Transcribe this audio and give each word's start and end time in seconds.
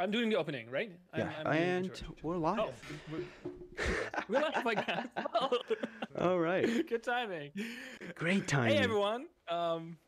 I'm 0.00 0.10
doing 0.10 0.30
the 0.30 0.36
opening, 0.36 0.70
right? 0.70 0.90
I'm, 1.12 1.20
Yeah, 1.20 1.32
I'm 1.44 1.46
and 1.52 2.02
we're 2.22 2.36
Oh, 2.36 2.38
live. 2.38 2.58
we're, 3.12 3.20
we're 4.28 4.40
live 4.40 4.66
again. 4.66 5.10
Oh, 5.34 5.58
All 6.18 6.38
right. 6.38 6.64
Good 6.88 7.02
timing. 7.02 7.50
Great 8.14 8.48
timing. 8.48 8.76
Hey 8.78 8.82
everyone. 8.82 9.26
Um, 9.50 9.98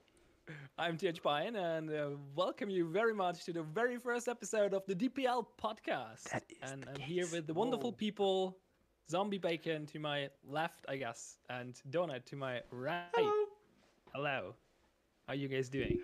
I'm 0.79 0.97
TH 0.97 1.23
Pion 1.23 1.57
and 1.57 1.91
uh, 1.91 2.09
welcome 2.35 2.71
you 2.71 2.89
very 2.89 3.13
much 3.13 3.45
to 3.45 3.53
the 3.53 3.65
very 3.65 3.99
first 3.99 4.29
episode 4.29 4.73
of 4.73 4.83
the 4.87 4.95
DPL 4.95 5.45
podcast. 5.63 6.23
That 6.33 6.45
is 6.49 6.73
and 6.73 6.87
I'm 6.89 6.99
here 6.99 7.27
with 7.31 7.47
the 7.47 7.53
wonderful 7.53 7.91
Whoa. 7.91 7.97
people, 7.99 8.57
Zombie 9.11 9.37
Bacon 9.37 9.85
to 9.89 9.99
my 9.99 10.31
left, 10.49 10.87
I 10.89 10.97
guess, 10.97 11.37
and 11.51 11.79
Donut 11.91 12.25
to 12.25 12.37
my 12.37 12.63
right. 12.71 13.03
Hello. 13.15 13.45
Hello. 14.15 14.55
How 15.27 15.35
are 15.35 15.37
you 15.37 15.49
guys 15.49 15.69
doing? 15.69 15.99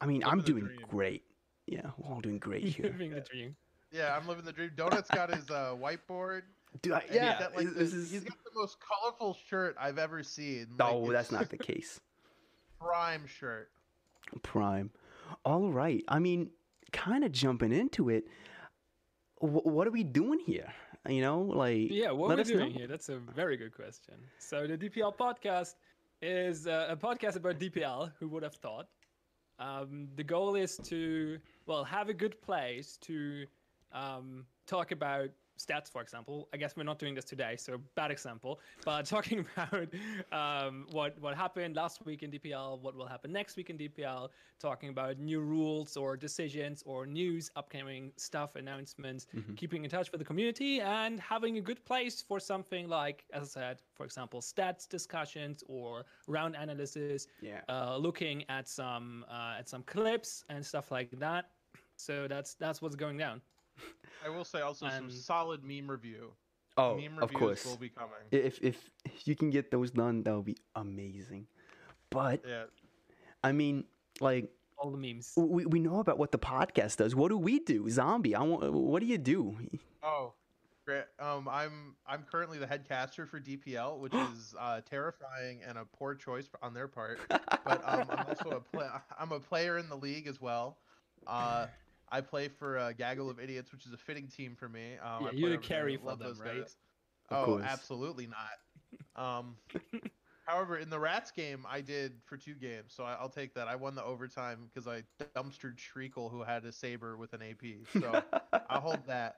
I 0.00 0.06
mean, 0.06 0.24
I'm 0.24 0.40
doing 0.40 0.70
great. 0.88 1.24
Yeah, 1.66 1.90
we're 1.98 2.14
all 2.14 2.20
doing 2.20 2.38
great 2.38 2.64
here. 2.76 2.86
Living 2.86 3.10
the 3.10 3.20
dream. 3.20 3.56
Yeah, 3.92 4.16
I'm 4.16 4.26
living 4.28 4.44
the 4.44 4.52
dream. 4.52 4.70
Donut's 4.76 5.10
got 5.10 5.32
his 5.34 5.48
uh, 5.50 5.74
whiteboard. 5.80 6.42
Dude, 6.82 6.92
I, 6.92 7.02
yeah, 7.12 7.32
he's 7.36 7.40
got, 7.46 7.56
like, 7.56 7.66
this 7.74 7.92
the- 7.92 7.98
is. 7.98 8.10
he's 8.10 8.24
got 8.24 8.36
the 8.44 8.50
most 8.54 8.76
colorful 8.80 9.36
shirt 9.48 9.76
I've 9.80 9.98
ever 9.98 10.22
seen. 10.22 10.66
Like, 10.78 10.92
Oh, 10.92 11.10
that's 11.10 11.32
not 11.32 11.48
the 11.48 11.56
case. 11.70 12.00
prime 12.80 13.26
shirt. 13.26 13.70
Prime. 14.42 14.90
All 15.44 15.70
right. 15.72 16.04
I 16.08 16.18
mean, 16.18 16.50
kind 16.92 17.24
of 17.24 17.32
jumping 17.32 17.72
into 17.72 18.10
it. 18.10 18.26
wh- 19.40 19.64
what 19.66 19.86
are 19.86 19.90
we 19.92 20.04
doing 20.04 20.38
here? 20.40 20.72
You 21.08 21.20
know, 21.20 21.40
like 21.42 21.90
Yeah, 21.90 22.10
what 22.10 22.30
let 22.30 22.40
are 22.40 22.42
we 22.42 22.52
doing 22.52 22.72
know. 22.72 22.78
here? 22.78 22.86
That's 22.88 23.08
a 23.08 23.18
very 23.18 23.56
good 23.56 23.72
question. 23.74 24.14
So 24.38 24.66
the 24.66 24.76
DPL 24.76 25.16
podcast 25.16 25.74
is 26.20 26.66
uh, 26.66 26.88
a 26.90 26.96
podcast 26.96 27.36
about 27.36 27.58
DPL. 27.60 28.10
Who 28.18 28.28
would 28.28 28.42
have 28.42 28.54
thought? 28.56 28.88
Um, 29.60 30.08
the 30.16 30.24
goal 30.24 30.56
is 30.56 30.76
to 30.84 31.38
well 31.66 31.84
have 31.84 32.08
a 32.08 32.14
good 32.14 32.40
place 32.40 32.96
to 33.02 33.46
um, 33.92 34.46
talk 34.66 34.92
about 34.92 35.30
stats, 35.58 35.90
for 35.90 36.02
example. 36.02 36.50
I 36.52 36.58
guess 36.58 36.76
we're 36.76 36.82
not 36.82 36.98
doing 36.98 37.14
this 37.14 37.24
today, 37.24 37.56
so 37.56 37.78
bad 37.94 38.10
example. 38.10 38.60
But 38.84 39.06
talking 39.14 39.46
about 39.56 39.88
um, 40.30 40.86
what 40.90 41.18
what 41.18 41.34
happened 41.34 41.76
last 41.76 42.04
week 42.04 42.22
in 42.22 42.30
DPL, 42.30 42.78
what 42.82 42.94
will 42.94 43.06
happen 43.06 43.32
next 43.32 43.56
week 43.56 43.70
in 43.70 43.78
DPL, 43.78 44.28
talking 44.60 44.90
about 44.90 45.18
new 45.18 45.40
rules 45.40 45.96
or 45.96 46.14
decisions 46.14 46.82
or 46.84 47.06
news, 47.06 47.50
upcoming 47.56 48.12
stuff, 48.18 48.56
announcements, 48.56 49.28
Mhm. 49.34 49.56
keeping 49.56 49.82
in 49.84 49.90
touch 49.90 50.12
with 50.12 50.18
the 50.18 50.26
community, 50.26 50.82
and 50.82 51.18
having 51.20 51.56
a 51.56 51.62
good 51.62 51.82
place 51.86 52.20
for 52.20 52.38
something 52.38 52.86
like, 52.86 53.24
as 53.32 53.56
I 53.56 53.60
said, 53.60 53.82
for 53.94 54.04
example, 54.04 54.42
stats 54.42 54.86
discussions 54.86 55.64
or 55.68 56.04
round 56.26 56.54
analysis, 56.54 57.28
Yeah. 57.40 57.62
uh, 57.70 57.96
looking 57.96 58.44
at 58.50 58.68
some 58.68 59.24
uh, 59.30 59.56
at 59.58 59.70
some 59.70 59.84
clips 59.84 60.44
and 60.50 60.64
stuff 60.66 60.90
like 60.90 61.10
that. 61.18 61.52
So 61.96 62.26
that's 62.28 62.54
that's 62.54 62.80
what's 62.82 62.96
going 62.96 63.16
down. 63.16 63.40
I 64.24 64.28
will 64.28 64.44
say 64.44 64.60
also 64.60 64.88
some 64.88 65.10
solid 65.10 65.64
meme 65.64 65.90
review. 65.90 66.32
Oh, 66.78 66.96
meme 66.96 67.18
of 67.22 67.32
course. 67.32 67.64
will 67.64 67.76
be 67.76 67.88
coming. 67.88 68.12
If 68.30 68.62
if 68.62 68.90
if 69.04 69.26
you 69.26 69.34
can 69.34 69.50
get 69.50 69.70
those 69.70 69.90
done, 69.90 70.22
that 70.24 70.34
would 70.34 70.44
be 70.44 70.56
amazing. 70.74 71.46
But 72.10 72.42
Yeah. 72.46 72.64
I 73.42 73.52
mean, 73.52 73.84
like 74.20 74.50
All 74.78 74.90
the 74.90 74.98
memes. 74.98 75.32
we, 75.36 75.64
we 75.66 75.78
know 75.78 76.00
about 76.00 76.18
what 76.18 76.32
the 76.32 76.38
podcast 76.38 76.96
does. 76.98 77.14
What 77.14 77.28
do 77.28 77.38
we 77.38 77.60
do? 77.60 77.88
Zombie. 77.88 78.34
I 78.34 78.42
want. 78.42 78.72
What 78.72 79.00
do 79.00 79.06
you 79.06 79.18
do? 79.18 79.56
Oh, 80.02 80.34
great. 80.84 81.04
Um, 81.18 81.48
I'm 81.48 81.96
I'm 82.06 82.24
currently 82.30 82.58
the 82.58 82.66
head 82.66 82.86
caster 82.86 83.26
for 83.26 83.40
DPL, 83.40 83.98
which 83.98 84.14
is 84.34 84.54
uh, 84.58 84.80
terrifying 84.88 85.60
and 85.66 85.78
a 85.78 85.84
poor 85.84 86.14
choice 86.14 86.48
on 86.62 86.74
their 86.74 86.88
part. 86.88 87.18
But 87.28 87.82
um, 87.86 88.06
I'm 88.10 88.26
also 88.28 88.50
a 88.50 88.60
play- 88.60 88.88
I'm 89.18 89.32
a 89.32 89.40
player 89.40 89.78
in 89.78 89.88
the 89.88 89.96
league 89.96 90.26
as 90.26 90.40
well. 90.40 90.78
Uh, 91.26 91.66
I 92.10 92.20
play 92.20 92.48
for 92.48 92.78
uh, 92.78 92.92
Gaggle 92.92 93.30
of 93.30 93.40
Idiots, 93.40 93.72
which 93.72 93.86
is 93.86 93.92
a 93.92 93.96
fitting 93.96 94.28
team 94.28 94.54
for 94.54 94.68
me. 94.68 94.98
Um, 95.02 95.24
Yeah, 95.24 95.30
you're 95.32 95.50
the 95.50 95.58
carry 95.58 95.96
for 95.96 96.16
them, 96.16 96.18
those 96.20 96.40
right? 96.40 96.60
guys. 96.60 96.76
Of 97.30 97.38
oh, 97.38 97.44
course. 97.46 97.64
absolutely 97.66 98.26
not. 98.26 98.36
Um, 99.16 99.56
however, 100.46 100.76
in 100.76 100.90
the 100.90 100.98
Rats 100.98 101.30
game, 101.30 101.64
I 101.68 101.80
did 101.80 102.12
for 102.26 102.36
two 102.36 102.54
games, 102.54 102.92
so 102.94 103.02
I, 103.04 103.14
I'll 103.14 103.30
take 103.30 103.54
that. 103.54 103.66
I 103.66 103.74
won 103.76 103.94
the 103.94 104.04
overtime 104.04 104.68
because 104.72 104.86
I 104.86 105.04
dumpstered 105.34 105.78
Shriekle, 105.78 106.30
who 106.30 106.42
had 106.42 106.64
a 106.64 106.72
saber 106.72 107.16
with 107.16 107.32
an 107.32 107.40
AP. 107.42 107.86
So 107.98 108.22
I'll 108.68 108.80
hold 108.80 109.06
that. 109.06 109.36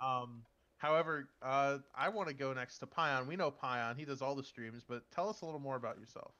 Um, 0.00 0.42
however, 0.76 1.30
uh, 1.42 1.78
I 1.94 2.10
want 2.10 2.28
to 2.28 2.34
go 2.34 2.52
next 2.52 2.78
to 2.78 2.86
Pion. 2.86 3.26
We 3.26 3.36
know 3.36 3.50
Pion; 3.50 3.96
he 3.96 4.04
does 4.04 4.20
all 4.20 4.34
the 4.34 4.44
streams. 4.44 4.84
But 4.86 5.10
tell 5.10 5.28
us 5.30 5.40
a 5.40 5.46
little 5.46 5.60
more 5.60 5.76
about 5.76 5.98
yourself. 5.98 6.34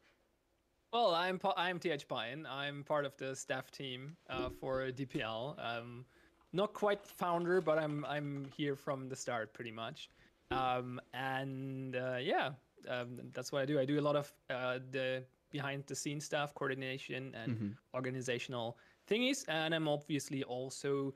Well, 0.94 1.12
I'm 1.12 1.40
I'm 1.56 1.80
TH 1.80 2.06
Pion. 2.06 2.46
I'm 2.48 2.84
part 2.84 3.04
of 3.04 3.16
the 3.16 3.34
staff 3.34 3.68
team 3.72 4.16
uh, 4.30 4.48
for 4.48 4.92
DPL. 4.92 5.56
Um, 5.58 6.04
not 6.52 6.72
quite 6.72 7.04
founder, 7.04 7.60
but 7.60 7.78
I'm 7.78 8.04
I'm 8.04 8.44
here 8.56 8.76
from 8.76 9.08
the 9.08 9.16
start 9.16 9.52
pretty 9.52 9.72
much. 9.72 10.08
Um, 10.52 11.00
and 11.12 11.96
uh, 11.96 12.18
yeah, 12.20 12.50
um, 12.88 13.18
that's 13.32 13.50
what 13.50 13.62
I 13.62 13.66
do. 13.66 13.80
I 13.80 13.84
do 13.84 13.98
a 13.98 14.04
lot 14.08 14.14
of 14.14 14.32
uh, 14.50 14.78
the 14.92 15.24
behind 15.50 15.82
the 15.88 15.96
scenes 15.96 16.26
stuff, 16.26 16.54
coordination, 16.54 17.34
and 17.34 17.58
Mhm. 17.58 17.76
organizational 17.92 18.78
thingies. 19.08 19.44
And 19.48 19.74
I'm 19.74 19.88
obviously 19.88 20.44
also 20.44 21.12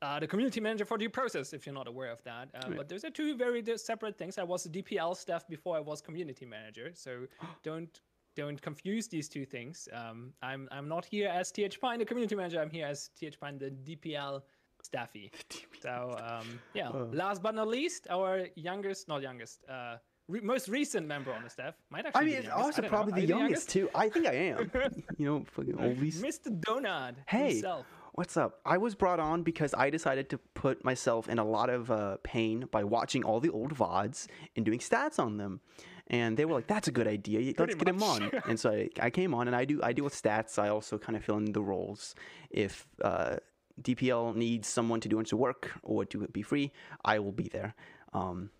uh, 0.00 0.18
the 0.18 0.26
community 0.26 0.60
manager 0.60 0.86
for 0.86 0.96
the 0.96 1.08
process, 1.08 1.52
if 1.52 1.66
you're 1.66 1.74
not 1.74 1.88
aware 1.88 2.10
of 2.10 2.22
that. 2.24 2.48
Uh, 2.54 2.68
Right. 2.68 2.76
But 2.78 2.88
those 2.88 3.04
are 3.04 3.10
two 3.10 3.36
very 3.36 3.62
separate 3.76 4.16
things. 4.16 4.38
I 4.38 4.44
was 4.44 4.64
the 4.64 4.70
DPL 4.82 5.14
staff 5.14 5.46
before 5.46 5.76
I 5.76 5.80
was 5.80 6.00
community 6.00 6.46
manager, 6.46 6.90
so 6.94 7.26
don't 7.62 8.00
don't 8.34 8.60
confuse 8.60 9.08
these 9.08 9.28
two 9.28 9.44
things. 9.44 9.88
Um, 9.92 10.32
I'm 10.42 10.68
I'm 10.70 10.88
not 10.88 11.04
here 11.04 11.28
as 11.28 11.50
TH 11.52 11.80
Pion, 11.80 11.98
the 11.98 12.04
community 12.04 12.34
manager. 12.34 12.60
I'm 12.60 12.70
here 12.70 12.86
as 12.86 13.10
TH 13.18 13.38
Pion, 13.40 13.58
the 13.58 13.70
DPL 13.70 14.42
staffy. 14.82 15.30
So 15.82 16.16
um, 16.22 16.60
yeah. 16.74 16.90
Oh. 16.94 17.08
Last 17.12 17.42
but 17.42 17.56
not 17.56 17.66
least, 17.66 18.06
our 18.08 18.46
youngest, 18.54 19.08
not 19.08 19.20
youngest, 19.20 19.64
uh, 19.68 19.96
re- 20.28 20.40
most 20.40 20.68
recent 20.68 21.08
member 21.08 21.32
on 21.32 21.42
the 21.42 21.50
staff 21.50 21.74
might 21.90 22.06
actually. 22.06 22.20
I 22.20 22.24
be 22.24 22.30
mean, 22.30 22.42
the 22.42 22.46
it's 22.46 22.54
also 22.54 22.82
probably 22.82 23.12
the 23.22 23.26
you 23.26 23.36
youngest 23.36 23.68
too. 23.68 23.90
I 23.92 24.08
think 24.08 24.28
I 24.28 24.34
am. 24.34 24.70
you 25.18 25.26
know, 25.26 25.44
fucking 25.50 25.74
oldies. 25.74 26.20
Mr. 26.22 26.48
Donut 26.60 27.14
Hey. 27.26 27.54
himself. 27.54 27.86
What's 28.14 28.36
up? 28.36 28.60
I 28.64 28.76
was 28.76 28.94
brought 28.94 29.18
on 29.18 29.42
because 29.42 29.74
I 29.74 29.90
decided 29.90 30.28
to 30.30 30.38
put 30.54 30.84
myself 30.84 31.28
in 31.28 31.38
a 31.40 31.44
lot 31.44 31.68
of 31.70 31.90
uh, 31.90 32.18
pain 32.22 32.66
by 32.70 32.84
watching 32.84 33.24
all 33.24 33.40
the 33.40 33.48
old 33.50 33.74
VODs 33.74 34.28
and 34.54 34.64
doing 34.64 34.78
stats 34.80 35.18
on 35.18 35.38
them. 35.38 35.62
And 36.08 36.36
they 36.36 36.44
were 36.44 36.54
like, 36.54 36.66
"That's 36.66 36.88
a 36.88 36.92
good 36.92 37.06
idea. 37.06 37.40
Let's 37.40 37.56
Pretty 37.56 37.74
get 37.74 37.88
him 37.88 38.02
on." 38.02 38.30
and 38.48 38.58
so 38.60 38.70
I, 38.70 38.88
I 39.00 39.10
came 39.10 39.34
on, 39.34 39.46
and 39.46 39.56
I 39.56 39.64
do 39.64 39.80
I 39.82 39.92
deal 39.92 40.04
with 40.04 40.14
stats. 40.14 40.58
I 40.58 40.68
also 40.68 40.98
kind 40.98 41.16
of 41.16 41.24
fill 41.24 41.36
in 41.38 41.52
the 41.52 41.62
roles. 41.62 42.14
If 42.50 42.86
uh, 43.02 43.36
DPL 43.80 44.34
needs 44.36 44.68
someone 44.68 45.00
to 45.00 45.08
do 45.08 45.20
extra 45.20 45.38
work 45.38 45.70
or 45.82 46.04
to 46.06 46.26
be 46.28 46.42
free, 46.42 46.72
I 47.04 47.18
will 47.20 47.32
be 47.32 47.48
there. 47.48 47.74
Um, 48.12 48.50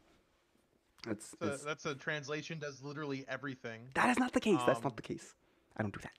that's, 1.07 1.31
So 1.31 1.37
that's 1.41 1.65
that's 1.65 1.85
a 1.87 1.95
translation. 1.95 2.59
Does 2.59 2.83
literally 2.83 3.25
everything. 3.29 3.89
that 3.95 4.09
is 4.11 4.19
not 4.19 4.33
the 4.33 4.41
case. 4.41 4.59
that's 4.67 4.79
Um, 4.79 4.85
not 4.85 4.97
the 4.97 5.03
case. 5.03 5.35
I 5.77 5.83
don't 5.83 5.93
do 5.93 6.01
that. 6.03 6.13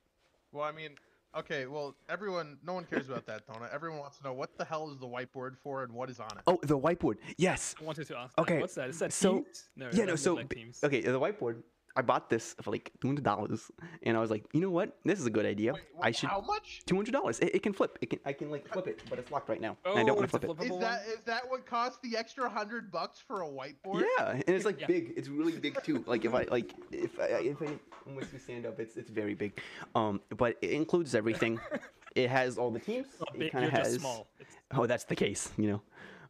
Well, 0.51 0.65
I 0.65 0.71
mean, 0.71 0.91
okay. 1.37 1.65
Well, 1.65 1.95
everyone, 2.09 2.57
no 2.65 2.73
one 2.73 2.85
cares 2.85 3.09
about 3.09 3.25
that, 3.27 3.47
Donut. 3.47 3.73
Everyone 3.73 3.99
wants 3.99 4.17
to 4.17 4.23
know 4.23 4.33
what 4.33 4.57
the 4.57 4.65
hell 4.65 4.89
is 4.91 4.97
the 4.99 5.07
whiteboard 5.07 5.57
for 5.63 5.83
and 5.83 5.91
what 5.93 6.09
is 6.09 6.19
on 6.19 6.27
it. 6.37 6.43
Oh, 6.47 6.59
the 6.63 6.77
whiteboard. 6.77 7.15
Yes. 7.37 7.75
I 7.79 7.83
wanted 7.83 8.07
to 8.07 8.17
ask. 8.17 8.37
Okay, 8.39 8.55
That. 8.55 8.61
What's 8.61 8.75
that? 8.75 8.89
Is 8.89 8.99
that 8.99 9.13
so- 9.13 9.35
Teams? 9.41 9.69
No, 9.75 9.89
yeah, 9.93 10.05
no. 10.05 10.15
So 10.15 10.35
like 10.35 10.49
Teams. 10.53 10.79
okay, 10.83 11.01
the 11.01 11.19
whiteboard. 11.19 11.63
I 11.95 12.01
bought 12.01 12.29
this 12.29 12.55
for 12.61 12.71
like 12.71 12.91
two 13.01 13.07
hundred 13.07 13.23
dollars, 13.23 13.69
and 14.01 14.17
I 14.17 14.19
was 14.19 14.31
like, 14.31 14.45
you 14.51 14.61
know 14.61 14.71
what? 14.71 14.97
This 15.05 15.19
is 15.19 15.25
a 15.27 15.29
good 15.29 15.45
idea. 15.45 15.73
Wait, 15.73 15.83
I 16.01 16.09
should 16.11 16.29
How 16.29 16.41
much? 16.41 16.81
two 16.87 16.95
hundred 16.95 17.11
dollars. 17.11 17.39
It, 17.39 17.55
it 17.55 17.63
can 17.63 17.71
flip. 17.71 17.99
It 18.01 18.09
can. 18.09 18.19
I 18.25 18.33
can 18.33 18.49
like 18.49 18.67
flip 18.67 18.87
it, 18.87 19.01
but 19.09 19.19
it's 19.19 19.29
locked 19.31 19.47
right 19.47 19.61
now. 19.61 19.77
Oh, 19.85 19.91
and 19.91 19.99
I 19.99 20.03
don't 20.03 20.17
want 20.17 20.29
to 20.31 20.35
a 20.37 20.39
flip 20.39 20.43
it. 20.43 20.57
flippable 20.69 20.75
Is 20.75 20.79
that 20.81 21.05
is 21.07 21.19
that 21.25 21.47
what 21.49 21.65
cost 21.67 22.01
the 22.01 22.17
extra 22.17 22.49
hundred 22.49 22.91
bucks 22.91 23.19
for 23.19 23.43
a 23.43 23.47
whiteboard? 23.47 24.03
Yeah, 24.17 24.31
and 24.31 24.43
it's 24.49 24.65
like 24.65 24.79
Yeah. 24.81 24.87
big. 24.87 25.13
It's 25.15 25.27
really 25.29 25.57
big 25.59 25.81
too. 25.83 26.03
Like 26.07 26.25
if 26.25 26.33
I 26.33 26.43
like 26.49 26.73
if 26.91 27.19
I 27.19 27.25
if 27.25 27.61
I 27.61 27.67
once 28.07 28.33
we 28.33 28.39
stand 28.39 28.65
up, 28.65 28.79
it's 28.79 28.97
it's 28.97 29.11
very 29.11 29.35
big. 29.35 29.59
Um, 29.93 30.19
but 30.35 30.57
it 30.63 30.71
includes 30.71 31.13
everything. 31.13 31.59
it 32.15 32.27
has 32.29 32.57
all 32.57 32.71
the 32.71 32.79
teams. 32.79 33.07
Not 33.19 33.35
It 33.39 33.51
kind 33.51 33.65
of 33.65 33.71
has. 33.71 33.87
just 33.89 33.99
small. 33.99 34.27
It's- 34.39 34.57
Oh, 34.75 34.87
that's 34.87 35.03
the 35.03 35.15
case, 35.15 35.51
you 35.57 35.67
know. 35.67 35.81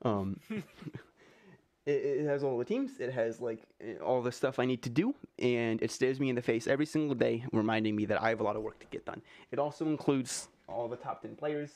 Um, 0.03 0.37
it, 1.85 1.91
it 1.91 2.25
has 2.25 2.43
all 2.43 2.57
the 2.57 2.65
teams. 2.65 2.99
It 2.99 3.11
has 3.13 3.41
like 3.41 3.61
eh, 3.81 3.95
all 4.03 4.21
the 4.21 4.31
stuff 4.31 4.59
I 4.59 4.65
need 4.65 4.81
to 4.83 4.89
do, 4.89 5.13
and 5.39 5.81
it 5.81 5.91
stares 5.91 6.19
me 6.19 6.29
in 6.29 6.35
the 6.35 6.41
face 6.41 6.67
every 6.67 6.85
single 6.85 7.15
day, 7.15 7.43
reminding 7.51 7.95
me 7.95 8.05
that 8.05 8.21
I 8.21 8.29
have 8.29 8.39
a 8.39 8.43
lot 8.43 8.55
of 8.55 8.63
work 8.63 8.79
to 8.79 8.85
get 8.87 9.05
done. 9.05 9.21
It 9.51 9.59
also 9.59 9.85
includes 9.85 10.47
all 10.67 10.87
the 10.87 10.95
top 10.97 11.21
ten 11.21 11.35
players 11.35 11.71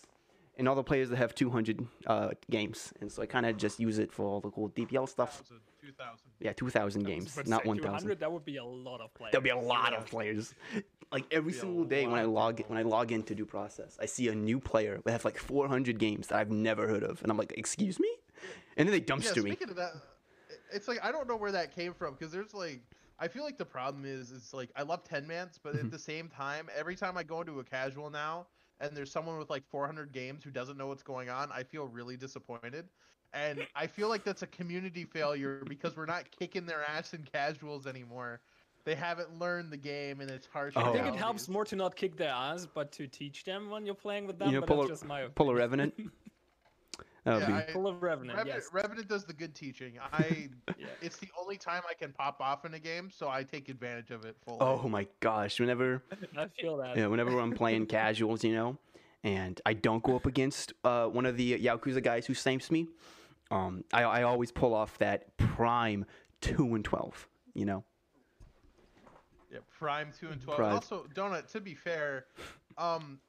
and 0.57 0.67
all 0.67 0.73
the 0.75 0.83
players 0.83 1.09
that 1.09 1.17
have 1.17 1.35
200 1.35 1.85
uh, 2.07 2.29
games, 2.49 2.91
and 3.01 3.11
so 3.11 3.21
I 3.21 3.25
kind 3.27 3.45
of 3.45 3.57
just 3.57 3.79
use 3.79 3.99
it 3.99 4.11
for 4.11 4.25
all 4.25 4.39
the 4.41 4.49
cool 4.49 4.69
DPL 4.69 5.07
stuff. 5.07 5.43
2,000. 5.47 5.61
2,000. 5.79 6.17
Yeah, 6.39 6.53
2,000 6.53 7.03
games, 7.03 7.37
not 7.45 7.65
1,000. 7.65 8.19
That 8.19 8.31
would 8.31 8.43
be 8.43 8.57
a 8.57 8.65
lot 8.65 8.99
of 8.99 9.13
players. 9.13 9.31
There'll 9.31 9.43
be 9.43 9.51
a 9.51 9.57
lot 9.57 9.91
Yeah. 9.91 9.99
of 9.99 10.05
players. 10.07 10.53
Like 11.09 11.23
every 11.31 11.53
single 11.53 11.85
day 11.85 12.05
when 12.05 12.19
I 12.19 12.23
log 12.23 12.61
when 12.67 12.77
I 12.77 12.81
log 12.81 13.13
into 13.13 13.33
Due 13.33 13.45
Process, 13.45 13.97
I 13.97 14.05
see 14.07 14.27
a 14.27 14.35
new 14.35 14.59
player 14.59 14.99
that 15.05 15.11
have 15.13 15.23
like 15.23 15.37
400 15.37 15.97
games 15.99 16.27
that 16.27 16.37
I've 16.37 16.51
never 16.51 16.85
heard 16.85 17.03
of, 17.03 17.23
and 17.23 17.31
I'm 17.31 17.37
like, 17.37 17.53
"Excuse 17.55 17.97
me," 17.97 18.09
and 18.77 18.87
then 18.87 18.91
they 18.91 18.97
Yeah, 18.99 19.15
dumpster 19.15 19.43
me. 19.43 19.51
speaking 19.51 19.69
of 19.69 19.75
that, 19.77 19.93
it's 20.71 20.87
like 20.87 21.03
I 21.03 21.11
don't 21.11 21.27
know 21.27 21.35
where 21.35 21.51
that 21.51 21.75
came 21.75 21.93
from 21.93 22.13
because 22.13 22.31
there's 22.31 22.53
like 22.53 22.81
I 23.19 23.27
feel 23.27 23.43
like 23.43 23.57
the 23.57 23.65
problem 23.65 24.05
is 24.05 24.31
it's 24.31 24.53
like 24.53 24.69
I 24.75 24.83
love 24.83 25.03
ten 25.03 25.25
mans, 25.25 25.59
but 25.61 25.73
Mhm. 25.75 25.85
at 25.85 25.91
the 25.91 25.99
same 25.99 26.29
time, 26.29 26.69
every 26.75 26.95
time 26.95 27.17
I 27.17 27.23
go 27.23 27.41
into 27.41 27.59
a 27.59 27.63
casual 27.63 28.09
now, 28.09 28.47
and 28.79 28.95
there's 28.95 29.11
someone 29.11 29.37
with 29.37 29.49
like 29.49 29.65
400 29.67 30.11
games 30.11 30.43
who 30.43 30.51
doesn't 30.51 30.77
know 30.77 30.87
what's 30.87 31.03
going 31.03 31.29
on, 31.29 31.51
I 31.51 31.63
feel 31.63 31.87
really 31.87 32.15
disappointed. 32.17 32.89
And 33.33 33.67
I 33.75 33.87
feel 33.87 34.07
like 34.07 34.23
that's 34.23 34.43
a 34.43 34.47
community 34.47 35.03
failure 35.03 35.63
because 35.67 35.97
we're 35.97 36.05
not 36.05 36.29
kicking 36.31 36.65
their 36.65 36.83
ass 36.83 37.13
in 37.13 37.23
casuals 37.23 37.85
anymore. 37.85 38.39
They 38.85 38.95
haven't 38.95 39.37
learned 39.37 39.71
the 39.71 39.77
game 39.77 40.21
and 40.21 40.31
its 40.31 40.47
harsh. 40.47 40.75
Oh. 40.77 40.81
I 40.81 40.93
think 40.93 41.07
it 41.07 41.15
helps 41.15 41.49
more 41.49 41.65
to 41.65 41.75
not 41.75 41.95
kick 41.95 42.15
their 42.15 42.29
ass, 42.29 42.65
but 42.73 42.91
to 42.93 43.05
teach 43.07 43.43
them 43.43 43.69
when 43.69 43.85
you're 43.85 43.95
playing 43.95 44.27
with 44.27 44.39
them. 44.39 44.47
You 44.47 44.53
know, 44.55 44.59
but 44.61 44.67
pull 44.67 44.77
that's 44.77 44.89
a, 44.89 44.93
just 44.93 45.05
my 45.05 45.27
pull 45.35 45.49
a 45.49 45.55
revenant. 45.55 45.93
That 47.27 47.33
would 47.33 47.41
Yeah, 47.41 47.47
be. 47.47 47.53
I- 47.69 47.73
Full 47.73 47.87
of 47.87 48.01
Revenant, 48.01 48.37
Revenant, 48.37 48.63
yes. 48.63 48.69
Revenant 48.71 49.09
does 49.09 49.25
the 49.25 49.33
good 49.33 49.53
teaching. 49.53 49.95
I 50.13 50.47
Yeah. 50.79 50.85
it's 51.01 51.17
the 51.17 51.27
only 51.37 51.57
time 51.57 51.81
I 51.89 51.93
can 51.93 52.13
pop 52.13 52.39
off 52.39 52.63
in 52.63 52.73
a 52.73 52.79
game, 52.79 53.11
so 53.11 53.27
I 53.27 53.43
take 53.43 53.67
advantage 53.67 54.11
of 54.11 54.23
it 54.23 54.37
fully. 54.45 54.59
Oh 54.61 54.87
my 54.87 55.05
gosh! 55.19 55.59
Whenever 55.59 56.01
I 56.37 56.47
feel 56.47 56.77
that. 56.77 56.95
Yeah, 56.95 57.07
whenever 57.07 57.37
I'm 57.37 57.51
playing 57.51 57.85
casuals, 57.97 58.45
you 58.45 58.55
know, 58.55 58.77
and 59.25 59.59
I 59.65 59.73
don't 59.73 60.01
go 60.03 60.15
up 60.15 60.25
against 60.25 60.71
uh, 60.85 61.07
one 61.07 61.25
of 61.25 61.35
the 61.35 61.59
Yakuza 61.59 62.01
guys 62.01 62.25
who 62.25 62.33
snipes 62.33 62.71
me, 62.71 62.87
um, 63.51 63.83
I, 63.91 64.03
I 64.03 64.23
always 64.23 64.53
pull 64.53 64.73
off 64.73 64.97
that 64.99 65.35
prime 65.35 66.05
two 66.39 66.75
and 66.75 66.85
twelve. 66.85 67.27
You 67.53 67.65
know, 67.65 67.83
Yeah, 69.51 69.59
Prime 69.77 70.13
two 70.17 70.29
and 70.29 70.39
twelve. 70.41 70.59
Prime. 70.59 70.73
Also, 70.75 71.07
Donut. 71.13 71.51
To 71.51 71.59
be 71.59 71.73
fair, 71.75 72.27
um, 72.77 73.19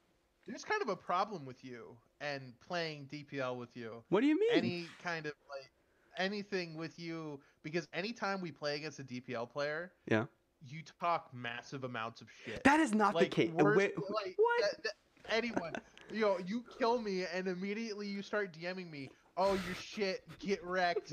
there's 0.47 0.63
kind 0.63 0.81
of 0.81 0.87
a 0.87 0.95
problem 0.95 1.43
with 1.45 1.65
you 1.65 1.97
and 2.21 2.53
playing 2.65 3.07
DPL 3.11 3.55
with 3.57 3.75
you. 3.75 4.03
what 4.09 4.21
do 4.21 4.27
you 4.27 4.39
mean? 4.39 4.49
Any 4.53 4.85
kind 5.03 5.25
of 5.25 5.33
like 5.49 5.69
anything 6.17 6.75
with 6.75 6.99
you 6.99 7.39
because 7.63 7.87
anytime 7.93 8.41
we 8.41 8.51
play 8.51 8.75
against 8.75 8.99
a 8.99 9.03
DPL 9.03 9.49
player, 9.49 9.91
Yeah. 10.07 10.25
you 10.67 10.81
talk 10.99 11.29
massive 11.33 11.83
amounts 11.83 12.21
of 12.21 12.27
shit. 12.45 12.63
that 12.63 12.79
is 12.79 12.93
not 12.93 13.15
like 13.15 13.29
the 13.29 13.35
case. 13.35 13.51
worse- 13.51 13.77
Wait, 13.77 13.97
like, 13.97 14.33
what? 14.37 14.61
that- 14.61 14.83
that- 14.83 14.93
anyone, 15.29 15.73
you 16.11 16.21
know, 16.21 16.37
you 16.39 16.63
kill 16.77 16.99
me 16.99 17.25
and 17.25 17.47
immediately 17.47 18.07
you 18.07 18.21
start 18.21 18.51
DMing 18.53 18.89
me. 18.89 19.09
Oh, 19.37 19.53
you're 19.65 19.75
shit. 19.75 20.23
Get 20.39 20.61
wrecked. 20.65 21.11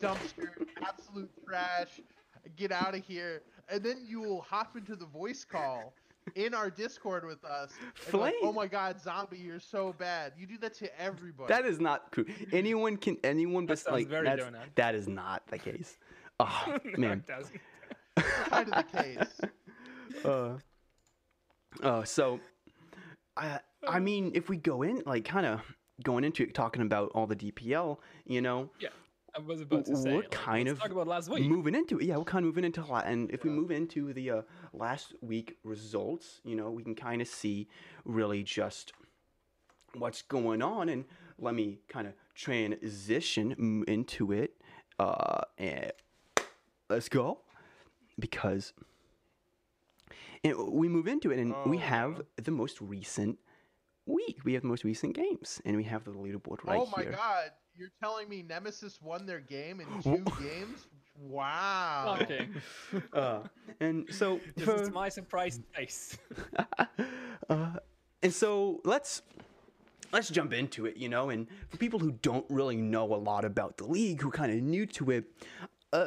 Dumpster. 0.00 0.66
Absolute 0.80 1.30
trash. 1.44 2.00
Get 2.56 2.72
out 2.72 2.94
of 2.94 3.04
here. 3.04 3.42
And 3.68 3.82
then 3.82 3.98
you 4.06 4.20
will 4.20 4.40
hop 4.40 4.76
into 4.76 4.96
the 4.96 5.04
voice 5.06 5.44
call 5.44 5.92
in 6.34 6.54
our 6.54 6.70
Discord 6.70 7.24
with 7.24 7.44
us. 7.44 7.72
and 8.06 8.14
like, 8.20 8.34
oh 8.42 8.52
my 8.52 8.66
God, 8.66 9.00
zombie, 9.00 9.38
you're 9.38 9.58
so 9.60 9.94
bad. 9.98 10.32
You 10.38 10.46
do 10.46 10.58
that 10.58 10.74
to 10.74 11.00
everybody. 11.00 11.52
That 11.52 11.64
is 11.66 11.80
not 11.80 12.12
true. 12.12 12.26
Anyone 12.52 12.96
can. 12.96 13.16
Anyone, 13.24 13.64
That 13.66 13.72
but 13.72 13.78
sounds 13.78 13.94
like 13.94 14.08
very 14.08 14.24
that's, 14.26 14.42
donut. 14.42 14.74
that 14.76 14.94
is 14.94 15.08
not 15.08 15.46
the 15.48 15.58
case. 15.58 15.98
Oh 16.38 16.78
No, 16.96 17.08
man. 17.08 17.18
it 17.18 17.26
doesn't. 17.26 17.60
kind 18.48 18.72
of 18.72 18.86
the 18.92 19.02
case. 19.02 19.40
uh, 20.24 20.50
uh, 21.82 22.04
so, 22.04 22.40
I 23.36 23.60
I 23.86 23.98
mean, 24.00 24.32
if 24.34 24.48
we 24.48 24.56
go 24.56 24.82
in 24.82 25.02
like 25.06 25.24
kind 25.24 25.46
of 25.46 25.60
going 26.04 26.24
into 26.24 26.42
it, 26.42 26.54
talking 26.54 26.82
about 26.82 27.10
all 27.14 27.26
the 27.26 27.36
DPL, 27.36 27.98
you 28.26 28.40
know, 28.40 28.70
I 29.36 29.38
was 29.40 29.60
about 29.60 29.84
to 29.86 29.92
W- 29.92 30.02
say. 30.04 30.14
what 30.14 30.24
like, 30.24 30.30
kind 30.30 30.68
let's 30.68 30.78
of 30.78 30.82
talk 30.82 30.90
about 30.92 31.06
last 31.06 31.28
week? 31.28 31.44
moving 31.48 31.74
into 31.74 31.98
it, 31.98 32.04
yeah, 32.06 32.16
we're 32.16 32.24
kind 32.24 32.44
of 32.44 32.46
moving 32.46 32.64
into 32.64 32.84
la- 32.84 32.98
and 33.00 33.30
if 33.30 33.44
we 33.44 33.50
move 33.50 33.70
into 33.70 34.12
the 34.12 34.30
uh, 34.30 34.42
last 34.72 35.14
week 35.20 35.58
results, 35.64 36.40
you 36.44 36.56
know, 36.56 36.70
we 36.70 36.82
can 36.82 36.94
kind 36.94 37.22
of 37.22 37.28
see 37.28 37.68
really 38.04 38.42
just 38.42 38.92
what's 39.94 40.22
going 40.22 40.62
on, 40.62 40.88
and 40.88 41.04
let 41.38 41.54
me 41.54 41.80
kind 41.88 42.06
of 42.06 42.14
transition 42.34 43.84
into 43.88 44.32
it. 44.32 44.56
Uh, 44.98 45.40
and 45.58 45.92
let's 46.88 47.08
go 47.08 47.38
because 48.18 48.72
and 50.44 50.56
we 50.72 50.88
move 50.88 51.06
into 51.06 51.30
it, 51.30 51.38
and 51.38 51.54
we 51.66 51.76
Oh, 51.76 51.80
have 51.80 52.22
the 52.36 52.50
most 52.50 52.80
recent 52.80 53.38
week. 54.06 54.38
We 54.44 54.54
have 54.54 54.62
the 54.62 54.68
most 54.68 54.84
recent 54.84 55.14
games, 55.14 55.60
and 55.64 55.76
we 55.76 55.84
have 55.84 56.04
the 56.04 56.12
leaderboard 56.12 56.64
right 56.64 56.76
here. 56.78 56.86
oh 56.86 56.92
my 56.96 57.02
here. 57.02 57.12
God. 57.12 57.50
You're 57.80 57.88
telling 57.98 58.28
me 58.28 58.42
Nemesis 58.46 59.00
won 59.00 59.24
their 59.24 59.40
game 59.40 59.80
in 59.80 60.02
two 60.02 60.22
games? 60.38 60.86
Wow. 61.18 62.18
Okay. 62.20 62.46
Uh, 63.14 63.40
and 63.80 64.06
so 64.12 64.38
This 64.54 64.66
for- 64.66 64.82
is 64.82 64.90
my 64.90 65.08
surprise 65.08 65.60
face. 65.74 66.18
uh, 67.48 67.70
and 68.22 68.34
so 68.34 68.80
let's 68.84 69.22
let's 70.12 70.28
jump 70.28 70.52
into 70.52 70.84
it, 70.84 70.96
you 70.98 71.08
know. 71.08 71.30
And 71.30 71.46
for 71.68 71.78
people 71.78 71.98
who 71.98 72.12
don't 72.12 72.44
really 72.50 72.76
know 72.76 73.14
a 73.14 73.16
lot 73.16 73.44
about 73.46 73.78
the 73.78 73.86
league, 73.86 74.20
who 74.20 74.30
kind 74.30 74.52
of 74.52 74.60
new 74.60 74.84
to 74.86 75.10
it, 75.12 75.24
uh, 75.94 76.06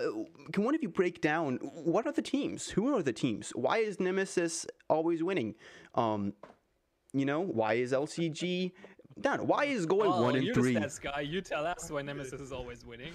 can 0.51 0.63
one 0.63 0.75
of 0.75 0.83
you 0.83 0.89
break 0.89 1.21
down 1.21 1.55
what 1.57 2.05
are 2.05 2.11
the 2.11 2.21
teams? 2.21 2.69
Who 2.69 2.95
are 2.95 3.01
the 3.01 3.13
teams? 3.13 3.49
Why 3.55 3.77
is 3.77 3.99
Nemesis 3.99 4.67
always 4.89 5.23
winning? 5.23 5.55
Um, 5.95 6.33
you 7.13 7.25
know, 7.25 7.39
why 7.41 7.75
is 7.75 7.93
LCG 7.93 8.71
down? 9.21 9.45
Why 9.47 9.65
is 9.65 9.85
going 9.85 10.09
Well, 10.09 10.23
one 10.23 10.35
and 10.35 10.43
you're 10.43 10.53
three? 10.55 10.73
the 10.73 10.79
stats 10.81 11.01
guy. 11.01 11.21
You 11.21 11.41
tell 11.41 11.65
us 11.65 11.89
why 11.89 12.01
Nemesis 12.01 12.39
is 12.41 12.51
always 12.51 12.85
winning. 12.85 13.13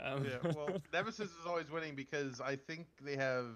Um, 0.00 0.24
Yeah, 0.24 0.52
well, 0.54 0.68
Nemesis 0.92 1.30
is 1.30 1.46
always 1.46 1.70
winning 1.70 1.94
because 1.94 2.40
I 2.40 2.56
think 2.56 2.86
they 3.02 3.16
have 3.16 3.46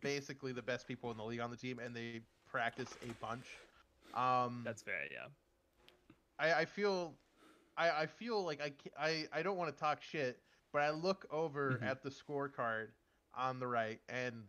basically 0.00 0.52
the 0.52 0.62
best 0.62 0.86
people 0.88 1.10
in 1.10 1.16
the 1.16 1.24
league 1.24 1.40
on 1.40 1.50
the 1.50 1.56
team, 1.56 1.78
and 1.78 1.94
they 1.94 2.20
practice 2.46 2.88
a 3.08 3.12
bunch. 3.24 3.46
Um, 4.14 4.62
that's 4.64 4.82
fair. 4.82 5.02
Yeah. 5.10 5.26
I, 6.38 6.60
I 6.60 6.64
feel, 6.64 7.14
I, 7.76 7.90
I 7.90 8.06
feel 8.06 8.42
like 8.44 8.60
I, 8.60 8.72
I, 8.98 9.26
I 9.32 9.42
don't 9.42 9.56
want 9.56 9.74
to 9.74 9.78
talk 9.78 10.02
shit, 10.02 10.38
but 10.72 10.82
I 10.82 10.90
look 10.90 11.26
over 11.30 11.78
Mhm. 11.82 11.86
at 11.86 12.02
the 12.02 12.10
scorecard 12.10 12.88
on 13.34 13.58
the 13.60 13.66
right, 13.66 14.00
and 14.08 14.44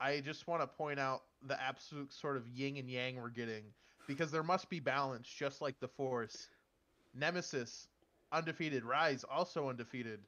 I 0.00 0.20
just 0.20 0.46
want 0.46 0.62
to 0.62 0.66
point 0.66 0.98
out 0.98 1.22
the 1.46 1.60
absolute 1.62 2.12
sort 2.12 2.36
of 2.36 2.46
yin 2.48 2.76
and 2.76 2.90
yang 2.90 3.16
we're 3.16 3.28
getting 3.30 3.64
because 4.06 4.30
there 4.30 4.42
must 4.42 4.68
be 4.68 4.80
balance, 4.80 5.28
just 5.28 5.60
like 5.60 5.78
the 5.80 5.88
Force. 5.88 6.48
Nemesis, 7.14 7.88
undefeated. 8.32 8.84
Rise, 8.84 9.24
also 9.24 9.68
undefeated. 9.68 10.20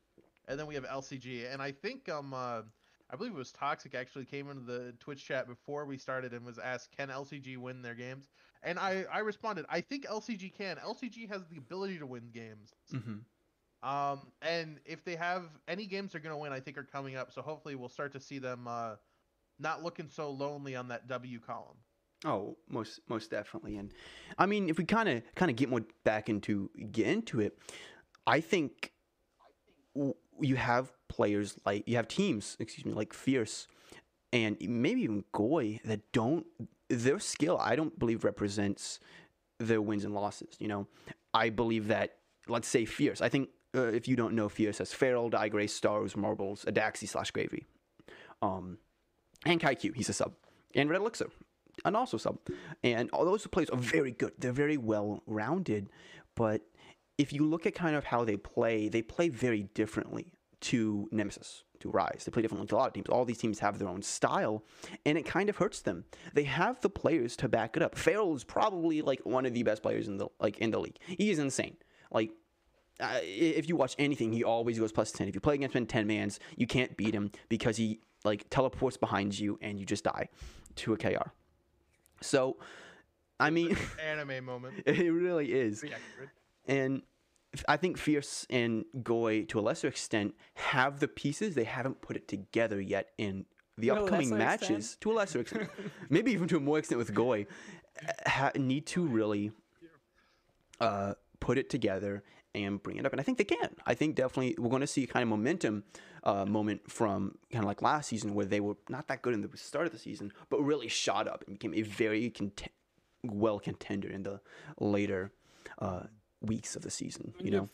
And 0.49 0.59
then 0.59 0.67
we 0.67 0.75
have 0.75 0.85
LCG, 0.85 1.53
and 1.53 1.61
I 1.61 1.73
think 1.73 2.09
um, 2.09 2.33
uh, 2.33 2.63
I 3.11 3.17
believe 3.17 3.33
it 3.33 3.39
was 3.39 3.53
Toxic 3.53 3.95
actually 3.95 4.25
came 4.25 4.49
into 4.49 4.63
the 4.63 4.93
Twitch 5.01 5.25
chat 5.25 5.47
before 5.49 5.85
we 5.85 5.99
started 5.99 6.33
and 6.33 6.47
was 6.47 6.59
asked, 6.59 6.97
"Can 6.97 7.09
LCG 7.09 7.57
win 7.57 7.83
their 7.83 7.95
games?" 7.95 8.29
And 8.63 8.79
I, 8.79 9.05
I 9.13 9.21
responded, 9.21 9.67
"I 9.69 9.81
think 9.81 10.07
LCG 10.07 10.51
can. 10.57 10.77
LCG 10.77 11.29
has 11.29 11.47
the 11.49 11.57
ability 11.57 11.99
to 11.99 12.07
win 12.07 12.31
games. 12.33 12.73
Mhm. 12.93 13.25
Um, 13.83 14.33
and 14.43 14.81
if 14.85 15.05
they 15.05 15.17
have 15.17 15.45
any 15.69 15.87
games 15.87 16.13
they're 16.13 16.21
gonna 16.21 16.39
win, 16.39 16.53
I 16.53 16.61
think 16.61 16.79
are 16.79 16.85
coming 16.85 17.17
up. 17.17 17.33
So 17.33 17.43
hopefully 17.43 17.75
we'll 17.75 17.89
start 17.89 18.13
to 18.13 18.21
see 18.21 18.39
them 18.39 18.67
uh, 18.69 18.97
not 19.59 19.83
looking 19.83 20.09
so 20.09 20.31
lonely 20.31 20.77
on 20.77 20.89
that 20.89 21.09
W 21.09 21.41
column. 21.41 21.77
Oh, 22.27 22.57
most 22.69 23.01
most 23.09 23.31
definitely. 23.31 23.77
And 23.77 23.93
I 24.37 24.47
mean, 24.47 24.69
if 24.69 24.79
we 24.79 24.85
kind 24.85 25.09
of 25.09 25.23
kind 25.37 25.49
of 25.49 25.57
get 25.57 25.69
more 25.69 25.83
back 26.03 26.29
into 26.29 26.71
get 26.91 27.07
into 27.07 27.41
it, 27.41 27.57
I 28.27 28.41
think 28.41 28.93
you 29.95 30.57
have 30.57 30.93
players 31.09 31.57
like 31.65 31.85
you 31.87 31.97
have 31.97 32.09
teams, 32.09 32.57
excuse 32.59 32.85
me, 32.85 32.93
like 32.93 33.13
Fierce 33.13 33.69
and 34.33 34.57
maybe 34.61 35.03
even 35.03 35.25
Goy 35.31 35.79
that 35.85 36.01
don't 36.13 36.47
their 36.89 37.21
skill. 37.21 37.59
I 37.61 37.77
don't 37.77 37.97
believe 37.97 38.25
represents 38.25 38.99
their 39.59 39.81
wins 39.81 40.05
and 40.05 40.13
losses. 40.13 40.57
You 40.59 40.67
know, 40.67 40.89
I 41.33 41.51
believe 41.51 41.87
that 41.89 42.17
let's 42.49 42.67
say 42.67 42.85
Fierce. 42.85 43.21
I 43.21 43.29
think 43.29 43.51
uh, 43.73 43.87
if 43.87 44.09
you 44.09 44.17
don't 44.17 44.35
know 44.35 44.49
Fierce 44.49 44.81
as 44.81 44.93
Feral, 44.93 45.31
Digrace, 45.31 45.73
Stars, 45.73 46.17
Marbles, 46.17 46.65
Adaxi 46.65 47.09
slash 47.09 47.31
Gravy, 47.31 47.65
um, 48.43 48.79
and 49.45 49.61
Kaiku, 49.61 49.95
he's 49.95 50.09
a 50.09 50.13
sub, 50.13 50.33
and 50.75 50.91
Red 50.91 51.01
Elixir 51.01 51.31
and 51.85 51.97
also 51.97 52.17
sub. 52.17 52.39
And 52.83 53.11
all 53.11 53.25
those 53.25 53.47
players 53.47 53.71
are 53.71 53.79
very 53.79 54.13
good. 54.13 54.33
They're 54.39 54.53
very 54.53 54.77
well 54.77 55.23
rounded. 55.27 55.89
But 56.35 56.63
if 57.19 57.33
you 57.33 57.45
look 57.45 57.67
at 57.67 57.75
kind 57.75 57.97
of 57.97 58.05
how 58.05 58.25
they 58.25 58.37
play, 58.37 58.89
they 58.89 59.03
play 59.03 59.29
very 59.29 59.65
differently 59.75 60.33
to 60.63 61.09
Nemesis, 61.11 61.65
to 61.81 61.91
Rise. 61.91 62.23
They 62.25 62.33
play 62.33 62.43
differently 62.43 62.67
to 62.69 62.75
a 62.75 62.79
lot 62.79 62.89
of 62.89 62.95
teams. 62.95 63.09
All 63.09 63.25
these 63.25 63.39
teams 63.39 63.59
have 63.61 63.79
their 63.79 63.89
own 63.89 64.03
style, 64.03 64.65
and 65.05 65.17
it 65.17 65.25
kind 65.25 65.49
of 65.49 65.57
hurts 65.57 65.81
them. 65.83 66.05
They 66.35 66.45
have 66.45 66.81
the 66.81 66.91
players 66.91 67.37
to 67.37 67.49
back 67.49 67.77
it 67.77 67.83
up. 67.83 67.97
Farrell 67.97 68.35
is 68.35 68.45
probably 68.45 69.03
like 69.03 69.21
one 69.25 69.47
of 69.47 69.55
the 69.55 69.63
best 69.63 69.83
players 69.83 70.09
in 70.09 70.19
the 70.19 70.29
like 70.41 70.59
in 70.59 70.71
the 70.71 70.81
league. 70.81 70.99
He 71.07 71.31
is 71.31 71.39
insane. 71.39 71.77
Like 72.11 72.31
uh, 73.01 73.21
if 73.23 73.69
you 73.69 73.77
watch 73.77 73.95
anything, 73.99 74.33
he 74.33 74.45
always 74.45 74.79
goes 74.79 74.93
plus 74.93 75.13
10. 75.13 75.29
If 75.29 75.35
you 75.35 75.41
play 75.41 75.55
against 75.55 75.77
him 75.77 75.83
in 75.83 75.87
10 75.87 76.07
mans, 76.07 76.41
you 76.57 76.67
can't 76.67 76.97
beat 76.97 77.15
him 77.15 77.31
because 77.49 77.77
he 77.77 78.01
like 78.25 78.47
teleports 78.51 78.97
behind 78.97 79.39
you 79.39 79.59
and 79.61 79.79
you 79.79 79.85
just 79.85 80.05
die 80.05 80.29
to 80.77 80.95
a 80.95 80.97
KR. 80.97 81.31
So, 82.21 82.57
I 83.39 83.51
mean, 83.51 83.77
Anime 84.05 84.45
moment. 84.45 84.83
it 84.87 85.11
really 85.13 85.53
is. 85.53 85.85
And 86.67 87.03
I 87.69 87.77
think 87.77 87.97
Fierce 87.99 88.47
and 88.51 88.85
Goy, 89.03 89.45
to 89.47 89.59
a 89.59 89.63
lesser 89.63 89.89
extent, 89.89 90.35
have 90.55 91.01
the 91.01 91.09
pieces. 91.09 91.55
They 91.55 91.65
haven't 91.65 92.01
put 92.03 92.17
it 92.17 92.29
together 92.29 92.81
yet 92.81 93.11
in 93.19 93.47
the 93.79 93.89
To 93.89 93.97
upcoming 94.03 94.31
matches. 94.37 94.71
extent? 94.71 95.01
To 95.03 95.13
a 95.13 95.15
lesser 95.15 95.41
extent, 95.41 95.71
maybe 96.11 96.33
even 96.33 96.49
to 96.49 96.57
a 96.57 96.61
more 96.61 96.79
extent 96.79 96.99
with 96.99 97.15
Goy, 97.15 97.47
uh, 98.03 98.13
ha- 98.29 98.53
need 98.57 98.87
to 98.89 99.07
really 99.07 99.53
uh, 100.81 101.15
put 101.41 101.59
it 101.59 101.71
together 101.71 102.23
and 102.55 102.83
bring 102.83 102.97
it 102.97 103.07
up. 103.07 103.13
And 103.13 103.21
I 103.21 103.25
think 103.25 103.39
they 103.39 103.45
can. 103.45 103.75
I 103.87 103.95
think 103.95 104.17
definitely 104.17 104.55
we're 104.59 104.71
going 104.71 104.81
to 104.81 104.87
see 104.87 105.07
kind 105.07 105.23
of 105.23 105.29
momentum 105.29 105.85
uh, 106.27 106.45
moment 106.45 106.91
from 106.91 107.39
kind 107.53 107.65
of 107.65 107.69
like 107.69 107.81
last 107.83 108.09
season 108.09 108.35
where 108.35 108.45
they 108.47 108.61
were 108.61 108.77
not 108.89 109.07
that 109.07 109.23
good 109.23 109.33
in 109.33 109.41
the 109.41 109.57
start 109.57 109.87
of 109.87 109.93
the 109.93 109.99
season, 109.99 110.33
but 110.51 110.59
really 110.61 110.89
shot 110.89 111.29
up 111.29 111.45
and 111.47 111.59
became 111.59 111.73
a 111.75 111.83
very 111.83 112.29
cont- 112.31 112.69
well 113.23 113.59
contender 113.61 114.09
in 114.11 114.23
the 114.25 114.41
later 114.81 115.31
uh, 115.79 116.03
weeks 116.41 116.75
of 116.77 116.83
the 116.83 116.91
season. 116.91 117.33
You 117.41 117.51
know. 117.53 117.69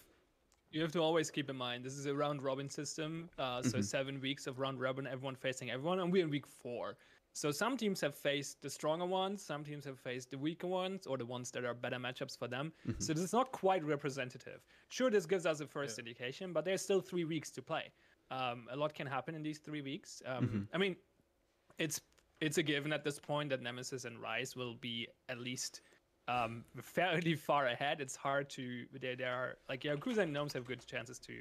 you 0.71 0.81
have 0.83 0.93
to 0.93 1.01
always 1.01 1.31
keep 1.31 1.51
in 1.51 1.57
mind 1.57 1.85
this 1.85 1.97
is 1.99 2.07
a 2.07 2.15
round 2.15 2.43
robin 2.43 2.69
system. 2.69 3.29
Uh, 3.39 3.61
so 3.63 3.79
Mhm. 3.79 3.85
seven 3.85 4.21
weeks 4.21 4.47
of 4.47 4.59
round 4.59 4.81
robin, 4.81 5.07
everyone 5.07 5.35
facing 5.37 5.71
everyone, 5.71 5.99
and 6.01 6.13
we're 6.13 6.25
in 6.25 6.31
week 6.31 6.47
four. 6.47 6.97
So 7.35 7.51
some 7.51 7.79
teams 7.79 7.99
have 8.03 8.15
faced 8.15 8.61
the 8.61 8.69
stronger 8.69 9.07
ones, 9.07 9.43
some 9.43 9.65
teams 9.65 9.85
have 9.87 9.99
faced 9.99 10.31
the 10.31 10.37
weaker 10.39 10.67
ones, 10.67 11.07
or 11.07 11.17
the 11.17 11.25
ones 11.37 11.51
that 11.53 11.65
are 11.65 11.73
better 11.75 11.99
matchups 11.99 12.37
for 12.39 12.47
them. 12.49 12.73
Mhm. 12.87 13.03
So 13.03 13.15
this 13.15 13.23
is 13.25 13.33
not 13.33 13.53
quite 13.53 13.83
representative. 13.85 14.61
Sure, 14.91 15.11
this 15.11 15.25
gives 15.27 15.47
us 15.47 15.61
a 15.61 15.67
first 15.67 15.97
Yeah. 15.97 16.03
indication, 16.05 16.53
but 16.53 16.65
there's 16.67 16.83
still 16.83 17.01
three 17.01 17.25
weeks 17.25 17.51
to 17.53 17.63
play. 17.63 17.91
Um, 18.33 18.67
a 18.71 18.77
lot 18.77 18.95
can 18.95 19.07
happen 19.07 19.35
in 19.35 19.43
these 19.43 19.59
three 19.59 19.83
weeks. 19.83 20.23
Um, 20.25 20.49
Mhm. 20.49 20.69
I 20.75 20.79
mean, 20.79 20.97
it's 21.79 22.01
it's 22.41 22.59
a 22.59 22.63
given 22.63 22.93
at 22.93 23.05
this 23.05 23.19
point 23.21 23.51
that 23.51 23.61
Nemesis 23.63 24.05
and 24.05 24.19
Rise 24.21 24.57
will 24.57 24.75
be 24.75 25.07
at 25.29 25.39
least 25.39 25.83
um, 26.29 26.65
fairly 26.81 27.35
far 27.49 27.67
ahead. 27.67 28.01
It's 28.01 28.17
hard 28.17 28.49
to 28.51 28.87
there 29.01 29.17
there 29.17 29.35
are 29.35 29.59
like 29.69 29.83
Yakuza 29.83 30.19
and 30.23 30.33
Gnomes 30.33 30.53
have 30.55 30.65
good 30.65 30.85
chances 30.87 31.19
to 31.21 31.35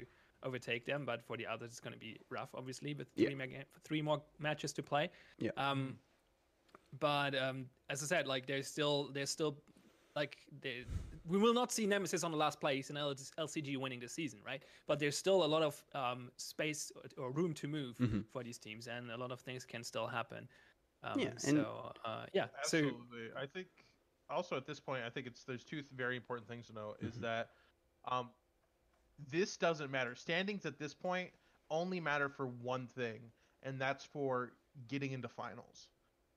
overtake 0.44 0.84
them, 0.84 1.04
but 1.04 1.22
for 1.22 1.36
the 1.36 1.46
others 1.46 1.70
it's 1.70 1.80
going 1.80 1.94
to 1.94 1.98
be 1.98 2.18
rough, 2.30 2.50
obviously, 2.54 2.94
with 2.94 3.08
Yeah. 3.16 3.28
three 3.30 3.64
three 3.84 4.02
more 4.02 4.22
matches 4.38 4.72
to 4.74 4.82
play. 4.82 5.10
Yeah. 5.38 5.52
Um, 5.56 5.98
but 7.00 7.34
um, 7.34 7.68
as 7.88 8.02
I 8.02 8.06
said, 8.06 8.26
like 8.26 8.46
there's 8.46 8.66
still 8.68 9.10
there's 9.12 9.30
still 9.30 9.56
like 10.14 10.36
they, 10.60 10.84
we 11.24 11.38
will 11.38 11.54
not 11.54 11.70
see 11.72 11.86
Nemesis 11.86 12.24
on 12.24 12.30
the 12.30 12.36
last 12.36 12.60
place 12.60 12.90
in 12.90 12.96
LCG 12.96 13.76
winning 13.76 14.00
the 14.00 14.08
season, 14.08 14.40
right? 14.44 14.62
But 14.86 14.98
there's 14.98 15.16
still 15.16 15.44
a 15.44 15.46
lot 15.46 15.62
of 15.62 15.82
um, 15.94 16.30
space 16.36 16.90
or- 17.16 17.24
or 17.24 17.30
room 17.30 17.54
to 17.54 17.68
move 17.68 17.96
Mhm. 17.98 18.26
for 18.28 18.42
these 18.42 18.58
teams, 18.58 18.88
and 18.88 19.10
a 19.10 19.16
lot 19.16 19.30
of 19.30 19.40
things 19.40 19.64
can 19.64 19.84
still 19.84 20.06
happen. 20.06 20.48
Um, 21.02 21.18
Yeah, 21.18 21.26
and- 21.28 21.40
So 21.40 21.92
uh, 22.04 22.26
yeah. 22.32 22.48
So 22.64 22.78
Absolutely. 22.78 23.32
I 23.36 23.46
think 23.46 23.68
also 24.28 24.56
at 24.56 24.66
this 24.66 24.80
point, 24.80 25.04
I 25.04 25.10
think 25.10 25.26
it's 25.26 25.44
there's 25.44 25.64
two 25.64 25.82
very 25.92 26.16
important 26.16 26.48
things 26.48 26.66
to 26.68 26.72
know 26.72 26.96
is 27.00 27.16
Mhm. 27.18 27.20
that 27.22 27.54
um, 28.06 28.34
this 29.30 29.56
doesn't 29.56 29.90
matter. 29.92 30.16
Standings 30.16 30.66
at 30.66 30.76
this 30.78 30.92
point 30.94 31.32
only 31.70 32.00
matter 32.00 32.28
for 32.28 32.46
one 32.48 32.88
thing, 32.88 33.32
and 33.62 33.80
that's 33.80 34.04
for 34.04 34.56
getting 34.88 35.12
into 35.12 35.28
finals. 35.28 35.88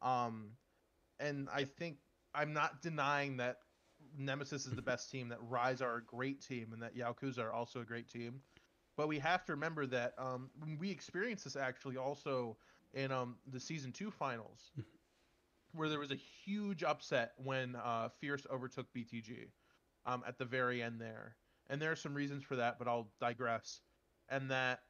Um, 0.01 0.58
and 1.20 1.50
I 1.50 1.63
think 1.65 2.00
I'm 2.36 2.54
not 2.54 2.82
denying 2.82 3.38
that 3.38 3.64
Nemesis 4.17 4.65
is 4.65 4.74
the 4.75 4.81
best 4.81 5.10
team, 5.12 5.29
that 5.29 5.39
Rise 5.41 5.81
are 5.81 5.98
a 5.98 6.03
great 6.03 6.41
team, 6.41 6.74
and 6.74 6.81
that 6.81 6.95
Yakuza 6.95 7.39
are 7.39 7.51
also 7.51 7.81
a 7.81 7.86
great 7.86 8.07
team. 8.07 8.41
But 8.95 9.07
we 9.07 9.19
have 9.19 9.45
to 9.45 9.53
remember 9.53 9.86
that 9.88 10.13
um, 10.17 10.50
when 10.60 10.77
we 10.77 10.89
experienced 10.89 11.43
this 11.43 11.55
actually 11.55 11.98
also 11.98 12.57
in 12.93 13.12
um, 13.12 13.38
the 13.51 13.60
season 13.60 13.91
two 13.91 14.12
finals, 14.12 14.72
where 15.74 15.89
there 15.89 16.00
was 16.00 16.12
a 16.12 16.15
huge 16.15 16.84
upset 16.84 17.34
when 17.38 17.75
uh, 17.75 18.10
Fierce 18.10 18.45
overtook 18.51 18.91
BTG 18.93 19.51
um, 20.05 20.24
at 20.27 20.38
the 20.38 20.45
very 20.45 20.81
end 20.81 21.00
there. 21.01 21.36
And 21.69 21.81
there 21.81 21.91
are 21.91 21.95
some 21.95 22.13
reasons 22.13 22.43
for 22.43 22.55
that, 22.55 22.77
but 22.79 22.88
I'll 22.88 23.10
digress. 23.19 23.81
And 24.29 24.50
that 24.51 24.81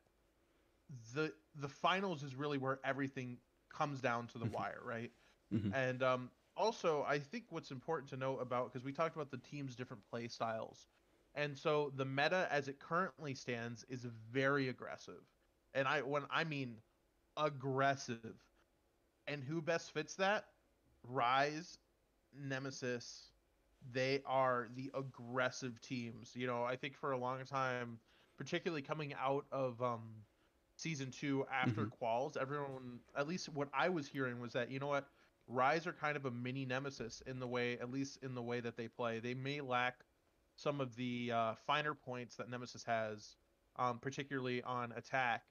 the 1.14 1.34
the 1.56 1.68
finals 1.68 2.24
is 2.24 2.36
really 2.36 2.58
where 2.58 2.80
everything 2.84 3.38
comes 3.70 4.02
down 4.02 4.28
to 4.28 4.38
the 4.38 4.46
Mhm. 4.46 4.52
wire, 4.54 4.82
right? 4.84 5.12
Mhm. 5.52 5.74
And 5.74 6.04
um, 6.04 6.32
also, 6.58 7.04
I 7.08 7.20
think 7.20 7.46
what's 7.50 7.72
important 7.72 8.10
to 8.12 8.18
note 8.18 8.40
about 8.40 8.72
because 8.72 8.86
we 8.86 8.92
talked 8.94 9.16
about 9.16 9.32
the 9.32 9.38
team's 9.38 9.76
different 9.76 10.04
play 10.10 10.28
styles, 10.28 10.88
and 11.36 11.58
so 11.58 11.92
the 11.96 12.06
meta 12.06 12.48
as 12.52 12.68
it 12.68 12.80
currently 12.80 13.34
stands 13.36 13.86
is 13.90 14.06
very 14.32 14.70
aggressive, 14.70 15.24
and 15.74 15.88
I 15.88 16.02
when 16.02 16.24
I 16.32 16.44
mean 16.44 16.78
aggressive, 17.38 18.32
and 19.28 19.44
who 19.44 19.62
best 19.62 19.92
fits 19.92 20.16
that? 20.16 20.46
Rise, 21.04 21.78
Nemesis, 22.34 23.32
they 23.92 24.22
are 24.26 24.68
the 24.76 24.92
aggressive 24.94 25.80
teams. 25.82 26.36
You 26.36 26.48
know, 26.48 26.64
I 26.64 26.76
think 26.76 26.96
for 26.96 27.12
a 27.12 27.18
long 27.18 27.44
time, 27.46 28.00
particularly 28.38 28.82
coming 28.82 29.14
out 29.16 29.46
of 29.52 29.82
um, 29.82 30.26
season 30.76 31.12
two 31.12 31.46
after 31.52 31.88
quals, 31.88 32.38
everyone, 32.38 33.00
at 33.16 33.28
least 33.28 33.50
what 33.50 33.70
I 33.74 33.90
was 33.90 34.08
hearing 34.08 34.40
was 34.40 34.54
that 34.54 34.72
you 34.72 34.80
know 34.80 34.88
what, 34.88 35.08
Rise 35.48 35.86
are 35.86 35.94
kind 35.94 36.18
of 36.18 36.26
a 36.26 36.32
mini 36.32 36.66
Nemesis 36.66 37.22
in 37.28 37.40
the 37.40 37.48
way, 37.48 37.74
at 37.80 37.92
least 37.92 38.20
in 38.24 38.34
the 38.34 38.42
way 38.42 38.60
that 38.60 38.76
they 38.78 38.88
play. 38.88 39.20
They 39.20 39.34
may 39.34 39.62
lack 39.62 40.04
some 40.56 40.82
of 40.82 40.96
the 40.96 41.32
uh, 41.32 41.54
finer 41.68 41.94
points 41.94 42.36
that 42.38 42.50
Nemesis 42.50 42.84
has, 42.84 43.36
um, 43.78 44.00
particularly 44.00 44.64
on 44.64 44.92
attack, 44.94 45.44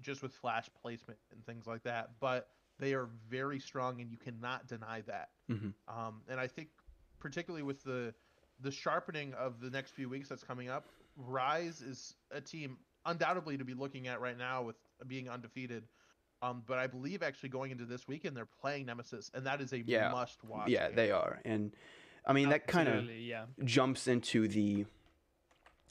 just 0.00 0.22
with 0.22 0.32
flash 0.32 0.68
placement 0.80 1.18
and 1.32 1.44
things 1.44 1.66
like 1.66 1.82
that. 1.84 2.10
But 2.20 2.48
they 2.78 2.94
are 2.94 3.08
very 3.28 3.60
strong, 3.60 4.00
and 4.00 4.10
you 4.10 4.16
cannot 4.16 4.66
deny 4.66 5.02
that. 5.02 5.28
Mhm. 5.48 5.74
Um, 5.86 6.22
and 6.28 6.40
I 6.40 6.46
think, 6.46 6.70
particularly 7.18 7.62
with 7.62 7.82
the 7.84 8.14
the 8.62 8.70
sharpening 8.70 9.32
of 9.34 9.58
the 9.60 9.70
next 9.70 9.92
few 9.92 10.08
weeks 10.08 10.28
that's 10.28 10.44
coming 10.44 10.68
up, 10.68 10.86
Rise 11.16 11.80
is 11.80 12.14
a 12.30 12.40
team 12.42 12.78
undoubtedly 13.06 13.56
to 13.56 13.64
be 13.64 13.72
looking 13.72 14.06
at 14.06 14.20
right 14.20 14.36
now 14.36 14.62
with 14.62 14.76
being 15.06 15.30
undefeated. 15.30 15.88
Um, 16.42 16.62
but 16.66 16.78
I 16.78 16.86
believe 16.86 17.22
actually 17.22 17.50
going 17.50 17.70
into 17.70 17.84
this 17.84 18.08
weekend 18.08 18.36
they're 18.36 18.46
playing 18.46 18.86
Nemesis, 18.86 19.30
and 19.34 19.46
that 19.46 19.60
is 19.60 19.72
a 19.72 19.80
Yeah. 19.80 20.10
must 20.10 20.42
watch. 20.44 20.68
Yeah, 20.68 20.88
they 20.88 21.10
are, 21.10 21.40
and 21.44 21.72
I 22.26 22.32
mean 22.32 22.48
that 22.48 22.66
kind 22.66 22.88
of 22.88 23.10
yeah. 23.10 23.44
jumps 23.64 24.08
into 24.08 24.48
the 24.48 24.86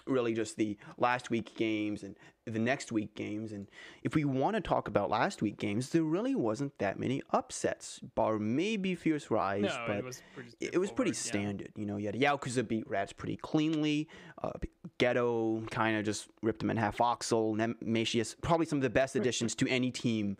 really 0.06 0.34
just 0.34 0.58
the 0.58 0.78
last 0.98 1.30
week 1.30 1.56
games 1.56 2.04
and 2.04 2.16
the 2.46 2.58
next 2.60 2.92
week 2.92 3.14
games 3.16 3.52
and 3.52 3.68
if 4.02 4.16
we 4.16 4.24
want 4.26 4.56
to 4.56 4.62
talk 4.62 4.88
about 4.88 5.10
last 5.10 5.42
week 5.42 5.58
games 5.58 5.90
there 5.90 6.02
really 6.04 6.34
wasn't 6.34 6.76
that 6.80 6.98
many 6.98 7.22
upsets 7.32 8.00
bar 8.16 8.40
maybe 8.40 8.96
fierce 8.96 9.30
rise 9.30 9.64
No, 9.64 9.84
but 9.86 9.98
it 9.98 10.04
was 10.04 10.24
pretty. 10.34 10.50
it 10.60 10.78
was 10.80 10.92
pretty 10.92 11.12
yeah. 11.12 11.16
standard 11.18 11.72
you 11.76 11.86
know 11.86 11.98
you 11.98 12.08
had 12.08 12.16
yakuza 12.16 12.68
beat 12.68 12.90
rats 12.90 13.14
pretty 13.14 13.36
cleanly 13.36 14.08
uh, 14.42 14.52
ghetto 14.98 15.62
kind 15.70 15.96
of 15.98 16.06
just 16.06 16.28
ripped 16.42 16.60
them 16.62 16.72
in 16.72 16.78
half 16.78 16.98
voxel 16.98 17.56
Nem- 17.56 17.78
Macius, 17.86 18.36
probably 18.42 18.66
some 18.66 18.80
of 18.80 18.84
the 18.84 18.90
best 18.90 19.16
additions 19.16 19.54
to 19.56 19.68
any 19.68 19.92
team 19.92 20.38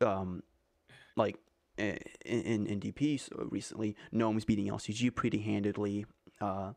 um 0.00 0.42
like 1.16 1.36
eh, 1.78 1.96
in, 2.24 2.40
in, 2.42 2.66
in 2.66 2.80
DP 2.80 3.18
so 3.18 3.48
recently. 3.50 3.96
Gnomes 4.12 4.44
beating 4.44 4.68
LCG 4.68 5.12
pretty 5.14 5.38
handedly. 5.38 6.06
Uh, 6.40 6.72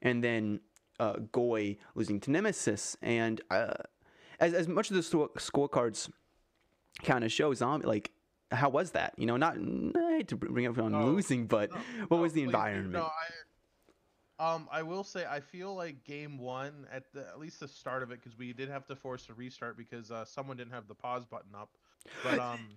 and 0.00 0.24
then 0.24 0.60
uh, 1.00 1.14
Goy 1.32 1.76
losing 1.94 2.20
to 2.20 2.30
Nemesis. 2.30 2.96
And 3.02 3.40
uh, 3.50 3.74
as, 4.40 4.54
as 4.54 4.68
much 4.68 4.90
of 4.90 4.96
the 4.96 5.02
scorecards 5.02 6.10
kind 7.02 7.24
of 7.24 7.32
show 7.32 7.54
on, 7.60 7.82
like, 7.82 8.10
how 8.50 8.68
was 8.68 8.92
that? 8.92 9.14
You 9.16 9.26
know, 9.26 9.36
not 9.36 9.56
I 9.56 10.16
hate 10.16 10.28
to 10.28 10.36
bring 10.36 10.66
up 10.66 10.78
on 10.78 10.94
Oh, 10.94 11.06
losing, 11.06 11.46
but 11.46 11.70
no, 11.70 11.76
what 12.08 12.18
no, 12.18 12.22
was 12.22 12.32
the 12.32 12.42
please, 12.42 12.46
environment? 12.46 12.92
No, 12.92 13.08
I, 14.38 14.54
um, 14.54 14.68
I 14.70 14.82
will 14.82 15.04
say 15.04 15.24
I 15.28 15.40
feel 15.40 15.74
like 15.74 16.04
game 16.04 16.38
one 16.38 16.86
at 16.92 17.12
the 17.12 17.20
at 17.20 17.38
least 17.38 17.60
the 17.60 17.68
start 17.68 18.02
of 18.02 18.10
it 18.10 18.20
because 18.22 18.36
we 18.38 18.52
did 18.52 18.68
have 18.68 18.86
to 18.86 18.96
force 18.96 19.28
a 19.30 19.34
restart 19.34 19.76
because 19.76 20.10
uh, 20.10 20.24
someone 20.24 20.56
didn't 20.56 20.72
have 20.72 20.88
the 20.88 20.94
pause 20.94 21.24
button 21.24 21.54
up. 21.54 21.70
But 22.22 22.38
um, 22.40 22.68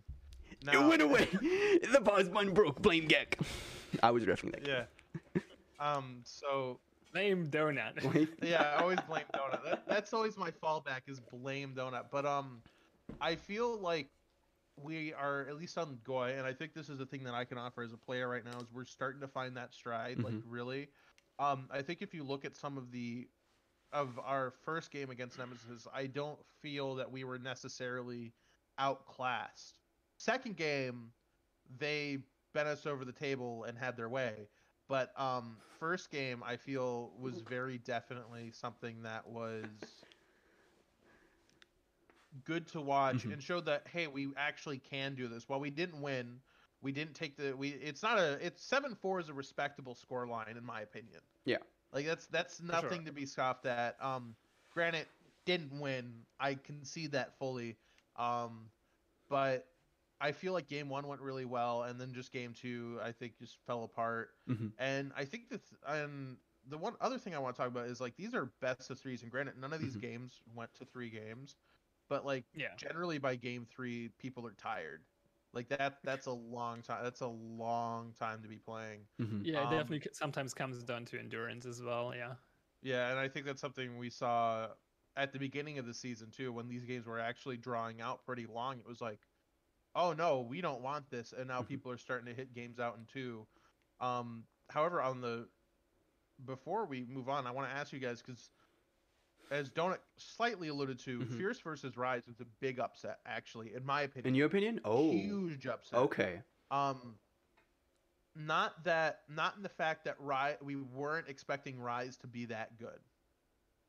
it 0.62 0.79
went 0.79 1.01
away. 1.01 1.27
the 1.91 2.01
pause 2.03 2.29
button 2.29 2.53
broke. 2.53 2.81
Blame 2.81 3.07
Gek. 3.07 3.39
I 4.01 4.12
was 4.12 4.24
riffing 4.24 4.51
that. 4.51 4.67
Yeah. 4.67 5.41
Um. 5.79 6.21
So 6.24 6.79
Blame 7.17 7.47
Donut. 7.47 8.27
Yeah, 8.41 8.75
I 8.77 8.81
always 8.81 9.00
blame 9.07 9.24
Donut. 9.33 9.63
That, 9.63 9.88
that's 9.88 10.13
always 10.13 10.38
my 10.38 10.51
fallback 10.51 11.01
is 11.07 11.19
blame 11.19 11.74
Donut. 11.75 12.05
But 12.12 12.25
um, 12.25 12.62
I 13.19 13.36
feel 13.36 13.79
like 13.79 14.07
we 14.81 15.13
are 15.13 15.47
at 15.50 15.57
least 15.57 15.77
on 15.77 15.97
Goy, 16.03 16.36
and 16.38 16.45
I 16.45 16.53
think 16.53 16.74
this 16.74 16.89
is 16.89 17.00
the 17.00 17.05
thing 17.05 17.24
that 17.24 17.33
I 17.33 17.43
can 17.43 17.57
offer 17.57 17.81
as 17.81 17.93
a 17.93 17.97
player 17.97 18.29
right 18.29 18.45
now 18.45 18.59
is 18.59 18.67
we're 18.71 18.86
starting 18.86 19.21
to 19.21 19.27
find 19.27 19.57
that 19.57 19.74
stride. 19.74 20.21
Like 20.21 20.36
really, 20.47 20.89
um, 21.39 21.67
I 21.71 21.81
think 21.81 22.01
if 22.01 22.13
you 22.13 22.24
look 22.24 22.45
at 22.45 22.55
some 22.55 22.77
of 22.77 22.91
the 22.91 23.27
of 23.93 24.19
our 24.24 24.53
first 24.63 24.91
game 24.91 25.09
against 25.09 25.39
Nemesis, 25.39 25.88
I 25.93 26.05
don't 26.05 26.38
feel 26.62 26.95
that 26.95 27.12
we 27.12 27.24
were 27.24 27.39
necessarily 27.39 28.33
outclassed. 28.77 29.79
Second 30.17 30.55
game, 30.55 31.12
they 31.79 32.19
bent 32.53 32.67
us 32.67 32.86
over 32.86 33.05
the 33.05 33.12
table 33.12 33.63
and 33.63 33.77
had 33.77 33.97
their 33.97 34.09
way. 34.09 34.47
But 34.88 35.20
um, 35.20 35.58
first 35.79 36.10
game, 36.12 36.44
I 36.46 36.56
feel 36.56 37.12
was 37.20 37.41
very 37.41 37.77
definitely 37.77 38.51
something 38.51 39.03
that 39.03 39.27
was 39.27 39.65
good 42.44 42.67
to 42.70 42.82
watch 42.82 43.24
Mhm. 43.25 43.34
and 43.34 43.44
showed 43.44 43.65
that 43.65 43.88
hey, 43.88 44.08
we 44.08 44.34
actually 44.38 44.79
can 44.79 45.15
do 45.15 45.27
this. 45.27 45.48
While 45.50 45.60
we 45.60 45.70
didn't 45.70 46.01
win, 46.01 46.41
we 46.82 46.91
didn't 46.91 47.15
take 47.15 47.36
the 47.36 47.56
we. 47.56 47.70
It's 47.70 48.03
not 48.03 48.17
a. 48.17 48.34
It's 48.46 48.63
seven 48.63 48.96
four 48.96 49.20
is 49.20 49.29
a 49.29 49.34
respectable 49.34 49.96
score 49.96 50.27
line 50.27 50.56
in 50.58 50.63
my 50.63 50.82
opinion. 50.82 51.22
Yeah. 51.46 51.58
Like 51.91 52.06
that's 52.06 52.27
that's 52.27 52.62
nothing 52.62 53.06
to 53.06 53.12
be 53.12 53.25
scoffed 53.25 53.65
at. 53.65 54.01
Um, 54.03 54.36
granted, 54.72 55.08
didn't 55.46 55.79
win. 55.79 56.25
I 56.39 56.56
can 56.56 56.84
see 56.84 57.08
that 57.08 57.38
fully. 57.38 57.77
Um, 58.17 58.70
but 59.29 59.67
I 60.19 60.31
feel 60.31 60.53
like 60.53 60.67
game 60.67 60.89
one 60.89 61.07
went 61.07 61.21
really 61.21 61.45
well, 61.45 61.83
and 61.83 62.00
then 62.00 62.13
just 62.13 62.31
game 62.31 62.53
two, 62.53 63.00
I 63.01 63.12
think, 63.12 63.38
just 63.38 63.57
fell 63.65 63.83
apart. 63.83 64.31
Mhm. 64.47 64.77
And 64.77 65.12
I 65.15 65.25
think 65.25 65.50
that, 65.50 65.71
and 65.86 66.39
the 66.65 66.77
one 66.77 66.95
other 67.01 67.17
thing 67.19 67.36
I 67.36 67.39
want 67.39 67.55
to 67.55 67.62
talk 67.62 67.69
about 67.69 67.88
is 67.88 68.01
like 68.01 68.15
these 68.15 68.33
are 68.36 68.53
best 68.62 68.89
of 68.89 69.00
threes, 69.00 69.24
and 69.24 69.31
granted, 69.31 69.57
none 69.57 69.74
of 69.74 69.79
these 69.81 69.95
Mhm. 69.95 69.97
games 69.97 70.41
went 70.47 70.74
to 70.75 70.86
three 70.86 71.09
games, 71.09 71.55
but 72.09 72.25
like 72.25 72.47
yeah. 72.53 72.77
generally 72.77 73.17
by 73.19 73.36
game 73.36 73.65
three, 73.65 74.09
people 74.19 74.45
are 74.47 74.53
tired. 74.53 75.05
Like 75.53 75.69
that 75.69 76.00
that's 76.03 76.27
a 76.27 76.31
long 76.31 76.81
time. 76.83 77.03
That's 77.03 77.21
a 77.21 77.27
long 77.27 78.13
time 78.13 78.43
to 78.43 78.50
be 78.50 78.59
playing. 78.59 79.07
Mhm. 79.19 79.45
Yeah, 79.45 79.62
it 79.62 79.69
Um, 79.69 79.69
definitely 79.69 80.09
sometimes 80.13 80.53
comes 80.53 80.83
down 80.83 81.05
to 81.05 81.19
endurance 81.19 81.65
as 81.65 81.81
well. 81.81 82.13
Yeah. 82.15 82.38
Yeah, 82.81 83.09
and 83.09 83.19
I 83.19 83.27
think 83.27 83.45
that's 83.45 83.62
something 83.62 83.97
we 83.97 84.09
saw 84.09 84.75
at 85.15 85.31
the 85.33 85.39
beginning 85.39 85.79
of 85.79 85.86
the 85.86 85.93
season 85.93 86.31
too, 86.31 86.53
when 86.53 86.67
these 86.67 86.86
games 86.86 87.05
were 87.07 87.19
actually 87.19 87.57
drawing 87.57 88.01
out 88.01 88.24
pretty 88.24 88.45
long. 88.45 88.79
It 88.79 88.86
was 88.86 89.01
like, 89.01 89.26
oh 89.97 90.13
no, 90.13 90.39
we 90.41 90.61
don't 90.61 90.81
want 90.81 91.09
this, 91.09 91.33
and 91.33 91.47
now 91.49 91.61
Mhm. 91.61 91.67
people 91.67 91.91
are 91.91 91.97
starting 91.97 92.27
to 92.27 92.33
hit 92.33 92.53
games 92.53 92.79
out 92.79 92.97
in 92.97 93.05
two. 93.05 93.45
Um, 93.99 94.45
however, 94.69 95.01
on 95.01 95.19
the 95.19 95.49
before 96.45 96.85
we 96.85 97.03
move 97.05 97.27
on, 97.29 97.47
I 97.47 97.51
want 97.51 97.69
to 97.69 97.75
ask 97.75 97.91
you 97.91 97.99
guys 97.99 98.21
because 98.21 98.51
as 99.49 99.69
Donut 99.71 99.99
slightly 100.17 100.67
alluded 100.67 100.99
to, 100.99 101.19
Mhm. 101.19 101.37
Fierce 101.37 101.59
versus 101.61 101.97
Rise 101.97 102.27
was 102.27 102.39
a 102.41 102.45
big 102.45 102.79
upset, 102.79 103.19
actually, 103.25 103.73
in 103.73 103.83
my 103.85 104.01
opinion. 104.01 104.27
In 104.27 104.35
your 104.35 104.45
opinion? 104.47 104.79
Oh, 104.85 105.09
huge 105.11 105.65
upset. 105.67 105.99
okay. 105.99 106.43
Um, 106.69 107.17
not 108.35 108.83
that, 108.83 109.23
not 109.29 109.55
in 109.55 109.63
the 109.63 109.69
fact 109.69 110.03
that 110.03 110.19
Rise, 110.19 110.57
we 110.61 110.75
weren't 110.75 111.27
expecting 111.27 111.79
Rise 111.79 112.17
to 112.17 112.27
be 112.27 112.45
that 112.45 112.77
good. 112.77 112.99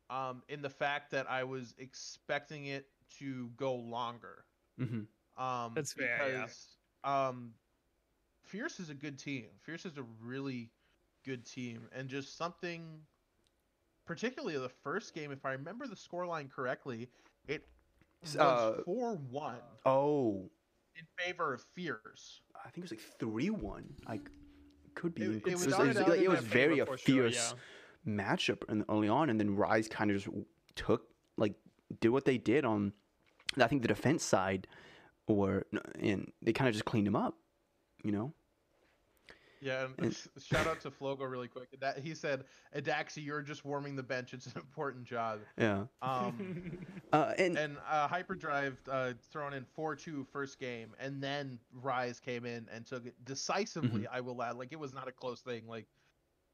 Um, 0.08 0.42
in 0.48 0.62
the 0.62 0.70
fact 0.70 1.10
that 1.10 1.28
I 1.28 1.44
was 1.44 1.74
expecting 1.76 2.66
it 2.66 2.90
to 3.18 3.48
go 3.50 3.74
longer. 3.74 4.46
hmm 4.78 5.02
Um, 5.38 5.72
That's 5.74 5.92
fair, 5.92 6.18
yeah. 6.28 6.40
because, 6.42 6.76
Um, 7.04 7.54
Fierce 8.42 8.80
is 8.80 8.90
a 8.90 8.94
good 8.94 9.18
team. 9.18 9.46
Fierce 9.60 9.86
is 9.86 9.96
a 9.98 10.02
really 10.22 10.70
good 11.24 11.44
team, 11.44 11.88
and 11.92 12.08
just 12.08 12.36
something, 12.36 12.82
particularly 14.06 14.58
the 14.58 14.68
first 14.68 15.14
game, 15.14 15.30
if 15.30 15.44
I 15.44 15.52
remember 15.52 15.86
the 15.86 15.94
scoreline 15.94 16.50
correctly, 16.50 17.08
it 17.46 17.66
was 18.22 18.34
four 18.84 19.18
Uh, 19.34 19.60
Oh, 19.86 20.50
in 20.96 21.06
favor 21.18 21.52
of 21.54 21.62
Fierce. 21.74 22.40
I 22.56 22.70
think 22.70 22.78
it 22.78 22.90
was 22.90 22.90
like 22.92 23.00
three 23.20 23.50
one. 23.50 23.94
I 24.06 24.16
c- 24.16 24.24
could 24.94 25.14
be. 25.14 25.22
It- 25.22 25.26
in- 25.26 25.34
it 25.36 25.46
it 25.46 25.52
was 25.52 25.66
was, 25.66 25.74
it 25.78 25.86
was, 25.86 25.96
like, 26.08 26.20
it 26.20 26.28
was 26.28 26.40
very 26.40 26.80
a 26.80 26.86
for 26.86 26.96
sure, 26.98 27.30
fierce 27.30 27.54
yeah. 28.06 28.12
matchup 28.12 28.68
in, 28.68 28.84
early 28.88 29.08
on, 29.08 29.30
and 29.30 29.38
then 29.38 29.54
Rise 29.54 29.86
kind 29.88 30.10
of 30.10 30.16
just 30.22 30.34
took 30.74 31.06
like 31.36 31.54
did 32.00 32.08
what 32.08 32.24
they 32.24 32.38
did 32.38 32.64
on. 32.64 32.92
I 33.60 33.66
think 33.68 33.82
the 33.82 33.88
defense 33.88 34.24
side, 34.24 34.66
or 35.28 35.66
and 36.00 36.32
they 36.42 36.52
kind 36.52 36.68
of 36.68 36.74
just 36.74 36.84
cleaned 36.84 37.06
him 37.06 37.16
up. 37.16 37.34
You 38.04 38.12
know. 38.12 38.32
Yeah, 39.60 39.86
and 39.86 39.94
And- 39.98 40.16
shout 40.42 40.66
out 40.66 40.80
to 40.82 40.90
Flogo 40.90 41.28
really 41.28 41.48
quick. 41.48 41.68
That 41.80 41.98
he 41.98 42.14
said, 42.14 42.44
"Adaxi, 42.76 43.24
you're 43.24 43.42
just 43.42 43.64
warming 43.64 43.96
the 43.96 44.02
bench. 44.02 44.32
It's 44.32 44.46
an 44.46 44.52
important 44.56 45.04
job." 45.04 45.40
Yeah. 45.56 45.84
Um, 46.02 46.78
Uh, 47.10 47.32
and 47.38 47.56
and 47.56 47.78
uh, 47.90 48.06
Hyperdrive 48.06 48.76
uh, 48.90 49.14
thrown 49.32 49.54
in 49.54 49.64
4-2 49.76 50.26
first 50.30 50.60
game, 50.60 50.90
and 51.00 51.22
then 51.22 51.58
Rise 51.72 52.20
came 52.20 52.44
in 52.44 52.68
and 52.70 52.84
took 52.84 53.06
it 53.06 53.14
decisively. 53.24 54.02
Mm-hmm. 54.02 54.14
I 54.14 54.20
will 54.20 54.42
add, 54.42 54.56
like 54.56 54.72
it 54.72 54.78
was 54.78 54.92
not 54.92 55.08
a 55.08 55.12
close 55.12 55.40
thing. 55.40 55.62
Like 55.66 55.86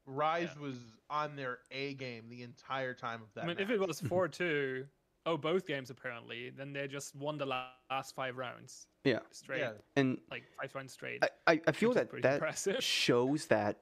Rise 0.05 0.57
was 0.57 0.77
on 1.09 1.35
their 1.35 1.59
A 1.71 1.95
game 1.95 2.29
the 2.29 2.41
entire 2.43 2.93
time 2.93 3.21
of 3.21 3.27
that. 3.35 3.43
I 3.43 3.47
mean, 3.47 3.59
if 3.59 3.69
it 3.69 3.79
was 3.79 3.99
four 3.99 4.29
two, 4.29 4.85
oh, 5.25 5.37
both 5.37 5.65
games 5.65 5.89
apparently, 5.89 6.51
then 6.55 6.73
they 6.73 6.87
just 6.87 7.15
won 7.15 7.37
the 7.37 7.45
last 7.45 8.15
five 8.15 8.37
rounds 8.37 8.87
yeah, 9.03 9.19
straight, 9.31 9.59
yeah, 9.59 9.71
and 9.95 10.17
like 10.31 10.43
five 10.59 10.73
rounds 10.73 10.93
straight. 10.93 11.23
I, 11.23 11.53
I, 11.53 11.61
I 11.67 11.71
feel 11.71 11.93
that 11.93 12.09
that 12.21 12.35
impressive. 12.35 12.77
shows 12.83 13.45
that 13.47 13.77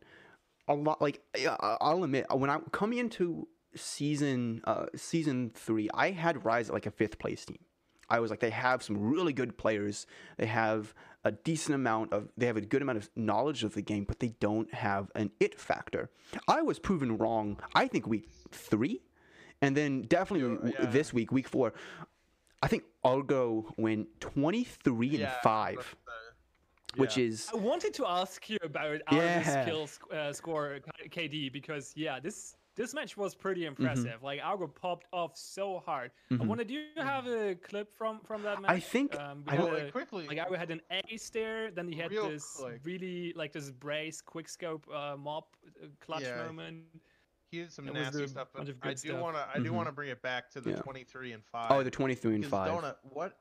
a 0.68 0.74
lot 0.74 1.02
like 1.02 1.22
I- 1.36 1.78
I'll 1.82 2.04
admit 2.04 2.26
when 2.32 2.50
I 2.50 2.60
coming 2.72 3.00
into 3.00 3.48
season 3.76 4.62
uh 4.66 4.86
season 4.96 5.52
3 5.56 5.90
I 5.94 6.12
had 6.12 6.46
Rise 6.46 6.70
at 6.70 6.74
like 6.74 6.86
a 6.86 6.92
fifth 6.92 7.18
place 7.20 7.46
team. 7.46 7.60
I 8.10 8.20
was 8.20 8.30
like 8.30 8.40
they 8.40 8.52
have 8.52 8.84
some 8.84 8.98
really 8.98 9.34
good 9.34 9.58
players. 9.58 10.06
They 10.38 10.46
have 10.46 10.94
a 11.24 11.32
decent 11.32 11.74
amount 11.76 12.14
of 12.14 12.30
they 12.38 12.46
have 12.46 12.58
a 12.58 12.62
good 12.62 12.82
amount 12.82 13.00
of 13.00 13.10
knowledge 13.16 13.64
of 13.64 13.74
the 13.74 13.82
game 13.82 14.04
but 14.04 14.20
they 14.20 14.36
don't 14.40 14.72
have 14.74 15.10
an 15.16 15.32
it 15.40 15.60
factor. 15.60 16.12
I 16.48 16.62
was 16.62 16.80
proven 16.80 17.18
wrong 17.18 17.60
I 17.74 17.88
think 17.88 18.08
week 18.08 18.30
3 18.52 19.02
and 19.64 19.76
then 19.80 19.92
definitely 20.18 20.44
Yeah, 20.46 20.72
yeah. 20.80 20.86
this 20.98 21.08
week 21.14 21.32
week 21.32 21.48
4 21.48 21.74
I 22.66 22.68
think 22.72 22.84
Argo 23.04 23.66
went 23.78 24.08
23 24.22 25.22
and 25.24 25.32
5 25.44 25.76
but, 25.76 26.12
uh, 26.12 27.02
which 27.02 27.18
is 27.18 27.50
I 27.54 27.58
wanted 27.58 27.94
to 28.00 28.04
ask 28.08 28.50
you 28.50 28.58
about 28.64 29.00
our 29.08 29.18
Yeah. 29.18 29.64
skill 29.64 29.88
sc- 29.88 30.12
uh, 30.14 30.32
score 30.34 30.80
KD 31.16 31.52
because 31.52 31.86
yeah, 31.96 32.20
this 32.20 32.56
this 32.76 32.92
match 32.98 33.16
was 33.24 33.36
pretty 33.36 33.64
impressive. 33.72 34.18
Like 34.24 34.40
Algo 34.42 34.68
popped 34.84 35.06
off 35.14 35.38
so 35.38 35.66
hard. 35.88 36.10
I 36.32 36.34
Mhm. 36.34 36.48
wanted. 36.50 36.66
Do 36.70 36.74
you 36.74 37.04
have 37.14 37.26
a 37.28 37.54
clip 37.70 37.88
from 38.00 38.20
from 38.30 38.42
that 38.48 38.58
match? 38.62 38.72
I 38.78 38.80
think- 38.94 39.12
um, 39.20 39.44
I 39.48 39.52
had 39.52 39.60
don't- 39.60 39.72
Really 39.74 39.88
a- 39.90 39.92
quickly. 39.92 40.24
Like 40.32 40.40
Algo 40.44 40.58
had 40.58 40.72
an 40.72 40.82
ace 41.12 41.30
there, 41.30 41.70
then 41.78 41.86
he 41.92 41.96
had 42.04 42.10
Real 42.10 42.30
this 42.32 42.46
quick. 42.60 42.80
really 42.92 43.18
like 43.42 43.52
this 43.58 43.70
brace 43.86 44.22
quick 44.34 44.48
scope 44.50 44.84
uh, 44.90 45.16
mop 45.28 45.48
uh, 45.84 45.88
clutch 46.04 46.24
Yeah. 46.24 46.46
moment. 46.48 46.86
He 47.54 47.62
did 47.62 47.72
some 47.72 47.88
it 47.88 47.94
nasty 47.94 48.28
stuff, 48.28 48.48
but 48.54 48.68
I 48.82 48.94
do 48.94 49.16
want 49.16 49.36
to 49.36 49.48
I 49.54 49.60
do 49.60 49.72
Mhm. 49.72 49.76
want 49.76 49.88
to 49.88 49.92
bring 49.92 50.10
it 50.10 50.22
back 50.22 50.50
to 50.52 50.62
the 50.62 50.72
Yeah. 50.72 50.82
23 50.82 51.32
and 51.34 51.44
5. 51.46 51.72
oh 51.72 51.84
the 51.84 51.92
23 51.92 52.34
and 52.36 52.44
Because 52.44 52.52
5. 52.68 52.84
Donut, 52.84 52.96
what 53.04 53.40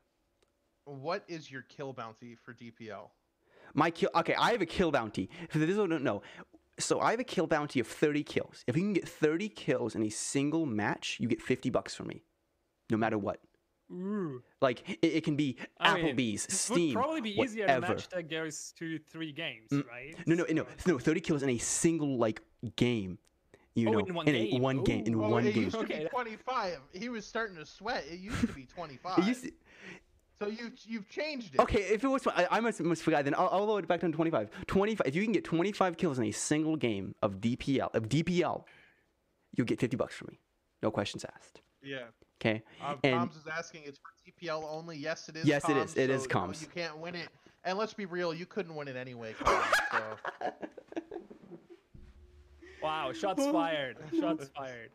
what 0.84 1.24
is 1.28 1.50
your 1.50 1.62
kill 1.62 1.92
bounty 1.92 2.34
for 2.34 2.52
DPL? 2.52 3.10
My 3.74 3.90
kill. 3.90 4.10
Okay, 4.16 4.34
I 4.34 4.50
have 4.52 4.60
a 4.60 4.66
kill 4.66 4.90
bounty. 4.90 5.30
For 5.48 5.58
those 5.58 5.68
who 5.76 5.86
don't 5.86 6.02
know, 6.02 6.22
so 6.78 7.00
I 7.00 7.12
have 7.12 7.20
a 7.20 7.24
kill 7.24 7.46
bounty 7.46 7.78
of 7.80 7.86
30 7.86 8.22
kills. 8.24 8.64
If 8.66 8.76
you 8.76 8.82
can 8.82 8.92
get 8.92 9.08
30 9.08 9.48
kills 9.48 9.94
in 9.94 10.02
a 10.02 10.10
single 10.10 10.66
match, 10.66 11.18
you 11.20 11.28
get 11.28 11.40
50 11.40 11.70
bucks 11.70 11.94
from 11.94 12.08
me, 12.08 12.24
no 12.90 12.96
matter 12.96 13.16
what. 13.16 13.40
Ooh. 13.92 14.42
Like 14.60 14.88
it, 14.88 14.98
it 15.18 15.24
can 15.24 15.36
be 15.36 15.56
I 15.78 15.94
mean, 15.94 16.16
Applebee's, 16.16 16.46
This 16.46 16.60
Steam, 16.60 16.94
would 16.94 17.02
probably 17.02 17.20
be 17.20 17.40
easier 17.40 17.64
whatever. 17.64 17.86
in 17.86 17.92
a 17.92 17.94
match 17.94 18.08
that 18.08 18.28
goes 18.28 18.72
to 18.78 18.98
three 18.98 19.32
games, 19.32 19.70
Mm, 19.70 19.86
right? 19.86 20.26
No, 20.26 20.34
no, 20.34 20.44
no, 20.50 20.66
no. 20.86 20.98
30 20.98 21.20
kills 21.20 21.42
in 21.42 21.50
a 21.50 21.58
single 21.58 22.16
like 22.18 22.40
game. 22.76 23.18
You 23.74 23.88
Oh, 23.88 23.92
know, 23.92 23.98
in 24.00 24.14
one 24.14 24.28
a 24.28 24.32
game. 24.50 24.60
one 24.62 24.84
game, 24.84 25.04
in 25.06 25.14
Ooh. 25.14 25.24
Oh, 25.24 25.28
one 25.30 25.46
it 25.46 25.54
game. 25.54 25.64
used 25.64 25.76
to 25.76 25.82
Okay, 25.82 26.02
be 26.04 26.08
25. 26.10 26.78
He 26.92 27.08
was 27.08 27.24
starting 27.24 27.56
to 27.56 27.64
sweat. 27.64 28.04
It 28.10 28.18
used 28.20 28.40
to 28.42 28.46
be 28.48 28.66
25. 28.74 29.26
Used 29.26 29.44
to- 29.44 29.52
So 30.38 30.48
you 30.48 30.70
you've 30.84 31.08
changed 31.08 31.54
it. 31.54 31.60
Okay, 31.60 31.80
if 31.80 32.04
it 32.04 32.08
was, 32.08 32.26
I, 32.26 32.46
I 32.50 32.60
must, 32.60 32.80
must 32.80 33.02
forgot. 33.02 33.24
Then 33.24 33.34
I'll, 33.34 33.48
I'll 33.50 33.64
lower 33.66 33.78
it 33.78 33.88
back 33.88 34.00
down 34.00 34.12
to 34.12 34.16
25. 34.16 34.50
25. 34.66 35.06
If 35.06 35.14
you 35.16 35.22
can 35.22 35.32
get 35.32 35.44
25 35.44 35.96
kills 35.96 36.18
in 36.18 36.24
a 36.26 36.32
single 36.32 36.76
game 36.76 37.14
of 37.22 37.36
DPL, 37.40 37.94
of 37.94 38.08
DPL, 38.10 38.64
you'll 39.56 39.66
get 39.66 39.80
50 39.80 39.96
bucks 39.96 40.14
from 40.16 40.28
me. 40.32 40.40
No 40.82 40.90
questions 40.90 41.24
asked. 41.34 41.62
Yeah. 41.82 42.02
Okay. 42.40 42.62
Um, 42.84 42.98
And- 43.04 43.18
Coms 43.20 43.36
is 43.36 43.46
asking, 43.46 43.84
it's 43.86 43.98
for 43.98 44.10
DPL 44.30 44.64
only. 44.70 44.98
Yes, 44.98 45.28
it 45.30 45.36
is. 45.36 45.46
Yes, 45.46 45.64
it 45.68 45.76
is. 45.78 45.94
Coms, 45.94 45.96
It 45.96 46.10
is 46.10 46.22
so, 46.24 46.28
Coms. 46.28 46.60
You 46.62 46.68
can't 46.68 46.98
win 46.98 47.14
it. 47.14 47.28
And 47.64 47.78
let's 47.78 47.94
be 47.94 48.04
real, 48.04 48.34
you 48.34 48.44
couldn't 48.44 48.74
win 48.74 48.88
it 48.88 48.96
anyway. 48.96 49.32
Coms, 49.38 49.64
so. 49.92 50.02
Wow, 52.82 53.12
shots 53.12 53.44
fired. 53.52 53.96
Shots 54.18 54.50
fired. 54.56 54.90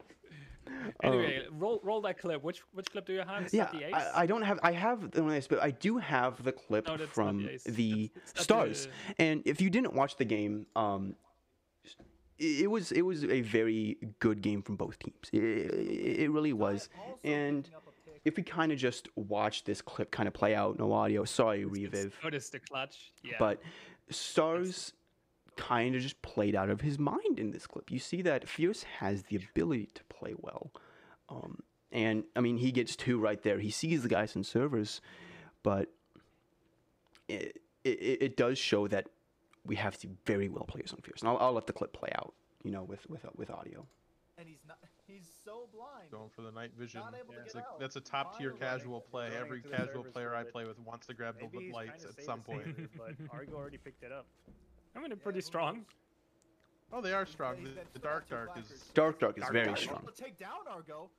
Anyway, 1.02 1.46
roll 1.52 1.80
roll 1.84 2.02
that 2.02 2.20
clip. 2.20 2.44
Which 2.44 2.62
which 2.74 2.92
clip 2.92 3.06
do 3.06 3.14
you 3.14 3.20
have? 3.22 3.46
Is 3.46 3.54
Um, 3.54 3.58
Yeah, 3.58 3.64
that 3.66 3.72
the 3.74 3.88
ace? 3.88 3.94
I, 3.94 4.24
I 4.24 4.26
don't 4.26 4.42
have. 4.42 4.60
I 4.64 4.72
have 4.74 5.12
the 5.12 5.24
one 5.24 5.34
ace, 5.34 5.48
but 5.48 5.62
I 5.64 5.72
do 5.72 5.98
have 5.98 6.44
the 6.44 6.52
clip 6.52 6.88
No, 6.88 6.98
from 7.08 7.44
the 7.44 7.60
the 7.72 8.04
It's- 8.06 8.32
it's 8.32 8.44
stars. 8.44 8.88
the- 9.18 9.22
And 9.24 9.44
if 9.46 9.62
you 9.62 9.70
didn't 9.70 9.94
watch 9.94 10.18
the 10.18 10.26
game, 10.26 10.66
um, 10.76 11.16
it, 12.38 12.64
it 12.64 12.68
was 12.68 12.92
it 12.92 13.02
was 13.04 13.24
a 13.24 13.42
very 13.42 13.98
good 14.20 14.42
game 14.42 14.62
from 14.62 14.76
both 14.76 15.00
teams. 15.00 15.30
It, 15.32 15.42
it, 15.44 16.20
it 16.24 16.32
really 16.32 16.54
was. 16.54 16.90
And 17.24 17.70
if 18.26 18.36
we 18.36 18.44
kind 18.44 18.74
of 18.74 18.78
just 18.78 19.08
watch 19.16 19.64
this 19.64 19.82
clip 19.82 20.12
kind 20.12 20.28
of 20.28 20.34
play 20.34 20.54
out, 20.54 20.78
no 20.78 20.92
audio. 20.92 21.24
Sorry, 21.24 21.64
Reviv. 21.64 22.12
Notice 22.22 22.50
the 22.50 22.60
clutch. 22.60 23.14
Yeah. 23.24 23.38
But 23.40 23.62
Stars 24.10 24.92
kind 25.58 25.96
of 25.96 26.02
just 26.02 26.22
played 26.22 26.56
out 26.56 26.70
of 26.70 26.82
his 26.82 26.98
mind 26.98 27.38
in 27.38 27.52
this 27.52 27.68
clip. 27.68 27.92
You 27.92 28.00
see 28.00 28.22
that 28.22 28.48
Fierce 28.48 28.84
has 29.00 29.24
the 29.24 29.36
ability 29.36 29.90
to 29.96 30.04
play 30.06 30.34
well. 30.38 30.72
Um, 31.30 31.64
and 31.92 32.24
I 32.36 32.42
mean, 32.42 32.58
he 32.58 32.72
gets 32.72 32.96
two 32.96 33.20
right 33.20 33.42
there. 33.42 33.60
He 33.60 33.72
sees 33.72 34.04
the 34.04 34.10
guys 34.10 34.36
in 34.36 34.44
servers, 34.44 35.02
but 35.64 35.90
it, 37.28 37.62
it, 37.84 38.22
it 38.22 38.38
does 38.38 38.58
show 38.58 38.88
that 38.88 39.08
we 39.66 39.76
have 39.76 39.96
some 39.96 40.18
very 40.26 40.50
well 40.50 40.66
players 40.66 40.94
on 40.94 41.00
Fierce. 41.02 41.22
And 41.22 41.30
I'll, 41.30 41.38
I'll 41.38 41.54
let 41.54 41.68
the 41.68 41.74
clip 41.74 41.94
play 41.94 42.10
out, 42.16 42.34
you 42.64 42.72
know, 42.72 42.84
with, 42.84 43.10
with, 43.10 43.26
with 43.36 43.50
audio. 43.52 43.86
and 44.38 44.48
he's 44.48 44.64
not 44.68 44.78
he's 45.08 45.28
so 45.46 45.68
blind 45.74 46.12
Going 46.12 46.30
for 46.30 46.42
the 46.42 46.52
night 46.52 46.72
vision. 46.78 47.02
Not 47.02 47.16
able 47.16 47.34
to 47.34 47.40
That's 47.40 47.56
a, 47.56 47.64
that's 47.80 47.96
a 47.96 48.02
top 48.02 48.38
tier 48.38 48.52
casual 48.52 49.02
play. 49.02 49.30
Every 49.38 49.62
casual 49.62 50.04
player 50.04 50.36
I 50.36 50.44
play 50.44 50.66
with 50.66 50.78
wants 50.80 51.08
to 51.08 51.14
grab 51.14 51.36
the 51.40 51.46
Maybe 51.52 51.66
he's 51.66 51.74
lights 51.74 52.06
at 52.06 52.24
some 52.24 52.42
point. 52.42 52.66
saber, 52.66 52.90
but 52.98 53.16
Argo 53.32 53.56
already 53.56 53.78
picked 53.78 54.04
it 54.04 54.12
up. 54.12 54.26
I 54.98 55.00
mean, 55.00 55.10
they're 55.10 55.18
pretty 55.18 55.42
strong. 55.42 55.86
Oh, 56.92 57.02
they 57.02 57.14
are 57.14 57.26
strong. 57.26 57.64
The, 57.64 57.70
the 57.94 58.00
Dark 58.00 58.28
Dark 58.30 58.50
is. 58.58 58.82
Dark 58.94 59.20
Dark 59.20 59.38
is 59.38 59.42
Dark 59.42 59.54
very 59.54 59.66
Dark. 59.68 59.78
strong. 59.78 60.08
Take 60.16 60.40
down 60.40 60.50
Argo. 60.70 61.10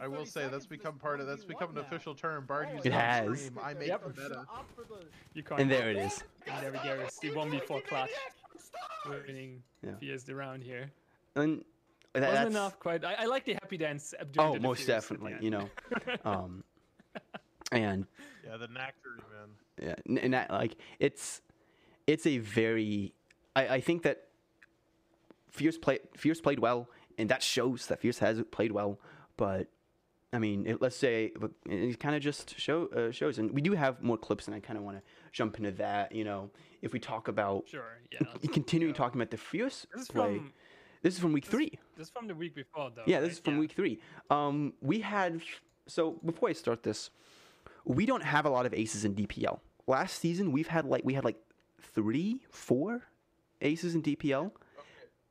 I 0.00 0.08
will 0.08 0.26
say 0.26 0.48
that's 0.50 0.66
become 0.66 0.94
part 0.98 1.20
of 1.20 1.26
that's 1.26 1.44
become 1.44 1.68
an 1.70 1.76
now. 1.76 1.80
official 1.82 2.14
term. 2.14 2.46
Bard 2.46 2.68
Oh, 2.72 2.78
It 2.78 2.86
it 2.86 2.92
has. 2.92 3.38
stream. 3.40 3.58
I 3.62 3.74
make 3.74 3.88
Yep. 3.88 4.02
the 4.16 4.22
meta. 4.22 4.40
Up 4.40 4.66
for 4.74 4.82
the- 4.82 5.06
You 5.34 5.42
can't. 5.44 5.60
And 5.60 5.70
there 5.70 5.88
it 5.90 5.96
is. 5.96 6.24
And 6.48 6.62
there 6.64 6.72
we 6.72 6.78
go. 6.78 7.00
It's 7.04 7.18
the 7.20 7.32
one 7.32 7.50
before 7.50 7.80
clutch. 7.82 8.10
Stars! 8.58 9.24
Winning 9.26 9.62
Yeah. 9.82 9.94
Fierce 9.96 10.24
the 10.24 10.34
round 10.34 10.64
here. 10.64 10.90
And 11.36 11.64
that, 12.12 12.20
Wasn't 12.22 12.34
that's, 12.34 12.50
enough 12.50 12.78
quite. 12.80 13.04
I, 13.04 13.14
I 13.20 13.24
like 13.26 13.44
the 13.44 13.52
happy 13.54 13.76
dance. 13.76 14.14
Oh, 14.38 14.54
the 14.54 14.60
most 14.60 14.80
defuse 14.80 14.82
at 14.82 14.86
the 14.86 14.92
definitely. 15.16 15.36
You 15.44 15.50
know, 15.50 15.70
um, 16.24 16.64
and 17.72 18.06
Yeah, 18.44 18.56
the 18.56 18.68
Nectar 18.68 19.18
man. 19.30 19.96
yeah, 20.06 20.20
and 20.22 20.34
that 20.34 20.50
like 20.50 20.76
it's 20.98 21.40
it's 22.06 22.26
a 22.26 22.38
very 22.38 23.14
I, 23.56 23.68
I 23.76 23.80
think 23.80 24.02
that 24.02 24.28
Fierce 25.50 25.78
play 25.78 25.98
Fierce 26.16 26.40
played 26.40 26.58
well, 26.58 26.88
and 27.18 27.28
that 27.28 27.42
shows 27.42 27.86
that 27.86 28.00
Fierce 28.00 28.18
has 28.18 28.42
played 28.50 28.72
well. 28.72 28.98
But 29.36 29.68
I 30.32 30.38
mean, 30.38 30.66
it, 30.66 30.82
let's 30.82 30.96
say 30.96 31.32
it 31.66 32.00
kind 32.00 32.16
of 32.16 32.22
just 32.22 32.58
show 32.58 32.86
uh, 32.88 33.10
shows, 33.12 33.38
and 33.38 33.52
we 33.52 33.60
do 33.60 33.72
have 33.72 34.02
more 34.02 34.16
clips, 34.16 34.46
and 34.46 34.54
I 34.54 34.60
kind 34.60 34.76
of 34.76 34.84
want 34.84 34.96
to 34.96 35.02
jump 35.32 35.58
into 35.58 35.70
that. 35.72 36.12
You 36.12 36.24
know, 36.24 36.50
if 36.82 36.92
we 36.92 36.98
talk 36.98 37.28
about 37.28 37.68
Sure. 37.68 37.98
Yeah. 38.10 38.20
continuing 38.52 38.94
talking 38.94 39.20
about 39.20 39.30
the 39.30 39.36
Fierce 39.36 39.86
This 39.94 40.08
play, 40.08 40.38
from 40.38 40.52
this 41.02 41.14
is 41.14 41.20
from 41.20 41.32
week 41.32 41.44
three. 41.44 41.78
this 41.96 42.08
is 42.08 42.12
from 42.12 42.26
the 42.26 42.34
week 42.34 42.54
before 42.54 42.90
though. 42.94 43.02
Yeah, 43.06 43.18
right? 43.18 43.24
this 43.24 43.34
is 43.34 43.38
from 43.38 43.58
week 43.58 43.72
three. 43.72 44.00
Um, 44.30 44.72
we 44.80 45.00
had 45.00 45.40
so 45.86 46.18
before 46.24 46.48
I 46.48 46.52
start 46.52 46.82
this, 46.82 47.10
we 47.84 48.04
don't 48.06 48.22
have 48.24 48.46
a 48.46 48.50
lot 48.50 48.66
of 48.66 48.74
aces 48.74 49.04
in 49.04 49.14
DPL. 49.14 49.60
Last 49.86 50.18
season, 50.18 50.50
we've 50.50 50.66
had 50.68 50.84
like 50.86 51.02
we 51.04 51.14
had 51.14 51.24
like 51.24 51.36
three, 51.80 52.40
four 52.50 53.02
aces 53.64 53.94
in 53.94 54.02
DPL. 54.02 54.52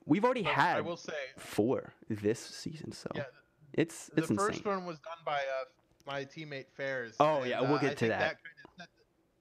We've 0.06 0.26
already 0.26 0.43
But 0.43 0.54
had 0.54 0.78
I 0.78 0.82
will 0.82 0.98
say, 0.98 1.13
four 1.38 1.93
this 2.10 2.39
season, 2.39 2.91
so 2.91 3.08
Yeah, 3.15 3.24
it's 3.74 4.08
the 4.08 4.22
it's 4.22 4.30
insane. 4.32 4.48
first 4.48 4.65
one 4.65 4.86
was 4.86 5.00
done 5.00 5.17
by 5.26 5.38
uh, 5.38 5.63
my 6.06 6.26
teammate 6.26 6.65
Fairs. 6.76 7.15
Oh, 7.22 7.38
and, 7.41 7.50
yeah, 7.50 7.62
we'll 7.62 7.76
uh, 7.76 7.80
get 7.80 7.91
I 7.91 7.93
to 7.93 7.96
think 8.00 8.10
that. 8.12 8.19
kinda 8.19 8.39
set 8.78 8.78
the- 8.78 8.88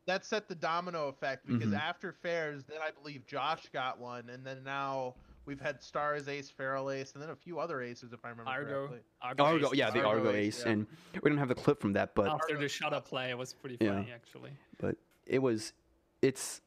that 0.05 0.24
set 0.24 0.48
the 0.48 0.55
domino 0.55 1.09
effect 1.09 1.46
because 1.46 1.72
Mhm. 1.72 1.78
after 1.81 2.12
Fairs, 2.12 2.64
then 2.64 2.78
I 2.81 2.90
believe 2.92 3.26
Josh 3.26 3.68
got 3.72 3.98
one, 3.98 4.28
and 4.31 4.44
then 4.46 4.62
now 4.64 5.14
we've 5.46 5.61
had 5.61 5.81
Stars 5.83 6.28
Ace, 6.28 6.48
Feral 6.50 6.90
Ace, 6.92 7.12
and 7.14 7.22
then 7.22 7.31
a 7.31 7.37
few 7.37 7.59
other 7.59 7.81
aces 7.83 8.12
if 8.12 8.24
I 8.24 8.28
remember 8.31 8.50
Argo. 8.50 8.87
correctly. 8.88 9.00
Argo, 9.20 9.68
Ace 9.68 9.74
yeah, 9.74 9.90
the 9.90 9.98
Argo 10.05 10.18
Argo 10.26 10.31
ace, 10.31 10.59
ace, 10.61 10.64
yeah. 10.66 10.72
and 10.72 10.87
we 11.22 11.28
don't 11.31 11.38
have 11.38 11.48
the 11.48 11.55
clip 11.57 11.81
from 11.81 11.92
that, 11.94 12.14
but 12.16 12.28
After 12.28 12.57
the 12.57 12.64
is 12.64 12.72
shutter 12.72 12.96
awesome. 12.96 13.09
play, 13.09 13.31
it 13.31 13.38
was 13.38 13.52
pretty 13.55 13.78
Yeah. 13.81 13.94
funny 13.94 14.12
actually. 14.12 14.52
but 14.78 14.96
it 15.26 15.38
was 15.40 15.72
it's 16.20 16.61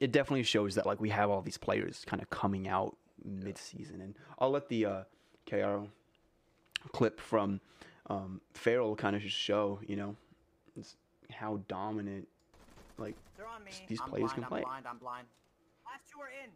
it 0.00 0.12
definitely 0.12 0.42
shows 0.42 0.74
that 0.74 0.86
like 0.86 1.00
we 1.00 1.08
have 1.10 1.30
all 1.30 1.40
these 1.42 1.58
players 1.58 2.04
kind 2.06 2.20
of 2.22 2.28
coming 2.30 2.68
out 2.68 2.96
mid-season 3.24 4.00
and 4.00 4.14
i'll 4.38 4.50
let 4.50 4.68
the 4.68 4.84
uh 4.84 5.02
kr 5.48 5.84
clip 6.92 7.18
from 7.20 7.60
um 8.10 8.40
farrell 8.52 8.94
kind 8.94 9.16
of 9.16 9.22
just 9.22 9.36
show 9.36 9.80
you 9.86 9.96
know 9.96 10.14
how 11.32 11.58
dominant 11.68 12.28
like 12.98 13.14
on 13.54 13.64
me. 13.64 13.70
these 13.88 14.00
I'm 14.00 14.08
players 14.10 14.32
blind, 14.32 14.34
can 14.34 14.42
I'm 14.44 14.48
play. 14.50 14.60
blind, 14.62 14.86
I'm 14.88 14.98
blind. 14.98 15.26
Last 15.86 16.02
two 16.12 16.20
are 16.20 16.28
in. 16.44 16.50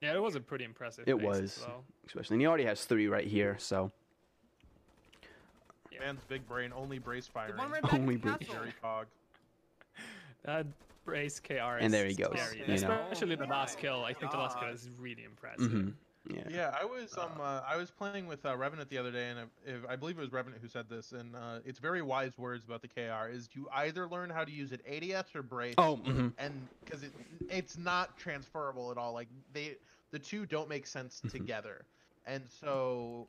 Yeah, 0.00 0.14
it 0.14 0.22
was 0.22 0.34
a 0.36 0.40
pretty 0.40 0.64
impressive. 0.64 1.04
it 1.06 1.20
was 1.20 1.64
well. 1.66 1.82
especially 2.06 2.34
and 2.36 2.40
he 2.42 2.46
already 2.46 2.64
has 2.64 2.84
three 2.84 3.08
right 3.08 3.26
here 3.26 3.56
so 3.58 3.90
Yeah. 5.92 6.00
Man's 6.00 6.22
big 6.28 6.46
brain 6.48 6.72
only 6.74 6.98
brace 6.98 7.26
firing. 7.26 7.56
one 7.56 7.70
right 7.70 7.82
back 7.82 7.94
Only 7.94 8.16
to 8.18 8.36
the 8.38 8.44
Jerry 8.44 8.72
Cog. 8.82 9.06
That 10.44 10.66
brace 11.04 11.40
KR 11.40 11.80
And 11.80 11.92
there 11.92 12.06
he 12.06 12.14
goes, 12.14 12.56
scary, 12.56 12.64
you 12.66 12.80
know. 12.80 12.96
especially 12.96 13.36
the 13.36 13.46
last 13.46 13.76
Oh 13.76 13.78
kill. 13.78 14.04
I 14.04 14.12
think 14.14 14.32
the 14.32 14.38
last 14.38 14.56
kill 14.56 14.68
is 14.70 14.88
really 14.98 15.24
impressive. 15.24 15.64
mhm, 15.64 15.94
yeah 16.30 16.48
Yeah, 16.48 16.74
I 16.78 16.84
was 16.84 17.16
um 17.18 17.40
uh, 17.40 17.60
I 17.68 17.76
was 17.76 17.90
playing 17.90 18.20
with 18.20 18.38
uh, 18.38 18.50
Revenant 18.56 18.82
the 18.82 18.92
other 18.92 19.04
day, 19.04 19.20
and 19.22 19.32
I, 19.32 19.40
if, 19.64 19.76
I 19.82 19.90
believe 19.90 20.12
it 20.12 20.20
was 20.20 20.28
Revenant 20.32 20.60
who 20.60 20.68
said 20.68 20.88
this, 20.88 21.12
and 21.12 21.34
uh, 21.34 21.58
it's 21.64 21.78
very 21.78 22.02
wise 22.02 22.38
words 22.38 22.64
about 22.64 22.82
the 22.82 22.88
KR. 22.88 23.28
Is 23.28 23.50
you 23.54 23.68
either 23.72 24.06
learn 24.06 24.30
how 24.30 24.44
to 24.44 24.50
use 24.52 24.72
it 24.72 24.80
ADS 24.86 25.34
or 25.34 25.42
brace, 25.42 25.76
oh 25.78 25.96
mhm. 26.06 26.32
and 26.38 26.68
because 26.84 27.02
it 27.02 27.12
it's 27.48 27.76
not 27.78 28.16
transferable 28.16 28.90
at 28.90 28.98
all. 28.98 29.12
Like 29.12 29.28
they 29.52 29.76
the 30.10 30.18
two 30.18 30.46
don't 30.46 30.68
make 30.68 30.86
sense 30.86 31.22
Mhm. 31.24 31.28
together, 31.28 31.86
and 32.24 32.48
so 32.48 33.28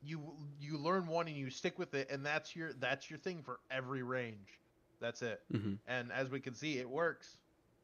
you 0.00 0.34
you 0.58 0.78
learn 0.78 1.06
one 1.06 1.28
and 1.28 1.36
you 1.36 1.50
stick 1.50 1.78
with 1.78 1.94
it, 1.94 2.10
and 2.10 2.24
that's 2.24 2.54
your 2.56 2.72
that's 2.72 3.10
your 3.10 3.18
thing 3.18 3.42
for 3.42 3.60
every 3.70 4.02
range. 4.02 4.60
That's 5.00 5.22
it. 5.22 5.40
Mhm. 5.52 5.78
And 5.86 6.12
as 6.12 6.30
we 6.30 6.40
can 6.40 6.54
see, 6.54 6.78
it 6.78 6.88
works. 6.88 7.38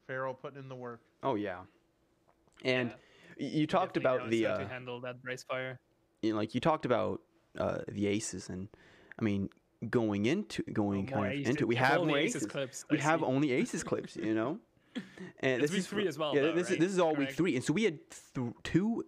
Farrell 0.07 0.33
putting 0.33 0.59
in 0.59 0.69
the 0.69 0.75
work. 0.75 1.01
oh 1.23 1.35
yeah 1.35 1.61
and 2.63 2.93
Yeah. 3.37 3.47
you 3.49 3.65
talked 3.67 3.95
Definitely 3.95 4.43
about 4.43 4.57
the 4.57 4.63
uh 4.63 4.65
to 4.65 4.67
handle 4.67 5.01
that 5.01 5.21
brace 5.21 5.43
fire. 5.43 5.79
you 6.21 6.31
know, 6.31 6.37
like 6.37 6.53
you 6.53 6.61
talked 6.61 6.85
about 6.85 7.21
uh, 7.57 7.79
the 7.87 8.05
aces, 8.07 8.49
and 8.49 8.67
I 9.17 9.23
mean, 9.23 9.49
going 9.89 10.25
into 10.25 10.61
going 10.73 11.07
Oh, 11.09 11.13
kind 11.13 11.25
of 11.27 11.31
aces. 11.31 11.49
into, 11.49 11.65
we 11.67 11.75
have 11.75 11.87
have 11.87 11.99
all 11.99 12.05
the 12.05 12.09
more 12.11 12.17
aces 12.19 12.35
aces. 12.43 12.51
clips, 12.51 12.85
we 12.89 12.99
I 12.99 13.01
have 13.01 13.19
see. 13.21 13.25
only 13.25 13.51
aces 13.61 13.83
clips, 13.83 14.15
you 14.17 14.33
know. 14.33 14.59
And 15.39 15.61
It's 15.61 15.63
this 15.63 15.71
week 15.71 15.79
is 15.79 15.87
three 15.87 16.07
as 16.07 16.17
well, 16.17 16.35
Yeah, 16.35 16.41
though, 16.43 16.51
this 16.53 16.69
right? 16.69 16.79
this 16.79 16.91
is 16.91 16.99
all 16.99 17.15
week 17.15 17.31
three, 17.31 17.55
and 17.55 17.63
so 17.63 17.71
we 17.73 17.83
had 17.83 17.99
th- 18.35 18.53
two, 18.63 19.05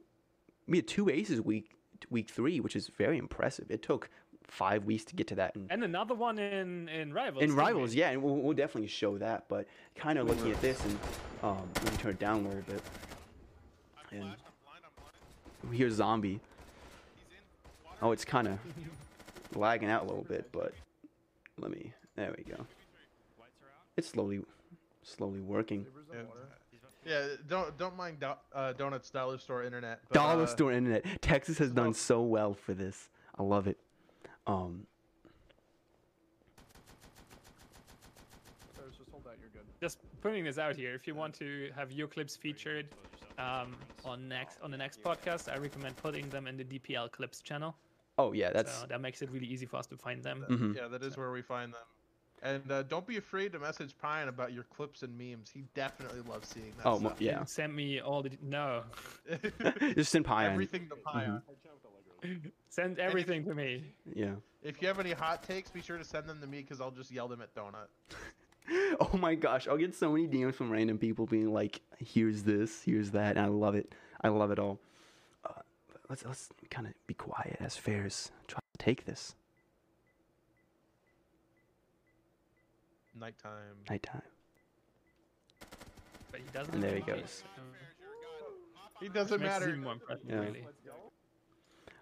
we 0.67 0.77
had 0.77 0.87
two 0.87 1.09
aces 1.09 1.41
week 1.41 1.75
week 2.09 2.29
three, 2.29 2.59
which 2.59 2.75
is 2.75 2.87
very 2.89 3.17
impressive. 3.17 3.69
It 3.69 3.81
took 3.83 4.09
five 4.47 4.85
weeks 4.85 5.03
to 5.05 5.15
get 5.15 5.27
to 5.27 5.35
that, 5.35 5.55
and 5.55 5.67
And 5.71 5.83
another 5.83 6.15
one 6.15 6.39
in 6.39 6.89
in 6.89 7.13
rivals. 7.13 7.43
in 7.43 7.49
didn't 7.49 7.57
we? 7.57 7.63
rivals, 7.63 7.93
yeah, 7.93 8.09
and 8.09 8.21
we'll, 8.23 8.35
we'll 8.35 8.53
definitely 8.55 8.87
show 8.87 9.17
that. 9.17 9.45
But 9.49 9.67
kind 9.95 10.17
of 10.17 10.27
looking 10.27 10.51
at 10.51 10.61
this, 10.61 10.83
and 10.85 10.99
um, 11.43 11.69
let 11.83 11.91
me 11.91 11.97
turn 11.97 12.11
it 12.11 12.19
down 12.19 12.45
a 12.45 12.47
little 12.47 12.61
bit. 12.61 12.81
And 14.11 14.33
here's 15.71 15.95
zombie. 15.95 16.39
Oh, 18.01 18.11
it's 18.11 18.25
kind 18.25 18.47
of 18.47 18.59
lagging 19.55 19.89
out 19.89 20.03
a 20.03 20.05
little 20.05 20.23
bit, 20.23 20.49
but 20.51 20.73
let 21.57 21.71
me. 21.71 21.93
There 22.15 22.33
we 22.35 22.43
go. 22.43 22.65
It's 23.95 24.07
slowly, 24.07 24.41
slowly 25.03 25.41
working. 25.41 25.85
Yeah, 26.13 26.21
yeah 27.05 27.27
don't 27.47 27.77
don't 27.77 27.97
mind 27.97 28.19
do, 28.19 28.31
uh, 28.53 28.73
Donuts 28.73 29.09
Dollar 29.09 29.37
Store 29.37 29.63
Internet. 29.63 30.01
But, 30.09 30.15
Dollar 30.15 30.43
uh, 30.43 30.47
store 30.47 30.71
internet. 30.71 31.21
Texas 31.21 31.57
has 31.57 31.71
done 31.71 31.93
so 31.93 32.21
well 32.21 32.53
for 32.53 32.73
this. 32.73 33.09
I 33.37 33.43
love 33.43 33.67
it. 33.67 33.77
Um, 34.47 34.85
just 38.97 39.09
hold 39.11 39.27
out, 39.27 39.33
you're 39.39 39.49
good. 39.49 39.63
Just 39.81 39.97
putting 40.21 40.43
this 40.45 40.57
out 40.57 40.75
here. 40.75 40.93
If 40.95 41.05
you 41.07 41.13
want 41.15 41.33
to 41.35 41.69
have 41.75 41.91
your 41.91 42.07
clips 42.07 42.35
featured 42.37 42.87
um, 43.37 43.77
on 44.05 44.27
next 44.27 44.59
on 44.61 44.71
the 44.71 44.77
next 44.77 45.03
podcast, 45.03 45.51
I 45.51 45.57
recommend 45.57 45.95
putting 46.01 46.29
them 46.29 46.47
in 46.47 46.57
the 46.57 46.63
DPL 46.63 47.11
clips 47.11 47.41
channel. 47.41 47.75
oh 48.17 48.31
yeah, 48.31 48.51
that's. 48.51 48.73
so 48.79 48.85
that 48.87 49.01
makes 49.01 49.21
it 49.21 49.29
really 49.29 49.45
easy 49.47 49.65
for 49.65 49.77
us 49.77 49.87
to 49.87 49.97
find 49.97 50.23
them. 50.23 50.45
mhm. 50.49 50.75
Yeah, 50.75 50.87
that 50.87 51.03
is 51.03 51.17
where 51.17 51.31
we 51.31 51.41
find 51.41 51.73
them. 51.73 51.81
And 52.43 52.71
uh, 52.71 52.83
don't 52.83 53.05
be 53.07 53.17
afraid 53.17 53.51
to 53.53 53.59
message 53.59 53.95
Pion 53.99 54.27
about 54.27 54.53
your 54.53 54.63
clips 54.63 55.01
and 55.01 55.17
memes. 55.17 55.49
He 55.49 55.63
definitely 55.73 56.21
loves 56.21 56.47
seeing 56.47 56.71
that. 56.77 56.85
Oh 56.85 56.99
stuff. 56.99 57.19
yeah. 57.19 57.43
Send 57.45 57.75
me 57.75 57.99
all 57.99 58.21
the 58.23 58.31
no. 58.41 58.83
Just 59.95 60.11
send 60.11 60.23
pie 60.25 60.45
on. 60.45 60.51
everything 60.53 60.87
to 60.89 60.95
Pion. 60.95 61.41
Mhm. 61.41 61.41
Send 62.69 62.99
everything 62.99 63.43
to 63.45 63.53
me. 63.55 63.83
Yeah. 64.13 64.35
If 64.63 64.81
you 64.81 64.87
have 64.87 64.99
any 64.99 65.11
hot 65.13 65.43
takes, 65.43 65.69
be 65.69 65.81
sure 65.81 65.97
to 65.97 66.03
send 66.03 66.27
them 66.27 66.41
to 66.41 66.47
me 66.47 66.61
because 66.61 66.81
I'll 66.81 66.91
just 66.91 67.11
yell 67.11 67.27
them 67.27 67.41
at 67.41 67.53
Donut. 67.55 67.87
Oh 68.99 69.15
my 69.17 69.33
gosh, 69.33 69.65
I'll 69.69 69.77
get 69.77 69.95
so 69.95 70.11
many 70.11 70.27
DMs 70.27 70.53
from 70.55 70.69
random 70.69 70.97
people 70.97 71.25
being 71.25 71.53
like, 71.53 71.79
"Here's 71.99 72.43
this, 72.43 72.83
here's 72.83 73.11
that," 73.11 73.37
and 73.37 73.39
I 73.39 73.47
love 73.47 73.75
it. 73.75 73.95
I 74.19 74.27
love 74.27 74.51
it 74.51 74.59
all. 74.59 74.77
Uh, 75.45 75.53
let's 76.09 76.25
let's 76.25 76.49
kind 76.69 76.85
of 76.85 76.93
be 77.07 77.13
quiet 77.13 77.55
as 77.61 77.77
fairs 77.77 78.29
try 78.45 78.59
to 78.59 78.83
take 78.83 79.05
this 79.05 79.35
Nighttime. 83.17 83.51
nighttime. 83.89 84.21
But 86.31 86.41
he 86.41 86.45
doesn't. 86.53 86.73
And 86.73 86.83
there 86.83 86.95
he 86.95 87.01
goes. 87.01 87.21
case, 87.21 87.43
so- 88.99 89.07
doesn't 89.13 89.39
Makes 89.41 89.55
it 89.55 89.59
matter. 89.59 89.69
even 89.69 89.81
more 89.83 89.93
impressive, 89.93 90.25
Yeah. 90.29 90.39
really. 90.39 90.65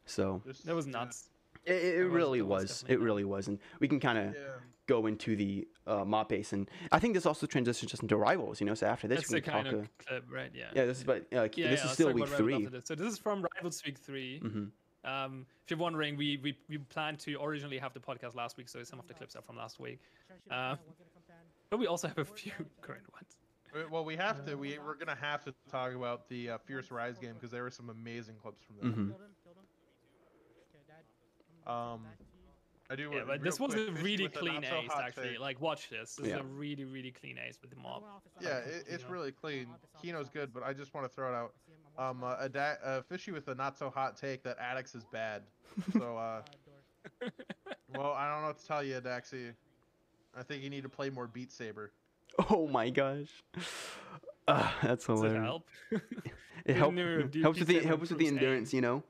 So 0.06 0.42
That 0.66 0.76
was 0.76 0.88
nuts. 0.88 1.30
it, 1.66 1.74
it, 1.74 1.96
it 2.00 2.04
was- 2.06 2.14
really 2.14 2.42
was 2.42 2.62
was. 2.64 2.86
It 2.88 3.00
really 3.00 3.24
was, 3.24 3.48
and 3.48 3.60
we 3.80 3.88
can 3.88 4.00
kind 4.00 4.18
of 4.18 4.34
Yeah. 4.36 4.40
go 4.88 5.08
into 5.08 5.36
the 5.36 5.68
uh, 5.88 6.06
mop 6.06 6.30
base, 6.30 6.54
and 6.54 6.70
I 6.92 7.00
think 7.00 7.14
this 7.16 7.26
also 7.26 7.46
transitions 7.48 7.90
just 7.92 8.04
into 8.04 8.18
rivals. 8.18 8.60
You 8.62 8.68
know, 8.68 8.76
so 8.76 8.86
after 8.88 9.08
this 9.08 9.20
That's 9.22 9.32
we 9.34 9.42
can 9.42 9.64
talk. 9.66 9.74
of 9.74 9.90
uh, 10.12 10.20
right? 10.32 10.52
Yeah. 10.54 10.66
yeah, 10.76 10.86
this 10.86 11.00
is 11.00 11.04
but 11.04 11.22
uh, 11.34 11.48
Yeah, 11.56 11.70
this 11.70 11.80
yeah, 11.82 11.86
is 11.86 11.92
still 11.92 12.12
week 12.14 12.26
about 12.28 12.40
Rivals 12.40 12.58
three. 12.58 12.66
this. 12.68 12.86
So 12.86 12.96
this 12.96 13.12
is 13.12 13.18
from 13.20 13.46
Rivals 13.56 13.82
Week 13.86 13.98
3 13.98 14.40
hmm 14.40 14.66
Um, 15.06 15.46
if 15.64 15.70
you're 15.72 15.80
wondering, 15.80 16.18
we, 16.18 16.38
we 16.44 16.58
we 16.70 16.78
planned 16.78 17.20
to 17.20 17.36
originally 17.42 17.78
have 17.80 17.94
the 17.94 18.00
podcast 18.00 18.36
last 18.36 18.58
week, 18.58 18.70
so 18.70 18.84
some 18.84 19.00
of 19.00 19.08
the 19.08 19.14
clips 19.14 19.36
are 19.36 19.42
from 19.44 19.56
last 19.58 19.80
week. 19.80 20.00
Uh, 20.52 20.76
but 21.70 21.78
we 21.80 21.88
also 21.88 22.08
have 22.08 22.18
a 22.20 22.26
few 22.26 22.52
current 22.82 23.06
ones. 23.14 23.38
Well, 23.92 24.06
we 24.06 24.16
have 24.16 24.46
to. 24.46 24.56
We 24.56 24.80
we're 24.80 24.96
gonna 24.96 25.18
have 25.20 25.44
to 25.46 25.54
talk 25.70 25.94
about 25.94 26.30
the 26.30 26.52
uh, 26.52 26.58
Fierce 26.66 26.90
Rise 26.92 27.18
game 27.18 27.34
because 27.34 27.52
there 27.52 27.64
were 27.64 27.72
some 27.72 27.90
amazing 27.90 28.36
clips 28.42 28.62
from 28.66 28.76
there. 28.82 28.92
hmm 28.92 29.12
Um, 31.68 32.02
I 32.90 32.96
do. 32.96 33.10
Yeah, 33.14 33.24
but 33.26 33.42
this 33.42 33.60
was 33.60 33.74
quick, 33.74 33.90
a 33.90 33.92
really 33.94 34.24
with 34.26 34.36
a 34.36 34.40
clean 34.40 34.64
so 34.70 34.76
ace, 34.78 34.92
actually. 34.96 35.30
take. 35.30 35.40
Like, 35.40 35.60
watch 35.60 35.90
this. 35.90 36.16
This 36.18 36.28
Yeah. 36.28 36.36
is 36.36 36.42
a 36.42 36.44
really, 36.44 36.86
really 36.86 37.12
clean 37.12 37.38
ace 37.40 37.58
with 37.62 37.72
the 37.72 37.78
mob. 37.78 38.04
Yeah, 38.40 38.58
it, 38.60 38.86
it's 38.88 39.10
really 39.10 39.32
clean. 39.32 39.68
Kino's 40.02 40.30
good, 40.30 40.54
but 40.54 40.62
I 40.64 40.74
just 40.74 40.94
want 40.94 41.10
to 41.10 41.14
throw 41.14 41.30
it 41.34 41.36
out. 41.36 41.54
Um, 41.98 42.24
uh, 42.24 42.36
a 42.40 42.48
da- 42.50 42.76
uh, 42.84 43.02
fishy 43.02 43.32
with 43.32 43.48
a 43.48 43.56
not 43.56 43.78
so 43.78 43.90
hot 43.90 44.18
take 44.18 44.44
that 44.44 44.60
Addix 44.60 44.96
is 44.96 45.06
bad. 45.12 45.44
So, 45.94 46.18
uh, 46.18 46.42
well, 47.94 48.12
I 48.12 48.30
don't 48.30 48.42
know 48.42 48.48
what 48.48 48.60
to 48.60 48.66
tell 48.68 48.84
you, 48.84 49.00
Daxi. 49.02 49.54
I 50.38 50.44
think 50.44 50.62
you 50.62 50.70
need 50.70 50.84
to 50.84 50.90
play 50.90 51.10
more 51.10 51.28
Beat 51.28 51.52
Saber. 51.52 51.92
Oh 52.50 52.68
my 52.68 52.90
gosh, 52.90 53.30
uh, 54.48 54.70
that's 54.84 55.06
Does 55.06 55.22
it 55.22 55.28
hilarious. 55.28 55.44
help? 55.46 55.68
It 56.66 56.76
help, 56.76 56.94
helps 57.42 57.60
with 57.60 57.68
the 57.68 57.80
helps 57.80 58.10
with 58.10 58.20
the 58.20 58.28
endurance, 58.28 58.74
you 58.74 58.82
know. 58.82 59.02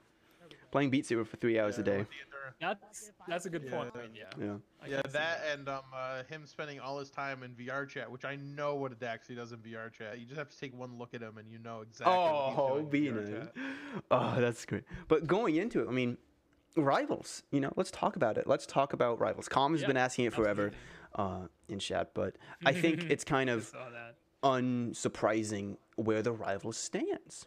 playing 0.72 0.92
Beat 0.92 1.08
Saber 1.08 1.26
for 1.26 1.38
three 1.38 1.60
hours 1.60 1.76
Yeah, 1.78 1.82
a 1.82 1.86
day. 1.86 2.06
With. 2.46 2.56
That's 2.60 3.12
that's 3.28 3.46
a 3.46 3.50
good 3.50 3.64
Yeah. 3.66 3.72
point. 3.72 3.92
Yeah. 4.14 4.24
Yeah. 4.40 4.56
I 4.82 4.88
Yeah, 4.88 5.02
can 5.02 5.12
see 5.12 5.18
that 5.18 5.42
and 5.52 5.70
um 5.70 5.82
uh, 5.94 6.24
him 6.24 6.46
spending 6.46 6.80
all 6.80 7.00
his 7.00 7.10
time 7.10 7.44
in 7.44 7.52
VR 7.56 7.88
chat, 7.88 8.10
which 8.12 8.26
I 8.26 8.36
know 8.36 8.76
what 8.76 8.92
a 8.92 8.96
Daxi 8.96 9.36
does 9.36 9.52
in 9.52 9.60
VR 9.60 9.92
chat. 9.92 10.20
You 10.20 10.26
just 10.26 10.38
have 10.38 10.50
to 10.50 10.58
take 10.58 10.78
one 10.78 10.98
look 10.98 11.14
at 11.14 11.22
him 11.22 11.38
and 11.38 11.50
you 11.52 11.60
know 11.60 11.82
exactly. 11.82 12.14
Oh, 12.16 12.74
what 12.74 12.82
he's 12.84 12.90
be 12.92 13.08
doing 13.08 13.18
in 13.18 13.24
VR 13.24 13.40
nice. 13.40 13.48
chat. 13.48 14.04
Oh, 14.12 14.36
that's 14.42 14.66
great. 14.66 14.84
But 15.08 15.28
going 15.28 15.56
into 15.56 15.82
it, 15.82 15.88
I 15.88 15.92
mean, 15.92 16.18
rivals. 16.76 17.44
You 17.52 17.62
know, 17.62 17.72
let's 17.76 17.92
talk 17.92 18.16
about 18.16 18.38
it. 18.38 18.48
Let's 18.48 18.66
talk 18.66 18.94
about 18.94 19.20
rivals. 19.20 19.48
Com 19.48 19.72
has 19.74 19.82
Yeah, 19.82 19.88
been 19.88 19.98
asking 19.98 20.26
it 20.26 20.34
forever 20.34 20.72
uh, 21.16 21.48
in 21.70 21.80
chat, 21.80 22.12
but 22.14 22.36
I 22.66 22.74
think 22.82 23.06
it's 23.10 23.24
kind 23.24 23.50
of 23.50 23.74
unsurprising 24.44 25.78
where 25.96 26.22
the 26.22 26.32
rivals 26.32 26.78
stands. 26.78 27.46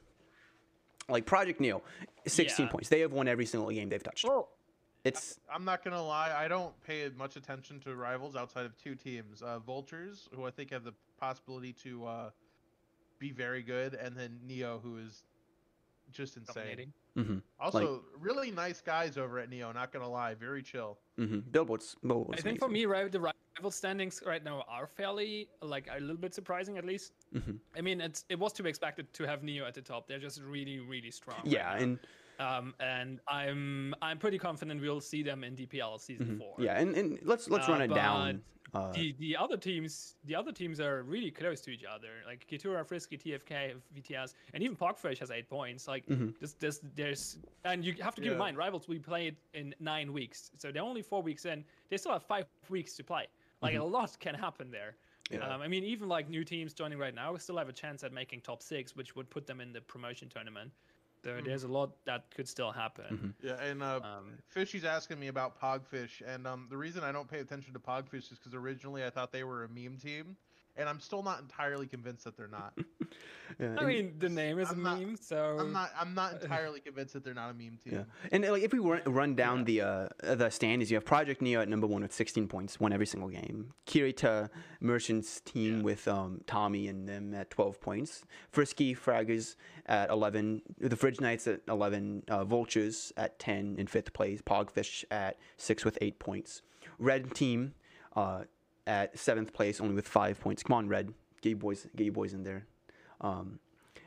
Like 1.08 1.24
Project 1.24 1.60
Neo, 1.60 1.82
16 2.26 2.66
Yeah. 2.66 2.70
points. 2.70 2.88
They 2.90 3.00
have 3.00 3.12
won 3.12 3.28
every 3.28 3.46
single 3.46 3.70
game 3.70 3.88
they've 3.88 4.02
touched. 4.02 4.24
Well, 4.24 4.50
It's 5.08 5.40
I'm 5.52 5.64
not 5.64 5.82
gonna 5.84 6.02
lie, 6.02 6.32
I 6.36 6.48
don't 6.48 6.78
pay 6.82 7.08
much 7.16 7.36
attention 7.36 7.80
to 7.80 7.94
rivals 7.96 8.36
outside 8.36 8.66
of 8.66 8.76
two 8.76 8.94
teams: 8.94 9.42
uh, 9.42 9.58
Vultures, 9.58 10.28
who 10.34 10.44
I 10.46 10.50
think 10.50 10.70
have 10.70 10.84
the 10.84 10.94
possibility 11.18 11.72
to 11.84 12.06
uh, 12.06 12.30
be 13.18 13.32
very 13.32 13.62
good, 13.62 13.94
and 13.94 14.16
then 14.16 14.38
Neo, 14.46 14.78
who 14.82 14.98
is 14.98 15.24
just 16.12 16.36
insane. 16.36 16.54
dominating. 16.54 16.92
hmm 17.16 17.38
Also, 17.58 18.04
really 18.18 18.50
nice 18.50 18.80
guys 18.80 19.18
over 19.18 19.38
at 19.38 19.50
Neo. 19.50 19.72
Not 19.72 19.92
gonna 19.92 20.08
lie, 20.08 20.34
very 20.34 20.62
chill. 20.62 20.98
hmm 21.16 21.40
Billboards. 21.50 21.96
Billboards 22.02 22.38
I 22.38 22.42
think 22.42 22.58
for 22.58 22.68
me, 22.68 22.86
right, 22.86 23.10
the 23.10 23.20
rival 23.20 23.70
standings 23.70 24.22
right 24.24 24.42
now 24.44 24.64
are 24.68 24.86
fairly 24.86 25.48
like 25.62 25.88
a 25.94 26.00
little 26.00 26.16
bit 26.16 26.34
surprising, 26.34 26.78
at 26.78 26.84
least. 26.84 27.12
hmm 27.32 27.56
I 27.76 27.80
mean, 27.80 28.00
it's 28.00 28.24
it 28.28 28.38
was 28.38 28.52
to 28.54 28.62
be 28.62 28.68
expected 28.68 29.12
to 29.14 29.24
have 29.24 29.42
Neo 29.42 29.64
at 29.66 29.74
the 29.74 29.82
top. 29.82 30.06
They're 30.08 30.18
just 30.18 30.40
really, 30.42 30.78
really 30.80 31.10
strong. 31.10 31.38
right 31.38 31.46
Yeah, 31.46 31.74
now. 31.76 31.82
and 31.82 31.98
um, 32.38 32.74
and 32.80 33.20
I'm 33.28 33.94
I'm 34.02 34.18
pretty 34.18 34.38
confident 34.38 34.80
we'll 34.80 35.00
see 35.00 35.22
them 35.22 35.44
in 35.44 35.56
DPL 35.56 36.00
season 36.00 36.26
mhm. 36.26 36.38
four. 36.38 36.54
yeah, 36.58 36.78
and, 36.80 36.94
and 36.96 37.18
let's 37.22 37.48
let's 37.48 37.68
Uh, 37.68 37.72
run 37.72 37.82
it 37.82 37.94
down. 37.94 38.42
Uh, 38.74 38.92
The 38.92 39.12
the 39.18 39.34
other 39.34 39.56
teams 39.56 40.16
the 40.24 40.34
other 40.34 40.52
teams 40.52 40.78
are 40.78 41.02
really 41.02 41.30
close 41.30 41.60
to 41.62 41.70
each 41.70 41.84
other. 41.84 42.10
Like 42.26 42.46
Kitura, 42.46 42.86
Frisky, 42.86 43.16
TFK, 43.16 43.74
VTS, 43.96 44.34
and 44.52 44.62
even 44.62 44.76
Pogfish 44.76 45.18
has 45.18 45.30
eight 45.30 45.48
points. 45.48 45.88
Like 45.88 46.04
Mhm. 46.06 46.38
this 46.38 46.52
this 46.54 46.80
there's 46.94 47.38
and 47.64 47.82
you 47.84 47.94
have 48.02 48.14
to 48.16 48.20
keep 48.22 48.32
in 48.32 48.38
mind 48.38 48.56
rivals 48.58 48.86
we 48.86 48.98
played 48.98 49.36
in 49.54 49.74
nine 49.80 50.12
weeks, 50.12 50.50
so 50.58 50.70
they're 50.70 50.82
only 50.82 51.02
four 51.02 51.22
weeks 51.22 51.44
in. 51.46 51.64
They 51.88 51.96
still 51.96 52.12
have 52.12 52.24
five 52.24 52.44
weeks 52.68 52.94
to 52.96 53.04
play. 53.04 53.26
Like 53.62 53.74
a 53.74 53.82
lot 53.82 54.16
can 54.20 54.34
happen 54.34 54.70
there. 54.70 54.96
Mm-hmm. 55.30 55.42
Yeah. 55.42 55.54
Um, 55.54 55.60
I 55.60 55.68
mean, 55.68 55.84
even 55.84 56.08
like 56.08 56.28
new 56.30 56.44
teams 56.44 56.72
joining 56.72 56.98
right 56.98 57.14
now 57.14 57.36
still 57.36 57.58
have 57.58 57.68
a 57.68 57.72
chance 57.72 58.02
at 58.04 58.12
making 58.12 58.40
top 58.42 58.62
six, 58.62 58.94
which 58.96 59.14
would 59.16 59.28
put 59.28 59.46
them 59.46 59.60
in 59.60 59.72
the 59.72 59.80
promotion 59.80 60.28
tournament. 60.28 60.70
So 61.24 61.30
Mhm. 61.30 61.44
there's 61.44 61.64
a 61.64 61.68
lot 61.68 62.04
that 62.04 62.30
could 62.30 62.48
still 62.48 62.70
happen. 62.70 63.34
Yeah, 63.42 63.60
and 63.60 63.82
uh, 63.82 64.00
Um, 64.02 64.38
Fishy's 64.54 64.84
asking 64.84 65.18
me 65.18 65.28
about 65.28 65.58
Pogfish, 65.60 66.22
and 66.24 66.46
um, 66.46 66.68
the 66.70 66.76
reason 66.76 67.02
I 67.04 67.12
don't 67.12 67.28
pay 67.28 67.40
attention 67.40 67.72
to 67.74 67.80
Pogfish 67.80 68.30
is 68.32 68.38
because 68.38 68.54
originally 68.54 69.04
I 69.04 69.10
thought 69.10 69.32
they 69.32 69.44
were 69.44 69.64
a 69.64 69.68
meme 69.68 69.98
team, 69.98 70.36
and 70.78 70.88
I'm 70.88 71.00
still 71.00 71.22
not 71.22 71.40
entirely 71.40 71.86
convinced 71.86 72.24
that 72.24 72.36
they're 72.36 72.48
not. 72.48 72.72
yeah, 73.60 73.76
I 73.78 73.84
mean, 73.84 74.14
the 74.18 74.28
name 74.28 74.58
is 74.58 74.70
I'm 74.70 74.80
a 74.80 74.82
not- 74.82 75.00
meme, 75.00 75.16
so 75.20 75.56
I'm 75.58 75.72
not. 75.72 75.90
I'm 75.98 76.14
not 76.14 76.34
entirely 76.42 76.80
convinced 76.80 77.14
that 77.14 77.24
they're 77.24 77.34
not 77.34 77.50
a 77.50 77.54
meme 77.54 77.78
team. 77.82 77.92
Yeah, 77.94 78.02
and 78.32 78.44
like 78.44 78.62
if 78.62 78.72
we 78.72 78.78
run, 78.78 79.02
run 79.06 79.34
down 79.34 79.64
the 79.64 79.80
uh, 79.82 80.08
the 80.22 80.50
standings, 80.50 80.90
you 80.90 80.96
have 80.96 81.04
Project 81.04 81.42
Neo 81.42 81.60
at 81.60 81.68
number 81.68 81.86
one 81.86 82.02
with 82.02 82.12
16 82.12 82.46
points, 82.48 82.78
won 82.80 82.92
every 82.92 83.06
single 83.06 83.28
game. 83.28 83.72
Kirita 83.86 84.48
Merchants 84.80 85.40
team 85.40 85.78
Yeah. 85.78 85.82
with 85.82 86.06
um, 86.08 86.40
Tommy 86.46 86.88
and 86.88 87.08
them 87.08 87.34
at 87.34 87.50
12 87.50 87.80
points. 87.80 88.24
Frisky 88.52 88.94
Fraggers 88.94 89.56
at 89.86 90.10
11. 90.10 90.62
The 90.78 90.96
Fridge 90.96 91.20
Knights 91.20 91.46
at 91.48 91.60
11. 91.68 92.24
Uh, 92.28 92.44
Vultures 92.44 93.12
at 93.16 93.38
10 93.38 93.76
in 93.78 93.86
fifth 93.86 94.12
place. 94.12 94.40
Pogfish 94.42 95.04
at 95.10 95.38
six 95.56 95.84
with 95.84 95.98
eight 96.00 96.18
points. 96.18 96.62
Red 96.98 97.34
team 97.34 97.74
uh, 98.16 98.44
at 98.88 99.16
seventh 99.18 99.52
place, 99.52 99.80
only 99.80 99.94
with 99.94 100.08
five 100.08 100.40
points. 100.40 100.62
Come 100.62 100.74
on, 100.74 100.88
Red, 100.88 101.12
get 101.42 101.50
you 101.50 101.56
boys, 101.56 101.86
get 101.94 102.04
you 102.04 102.12
boys 102.12 102.32
in 102.32 102.42
there. 102.42 102.66
Um, 103.20 103.60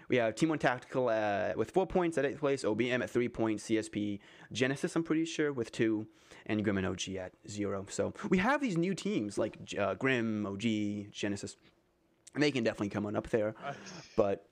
we 0.10 0.18
have 0.18 0.36
Team 0.36 0.50
One 0.50 0.60
Tactical 0.60 1.08
uh, 1.08 1.54
with 1.56 1.72
four 1.72 1.88
points 1.88 2.18
at 2.18 2.26
eighth 2.26 2.40
place, 2.40 2.64
OBM 2.64 3.02
at 3.02 3.10
three 3.10 3.30
points, 3.30 3.64
CSP 3.64 4.20
Genesis, 4.52 4.94
I'm 4.96 5.04
pretty 5.04 5.24
sure, 5.24 5.54
with 5.54 5.72
two, 5.72 6.08
and 6.48 6.64
Grim 6.64 6.78
and 6.78 6.88
OG 6.88 7.10
at 7.12 7.32
zero. 7.48 7.86
So 7.90 8.14
we 8.30 8.40
have 8.40 8.60
these 8.60 8.76
new 8.76 8.94
teams 8.94 9.38
like 9.38 9.56
uh, 9.80 9.94
Grim, 9.94 10.46
OG, 10.46 11.12
Genesis. 11.12 11.56
And 12.34 12.44
they 12.44 12.52
can 12.52 12.64
definitely 12.64 12.90
come 12.90 13.06
on 13.06 13.16
up 13.16 13.30
there. 13.30 13.56
But 14.18 14.46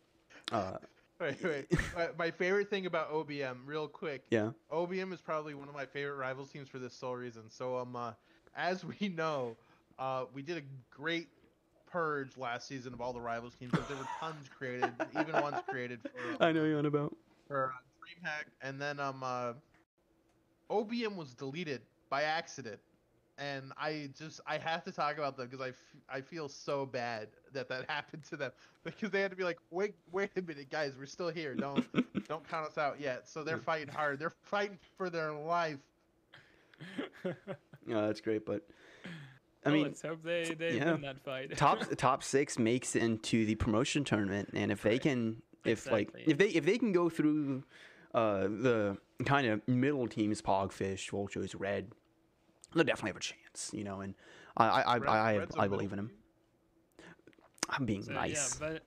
uh, 0.52 0.78
wait, 1.20 1.44
wait. 1.44 1.66
my, 2.18 2.32
favorite 2.32 2.70
thing 2.70 2.86
about 2.86 3.12
OBM, 3.12 3.58
real 3.66 3.88
quick. 3.88 4.24
yeah, 4.30 4.52
OBM 4.72 5.12
is 5.12 5.22
probably 5.22 5.54
one 5.56 5.68
of 5.68 5.74
my 5.74 5.86
favorite 5.86 6.16
rivals 6.16 6.52
teams 6.52 6.70
for 6.70 6.80
this 6.80 6.94
sole 6.94 7.16
reason. 7.16 7.50
So 7.50 7.78
um, 7.78 7.96
uh, 7.96 8.14
as 8.56 8.84
we 8.86 9.10
know, 9.10 9.58
uh, 10.00 10.26
we 10.34 10.44
did 10.44 10.58
a 10.58 10.64
great 10.92 11.30
purge 11.88 12.38
last 12.38 12.68
season 12.68 12.94
of 12.94 13.02
all 13.02 13.14
the 13.14 13.22
rivals 13.22 13.56
teams. 13.56 13.76
'cause 13.76 13.88
There 13.88 13.98
were 13.98 14.08
tons 14.20 14.50
created, 14.50 14.96
even 15.14 15.40
ones 15.40 15.62
created 15.70 16.02
for. 16.12 16.40
I 16.42 16.52
know 16.52 16.64
you're 16.66 16.80
on 16.80 16.86
about. 16.86 17.16
for 17.48 17.68
uh, 17.74 17.78
DreamHack, 18.02 18.46
and 18.62 18.82
then 18.82 19.00
um 19.00 19.24
uh, 19.24 19.54
OBM 20.70 21.16
was 21.16 21.34
deleted 21.36 21.82
by 22.10 22.24
accident, 22.24 22.80
and 23.38 23.74
I 23.78 24.10
just 24.18 24.42
I 24.48 24.58
have 24.58 24.84
to 24.86 24.92
talk 24.92 25.18
about 25.18 25.38
them 25.38 25.48
because 25.48 25.66
I, 25.66 25.70
f- 25.70 25.96
I 26.10 26.22
feel 26.22 26.50
so 26.50 26.86
bad 26.86 27.30
that 27.54 27.70
that 27.70 27.90
happened 27.90 28.24
to 28.26 28.38
them 28.38 28.52
because 28.84 29.12
they 29.12 29.22
had 29.22 29.32
to 29.32 29.38
be 29.38 29.44
like 29.44 29.60
wait 29.72 29.96
wait 30.12 30.32
a 30.38 30.42
minute 30.42 30.70
guys 30.70 30.96
we're 30.98 31.06
still 31.06 31.30
here 31.30 31.56
don't 31.56 31.86
don't 32.28 32.48
count 32.48 32.68
us 32.68 32.78
out 32.78 33.00
yet 33.00 33.28
so 33.28 33.44
they're 33.44 33.58
fighting 33.58 33.90
hard 33.94 34.20
they're 34.20 34.32
fighting 34.32 34.80
for 34.98 35.10
their 35.10 35.32
life 35.34 35.80
Yeah, 37.86 38.06
that's 38.08 38.22
great. 38.22 38.46
But 38.46 38.68
I 39.70 39.74
mean, 39.74 39.84
let's 39.84 40.02
hope 40.02 40.24
they 40.24 40.54
they 40.58 40.78
yeah. 40.78 40.92
win 40.94 41.02
that 41.02 41.20
fight. 41.20 41.56
top 41.58 41.84
top 41.98 42.24
six 42.24 42.60
makes 42.60 42.96
it 42.96 43.04
into 43.04 43.46
the 43.46 43.56
promotion 43.56 44.04
tournament, 44.04 44.50
and 44.54 44.72
if 44.72 44.82
they 44.82 45.00
can, 45.00 45.42
if 45.66 45.90
like 45.92 46.10
if 46.16 46.38
they 46.38 46.50
if 46.50 46.66
they 46.66 46.78
can 46.78 46.92
go 46.92 47.10
through 47.10 47.64
uh, 48.14 48.44
the 48.44 48.98
kind 49.26 49.48
of 49.48 49.68
middle 49.68 50.08
teams, 50.08 50.42
Pogfish, 50.42 51.10
Vultures, 51.10 51.56
Red, 51.56 51.92
they'll 52.74 52.84
definitely 52.84 53.10
have 53.10 53.18
a 53.18 53.20
chance, 53.20 53.72
you 53.74 53.84
know. 53.84 54.02
And 54.02 54.16
I 54.58 54.66
I 54.66 54.82
I, 54.82 54.98
Red- 55.38 55.52
I, 55.58 55.64
I 55.64 55.68
believe 55.68 55.92
in 55.92 55.98
them. 55.98 56.12
I'm 57.70 57.86
being 57.86 58.04
So, 58.04 58.14
nice. 58.14 58.60
Yeah, 58.60 58.80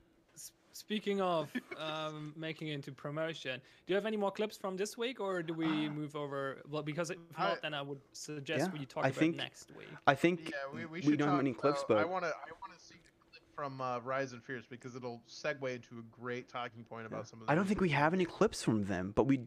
speaking 0.85 1.21
of 1.21 1.49
um, 1.79 2.33
making 2.35 2.67
it 2.69 2.73
into 2.73 2.91
promotion, 2.91 3.59
do 3.87 3.93
you 3.93 3.95
have 3.95 4.05
any 4.05 4.17
more 4.17 4.31
clips 4.31 4.57
from 4.57 4.75
this 4.75 4.97
week, 4.97 5.19
or 5.19 5.41
do 5.41 5.53
we 5.53 5.89
move 5.89 6.15
over? 6.15 6.61
Well, 6.69 6.83
because 6.83 7.09
if 7.09 7.17
I- 7.37 7.49
not, 7.49 7.61
then 7.61 7.73
I 7.73 7.81
would 7.81 7.99
suggest 8.11 8.69
Yeah, 8.73 8.79
we 8.79 8.85
talk 8.85 9.05
I 9.05 9.07
about 9.09 9.19
think- 9.19 9.35
next 9.37 9.71
week. 9.77 9.87
I 10.07 10.15
think 10.15 10.49
yeah 10.51 10.55
we, 10.73 10.85
we 10.85 11.01
we 11.01 11.15
don't 11.17 11.29
have 11.29 11.39
any 11.39 11.53
clips, 11.53 11.81
uh, 11.81 11.85
but 11.87 11.97
I 11.97 12.05
want 12.05 12.23
to 12.25 12.29
I 12.29 12.51
want 12.61 12.77
to 12.77 12.79
see 12.85 12.95
the 12.95 13.11
clip 13.31 13.43
from 13.55 13.79
uh, 13.81 13.99
Rise 13.99 14.33
and 14.33 14.43
Fierce 14.43 14.65
because 14.69 14.95
it'll 14.95 15.21
segue 15.29 15.75
into 15.75 15.99
a 15.99 16.21
great 16.21 16.49
talking 16.49 16.83
point 16.83 17.07
about 17.07 17.27
some 17.27 17.41
of 17.41 17.47
the 17.47 17.51
I 17.51 17.55
don't 17.55 17.65
think 17.65 17.81
we 17.81 17.89
have 17.89 18.13
any 18.13 18.25
clips 18.25 18.61
from 18.63 18.83
them. 18.85 19.13
But 19.15 19.23
we, 19.23 19.41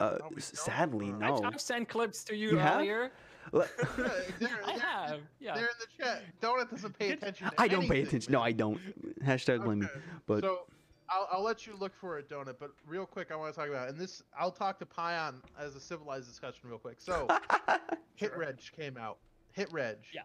uh, 0.00 0.16
No, 0.20 0.28
we 0.34 0.40
sadly, 0.40 1.10
Uh, 1.12 1.16
no. 1.18 1.36
I've, 1.38 1.54
I've 1.54 1.60
sent 1.60 1.88
clips 1.88 2.24
to 2.24 2.34
you, 2.36 2.50
You 2.52 2.58
earlier. 2.60 2.98
Le- 3.02 3.04
Yeah, 3.04 3.10
they're, 3.52 3.68
I 3.96 4.32
they're- 4.38 4.78
have. 4.80 5.20
Yeah. 5.40 5.54
They're 5.54 5.64
in 5.64 5.70
the 5.80 6.04
chat. 6.04 6.22
Donut 6.40 6.70
doesn't 6.70 6.98
pay 6.98 7.10
attention. 7.12 7.48
To 7.48 7.52
I 7.58 7.68
don't 7.68 7.80
pay 7.82 7.86
anything, 7.98 8.06
attention. 8.06 8.32
No. 8.32 8.40
I 8.42 8.52
don't. 8.52 8.78
Hashtag 9.24 9.64
blame 9.64 9.80
me. 9.80 9.86
But 10.26 10.40
so 10.42 10.60
I'll, 11.08 11.28
I'll 11.32 11.42
let 11.42 11.66
you 11.66 11.74
look 11.78 11.94
for 11.94 12.18
it, 12.18 12.28
Donut. 12.28 12.56
But 12.58 12.70
real 12.86 13.06
quick, 13.06 13.30
I 13.30 13.36
want 13.36 13.52
to 13.54 13.60
talk 13.60 13.68
about 13.68 13.88
and 13.88 13.98
this. 13.98 14.22
I'll 14.38 14.50
talk 14.50 14.78
to 14.80 14.86
Pion 14.86 15.42
as 15.58 15.76
a 15.76 15.80
civilized 15.80 16.26
discussion 16.28 16.68
real 16.68 16.78
quick. 16.78 16.96
So 17.00 17.28
Hit 18.14 18.30
Sure. 18.30 18.38
Reg 18.38 18.58
came 18.76 18.96
out. 18.96 19.18
Hit 19.52 19.72
Reg. 19.72 19.98
Yeah. 20.12 20.22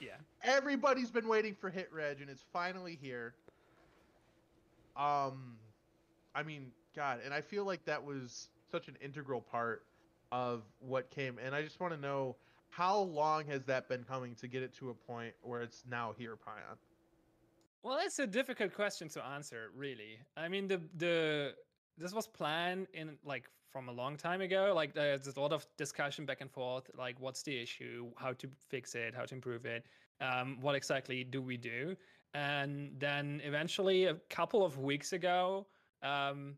Yeah. 0.00 0.10
Everybody's 0.42 1.10
been 1.10 1.28
waiting 1.28 1.54
for 1.54 1.70
Hit 1.70 1.88
Reg, 1.92 2.20
and 2.20 2.28
it's 2.30 2.44
finally 2.52 2.98
here. 3.00 3.34
Um, 4.96 5.56
I 6.34 6.42
mean, 6.44 6.70
God, 6.94 7.20
and 7.24 7.32
I 7.34 7.40
feel 7.40 7.64
like 7.64 7.84
that 7.86 8.02
was 8.04 8.48
such 8.70 8.88
an 8.88 8.96
integral 9.02 9.40
part 9.40 9.84
of 10.32 10.62
what 10.80 11.10
came. 11.10 11.38
And 11.44 11.54
I 11.54 11.62
just 11.62 11.80
want 11.80 11.92
to 11.94 12.00
know 12.00 12.36
how 12.76 12.98
long 12.98 13.46
has 13.46 13.64
that 13.64 13.88
been 13.88 14.02
coming 14.02 14.34
to 14.34 14.48
get 14.48 14.62
it 14.62 14.74
to 14.74 14.90
a 14.90 14.94
point 14.94 15.32
where 15.42 15.62
it's 15.62 15.84
now 15.88 16.12
here, 16.18 16.36
Pion? 16.36 16.76
Well, 17.82 17.98
it's 18.02 18.18
a 18.18 18.26
difficult 18.26 18.74
question 18.74 19.08
to 19.10 19.24
answer, 19.24 19.70
really. 19.76 20.18
I 20.36 20.48
mean, 20.48 20.66
the 20.66 20.80
the 20.96 21.54
this 21.98 22.12
was 22.12 22.26
planned 22.26 22.88
in 22.92 23.16
like 23.24 23.48
from 23.70 23.88
a 23.88 23.92
long 23.92 24.16
time 24.16 24.40
ago. 24.40 24.72
Like 24.74 24.94
there's 24.94 25.36
a 25.36 25.40
lot 25.40 25.52
of 25.52 25.66
discussion 25.76 26.26
back 26.26 26.40
and 26.40 26.50
forth. 26.50 26.90
Like, 26.96 27.20
what's 27.20 27.42
the 27.42 27.56
issue? 27.56 28.10
How 28.16 28.32
to 28.32 28.48
fix 28.68 28.94
it? 28.94 29.14
How 29.14 29.24
to 29.24 29.34
improve 29.34 29.66
it? 29.66 29.84
Um, 30.20 30.58
what 30.60 30.74
exactly 30.74 31.22
do 31.22 31.40
we 31.42 31.56
do? 31.56 31.96
And 32.34 32.90
then 32.98 33.40
eventually, 33.44 34.06
a 34.06 34.14
couple 34.30 34.64
of 34.64 34.78
weeks 34.78 35.12
ago, 35.12 35.66
um, 36.02 36.56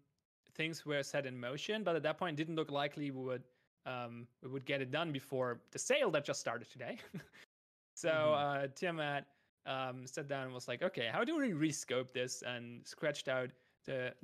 things 0.55 0.87
were 0.87 1.03
set 1.03 1.27
in 1.27 1.39
motion. 1.39 1.85
But 1.85 1.97
at 1.97 2.03
that 2.05 2.17
point, 2.17 2.37
didn't 2.37 2.57
look 2.57 2.71
likely 2.71 3.11
we 3.11 3.23
would 3.23 3.43
um, 3.87 4.27
we 4.43 4.51
would 4.51 4.67
get 4.67 4.83
it 4.83 4.91
done 4.91 5.13
before 5.13 5.61
the 5.71 5.79
sale 5.79 6.11
that 6.13 6.25
just 6.25 6.41
started 6.41 6.71
today. 6.71 6.99
so 7.95 8.11
Mhm. 8.11 8.35
uh, 8.35 8.69
Tiamat 8.75 9.27
um, 9.67 10.07
sat 10.07 10.29
down 10.29 10.45
and 10.45 10.55
was 10.55 10.69
like, 10.69 10.83
okay, 10.83 11.09
how 11.13 11.25
do 11.25 11.37
we 11.37 11.53
rescope 11.53 12.13
this? 12.13 12.43
And 12.43 12.87
scratched 12.87 13.29
out 13.29 13.51
the 13.85 14.15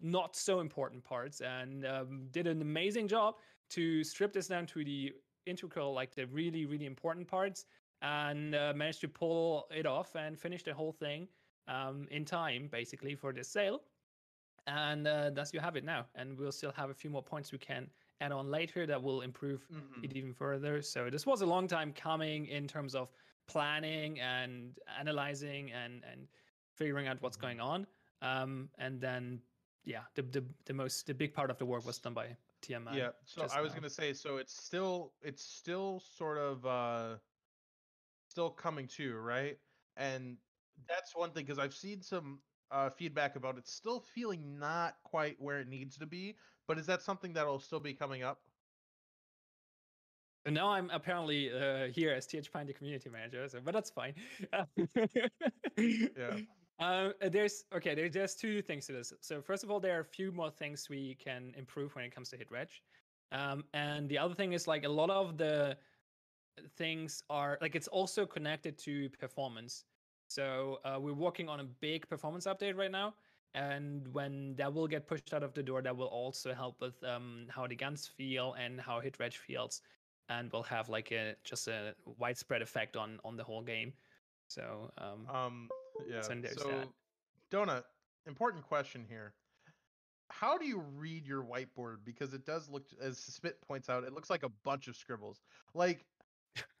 not 0.00 0.36
so 0.36 0.60
important 0.60 1.04
parts 1.04 1.40
and 1.40 1.84
um, 1.86 2.28
did 2.30 2.46
an 2.46 2.60
amazing 2.62 3.08
job 3.08 3.36
to 3.70 4.04
strip 4.04 4.32
this 4.32 4.48
down 4.48 4.66
to 4.66 4.84
the 4.84 5.14
integral, 5.46 5.92
like 5.92 6.14
the 6.14 6.26
really, 6.26 6.66
really 6.66 6.86
important 6.86 7.26
parts, 7.26 7.66
and 8.02 8.54
uh, 8.54 8.72
managed 8.76 9.00
to 9.02 9.08
pull 9.08 9.68
it 9.74 9.86
off 9.86 10.14
and 10.14 10.38
finish 10.38 10.62
the 10.62 10.74
whole 10.74 10.92
thing 10.92 11.28
um, 11.66 12.06
in 12.10 12.24
time, 12.24 12.68
basically, 12.70 13.14
for 13.14 13.32
the 13.32 13.42
sale. 13.44 13.82
And 14.66 15.06
uh, 15.06 15.30
thus 15.30 15.52
you 15.52 15.60
have 15.60 15.76
it 15.76 15.84
now. 15.84 16.06
And 16.14 16.38
we'll 16.38 16.52
still 16.52 16.72
have 16.72 16.90
a 16.90 16.94
few 16.94 17.10
more 17.10 17.22
points 17.22 17.52
we 17.52 17.58
can 17.58 17.90
add 18.20 18.32
on 18.32 18.50
later 18.50 18.86
that 18.86 19.02
will 19.02 19.22
improve 19.22 19.68
Mhm. 19.70 20.02
it 20.02 20.12
even 20.14 20.34
further. 20.34 20.82
So 20.82 21.10
this 21.10 21.26
was 21.26 21.42
a 21.42 21.46
long 21.46 21.66
time 21.68 21.92
coming 21.92 22.46
in 22.46 22.68
terms 22.68 22.94
of 22.94 23.12
planning 23.46 24.20
and 24.20 24.78
analyzing 24.86 25.72
and 25.72 26.04
and 26.04 26.28
figuring 26.74 27.06
out 27.06 27.20
what's 27.22 27.36
going 27.36 27.60
on. 27.60 27.86
Um, 28.20 28.70
and 28.78 29.00
then 29.00 29.42
yeah, 29.84 30.06
the, 30.14 30.22
the 30.22 30.54
the 30.64 30.74
most 30.74 31.06
the 31.06 31.14
big 31.14 31.34
part 31.34 31.50
of 31.50 31.58
the 31.58 31.66
work 31.66 31.84
was 31.84 31.98
done 32.00 32.14
by 32.14 32.38
TMI. 32.62 32.96
Yeah, 32.96 33.12
so 33.24 33.46
I 33.46 33.60
was 33.60 33.74
now. 33.74 33.74
gonna 33.74 33.90
say, 33.90 34.12
so 34.14 34.38
it's 34.38 34.52
still 34.54 35.16
it's 35.20 35.42
still 35.42 36.00
sort 36.00 36.38
of 36.38 36.64
uh 36.64 37.18
still 38.28 38.50
coming 38.50 38.86
to, 38.88 39.16
right? 39.16 39.60
And 39.96 40.38
that's 40.86 41.14
one 41.14 41.32
thing 41.32 41.44
because 41.44 41.58
I've 41.58 41.74
seen 41.74 42.02
some 42.02 42.42
uh 42.70 42.90
feedback 42.90 43.36
about 43.36 43.56
it 43.58 43.66
still 43.66 44.00
feeling 44.00 44.58
not 44.58 45.02
quite 45.02 45.40
where 45.40 45.60
it 45.60 45.68
needs 45.68 45.96
to 45.98 46.06
be, 46.06 46.38
but 46.68 46.78
is 46.78 46.86
that 46.86 47.02
something 47.02 47.32
that'll 47.32 47.58
still 47.58 47.80
be 47.80 47.94
coming 47.94 48.22
up? 48.22 48.38
So 50.46 50.52
now 50.52 50.68
I'm 50.68 50.88
apparently 50.90 51.50
uh, 51.52 51.88
here 51.88 52.12
as 52.12 52.26
TH 52.26 52.52
Pion, 52.52 52.66
the 52.66 52.72
community 52.72 53.10
manager. 53.10 53.48
So, 53.48 53.58
but 53.64 53.74
that's 53.74 53.90
fine. 53.90 54.14
Yeah. 54.52 56.30
Um, 56.30 56.46
uh, 57.22 57.28
there's 57.28 57.64
okay. 57.74 57.94
There's 57.94 58.14
just 58.14 58.38
two 58.38 58.62
things 58.62 58.86
to 58.86 58.92
this. 58.92 59.12
So 59.20 59.42
first 59.42 59.64
of 59.64 59.70
all, 59.70 59.80
there 59.80 59.96
are 59.96 60.00
a 60.00 60.04
few 60.04 60.30
more 60.30 60.50
things 60.50 60.88
we 60.88 61.16
can 61.16 61.52
improve 61.56 61.94
when 61.96 62.04
it 62.04 62.14
comes 62.14 62.28
to 62.30 62.36
hit 62.36 62.50
reg, 62.50 62.68
um, 63.32 63.64
and 63.74 64.08
the 64.08 64.18
other 64.18 64.34
thing 64.34 64.52
is 64.52 64.68
like 64.68 64.84
a 64.84 64.88
lot 64.88 65.10
of 65.10 65.36
the 65.36 65.76
things 66.76 67.22
are 67.30 67.58
like 67.60 67.74
it's 67.74 67.88
also 67.88 68.24
connected 68.24 68.78
to 68.78 69.08
performance. 69.20 69.84
So 70.28 70.78
uh, 70.84 70.98
we're 71.00 71.14
working 71.14 71.48
on 71.48 71.60
a 71.60 71.64
big 71.64 72.08
performance 72.08 72.46
update 72.46 72.76
right 72.76 72.90
now, 72.90 73.14
and 73.54 74.06
when 74.12 74.54
that 74.56 74.72
will 74.72 74.86
get 74.86 75.06
pushed 75.06 75.32
out 75.32 75.42
of 75.42 75.54
the 75.54 75.62
door, 75.62 75.82
that 75.82 75.96
will 75.96 76.06
also 76.06 76.54
help 76.54 76.80
with 76.80 77.02
um, 77.04 77.46
how 77.48 77.66
the 77.66 77.74
guns 77.76 78.06
feel 78.06 78.54
and 78.54 78.80
how 78.80 79.00
hit 79.00 79.18
reg 79.18 79.32
feels, 79.34 79.82
and 80.28 80.52
will 80.52 80.62
have 80.62 80.88
like 80.88 81.10
a 81.12 81.34
just 81.44 81.68
a 81.68 81.94
widespread 82.04 82.62
effect 82.62 82.96
on 82.96 83.18
on 83.24 83.36
the 83.36 83.44
whole 83.44 83.62
game. 83.62 83.92
So 84.48 84.90
um, 84.98 85.26
Um 85.34 85.68
yeah. 86.08 86.20
So 86.20 86.32
So 86.58 86.68
that. 86.68 86.88
Donut, 87.50 87.84
important 88.26 88.62
question 88.64 89.04
here. 89.08 89.34
How 90.30 90.58
do 90.58 90.66
you 90.66 90.80
read 90.96 91.26
your 91.26 91.42
whiteboard? 91.42 91.98
Because 92.04 92.34
it 92.34 92.44
does 92.44 92.68
look 92.68 92.84
as 93.00 93.18
Smith 93.18 93.60
points 93.66 93.88
out, 93.88 94.04
it 94.04 94.12
looks 94.12 94.28
like 94.28 94.42
a 94.42 94.50
bunch 94.62 94.88
of 94.88 94.96
scribbles. 94.96 95.40
Like 95.74 96.04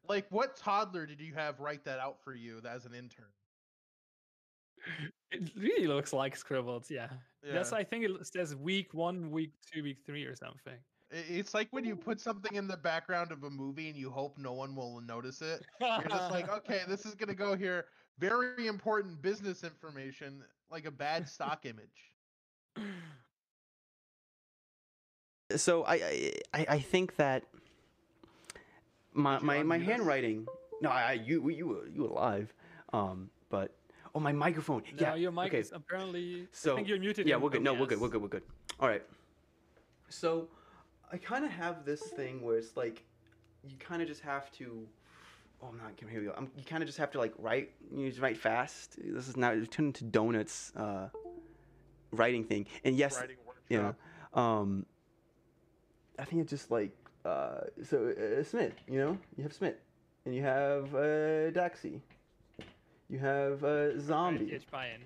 like 0.08 0.26
what 0.30 0.56
toddler 0.56 1.06
did 1.06 1.20
you 1.20 1.34
have 1.34 1.60
write 1.60 1.84
that 1.84 1.98
out 1.98 2.22
for 2.22 2.34
you 2.34 2.60
as 2.68 2.84
an 2.84 2.94
intern? 2.94 3.32
It 5.30 5.50
really 5.56 5.86
looks 5.86 6.12
like 6.12 6.36
scribbled. 6.36 6.86
yeah. 6.90 7.08
Yes, 7.44 7.68
Yeah. 7.72 7.78
I 7.78 7.84
think 7.84 8.04
it 8.04 8.10
says 8.26 8.56
week 8.56 8.94
one, 8.94 9.30
week 9.30 9.52
two, 9.72 9.82
week 9.82 9.98
three, 10.06 10.24
or 10.24 10.34
something. 10.34 10.78
It's 11.10 11.54
like 11.54 11.68
when 11.70 11.84
you 11.84 11.96
put 11.96 12.20
something 12.20 12.54
in 12.54 12.66
the 12.66 12.76
background 12.76 13.32
of 13.32 13.42
a 13.44 13.50
movie 13.50 13.88
and 13.88 13.96
you 13.96 14.10
hope 14.10 14.36
no 14.38 14.52
one 14.52 14.74
will 14.74 15.00
notice 15.00 15.40
it. 15.40 15.64
You're 15.80 16.02
just 16.08 16.30
like, 16.30 16.48
okay, 16.58 16.82
this 16.88 17.06
is 17.06 17.14
gonna 17.14 17.34
go 17.34 17.56
here. 17.56 17.86
Very 18.18 18.66
important 18.66 19.22
business 19.22 19.64
information, 19.64 20.42
like 20.70 20.84
a 20.86 20.90
bad 20.90 21.28
stock 21.28 21.64
image. 21.64 22.12
so 25.56 25.84
I, 25.84 25.94
I 25.94 26.32
I 26.54 26.66
I 26.70 26.78
think 26.80 27.16
that 27.16 27.44
my 29.14 29.38
my, 29.38 29.62
my 29.62 29.78
handwriting. 29.78 30.46
No, 30.82 30.90
I 30.90 31.02
I- 31.10 31.12
you 31.12 31.48
you 31.48 31.66
were 31.68 31.86
you 31.88 32.02
were 32.02 32.08
live. 32.08 32.52
Um, 32.92 33.30
but 33.50 33.74
oh 34.14 34.20
my 34.20 34.32
microphone. 34.32 34.82
no, 35.00 35.00
yeah. 35.00 35.14
your 35.14 35.32
mic 35.32 35.48
okay. 35.48 35.58
is 35.60 35.72
apparently. 35.72 36.46
So 36.52 36.70
I 36.70 36.72
So 36.72 36.76
think 36.76 36.88
you're 36.88 36.98
muted. 36.98 37.26
yeah, 37.26 37.36
we're 37.36 37.50
good. 37.50 37.62
No, 37.62 37.74
we're 37.74 37.86
good. 37.86 38.00
We're 38.00 38.08
good. 38.08 38.22
We're 38.22 38.28
good. 38.28 38.42
All 38.80 38.88
right. 38.88 39.02
So 40.08 40.48
I 41.12 41.16
kind 41.18 41.44
of 41.44 41.50
have 41.50 41.84
this 41.84 42.00
thing 42.02 42.42
where 42.42 42.56
it's 42.58 42.76
like 42.76 43.04
you 43.64 43.76
kind 43.78 44.02
of 44.02 44.08
just 44.08 44.22
have 44.22 44.50
to. 44.52 44.86
Oh, 45.62 45.68
I'm 45.70 45.78
not. 45.78 45.92
Here 45.98 46.20
we 46.20 46.26
go. 46.26 46.34
I'm, 46.36 46.50
you 46.56 46.64
kind 46.64 46.82
of 46.82 46.88
just 46.88 46.98
have 46.98 47.10
to 47.12 47.18
like 47.18 47.34
write. 47.38 47.70
You 47.94 48.08
just 48.08 48.20
write 48.20 48.36
fast. 48.38 48.96
This 49.02 49.28
is 49.28 49.36
now 49.36 49.50
it's 49.50 49.68
turned 49.68 49.88
into 49.88 50.04
donuts. 50.04 50.72
Uh, 50.76 51.08
writing 52.12 52.44
thing. 52.44 52.66
And 52.84 52.96
yes, 52.96 53.16
Writing 53.16 53.36
yeah. 53.68 53.78
workshop. 53.78 53.96
Um, 54.34 54.86
I 56.18 56.24
think 56.24 56.42
it's 56.42 56.50
just 56.50 56.70
like 56.70 56.92
uh, 57.24 57.60
so 57.84 58.08
uh, 58.10 58.42
Smith. 58.44 58.74
You 58.88 58.98
know, 58.98 59.18
you 59.36 59.42
have 59.42 59.52
Smith, 59.52 59.76
and 60.24 60.34
you 60.34 60.42
have 60.42 60.94
uh, 60.94 61.50
Daxi. 61.52 62.00
You 63.08 63.18
have 63.18 63.64
uh, 63.64 63.66
Right, 63.66 64.00
Zombie. 64.00 64.46
TH 64.46 64.70
Pion. 64.70 65.00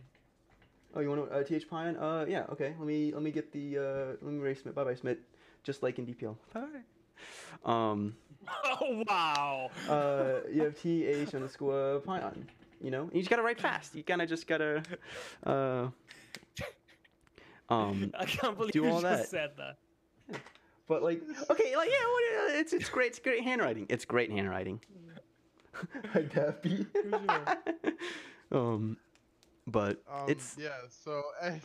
Oh, 0.95 1.01
you 1.01 1.09
want 1.09 1.29
to 1.29 1.35
uh, 1.37 1.43
th 1.45 1.69
Pion? 1.69 1.97
Uh, 1.97 2.25
yeah. 2.29 2.45
Okay. 2.51 2.75
Let 2.79 2.87
me 2.87 3.13
let 3.13 3.23
me 3.23 3.31
get 3.31 3.53
the 3.53 3.79
uh, 3.79 4.07
let 4.21 4.33
me 4.33 4.39
erase 4.41 4.63
Smith. 4.63 4.75
Bye 4.75 4.85
bye 4.85 4.95
Smith. 4.95 5.19
Just 5.63 5.83
like 5.83 5.99
in 5.99 6.07
DPL. 6.07 6.37
Bye. 6.53 6.61
Um. 7.65 8.17
Oh 8.65 9.05
wow! 9.09 9.71
Uh, 9.89 10.41
you 10.51 10.63
have 10.65 10.81
th 10.81 11.33
underscore 11.35 12.01
Pion. 12.01 12.49
You 12.81 12.91
know, 12.91 13.03
and 13.03 13.13
you 13.13 13.21
just 13.21 13.31
gotta 13.31 13.43
write 13.43 13.61
fast. 13.61 13.95
You 13.95 14.03
kind 14.03 14.21
of 14.21 14.29
just 14.29 14.47
gotta. 14.49 14.83
Uh. 15.47 15.89
Um. 17.69 18.13
I 18.19 18.25
can't 18.27 18.57
believe 18.59 18.73
do 18.73 18.81
you 18.83 18.91
all 18.91 19.01
just 19.01 19.23
that. 19.23 19.29
said 19.29 19.51
that. 19.57 20.41
But 20.89 21.03
like, 21.03 21.23
okay, 21.49 21.77
like 21.77 21.89
yeah, 21.89 22.55
uh, 22.55 22.59
it's 22.59 22.73
it's 22.73 22.89
great. 22.91 23.11
It's 23.13 23.19
great 23.21 23.45
handwriting. 23.45 23.87
It's 23.89 24.05
great 24.05 24.31
handwriting. 24.31 24.81
Hi, 26.13 26.23
Daffy. 26.23 26.87
um, 28.53 28.97
but 29.67 30.03
Um, 30.11 30.29
it's 30.29 30.57
yeah. 30.59 30.71
So 30.89 31.23
eh, 31.41 31.59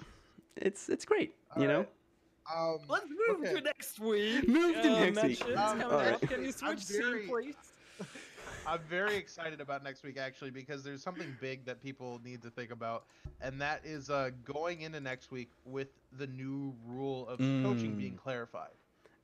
it's 0.56 0.90
it's 0.90 1.06
great. 1.06 1.36
You 1.60 1.68
know. 1.68 1.86
alright, 2.54 2.82
um, 2.82 2.88
Let's 2.88 3.06
move 3.10 3.42
okay. 3.42 3.54
to 3.56 3.62
next 3.62 4.00
week. 4.00 4.48
Move 4.48 4.76
to 4.82 4.94
Uh, 4.96 5.10
next 5.10 5.46
week. 5.46 5.58
Um, 5.58 5.80
coming 5.80 5.84
alright. 5.86 6.14
up. 6.14 6.22
Can 6.22 6.42
you 6.44 6.48
I'm 6.64 6.78
switch 6.78 6.84
scene, 6.86 7.28
please? 7.28 7.56
I'm 8.68 8.80
very 8.90 9.16
excited 9.16 9.62
about 9.62 9.82
next 9.84 10.04
week 10.04 10.18
actually 10.18 10.52
because 10.52 10.84
there's 10.84 11.02
something 11.02 11.36
big 11.40 11.64
that 11.66 11.82
people 11.82 12.20
need 12.24 12.42
to 12.44 12.50
think 12.50 12.72
about, 12.72 13.06
and 13.42 13.60
that 13.62 13.82
is 13.86 14.10
uh, 14.10 14.32
going 14.44 14.82
into 14.82 15.00
next 15.00 15.32
week 15.32 15.52
with 15.66 15.88
the 16.18 16.28
new 16.28 16.74
rule 16.86 17.28
of 17.30 17.40
coaching 17.40 17.96
being 17.96 18.14
Mm. 18.14 18.18
clarified. 18.24 18.72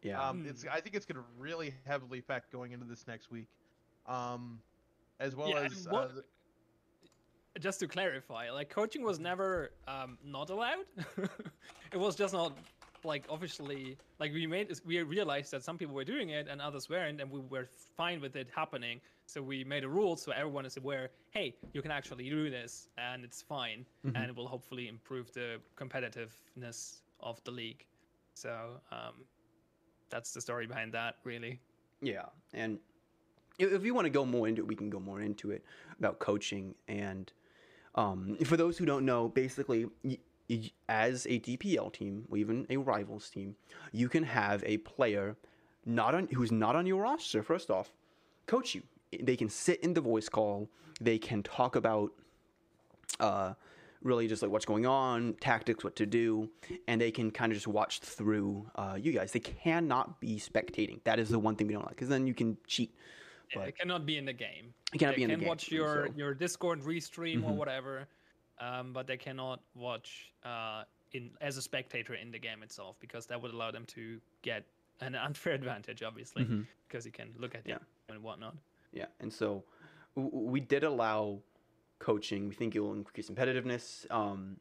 Yeah. 0.02 0.22
Um, 0.22 0.46
it's 0.48 0.66
I 0.72 0.80
think 0.82 0.96
it's 0.96 1.06
going 1.06 1.18
to 1.22 1.28
really 1.38 1.74
heavily 1.86 2.20
affect 2.20 2.52
going 2.52 2.72
into 2.74 2.86
this 2.86 3.06
next 3.08 3.32
week, 3.32 3.48
um, 4.08 4.60
as 5.20 5.36
well 5.36 5.50
Yeah, 5.50 5.62
as 5.62 5.88
what- 5.90 6.12
uh, 6.12 6.22
just 7.60 7.80
to 7.80 7.88
clarify, 7.88 8.50
like 8.50 8.70
coaching 8.70 9.04
was 9.04 9.20
never 9.20 9.72
um, 9.88 10.18
not 10.24 10.50
allowed. 10.50 10.86
it 11.92 11.98
was 11.98 12.16
just 12.16 12.34
not 12.34 12.58
like 13.04 13.26
officially 13.30 13.98
like 14.20 14.32
we 14.34 14.48
made 14.48 14.72
we 14.86 15.02
realized 15.04 15.52
that 15.52 15.62
some 15.64 15.78
people 15.78 15.94
were 15.94 16.06
doing 16.06 16.30
it 16.30 16.48
and 16.48 16.60
others 16.62 16.90
weren't, 16.90 17.22
and 17.22 17.30
we 17.30 17.40
were 17.42 17.68
fine 17.96 18.20
with 18.22 18.36
it 18.36 18.48
happening. 18.56 19.00
So 19.28 19.42
we 19.42 19.64
made 19.64 19.84
a 19.84 19.90
rule 19.90 20.16
so 20.18 20.32
everyone 20.32 20.66
is 20.66 20.78
aware. 20.78 21.12
Hey, 21.32 21.56
you 21.74 21.82
can 21.82 21.92
actually 21.92 22.28
do 22.30 22.50
this, 22.50 22.90
and 22.98 23.24
it's 23.24 23.42
fine, 23.42 23.86
Mhm. 24.06 24.16
and 24.16 24.26
it 24.32 24.36
will 24.36 24.48
hopefully 24.48 24.88
improve 24.88 25.32
the 25.34 25.60
competitiveness 25.78 27.02
of 27.20 27.44
the 27.44 27.52
league. 27.52 27.86
So 28.34 28.82
um, 28.92 29.26
that's 30.10 30.34
the 30.34 30.42
story 30.42 30.66
behind 30.66 30.92
that, 30.94 31.18
really. 31.24 31.60
Yeah, 32.02 32.26
and 32.54 32.80
if, 33.60 33.84
you 33.84 33.94
want 33.94 34.06
to 34.06 34.10
go 34.10 34.26
more 34.26 34.48
into 34.48 34.62
it, 34.62 34.68
we 34.68 34.76
can 34.76 34.90
go 34.90 35.00
more 35.00 35.22
into 35.22 35.52
it 35.52 35.64
about 36.00 36.20
coaching. 36.20 36.76
And 36.88 37.32
um, 37.96 38.38
for 38.46 38.58
those 38.58 38.78
who 38.78 38.86
don't 38.86 39.06
know, 39.06 39.30
basically, 39.30 39.88
as 40.90 41.26
a 41.26 41.40
DPL 41.40 41.92
team 41.94 42.26
or 42.30 42.38
even 42.38 42.66
a 42.70 42.78
rivals 42.78 43.30
team, 43.30 43.56
you 43.92 44.10
can 44.10 44.24
have 44.24 44.64
a 44.66 44.78
player 44.78 45.36
not 45.86 46.16
on 46.16 46.28
who's 46.34 46.52
not 46.52 46.76
on 46.76 46.86
your 46.86 47.02
roster. 47.02 47.44
First 47.44 47.70
off, 47.70 47.92
coach 48.48 48.76
you. 48.76 48.84
They 49.22 49.36
can 49.36 49.50
sit 49.50 49.80
in 49.82 49.94
the 49.94 50.02
voice 50.02 50.30
call. 50.30 50.70
They 51.00 51.18
can 51.18 51.44
talk 51.44 51.76
about 51.76 52.12
uh, 53.20 53.54
really 54.02 54.28
just 54.28 54.42
like 54.42 54.52
what's 54.52 54.66
going 54.66 54.86
on, 54.86 55.36
tactics, 55.40 55.84
what 55.84 55.96
to 55.98 56.06
do, 56.06 56.50
and 56.88 57.00
they 57.00 57.12
can 57.12 57.32
kind 57.32 57.52
of 57.52 57.56
just 57.56 57.68
watch 57.68 58.00
through 58.00 58.70
uh, 58.76 58.98
you 59.00 59.12
guys. 59.12 59.32
They 59.32 59.40
cannot 59.40 60.20
be 60.20 60.38
spectating. 60.38 61.00
That 61.04 61.20
is 61.20 61.30
the 61.30 61.40
one 61.40 61.56
thing 61.56 61.68
we 61.68 61.74
don't 61.74 61.86
like, 61.86 61.96
because 61.96 62.10
then 62.10 62.28
you 62.28 62.34
can 62.34 62.58
cheat. 62.68 62.94
But 63.62 63.68
it 63.70 63.78
cannot 63.78 64.06
be 64.06 64.18
in 64.18 64.26
the 64.26 64.34
game. 64.34 64.74
it 64.94 64.98
cannot 65.00 65.12
they 65.12 65.18
be 65.18 65.24
in 65.24 65.30
the 65.30 65.36
can 65.36 65.40
game. 65.42 65.50
watch 65.50 65.72
your 65.72 66.08
so- 66.08 66.14
your 66.16 66.34
Discord 66.34 66.82
restream 66.82 67.44
or 67.44 67.52
Mhm. 67.52 67.56
whatever, 67.56 68.08
um, 68.60 68.94
but 68.94 69.08
they 69.08 69.18
cannot 69.18 69.62
watch 69.76 70.32
uh, 70.44 70.84
in 71.14 71.32
as 71.42 71.58
a 71.58 71.62
spectator 71.62 72.16
in 72.16 72.32
the 72.32 72.40
game 72.40 72.64
itself 72.64 72.98
because 73.00 73.26
that 73.28 73.42
would 73.42 73.54
allow 73.54 73.72
them 73.72 73.86
to 73.86 74.20
get 74.42 74.66
an 75.02 75.16
unfair 75.28 75.54
advantage, 75.54 76.04
obviously, 76.04 76.44
Mhm. 76.46 76.66
because 76.88 77.06
you 77.06 77.12
can 77.12 77.34
look 77.38 77.56
at 77.56 77.66
Yeah. 77.68 77.78
them 77.78 77.86
and 78.10 78.24
whatnot. 78.24 78.56
Yeah, 78.92 79.08
and 79.20 79.32
so 79.34 79.64
we 80.16 80.60
did 80.60 80.84
allow 80.84 81.42
coaching. 82.00 82.48
We 82.50 82.56
think 82.56 82.76
it 82.76 82.80
will 82.80 82.94
increase 82.94 83.30
competitiveness. 83.30 84.06
Um, 84.12 84.60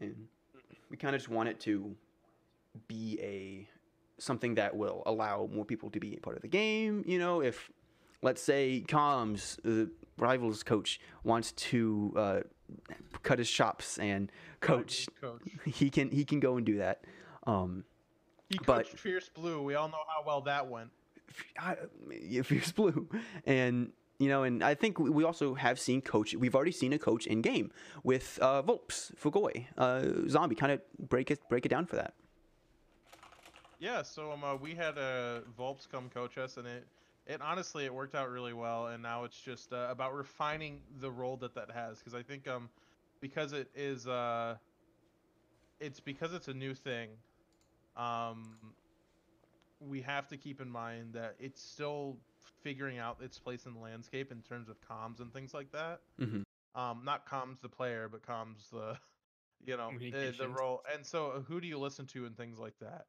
and 0.00 0.28
we 0.88 0.96
kind 0.96 1.14
of 1.14 1.20
just 1.20 1.28
want 1.28 1.48
it 1.48 1.58
to 1.60 1.94
be 2.88 3.18
a 3.20 3.68
something 4.18 4.54
that 4.54 4.74
will 4.76 5.02
allow 5.06 5.48
more 5.52 5.64
people 5.64 5.90
to 5.90 5.98
be 6.00 6.16
a 6.16 6.20
part 6.20 6.36
of 6.36 6.42
the 6.42 6.48
game. 6.48 7.02
You 7.06 7.18
know, 7.18 7.40
if 7.42 7.70
let's 8.22 8.42
say 8.42 8.84
Comms, 8.88 9.60
the 9.62 9.90
rivals 10.16 10.62
coach, 10.62 11.00
wants 11.24 11.52
to 11.52 12.12
uh, 12.16 12.40
cut 13.22 13.38
his 13.38 13.50
chops 13.50 13.98
and 13.98 14.30
coach, 14.60 15.06
Coach. 15.20 15.42
he 15.66 15.90
can 15.90 16.10
he 16.10 16.24
can 16.24 16.40
go 16.40 16.56
and 16.56 16.64
do 16.64 16.78
that. 16.78 17.04
Um, 17.46 17.84
He 18.48 18.58
But- 18.66 18.84
coached 18.86 18.98
Fierce 18.98 19.28
Blue. 19.28 19.62
We 19.62 19.74
all 19.74 19.88
know 19.88 20.04
how 20.08 20.22
well 20.26 20.40
that 20.42 20.68
went. 20.68 20.90
I, 21.58 21.76
if 22.10 22.50
you're 22.50 22.60
blue, 22.76 23.08
and 23.46 23.92
you 24.18 24.28
know, 24.28 24.42
and 24.44 24.62
I 24.62 24.74
think 24.74 24.98
we- 24.98 25.08
we 25.10 25.24
also 25.24 25.54
have 25.54 25.80
seen 25.80 26.02
coach. 26.02 26.34
We've 26.34 26.54
already 26.54 26.72
seen 26.72 26.92
a 26.92 26.98
coach 26.98 27.26
in 27.26 27.40
game 27.40 27.72
with 28.04 28.38
uh, 28.42 28.62
Volps, 28.62 29.12
Fugoi, 29.16 29.66
uh, 29.78 30.28
Zombie. 30.28 30.54
Kind 30.54 30.72
of 30.72 30.80
break 31.08 31.30
it 31.30 31.40
break 31.48 31.64
it 31.66 31.70
down 31.70 31.86
for 31.86 31.96
that. 31.96 32.12
Yeah, 33.80 34.02
so 34.02 34.30
um, 34.30 34.44
uh, 34.44 34.54
we 34.54 34.74
had 34.74 34.96
uh, 34.98 35.40
Volps 35.58 35.88
come 35.90 36.08
coach 36.10 36.38
us, 36.38 36.56
and 36.58 36.66
it, 36.68 36.86
it 37.26 37.40
honestly 37.40 37.84
it 37.84 37.94
worked 37.94 38.14
out 38.14 38.30
really 38.30 38.52
well. 38.52 38.86
And 38.88 39.02
now 39.02 39.24
it's 39.24 39.40
just 39.40 39.72
uh, 39.72 39.88
about 39.90 40.14
refining 40.14 40.80
the 41.00 41.10
role 41.10 41.36
that 41.38 41.54
that 41.54 41.70
has, 41.70 41.98
because 41.98 42.14
I 42.14 42.22
think 42.22 42.48
um, 42.48 42.68
because 43.20 43.52
it 43.52 43.70
is 43.74 44.06
uh, 44.06 44.56
it's 45.80 46.00
because 46.00 46.32
it's 46.34 46.48
a 46.48 46.54
new 46.54 46.74
thing, 46.74 47.10
um, 47.96 48.56
we 49.80 50.00
have 50.02 50.28
to 50.28 50.36
keep 50.36 50.60
in 50.60 50.70
mind 50.70 51.14
that 51.14 51.34
it's 51.38 51.62
still 51.62 52.16
figuring 52.62 52.98
out 52.98 53.18
its 53.20 53.38
place 53.38 53.66
in 53.66 53.74
the 53.74 53.80
landscape 53.80 54.30
in 54.30 54.40
terms 54.42 54.68
of 54.68 54.76
comms 54.80 55.20
and 55.20 55.32
things 55.32 55.52
like 55.52 55.72
that. 55.72 56.00
Mm-hmm. 56.20 56.42
Um, 56.80 57.02
not 57.04 57.26
comms 57.26 57.60
the 57.60 57.68
player, 57.68 58.08
but 58.10 58.22
comms 58.22 58.70
the, 58.70 58.96
you 59.64 59.76
know, 59.76 59.90
the, 59.98 60.34
the 60.38 60.48
role. 60.48 60.82
And 60.92 61.04
so, 61.04 61.30
uh, 61.30 61.40
who 61.40 61.60
do 61.60 61.66
you 61.66 61.78
listen 61.78 62.06
to 62.06 62.26
and 62.26 62.36
things 62.36 62.58
like 62.58 62.78
that? 62.80 63.06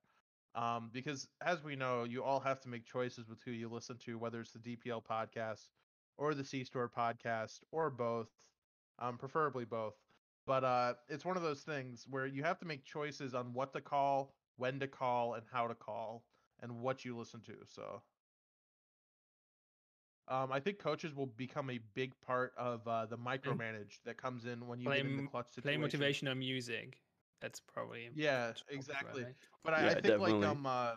Um, 0.55 0.89
because 0.93 1.27
as 1.41 1.63
we 1.63 1.75
know, 1.75 2.03
you 2.03 2.23
all 2.23 2.39
have 2.39 2.59
to 2.61 2.69
make 2.69 2.85
choices 2.85 3.27
with 3.27 3.41
who 3.43 3.51
you 3.51 3.69
listen 3.69 3.97
to, 4.05 4.17
whether 4.17 4.39
it's 4.41 4.51
the 4.53 4.59
DPL 4.59 5.03
podcast 5.03 5.69
or 6.17 6.33
the 6.33 6.43
C 6.43 6.63
Store 6.63 6.89
podcast 6.89 7.59
or 7.71 7.89
both, 7.89 8.29
um, 8.99 9.17
preferably 9.17 9.65
both. 9.65 9.95
But 10.45 10.63
uh, 10.63 10.93
it's 11.09 11.25
one 11.25 11.37
of 11.37 11.43
those 11.43 11.61
things 11.61 12.05
where 12.09 12.25
you 12.27 12.43
have 12.43 12.59
to 12.59 12.65
make 12.65 12.83
choices 12.85 13.33
on 13.33 13.53
what 13.53 13.73
to 13.73 13.81
call, 13.81 14.35
when 14.57 14.79
to 14.79 14.87
call, 14.87 15.33
and 15.35 15.43
how 15.51 15.67
to 15.67 15.75
call, 15.75 16.23
and 16.61 16.81
what 16.81 17.03
you 17.05 17.17
listen 17.17 17.41
to. 17.41 17.55
So, 17.65 18.03
um, 20.27 20.51
I 20.51 20.59
think 20.59 20.79
coaches 20.79 21.15
will 21.15 21.27
become 21.27 21.69
a 21.69 21.79
big 21.95 22.13
part 22.21 22.53
of 22.57 22.87
uh, 22.87 23.05
the 23.05 23.17
micromanage 23.17 24.01
that 24.05 24.17
comes 24.17 24.45
in 24.45 24.67
when 24.67 24.79
you 24.79 24.85
Play 24.85 24.97
get 24.97 25.05
in 25.05 25.17
the 25.17 25.23
clutch 25.23 25.47
Play 25.61 25.73
situation. 25.73 25.99
motivational 26.27 26.37
music. 26.37 27.02
That's 27.43 27.59
probably 27.59 28.09
Yeah, 28.15 28.53
exactly. 28.69 29.23
right. 29.23 29.35
But 29.65 29.73
I, 29.73 29.87
Yeah, 29.87 29.91
I 29.91 29.95
think 29.95 30.17
definitely. 30.17 30.47
like 30.47 30.49
um 30.49 30.65
uh 30.65 30.95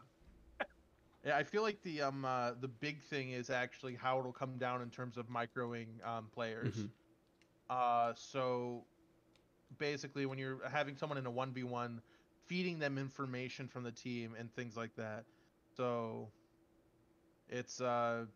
yeah, 1.25 1.37
I 1.37 1.43
feel 1.43 1.63
like 1.63 1.83
the 1.83 2.03
um 2.03 2.25
uh, 2.25 2.55
the 2.55 2.69
big 2.69 3.03
thing 3.03 3.31
is 3.31 3.51
actually 3.51 3.97
how 3.97 4.21
it'll 4.21 4.33
come 4.33 4.59
down 4.59 4.81
in 4.81 4.91
terms 4.93 5.17
of 5.19 5.27
microing 5.27 6.05
um 6.05 6.31
players. 6.31 6.87
Mhm. 6.87 6.93
Uh 7.69 8.15
so 8.15 8.91
basically 9.77 10.27
when 10.27 10.39
you're 10.39 10.69
having 10.69 10.97
someone 10.97 11.19
in 11.19 11.27
a 11.27 11.33
1v1 11.33 12.03
feeding 12.49 12.79
them 12.79 12.99
information 12.99 13.69
from 13.69 13.85
the 13.85 13.93
team 13.93 14.35
and 14.37 14.55
things 14.55 14.77
like 14.77 14.95
that. 14.97 15.27
So 15.77 16.35
it's 17.49 17.81
uh 17.81 18.27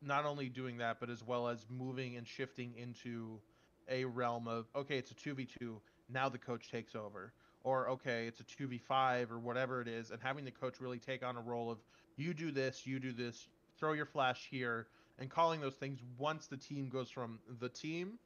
not 0.00 0.24
only 0.26 0.48
doing 0.50 0.78
that 0.78 1.00
but 1.00 1.10
as 1.10 1.22
well 1.24 1.48
as 1.48 1.68
moving 1.68 2.16
and 2.16 2.28
shifting 2.28 2.74
into 2.74 3.42
a 3.88 4.04
realm 4.04 4.48
of 4.48 4.70
okay, 4.74 4.98
it's 4.98 5.10
a 5.10 5.16
2v2, 5.16 5.82
now 6.08 6.28
the 6.28 6.38
coach 6.38 6.70
takes 6.70 6.94
over 6.94 7.34
or 7.64 7.88
okay, 7.90 8.26
it's 8.26 8.40
a 8.40 8.44
2v5 8.44 9.30
or 9.30 9.38
whatever 9.38 9.80
it 9.80 9.88
is, 9.88 10.10
and 10.10 10.20
having 10.22 10.44
the 10.44 10.50
coach 10.50 10.80
really 10.80 10.98
take 10.98 11.24
on 11.24 11.36
a 11.36 11.40
role 11.40 11.70
of 11.70 11.78
you 12.16 12.34
do 12.34 12.50
this, 12.50 12.86
you 12.86 12.98
do 12.98 13.12
this, 13.12 13.48
throw 13.78 13.92
your 13.92 14.06
flash 14.06 14.48
here, 14.50 14.86
and 15.18 15.30
calling 15.30 15.60
those 15.60 15.74
things 15.74 16.00
once 16.18 16.46
the 16.46 16.56
team 16.56 16.88
goes 16.88 17.10
from 17.10 17.38
the 17.60 17.68
team 17.68 18.18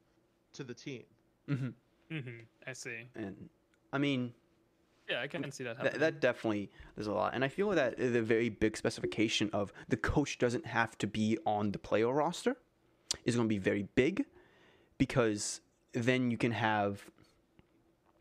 to 0.53 0.65
the 0.65 0.75
team. 0.75 1.05
hmm 1.49 1.69
Mm-hmm. 2.13 2.41
I 2.67 2.73
see. 2.75 3.09
And 3.17 3.49
I 3.93 3.99
mean, 3.99 4.35
Yeah, 5.09 5.23
I 5.23 5.27
can 5.27 5.51
see 5.51 5.65
that 5.65 5.77
that, 5.79 5.85
happening. 5.85 6.01
that 6.01 6.21
definitely 6.21 6.71
there's 6.95 7.07
a 7.07 7.13
lot, 7.13 7.35
and 7.35 7.43
I 7.43 7.49
feel 7.49 7.71
that 7.71 7.97
the 7.97 8.23
very 8.23 8.51
big 8.51 8.77
specification 8.77 9.49
of 9.53 9.73
the 9.89 9.97
coach 9.97 10.39
doesn't 10.39 10.67
have 10.67 10.97
to 10.99 11.07
be 11.07 11.39
on 11.47 11.73
the 11.73 11.79
player 11.79 12.13
roster 12.13 12.57
is 13.25 13.37
going 13.37 13.49
to 13.49 13.53
be 13.53 13.59
very 13.59 13.89
big, 13.95 14.27
because 14.99 15.61
then 15.93 16.31
you 16.31 16.37
can 16.37 16.53
have 16.53 17.11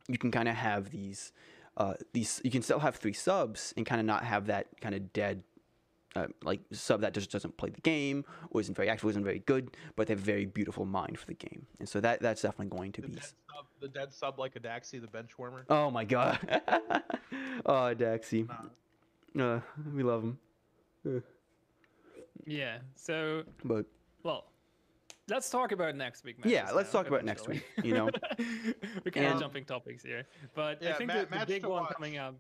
you 0.08 0.18
can 0.18 0.32
kind 0.32 0.48
of 0.50 0.56
have 0.56 0.90
these 0.92 1.32
uh, 1.78 1.94
these 2.14 2.42
you 2.44 2.52
can 2.52 2.62
still 2.62 2.80
have 2.80 2.96
three 2.96 3.14
subs 3.14 3.74
and 3.78 3.86
kind 3.86 4.00
of 4.00 4.06
not 4.06 4.24
have 4.24 4.46
that 4.48 4.68
kind 4.82 4.94
of 4.96 5.12
dead 5.14 5.44
uh, 6.16 6.28
like 6.44 6.60
sub 6.72 7.02
that 7.02 7.14
just 7.14 7.32
doesn't 7.32 7.58
play 7.58 7.70
the 7.72 7.82
game 7.82 8.24
or 8.52 8.62
isn't 8.62 8.76
very 8.76 8.88
active, 8.88 9.10
isn't 9.10 9.24
very 9.24 9.40
good, 9.48 9.76
but 9.96 10.06
they 10.06 10.14
have 10.14 10.20
a 10.22 10.24
very 10.24 10.46
beautiful 10.46 10.86
mind 10.86 11.18
for 11.18 11.26
the 11.26 11.34
game, 11.34 11.66
and 11.80 11.90
so 11.90 12.00
that 12.00 12.20
that's 12.22 12.44
definitely 12.44 12.68
going 12.78 12.92
to 12.92 13.02
The 13.02 13.08
be. 13.08 13.14
dead 13.16 13.24
sub, 13.24 13.66
the 13.82 13.88
dead 13.88 14.14
sub 14.14 14.38
like 14.38 14.56
a 14.56 14.60
Daxi, 14.60 15.02
the 15.02 15.08
bench 15.08 15.38
warmer. 15.40 15.66
Oh 15.70 15.90
my 15.90 16.06
god. 16.06 16.38
oh, 17.66 17.96
Daxi. 17.96 18.48
Nah. 19.34 19.56
Uh, 19.56 19.62
we 19.96 20.04
love 20.04 20.24
him. 20.24 21.24
Yeah. 22.46 22.78
So, 22.96 23.44
But 23.64 23.86
well, 24.22 24.46
let's 25.30 25.50
talk 25.50 25.72
about 25.72 25.96
next 25.96 26.24
week 26.24 26.38
matches. 26.40 26.52
yeah, 26.52 26.72
let's 26.72 26.94
now, 26.94 27.00
talk 27.00 27.08
about 27.08 27.24
next 27.26 27.48
week. 27.48 27.64
You 27.84 27.94
know, 27.94 28.10
We're 28.40 29.12
kind 29.12 29.26
And- 29.26 29.36
of 29.36 29.40
jumping 29.40 29.66
topics 29.66 30.04
here, 30.04 30.26
but 30.56 30.84
I 30.86 30.94
think 30.94 31.08
ma- 31.10 31.24
the, 31.26 31.40
the 31.40 31.46
big 31.46 31.66
one 31.66 31.84
watch. 31.84 31.94
coming 31.94 32.18
up, 32.18 32.36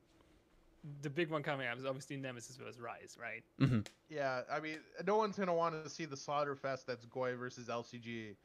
the 1.01 1.09
big 1.09 1.29
one 1.29 1.43
coming 1.43 1.67
up 1.67 1.77
is 1.77 1.85
obviously 1.85 2.17
Nemesis 2.17 2.57
versus 2.57 2.79
Rise, 2.79 3.17
right? 3.19 3.43
hmm 3.59 3.79
Yeah, 4.09 4.41
I 4.51 4.59
mean, 4.59 4.79
no 5.05 5.17
one's 5.17 5.37
gonna 5.37 5.53
want 5.53 5.81
to 5.83 5.89
see 5.89 6.05
the 6.05 6.17
slaughter 6.17 6.55
fest 6.55 6.85
that's 6.87 7.05
Goy 7.05 7.35
versus 7.35 7.67
LCG. 7.67 8.35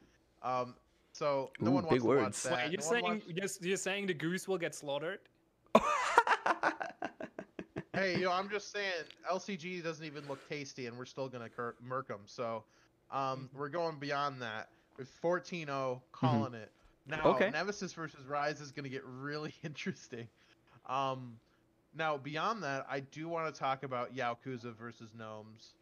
Um, 0.41 0.75
so 1.11 1.51
no 1.59 1.71
Ooh, 1.71 1.73
one 1.75 1.83
big 1.89 2.01
wants 2.01 2.05
words. 2.05 2.43
to 2.43 2.49
watch 2.49 2.57
that. 2.59 2.65
Wait, 2.65 2.71
you're 2.71 2.81
No 2.81 2.89
saying 2.91 3.03
wants- 3.03 3.59
you're, 3.61 3.67
you're 3.69 3.77
saying 3.77 4.07
the 4.07 4.13
goose 4.13 4.47
will 4.47 4.57
get 4.57 4.73
slaughtered? 4.75 5.19
hey, 7.93 8.15
you 8.17 8.25
know, 8.25 8.31
I'm 8.31 8.49
just 8.49 8.71
saying 8.71 8.91
LCG 9.31 9.83
doesn't 9.83 10.05
even 10.05 10.23
look 10.27 10.47
tasty, 10.47 10.85
and 10.87 10.97
we're 10.97 11.05
still 11.05 11.27
gonna 11.27 11.49
cur- 11.49 11.75
murk 11.85 12.07
them. 12.07 12.21
So, 12.25 12.63
um, 13.11 13.49
we're 13.53 13.69
going 13.69 13.97
beyond 13.99 14.41
that 14.41 14.69
with 14.97 15.09
14-0, 15.21 16.01
calling 16.11 16.53
it. 16.53 16.71
Now, 17.07 17.23
Okay. 17.35 17.49
Nemesis 17.49 17.93
versus 17.93 18.25
Rise 18.27 18.61
is 18.61 18.71
gonna 18.71 18.89
get 18.89 19.03
really 19.05 19.53
interesting. 19.63 20.27
Um, 20.87 21.39
now 21.95 22.17
beyond 22.17 22.63
that, 22.63 22.85
I 22.89 22.99
do 22.99 23.27
want 23.27 23.53
to 23.53 23.57
talk 23.59 23.83
about 23.83 24.15
Yakuza 24.15 24.75
versus 24.75 25.11
Gnomes, 25.15 25.73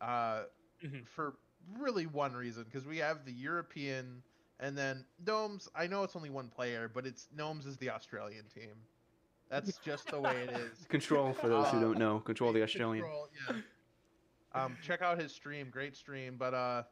uh, 0.00 0.44
Mhm. 0.82 1.06
for 1.06 1.34
really 1.78 2.06
one 2.06 2.32
reason 2.32 2.64
because 2.64 2.86
we 2.86 2.98
have 2.98 3.24
the 3.26 3.32
European. 3.32 4.22
And 4.60 4.76
then 4.76 5.04
Gnomes, 5.26 5.68
I 5.74 5.86
know 5.86 6.02
it's 6.02 6.16
only 6.16 6.30
one 6.30 6.48
player, 6.48 6.88
but 6.92 7.06
it's 7.06 7.28
Gnomes 7.34 7.66
is 7.66 7.76
the 7.78 7.90
Australian 7.90 8.44
team. 8.54 8.74
That's 9.48 9.78
just 9.78 10.06
the 10.08 10.20
way 10.20 10.42
it 10.44 10.50
is. 10.50 10.86
Control 10.88 11.32
for 11.32 11.48
those 11.48 11.68
who 11.68 11.78
Uh, 11.78 11.80
don't 11.80 11.98
know. 11.98 12.20
Control 12.20 12.52
the 12.52 12.62
Australian. 12.62 13.02
Control, 13.04 13.28
yeah. 13.48 13.56
Um, 14.54 14.76
check 14.82 15.02
out 15.02 15.18
his 15.20 15.32
stream, 15.32 15.68
great 15.70 15.96
stream. 15.96 16.36
But 16.38 16.54
uh, 16.54 16.82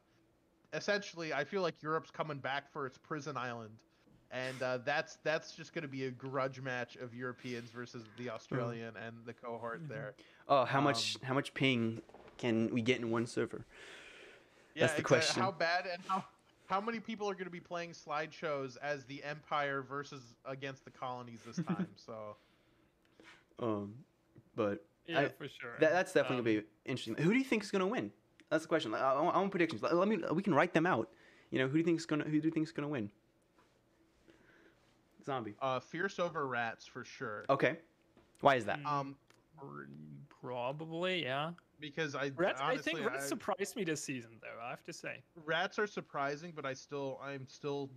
essentially, 0.73 1.33
I 1.33 1.45
feel 1.45 1.63
like 1.63 1.83
Europe's 1.83 2.11
coming 2.11 2.39
back 2.39 2.71
for 2.73 2.87
its 2.87 2.99
prison 2.99 3.37
island, 3.37 3.77
and 4.31 4.63
uh, 4.63 4.79
that's 4.85 5.19
that's 5.25 5.53
just 5.53 5.73
going 5.73 5.83
to 5.83 5.89
be 5.89 6.05
a 6.07 6.11
grudge 6.11 6.61
match 6.61 6.97
of 6.97 7.15
Europeans 7.15 7.71
versus 7.71 8.05
the 8.19 8.31
Australian 8.31 8.95
and 8.97 9.15
the 9.25 9.33
cohort 9.33 9.83
Mhm. 9.85 9.89
there. 9.89 10.15
Oh, 10.49 10.65
how 10.65 10.81
much 10.81 11.17
Um, 11.17 11.23
how 11.25 11.35
much 11.35 11.53
ping 11.55 12.01
can 12.37 12.71
we 12.73 12.81
get 12.83 12.99
in 13.01 13.11
one 13.11 13.27
server? 13.27 13.65
Yeah, 14.75 14.83
That's 14.87 14.93
the 14.95 15.01
exact- 15.01 15.09
question. 15.25 15.43
How 15.43 15.51
bad 15.51 15.87
and 15.87 16.03
how 16.07 16.25
how 16.69 16.81
many 16.83 17.01
people 17.01 17.29
are 17.29 17.33
going 17.35 17.47
to 17.47 17.51
be 17.51 17.61
playing 17.61 17.91
slideshows 17.93 18.77
as 18.83 19.05
the 19.07 19.25
Empire 19.25 19.81
versus 19.83 20.35
against 20.45 20.85
the 20.85 20.91
colonies 20.91 21.41
this 21.45 21.57
time? 21.67 21.89
So 21.97 22.37
Um, 23.59 24.05
but 24.55 24.85
Yeah, 25.09 25.21
I- 25.21 25.29
for 25.31 25.49
sure. 25.49 25.77
that, 25.81 25.91
that's 25.93 26.13
definitely 26.13 26.39
Um, 26.39 26.45
gonna 26.45 26.61
be 26.63 26.67
interesting. 26.85 27.15
Who 27.25 27.33
do 27.33 27.39
you 27.39 27.45
think 27.45 27.63
is 27.65 27.71
gonna 27.71 27.87
win? 27.87 28.13
That's 28.51 28.65
the 28.65 28.69
question. 28.69 28.95
I, 28.95 28.99
I, 29.15 29.21
want- 29.21 29.35
I 29.37 29.39
want 29.41 29.51
predictions. 29.51 29.83
Let, 29.83 29.95
let 29.95 30.07
me. 30.09 30.19
We 30.33 30.43
can 30.43 30.55
write 30.55 30.73
them 30.75 30.87
out. 30.87 31.09
You 31.51 31.59
know, 31.59 31.67
who 31.67 31.73
do 31.73 31.79
you 31.79 31.85
think 31.85 31.99
is 31.99 32.07
gonna 32.07 32.25
who 32.25 32.41
do 32.41 32.47
you 32.47 32.53
think 32.53 32.67
is 32.67 32.73
gonna 32.73 32.89
win? 32.89 33.11
Zombie. 35.25 35.55
uh, 35.61 35.81
fierce 35.81 36.19
over 36.19 36.47
rats 36.47 36.87
for 36.87 37.05
sure. 37.05 37.45
Okay. 37.51 37.79
Why 38.41 38.55
is 38.55 38.65
that? 38.67 38.81
Mm, 38.83 38.87
Um, 38.87 39.17
probably, 40.41 41.23
yeah. 41.23 41.53
because 41.81 42.15
I 42.15 42.31
Rats, 42.37 42.61
I 42.63 42.77
think 42.77 43.01
Rats 43.05 43.25
I- 43.25 43.29
surprised 43.29 43.77
me 43.77 43.85
this 43.85 44.03
season, 44.03 44.31
though. 44.41 44.63
I 44.63 44.71
have 44.71 44.85
to 44.85 44.93
say. 44.93 45.23
rats 45.45 45.79
are 45.79 45.87
surprising, 45.87 46.53
but 46.55 46.65
I 46.65 46.73
still 46.75 47.21
I'm 47.23 47.47
still 47.49 47.91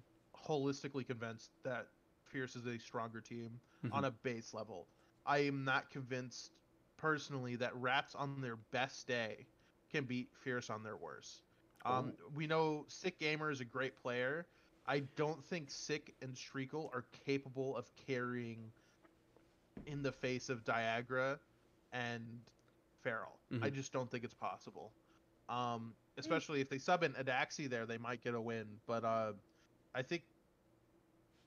holistically 0.45 1.05
convinced 1.05 1.51
that 1.63 1.87
Fierce 2.25 2.55
is 2.55 2.65
a 2.65 2.77
stronger 2.79 3.21
team 3.21 3.59
on 3.91 4.05
a 4.05 4.11
base 4.11 4.53
level. 4.53 4.87
I 5.25 5.39
am 5.39 5.63
not 5.63 5.89
convinced 5.89 6.51
personally 7.01 7.57
that 7.57 7.75
rats 7.77 8.15
on 8.15 8.41
their 8.41 8.57
best 8.57 9.07
day 9.07 9.47
can 9.89 10.05
beat 10.05 10.35
Fierce 10.35 10.69
on 10.69 10.83
their 10.83 10.97
worst. 10.97 11.43
Um, 11.85 12.15
we 12.33 12.47
know 12.47 12.85
Sick 12.87 13.19
Gamer 13.19 13.51
is 13.51 13.61
a 13.61 13.65
great 13.65 13.97
player. 13.97 14.47
I 14.85 15.01
don't 15.01 15.43
think 15.43 15.71
Sick 15.71 16.15
and 16.21 16.35
Shriekle 16.35 16.93
are 16.93 17.05
capable 17.11 17.75
of 17.77 17.95
carrying 17.95 18.73
in 19.85 20.03
the 20.03 20.11
face 20.11 20.49
of 20.49 20.63
Diagra 20.63 21.39
and 21.91 22.41
Feral. 23.01 23.39
I 23.61 23.69
Mhm. 23.69 23.71
just 23.71 23.93
don't 23.93 24.09
think 24.09 24.23
it's 24.23 24.33
possible. 24.33 24.95
Um, 25.49 25.95
especially 26.17 26.61
if 26.61 26.69
they 26.69 26.77
sub 26.79 27.03
in 27.03 27.13
Adaxi 27.13 27.69
there, 27.69 27.85
they 27.85 27.97
might 27.97 28.21
get 28.21 28.35
a 28.35 28.41
win. 28.41 28.81
But 28.85 29.03
uh, 29.03 29.33
I 29.93 30.03
think 30.03 30.23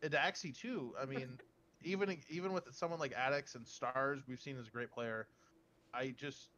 Adaxi 0.02 0.55
too. 0.55 0.94
I 0.98 1.07
mean, 1.07 1.38
even 1.82 2.22
even 2.28 2.52
with 2.52 2.72
someone 2.74 3.00
like 3.00 3.14
Adex 3.14 3.55
and 3.57 3.66
Stars, 3.66 4.26
we've 4.26 4.40
seen 4.40 4.59
as 4.59 4.68
a 4.68 4.70
great 4.70 4.90
player. 4.90 5.28
I 5.95 6.11
just 6.11 6.51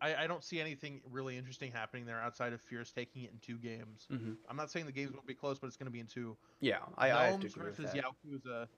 I, 0.00 0.14
I 0.24 0.26
don't 0.26 0.44
see 0.44 0.60
anything 0.60 1.02
really 1.04 1.36
interesting 1.36 1.72
happening 1.72 2.06
there 2.06 2.20
outside 2.20 2.52
of 2.52 2.60
Fierce 2.60 2.92
taking 2.92 3.24
it 3.24 3.32
in 3.32 3.38
two 3.40 3.58
games. 3.58 4.06
hmm 4.08 4.34
I'm 4.48 4.56
not 4.56 4.70
saying 4.70 4.86
the 4.86 4.92
games 4.92 5.12
won't 5.12 5.26
be 5.26 5.34
close, 5.34 5.58
but 5.58 5.66
it's 5.66 5.76
going 5.76 5.86
to 5.86 5.90
be 5.92 6.00
in 6.00 6.06
two. 6.06 6.36
Yeah, 6.60 6.84
I, 6.96 7.10
I 7.10 7.24
have 7.24 7.40
to 7.40 7.46
Gnomes 7.46 7.54
agree 7.56 7.70
with 7.70 7.76
versus 7.76 7.94
that. 7.94 8.04
Yakuza. 8.04 8.68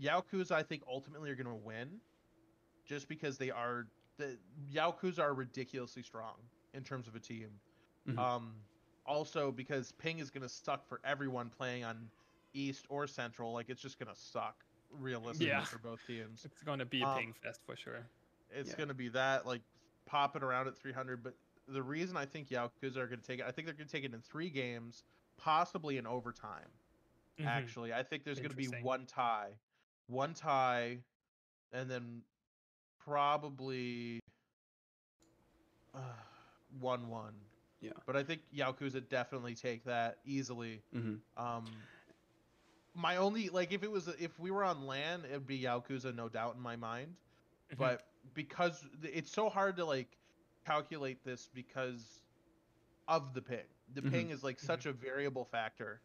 Yakuza, 0.00 0.52
I 0.52 0.62
think 0.62 0.82
ultimately 0.86 1.30
are 1.30 1.34
going 1.34 1.46
to 1.46 1.54
win, 1.54 2.00
just 2.86 3.08
because 3.08 3.38
they 3.38 3.50
are 3.50 3.84
the 4.18 4.38
Yakuza 4.72 5.20
are 5.20 5.34
ridiculously 5.34 6.02
strong 6.02 6.50
in 6.72 6.84
terms 6.84 7.06
of 7.06 7.14
a 7.14 7.20
team. 7.20 7.60
Mhm. 8.08 8.18
Um, 8.18 8.64
also 9.04 9.52
because 9.52 9.92
ping 9.92 10.18
is 10.18 10.30
going 10.30 10.42
to 10.42 10.48
suck 10.48 10.86
for 10.86 11.00
everyone 11.04 11.50
playing 11.50 11.84
on 11.84 12.10
East 12.54 12.86
or 12.88 13.06
Central. 13.06 13.52
Like 13.52 13.68
it's 13.68 13.80
just 13.82 13.98
going 13.98 14.08
to 14.08 14.18
suck 14.18 14.64
realistically 14.90 15.48
Yeah. 15.48 15.64
for 15.64 15.78
both 15.78 16.06
teams. 16.06 16.44
It's 16.50 16.62
going 16.62 16.78
to 16.78 16.86
be 16.86 17.02
a 17.02 17.06
Um, 17.06 17.18
ping 17.18 17.32
fest 17.34 17.60
for 17.66 17.76
sure. 17.76 18.10
It's 18.50 18.70
Yeah. 18.70 18.76
going 18.76 18.88
to 18.88 18.94
be 18.94 19.08
that 19.10 19.46
like 19.46 19.62
popping 20.06 20.42
around 20.42 20.68
at 20.68 20.76
300. 20.76 21.22
But 21.22 21.34
the 21.68 21.82
reason 21.82 22.16
I 22.16 22.26
think 22.26 22.48
Yakuza 22.48 22.96
are 22.96 23.06
going 23.06 23.20
to 23.20 23.26
take 23.26 23.40
it, 23.40 23.46
I 23.46 23.50
think 23.50 23.66
they're 23.66 23.74
going 23.74 23.88
to 23.88 23.92
take 23.92 24.04
it 24.04 24.14
in 24.14 24.20
three 24.20 24.50
games, 24.50 25.04
possibly 25.36 25.98
in 25.98 26.06
overtime. 26.06 26.68
Mhm. 27.38 27.46
Actually, 27.46 27.92
I 27.92 28.02
think 28.02 28.24
there's 28.24 28.38
going 28.38 28.50
to 28.50 28.56
be 28.56 28.68
one 28.68 29.04
tie, 29.06 29.50
one 30.06 30.32
tie, 30.32 30.98
and 31.72 31.90
then 31.90 32.22
probably 32.98 34.20
uh, 35.94 35.98
one 36.80 37.08
one. 37.08 37.34
Yeah. 37.80 37.92
But 38.06 38.16
I 38.16 38.22
think 38.22 38.40
Yakuza 38.54 39.06
definitely 39.08 39.54
take 39.54 39.84
that 39.84 40.18
easily. 40.24 40.82
Mhm. 40.94 41.20
Um, 41.36 41.66
my 42.94 43.16
only 43.16 43.48
like 43.50 43.72
if 43.72 43.82
it 43.82 43.90
was 43.90 44.08
if 44.08 44.38
we 44.38 44.50
were 44.50 44.64
on 44.64 44.86
land, 44.86 45.24
it'd 45.26 45.46
be 45.46 45.60
Yakuza, 45.60 46.14
no 46.14 46.28
doubt 46.28 46.54
in 46.54 46.60
my 46.60 46.76
mind. 46.76 47.16
Mhm. 47.70 47.78
But 47.78 48.06
because 48.34 48.84
it's 49.02 49.30
so 49.30 49.48
hard 49.48 49.76
to 49.76 49.84
like 49.84 50.08
calculate 50.64 51.24
this 51.24 51.48
because 51.54 52.22
of 53.08 53.34
the 53.34 53.42
ping. 53.42 53.66
The 53.94 54.02
Mhm. 54.02 54.10
ping 54.10 54.30
is 54.30 54.42
like 54.42 54.58
such 54.58 54.86
a 54.86 54.92
variable 54.92 55.44
factor. 55.44 56.00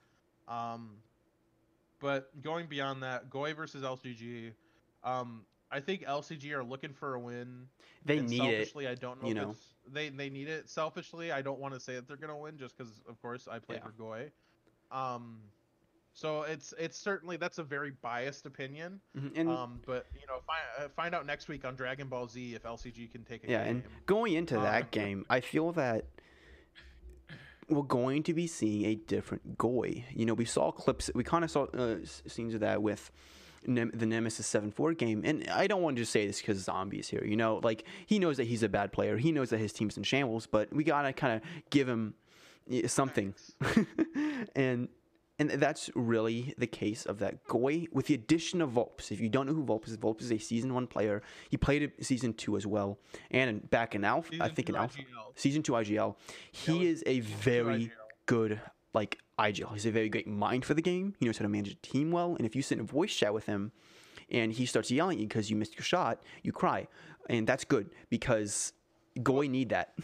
Um, 0.48 1.02
but 2.00 2.42
going 2.42 2.68
beyond 2.68 3.04
that, 3.04 3.30
Goy 3.30 3.54
versus 3.54 3.84
LCG, 3.84 4.54
um, 5.04 5.46
I 5.72 5.80
think 5.80 6.04
LCG 6.04 6.52
are 6.54 6.64
looking 6.64 6.94
for 6.94 7.14
a 7.16 7.20
win. 7.20 7.68
They 8.06 8.18
and 8.20 8.30
need 8.30 8.42
it. 8.42 8.68
selfishly, 8.68 8.88
I 8.88 8.96
don't 8.96 9.22
know. 9.22 9.28
you 9.28 9.34
if 9.36 9.38
know. 9.42 9.56
they 9.88 10.10
they 10.10 10.30
need 10.30 10.48
it. 10.48 10.70
Selfishly, 10.70 11.32
I 11.32 11.42
don't 11.42 11.60
want 11.60 11.74
to 11.74 11.80
say 11.80 11.96
that 11.96 12.08
they're 12.08 12.18
gonna 12.18 12.38
win 12.38 12.58
just 12.58 12.78
because, 12.78 13.02
of 13.08 13.22
course, 13.22 13.48
I 13.48 13.60
play 13.60 13.76
Yeah. 13.78 13.84
for 13.84 13.92
Goy. 13.92 14.32
Um, 14.92 15.40
so 16.14 16.42
it's 16.44 16.74
it's 16.78 16.98
certainly 16.98 17.38
that's 17.38 17.58
a 17.58 17.64
very 17.64 17.92
biased 18.02 18.46
opinion. 18.46 19.00
Mhm, 19.18 19.32
And 19.36 19.50
Um, 19.50 19.80
but 19.86 20.08
you 20.14 20.26
know, 20.28 20.40
find 20.46 20.62
uh, 20.80 20.90
find 20.90 21.16
out 21.16 21.26
next 21.26 21.48
week 21.48 21.64
on 21.66 21.76
Dragon 21.76 22.08
Ball 22.08 22.28
Z 22.28 22.56
if 22.56 22.64
LCG 22.64 23.12
can 23.12 23.24
take 23.24 23.44
a 23.46 23.50
yeah, 23.50 23.64
game. 23.66 23.76
and 23.78 23.84
going 24.06 24.34
into 24.34 24.58
Um, 24.58 24.64
that 24.64 24.92
game, 24.92 25.26
I 25.30 25.40
feel 25.40 25.72
that 25.74 26.06
we're 27.70 27.82
going 27.84 28.24
to 28.24 28.34
be 28.34 28.48
seeing 28.48 28.86
a 28.86 28.96
different 28.96 29.58
Goy. 29.58 30.04
You 30.14 30.26
know, 30.26 30.34
we 30.34 30.46
saw 30.46 30.72
clips, 30.72 31.10
we 31.16 31.24
kind 31.24 31.44
of 31.46 31.52
saw 31.52 31.64
uh, 31.66 31.98
scenes 32.06 32.54
of 32.54 32.60
that 32.60 32.82
with 32.82 33.12
Nem- 33.66 33.92
the 33.94 34.06
Nemesis 34.06 34.46
7 34.48 34.72
4 34.72 34.94
game. 34.94 35.22
And 35.24 35.48
I 35.50 35.68
don't 35.68 35.82
want 35.82 35.96
to 35.96 36.02
just 36.02 36.12
say 36.12 36.28
this 36.28 36.42
because 36.42 36.58
Zombie 36.58 37.00
is 37.00 37.08
here. 37.08 37.24
You 37.24 37.38
know, 37.38 37.62
like, 37.64 37.86
he 38.08 38.20
knows 38.20 38.36
that 38.38 38.48
he's 38.48 38.64
a 38.64 38.68
bad 38.70 38.92
player, 38.92 39.18
he 39.18 39.32
knows 39.32 39.52
that 39.52 39.60
his 39.60 39.72
team's 39.72 39.96
in 39.96 40.04
shambles, 40.04 40.48
but 40.48 40.74
we 40.74 40.84
got 40.84 41.04
to 41.04 41.14
kind 41.14 41.36
of 41.42 41.70
give 41.70 41.88
him 41.88 42.16
something. 42.88 43.34
and. 44.56 44.90
And 45.40 45.50
that's 45.50 45.90
really 45.96 46.54
the 46.58 46.68
case 46.68 47.06
of 47.06 47.18
that 47.20 47.44
Goy, 47.46 47.88
with 47.92 48.06
the 48.08 48.14
addition 48.14 48.62
of 48.62 48.72
Volps. 48.72 49.12
If 49.12 49.20
you 49.20 49.28
don't 49.30 49.48
know 49.48 49.54
who 49.54 49.64
Volps 49.64 49.88
is, 49.88 49.98
Volps 49.98 50.22
is 50.22 50.32
a 50.32 50.38
season 50.38 50.74
one 50.74 50.86
player. 50.86 51.24
He 51.50 51.58
played 51.58 51.92
season 52.02 52.34
two 52.34 52.58
as 52.58 52.68
well, 52.68 53.00
and 53.32 53.68
back 53.72 53.96
in 53.96 54.04
Alpha, 54.04 54.34
I 54.36 54.38
Season 54.38 54.56
think 54.56 54.70
in 54.70 54.76
Alpha, 54.76 55.00
IGL. 55.00 55.32
season 55.36 55.64
two 55.64 55.72
IGL. 55.72 56.16
He 56.52 56.90
was 56.90 57.02
is 57.02 57.04
a 57.08 57.20
very 57.22 57.92
good 58.28 58.62
like 58.94 59.18
IGL. 59.40 59.74
He's 59.74 59.86
a 59.88 59.92
very 59.92 60.10
great 60.10 60.28
mind 60.28 60.64
for 60.64 60.76
the 60.76 60.82
game. 60.82 61.16
He 61.20 61.26
knows 61.26 61.38
how 61.40 61.44
to 61.44 61.50
manage 61.50 61.72
a 61.72 61.76
team 61.76 62.12
well. 62.12 62.36
And 62.36 62.46
if 62.46 62.56
you 62.56 62.62
sit 62.62 62.78
in 62.78 62.84
a 62.84 62.88
voice 62.88 63.14
chat 63.14 63.34
with 63.34 63.46
him, 63.46 63.72
and 64.30 64.52
he 64.54 64.66
starts 64.66 64.92
yelling 64.92 65.18
at 65.18 65.22
you 65.22 65.28
because 65.28 65.50
you 65.50 65.56
missed 65.56 65.76
your 65.76 65.84
shot, 65.84 66.22
you 66.44 66.52
cry, 66.52 66.88
and 67.30 67.48
that's 67.48 67.64
good 67.64 67.90
because 68.10 68.74
Goy 69.24 69.48
need 69.48 69.70
that. 69.70 69.96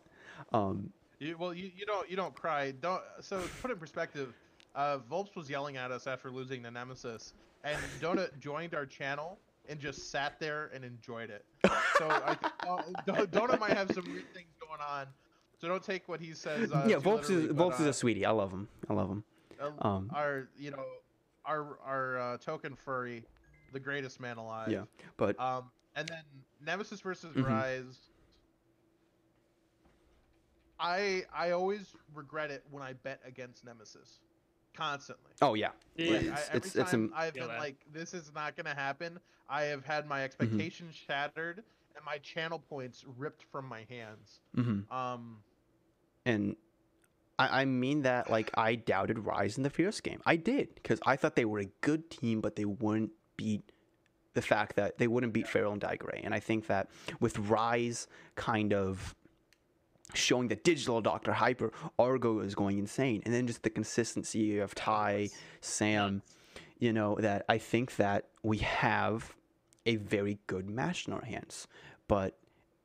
um, 0.52 0.92
You, 1.18 1.36
well, 1.38 1.54
you, 1.54 1.70
you 1.76 1.86
don't 1.86 2.10
you 2.10 2.16
don't 2.16 2.34
cry. 2.34 2.72
Don't 2.72 3.02
so 3.20 3.40
put 3.60 3.70
it 3.70 3.74
in 3.74 3.80
perspective. 3.80 4.34
Uh, 4.74 4.98
Volps 5.10 5.36
was 5.36 5.50
yelling 5.50 5.76
at 5.76 5.90
us 5.90 6.06
after 6.06 6.30
losing 6.30 6.62
the 6.62 6.70
Nemesis, 6.70 7.34
and 7.64 7.76
Donut 8.00 8.38
joined 8.40 8.74
our 8.74 8.86
channel 8.86 9.38
and 9.68 9.78
just 9.78 10.10
sat 10.10 10.40
there 10.40 10.70
and 10.74 10.84
enjoyed 10.84 11.30
it. 11.30 11.44
So 11.98 12.08
I 12.08 12.34
think 12.34 12.52
uh, 12.66 12.82
Don- 13.06 13.26
Donut 13.28 13.60
might 13.60 13.76
have 13.76 13.92
some 13.92 14.04
weird 14.06 14.24
things 14.34 14.48
going 14.66 14.80
on. 14.80 15.06
So 15.60 15.68
don't 15.68 15.82
take 15.82 16.08
what 16.08 16.20
he 16.20 16.32
says. 16.32 16.72
Uh, 16.72 16.86
yeah, 16.88 16.96
too 16.96 17.02
Volps 17.02 17.22
is 17.24 17.30
literally, 17.30 17.52
but, 17.52 17.68
Volps 17.68 17.80
is 17.80 17.86
uh, 17.86 17.90
a 17.90 17.92
sweetie. 17.92 18.24
I 18.26 18.30
love 18.30 18.50
him. 18.50 18.66
I 18.88 18.94
love 18.94 19.08
him. 19.10 19.24
uh, 19.60 19.70
Um, 19.86 20.10
our 20.14 20.48
you 20.58 20.70
know 20.72 20.82
our 21.44 21.78
our 21.84 22.18
uh, 22.18 22.38
token 22.38 22.74
furry, 22.74 23.24
the 23.72 23.78
greatest 23.78 24.20
man 24.20 24.38
alive. 24.38 24.70
Yeah, 24.72 24.84
but 25.18 25.38
Um, 25.38 25.70
and 25.94 26.08
then 26.08 26.22
Nemesis 26.64 27.00
versus 27.02 27.36
Mhm. 27.36 27.46
Rise. 27.46 27.98
I 30.80 31.22
I 31.32 31.50
always 31.50 31.94
regret 32.14 32.50
it 32.50 32.64
when 32.70 32.82
I 32.82 32.94
bet 32.94 33.20
against 33.24 33.64
Nemesis, 33.64 34.18
constantly. 34.74 35.30
oh 35.42 35.54
yeah, 35.54 35.70
Yeah, 35.96 36.10
Like, 36.12 36.22
it's- 36.22 36.38
I, 36.38 36.46
every 36.48 36.56
it's- 36.58 36.76
it's 36.76 36.90
time 36.90 37.12
a- 37.14 37.18
I've 37.18 37.34
been 37.34 37.48
that. 37.48 37.58
like, 37.58 37.76
this 37.92 38.14
is 38.14 38.32
not 38.34 38.56
gonna 38.56 38.74
happen. 38.74 39.18
I 39.48 39.64
have 39.64 39.84
had 39.84 40.06
my 40.06 40.24
expectations 40.24 40.94
shattered 40.94 41.62
and 41.94 42.04
my 42.04 42.18
channel 42.18 42.58
points 42.58 43.04
ripped 43.18 43.44
from 43.52 43.66
my 43.66 43.84
hands. 43.90 44.40
Mm-hmm. 44.56 44.90
Um, 44.92 45.38
and 46.24 46.56
I, 47.38 47.62
I 47.62 47.64
mean 47.66 48.02
that 48.02 48.30
like 48.30 48.50
I 48.54 48.76
doubted 48.76 49.18
Rise 49.18 49.56
in 49.58 49.62
the 49.62 49.70
Fierce 49.70 50.00
game. 50.00 50.20
I 50.24 50.36
did 50.36 50.74
because 50.76 51.00
I 51.04 51.16
thought 51.16 51.36
they 51.36 51.44
were 51.44 51.58
a 51.58 51.68
good 51.82 52.10
team, 52.10 52.40
but 52.40 52.56
they 52.56 52.64
wouldn't 52.64 53.10
beat 53.36 53.70
the 54.34 54.40
fact 54.42 54.76
that 54.76 54.96
they 54.96 55.06
wouldn't 55.06 55.34
beat 55.34 55.46
Feral 55.46 55.72
and 55.72 55.82
Dagray. 55.82 56.20
And 56.24 56.32
I 56.34 56.40
think 56.40 56.66
that 56.68 56.88
with 57.20 57.38
Rise 57.38 58.06
kind 58.36 58.72
of 58.72 59.14
showing 60.14 60.48
that 60.48 60.64
digital 60.64 61.00
Doctor 61.00 61.32
Hyper, 61.32 61.72
Argo 61.98 62.40
is 62.40 62.54
going 62.54 62.78
insane, 62.78 63.22
and 63.24 63.32
then 63.32 63.46
just 63.46 63.62
the 63.62 63.70
consistency 63.70 64.58
of 64.58 64.74
Ty, 64.74 65.30
Sam, 65.60 66.22
you 66.78 66.92
know 66.92 67.16
that 67.20 67.44
I 67.48 67.58
think 67.58 67.96
that 67.96 68.26
we 68.42 68.58
have 68.58 69.34
a 69.86 69.96
very 69.96 70.38
good 70.46 70.68
match 70.68 71.06
in 71.06 71.12
our 71.12 71.24
hands, 71.24 71.66
but 72.08 72.36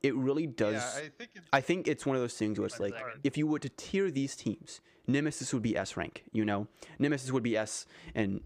it 0.01 0.15
really 0.15 0.47
does. 0.47 0.75
yeah, 0.75 1.01
I 1.05 1.09
think 1.17 1.29
it's 1.35 1.47
I 1.53 1.61
think 1.61 1.87
it's 1.87 2.05
one 2.05 2.15
of 2.15 2.21
those 2.21 2.35
things 2.37 2.59
where 2.59 2.67
it's 2.67 2.79
like, 2.79 2.95
if 3.23 3.37
you 3.37 3.47
were 3.47 3.59
to 3.59 3.69
tier 3.69 4.09
these 4.11 4.35
teams, 4.35 4.79
Nemesis 5.07 5.53
would 5.53 5.63
be 5.63 5.75
S 5.75 5.97
rank, 5.97 6.23
you 6.31 6.45
know, 6.45 6.67
Nemesis 6.99 7.31
would 7.31 7.43
be 7.43 7.57
S 7.57 7.85
and 8.15 8.41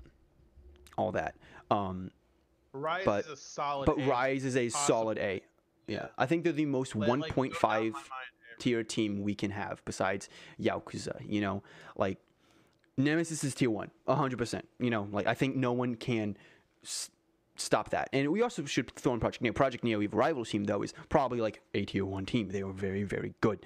all 0.97 1.11
that. 1.11 1.35
Um, 1.69 2.11
Rise 2.73 3.03
but- 3.05 3.25
is 3.25 3.31
a 3.31 3.37
solid. 3.37 3.85
but 3.85 3.99
A. 3.99 4.05
Rise 4.05 4.45
is 4.45 4.55
a 4.55 4.69
solid 4.69 5.17
A. 5.19 5.41
Yeah. 5.87 6.07
I 6.17 6.25
think 6.25 6.43
they're 6.45 6.53
the 6.53 6.65
most 6.65 6.95
Like- 6.95 7.09
like, 7.09 7.19
no 7.19 7.25
doubt 7.27 7.27
in 7.27 7.51
1.5 7.51 7.61
my 7.61 7.79
mind, 7.79 7.95
tier 8.61 8.83
team 8.83 9.21
we 9.21 9.33
can 9.35 9.51
have 9.51 9.81
besides 9.85 10.29
Yakuza. 10.59 11.15
You 11.27 11.41
know, 11.41 11.63
like 11.97 12.17
Nemesis 12.97 13.43
is 13.43 13.53
tier 13.55 13.69
one, 13.69 13.91
one, 14.05 14.17
hundred 14.17 14.37
percent. 14.37 14.65
You 14.79 14.89
know, 14.89 15.07
like 15.11 15.27
I 15.27 15.33
think 15.33 15.55
no 15.55 15.73
one 15.73 15.95
can. 15.95 16.37
S- 16.83 17.09
Stop 17.57 17.89
that, 17.91 18.09
and 18.11 18.31
we 18.31 18.41
also 18.41 18.65
should 18.65 18.89
throw 18.95 19.13
in 19.13 19.19
Project 19.19 19.43
Neo. 19.43 19.53
Project 19.53 19.83
Neo, 19.83 20.01
Eve 20.01 20.15
rival 20.15 20.45
team 20.45 20.63
though, 20.63 20.81
is 20.81 20.93
probably 21.09 21.39
like 21.41 21.61
a 21.75 21.85
tier 21.85 22.05
one 22.05 22.25
team. 22.25 22.49
They 22.49 22.63
were 22.63 22.73
very, 22.73 23.03
very 23.03 23.35
good. 23.41 23.59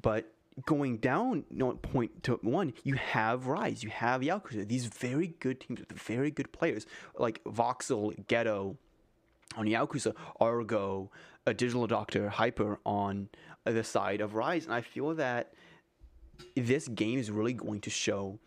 But 0.00 0.32
going 0.66 0.96
down 0.96 1.44
you 1.50 1.58
know, 1.58 1.72
point 1.74 2.24
to 2.24 2.40
one, 2.42 2.72
you 2.82 2.94
have 2.94 3.46
Rise, 3.46 3.84
you 3.84 3.90
have 3.90 4.22
Yakuza. 4.22 4.66
These 4.66 4.86
very 4.86 5.34
good 5.38 5.60
teams 5.60 5.78
with 5.80 5.92
very 5.92 6.32
good 6.32 6.50
players 6.50 6.84
like 7.16 7.44
Voxel, 7.44 8.14
Ghetto 8.26 8.76
on 9.56 9.66
Yakuza, 9.66 10.14
Argo, 10.40 11.10
a 11.46 11.54
Digital 11.54 11.86
Doctor, 11.86 12.28
Hyper 12.30 12.80
on 12.84 13.28
the 13.64 13.84
side 13.84 14.20
of 14.20 14.34
Rise, 14.34 14.64
and 14.64 14.74
I 14.74 14.80
feel 14.80 15.14
that 15.14 15.52
this 16.56 16.88
game 16.88 17.18
is 17.18 17.30
really 17.30 17.52
going 17.52 17.80
to 17.82 17.90
show 17.90 18.38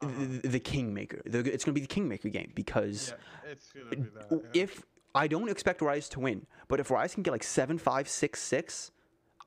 the, 0.00 0.06
uh-huh. 0.06 0.40
the 0.44 0.60
Kingmaker. 0.60 1.22
The, 1.24 1.38
it's 1.38 1.64
going 1.64 1.74
to 1.74 1.80
be 1.80 1.80
the 1.80 1.86
Kingmaker 1.86 2.28
game 2.28 2.52
because 2.54 3.14
Yeah, 3.44 3.50
it's 3.52 3.72
gonna 3.72 3.90
be 3.90 3.96
that. 3.96 4.26
yeah. 4.30 4.62
if 4.62 4.82
I 5.14 5.26
don't 5.28 5.48
expect 5.48 5.80
Rise 5.80 6.08
to 6.10 6.20
win, 6.20 6.46
but 6.68 6.80
if 6.80 6.90
Rise 6.90 7.14
can 7.14 7.22
get 7.22 7.30
like 7.30 7.44
seven 7.44 7.78
five 7.78 8.08
six 8.08 8.42
six, 8.42 8.90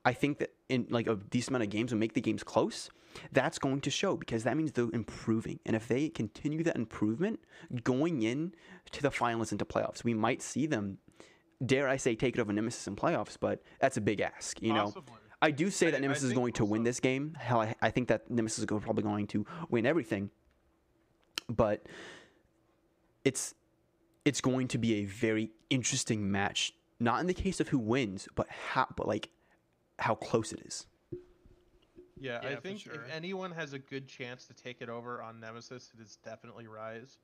I 0.04 0.12
think 0.14 0.38
that 0.38 0.50
in 0.68 0.86
like 0.90 1.06
a 1.06 1.16
decent 1.16 1.50
amount 1.50 1.64
of 1.64 1.70
games 1.70 1.92
will 1.92 1.98
make 2.00 2.14
the 2.14 2.20
games 2.20 2.42
close. 2.42 2.90
that's 3.32 3.58
going 3.58 3.80
to 3.82 3.90
show 3.90 4.16
because 4.16 4.44
that 4.44 4.56
means 4.56 4.72
they're 4.72 4.88
improving. 4.92 5.58
And 5.66 5.74
if 5.76 5.88
they 5.88 6.08
continue 6.08 6.62
that 6.64 6.76
improvement 6.76 7.40
going 7.84 8.22
in 8.22 8.54
to 8.92 9.02
the 9.02 9.10
finals 9.10 9.50
into 9.52 9.64
playoffs, 9.64 10.04
we 10.04 10.14
might 10.14 10.40
see 10.42 10.66
them, 10.66 10.98
dare 11.64 11.88
I 11.88 11.96
say, 11.96 12.14
take 12.14 12.36
it 12.36 12.40
over 12.40 12.52
Nemesis 12.52 12.86
in 12.86 12.96
playoffs, 12.96 13.36
but 13.38 13.62
that's 13.80 13.96
a 13.96 14.00
big 14.00 14.20
ask, 14.20 14.60
you 14.62 14.72
know? 14.72 14.84
Possibly. 14.84 15.14
I 15.40 15.50
do 15.52 15.70
say 15.70 15.88
I- 15.88 15.90
that 15.92 16.00
Nemesis 16.00 16.24
is 16.24 16.32
going 16.32 16.52
to 16.54 16.64
win 16.64 16.82
this 16.82 17.00
game. 17.00 17.36
Hell, 17.38 17.60
I, 17.60 17.74
I 17.80 17.90
think 17.90 18.08
that 18.08 18.30
Nemesis 18.30 18.58
is 18.60 18.64
probably 18.66 19.02
going 19.02 19.26
to 19.28 19.46
win 19.68 19.86
everything. 19.86 20.30
But 21.48 21.86
it's 23.24 23.54
it's 24.24 24.40
going 24.42 24.68
to 24.68 24.78
be 24.78 24.96
a 24.96 25.04
very 25.06 25.50
interesting 25.70 26.30
match. 26.30 26.74
Not 27.00 27.20
in 27.20 27.26
the 27.26 27.34
case 27.34 27.60
of 27.60 27.68
who 27.68 27.78
wins, 27.78 28.28
but 28.34 28.46
how, 28.50 28.86
but 28.96 29.06
like 29.08 29.30
how 29.98 30.14
close 30.14 30.52
it 30.52 30.60
is. 30.66 30.86
Yeah, 32.20 32.40
Yeah, 32.42 32.48
I 32.50 32.56
think 32.56 32.80
sure. 32.80 32.94
if 32.94 33.00
anyone 33.10 33.52
has 33.52 33.72
a 33.72 33.78
good 33.78 34.08
chance 34.08 34.44
to 34.46 34.52
take 34.54 34.82
it 34.82 34.88
over 34.90 35.22
on 35.22 35.40
Nemesis, 35.40 35.90
it 35.96 36.02
is 36.02 36.18
definitely 36.24 36.66
Rise. 36.66 37.16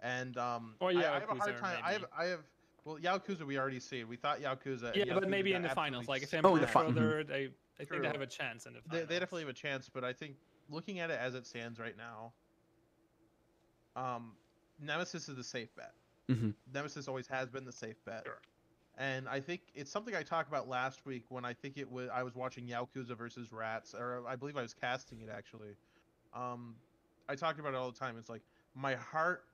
And 0.00 0.36
um, 0.36 0.74
Or 0.78 0.90
I, 0.90 0.92
I 0.92 1.02
have 1.18 1.22
a 1.30 1.34
hard 1.34 1.54
Yakuza, 1.56 1.60
time. 1.60 1.78
I 1.82 1.92
have. 1.92 2.04
I 2.16 2.24
have. 2.26 2.40
Well, 2.84 2.96
Yakuza 2.96 3.46
we 3.46 3.58
already 3.58 3.78
see. 3.80 4.04
We 4.04 4.16
thought 4.16 4.40
Yakuza. 4.40 4.94
Yeah, 4.96 5.14
but 5.14 5.28
maybe 5.28 5.52
in 5.52 5.62
the 5.62 5.68
finals, 5.70 6.08
like 6.08 6.22
if 6.22 6.28
s- 6.34 6.42
they 6.42 6.48
Oh, 6.48 6.54
in 6.56 6.62
the 6.62 6.66
improve 6.66 6.70
fi- 6.70 6.86
further, 7.00 7.24
they 7.24 7.48
I 7.80 7.84
think 7.84 8.02
they 8.02 8.08
have 8.08 8.20
a 8.20 8.26
chance 8.26 8.66
in 8.66 8.72
the 8.74 8.80
they, 8.80 8.88
finals. 8.90 9.08
they 9.08 9.14
definitely 9.18 9.42
have 9.42 9.50
a 9.50 9.54
chance. 9.54 9.88
But 9.88 10.04
I 10.04 10.12
think 10.12 10.36
looking 10.68 10.98
at 10.98 11.10
it 11.10 11.18
as 11.20 11.34
it 11.34 11.46
stands 11.46 11.78
right 11.78 11.96
now, 11.96 12.32
um, 13.94 14.32
Nemesis 14.80 15.28
is 15.28 15.36
the 15.36 15.44
safe 15.44 15.68
bet. 15.76 15.94
hmm 16.28 16.50
Nemesis 16.72 17.08
always 17.08 17.26
has 17.28 17.50
been 17.50 17.64
the 17.64 17.72
safe 17.72 18.02
bet. 18.04 18.24
Sure. 18.24 18.38
And 18.98 19.28
I 19.28 19.40
think 19.40 19.62
it's 19.74 19.90
something 19.90 20.14
I 20.14 20.22
talked 20.22 20.48
about 20.48 20.68
last 20.68 21.06
week 21.06 21.24
when 21.30 21.44
I 21.44 21.52
think 21.54 21.78
it 21.78 21.90
was 21.90 22.10
I 22.12 22.22
was 22.22 22.34
watching 22.34 22.66
Yakuza 22.66 23.16
versus 23.16 23.52
Rats, 23.52 23.94
or 23.94 24.22
I 24.26 24.36
believe 24.36 24.56
I 24.56 24.62
was 24.62 24.74
casting 24.74 25.20
it 25.20 25.28
actually. 25.34 25.76
Um, 26.34 26.74
I 27.28 27.34
talked 27.36 27.58
about 27.58 27.72
it 27.74 27.76
all 27.76 27.90
the 27.90 27.98
time. 27.98 28.16
It's 28.18 28.28
like 28.28 28.42
my 28.74 28.94
heart 28.94 29.44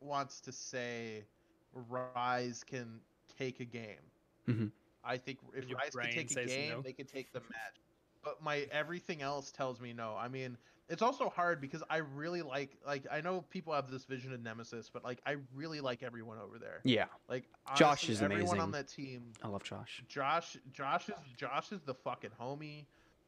wants 0.00 0.40
to 0.42 0.52
say 0.52 1.24
Rise 1.72 2.64
can 2.64 3.00
take 3.38 3.60
a 3.60 3.64
game. 3.64 4.10
Mhm. 4.48 4.72
I 5.04 5.18
think 5.18 5.38
if 5.54 5.68
Your 5.68 5.78
Rise 5.78 5.94
can 5.94 6.10
take 6.10 6.30
a 6.32 6.46
game, 6.46 6.70
no. 6.70 6.82
they 6.82 6.92
can 6.92 7.06
take 7.06 7.32
the 7.32 7.40
match. 7.40 7.80
But 8.22 8.42
my 8.42 8.66
everything 8.72 9.22
else 9.22 9.50
tells 9.52 9.80
me 9.80 9.92
no. 9.92 10.16
I 10.16 10.28
mean, 10.28 10.58
it's 10.88 11.02
also 11.02 11.28
hard 11.28 11.60
because 11.60 11.82
I 11.88 11.98
really 11.98 12.42
like 12.42 12.76
like 12.84 13.06
I 13.10 13.20
know 13.20 13.42
people 13.42 13.72
have 13.72 13.90
this 13.90 14.04
vision 14.04 14.32
of 14.32 14.40
Nemesis, 14.40 14.90
but 14.92 15.04
like 15.04 15.20
I 15.26 15.36
really 15.54 15.80
like 15.80 16.02
everyone 16.02 16.38
over 16.38 16.58
there. 16.58 16.80
Yeah, 16.84 17.06
Like 17.28 17.44
Josh 17.76 18.08
honestly, 18.08 18.14
is 18.14 18.22
everyone 18.22 18.60
on 18.60 18.70
that 18.72 18.88
team. 18.88 19.32
I 19.42 19.48
love 19.48 19.62
Josh. 19.62 20.02
Josh, 20.08 20.56
Josh 20.72 21.08
is 21.08 21.14
Josh 21.36 21.72
is 21.72 21.82
the 21.82 21.94
fucking 21.94 22.30
homie, 22.40 22.86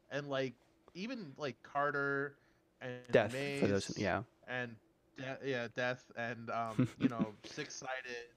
and 0.09 0.27
like 0.29 0.55
even 0.93 1.33
like 1.37 1.61
Carter 1.63 2.37
and 2.81 3.07
Death 3.11 3.33
Maze 3.33 3.59
for 3.61 3.67
those. 3.67 3.97
Yeah, 3.97 4.23
and 4.47 4.75
De- 5.19 5.39
yeah, 5.51 5.67
death 5.75 6.11
and 6.15 6.49
um 6.51 6.89
you 6.97 7.09
know 7.09 7.35
six 7.43 7.75
sided, 7.75 8.27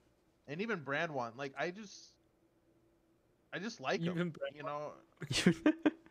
and 0.47 0.61
even 0.61 0.83
Brand 0.83 1.11
one. 1.13 1.33
Like 1.37 1.53
I 1.57 1.71
just, 1.71 2.13
I 3.53 3.59
just 3.59 3.79
like 3.81 4.03
him. 4.03 4.15
Even 4.15 4.29
Brand 4.29 4.55
You 4.55 4.63
know, 4.63 4.93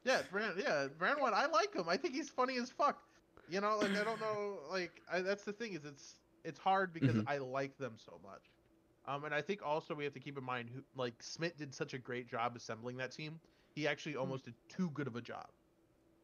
yeah, 0.04 0.22
Brand, 0.22 0.54
yeah, 0.58 0.88
Brand 0.98 1.20
one. 1.20 1.34
I 1.34 1.46
like 1.46 1.74
him. 1.74 1.88
I 1.88 1.96
think 1.96 2.14
he's 2.14 2.30
funny 2.30 2.56
as 2.58 2.70
fuck. 2.70 3.02
You 3.48 3.60
know, 3.60 3.78
like 3.78 3.96
I 3.96 4.04
don't 4.04 4.20
know, 4.20 4.60
like 4.70 5.02
I, 5.10 5.20
that's 5.20 5.44
the 5.44 5.52
thing 5.52 5.74
is 5.74 5.84
it's 5.84 6.16
it's 6.44 6.58
hard 6.58 6.92
because 6.92 7.18
Mhm. 7.18 7.26
I 7.26 7.38
like 7.38 7.76
them 7.78 7.94
so 7.98 8.20
much. 8.22 8.50
Um, 9.06 9.24
and 9.24 9.34
I 9.34 9.42
think 9.42 9.60
also 9.64 9.94
we 9.94 10.04
have 10.04 10.14
to 10.14 10.20
keep 10.20 10.38
in 10.38 10.44
mind 10.44 10.70
who 10.70 10.82
like 10.96 11.22
Smith 11.22 11.56
did 11.56 11.74
such 11.74 11.94
a 11.94 11.98
great 11.98 12.28
job 12.28 12.56
assembling 12.56 12.96
that 12.98 13.12
team. 13.12 13.40
He 13.74 13.86
actually 13.86 14.16
almost 14.16 14.44
did 14.44 14.54
too 14.68 14.90
good 14.90 15.06
of 15.08 15.16
a 15.16 15.22
job. 15.22 15.46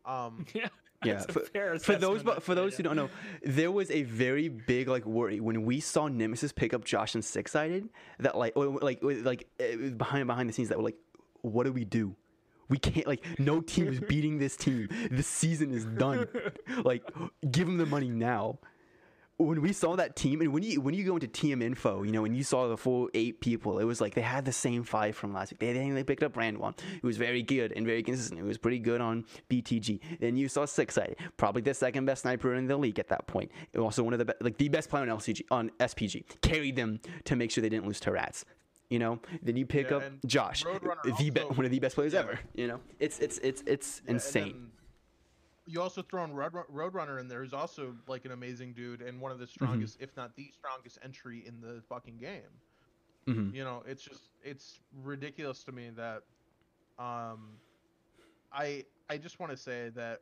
Um, 0.05 0.49
yeah. 0.55 0.69
Yeah, 1.05 1.19
for- 1.21 1.45
for 1.79 1.95
those 1.97 2.23
but 2.25 2.43
for 2.43 2.55
those 2.57 2.77
who 2.77 2.83
don't 2.83 2.97
know, 2.97 3.09
there 3.45 3.71
was 3.71 3.89
a 3.91 4.03
very 4.03 4.49
big 4.49 4.89
like 4.89 5.07
worry 5.07 5.39
when 5.39 5.65
we 5.65 5.79
saw 5.81 6.09
Nemesis 6.09 6.51
pick 6.53 6.75
up 6.75 6.85
Josh 6.85 7.15
and 7.15 7.25
Six 7.25 7.53
Sided 7.53 7.89
that 8.19 8.37
like 8.37 8.55
like 8.57 8.99
like 9.03 9.47
eh, 9.61 9.77
behind 9.97 10.27
behind 10.27 10.49
the 10.49 10.53
scenes 10.53 10.69
that 10.71 10.79
were 10.79 10.85
like, 10.85 10.99
what 11.43 11.65
do 11.67 11.73
we 11.73 11.85
do? 11.85 12.17
We 12.69 12.79
can't 12.79 13.07
like 13.07 13.25
no 13.39 13.61
team 13.61 13.87
is 13.89 14.01
beating 14.09 14.39
this 14.39 14.57
team. 14.57 14.89
The 15.11 15.23
season 15.23 15.73
is 15.73 15.85
done. 15.85 16.27
like 16.85 17.03
give 17.51 17.67
them 17.69 17.77
the 17.79 17.87
money 17.87 18.09
now. 18.11 18.59
When 19.41 19.63
we 19.63 19.73
saw 19.73 19.95
that 19.95 20.17
team, 20.17 20.41
and 20.41 20.53
when 20.53 20.65
you 20.65 20.81
when 20.81 20.95
you 20.95 21.05
go 21.05 21.15
into 21.15 21.29
team 21.29 21.63
info, 21.63 22.03
you 22.03 22.11
know, 22.11 22.23
when 22.23 22.35
you 22.35 22.43
saw 22.43 22.67
the 22.67 22.77
full 22.77 23.09
eight 23.15 23.41
people, 23.41 23.79
it 23.79 23.85
was 23.85 24.01
like 24.01 24.15
they 24.15 24.21
had 24.21 24.45
the 24.45 24.53
same 24.53 24.83
five 24.83 25.15
from 25.15 25.33
last 25.33 25.53
week. 25.53 25.61
They 25.61 25.73
they, 25.73 25.89
they 25.91 26.03
picked 26.03 26.25
up 26.25 26.33
Brand 26.33 26.59
one, 26.59 26.75
who 27.01 27.07
was 27.07 27.17
very 27.19 27.43
good 27.45 27.73
and 27.77 27.87
very 27.87 28.03
consistent. 28.03 28.41
It 28.41 28.43
was 28.43 28.59
pretty 28.59 28.81
good 28.81 29.01
on 29.01 29.25
BTG. 29.49 30.01
Then 30.19 30.37
you 30.37 30.49
saw 30.49 30.65
Six 30.65 30.97
Sided, 30.97 31.19
probably 31.37 31.63
the 31.63 31.73
second 31.73 32.05
best 32.05 32.23
sniper 32.23 32.55
in 32.57 32.67
the 32.67 32.77
league 32.77 32.99
at 32.99 33.09
that 33.11 33.29
point. 33.29 33.53
it 33.73 33.79
was 33.79 33.85
Also 33.85 34.03
one 34.03 34.13
of 34.13 34.19
the 34.19 34.25
be- 34.25 34.33
like 34.41 34.59
the 34.59 34.69
best 34.69 34.91
player 34.91 35.03
on 35.05 35.09
LCG 35.09 35.43
on 35.53 35.71
SPG. 35.79 36.25
Carried 36.43 36.75
them 36.75 36.99
to 37.25 37.37
make 37.37 37.53
sure 37.53 37.63
they 37.63 37.69
didn't 37.69 37.87
lose 37.87 38.01
to 38.01 38.11
Rats. 38.11 38.45
You 38.91 38.99
know, 38.99 39.21
then 39.43 39.57
you 39.57 39.67
pick 39.67 39.91
Yeah, 39.91 39.99
up 39.99 40.03
Josh, 40.27 40.65
the 40.65 40.81
be- 41.31 41.41
also- 41.41 41.55
one 41.55 41.65
of 41.65 41.71
the 41.71 41.79
best 41.79 41.95
players 41.95 42.13
yeah. 42.13 42.21
ever. 42.21 42.41
You 42.57 42.67
know, 42.67 42.81
it's 42.99 43.21
it's 43.21 43.39
it's 43.39 43.63
it's 43.67 44.03
Yeah, 44.05 44.15
insane. 44.15 44.71
Then 45.69 45.73
You 45.73 45.83
also 45.83 46.03
throw 46.03 46.25
in 46.25 46.33
Road, 46.33 46.53
Roadrunner 46.73 47.21
in 47.21 47.29
there, 47.29 47.43
who's 47.43 47.53
also 47.55 47.95
like 48.07 48.25
an 48.25 48.33
amazing 48.33 48.73
dude 48.75 49.03
and 49.03 49.21
one 49.21 49.33
of 49.33 49.39
the 49.39 49.45
Mm-hmm. 49.47 49.65
strongest, 49.65 49.97
if 50.01 50.17
not 50.17 50.35
the 50.37 50.51
strongest 50.53 50.99
entry 51.03 51.45
in 51.47 51.61
the 51.61 51.83
fucking 51.89 52.19
game. 52.19 52.61
Mhm. 53.29 53.55
You 53.55 53.65
know, 53.65 53.83
it's 53.87 54.03
just 54.03 54.31
it's 54.43 54.81
ridiculous 55.05 55.65
to 55.65 55.73
me 55.73 55.91
that 55.91 56.23
um 56.99 57.59
I 58.53 58.85
I 59.11 59.19
just 59.19 59.39
want 59.39 59.53
to 59.53 59.57
say 59.57 59.91
that 59.91 60.21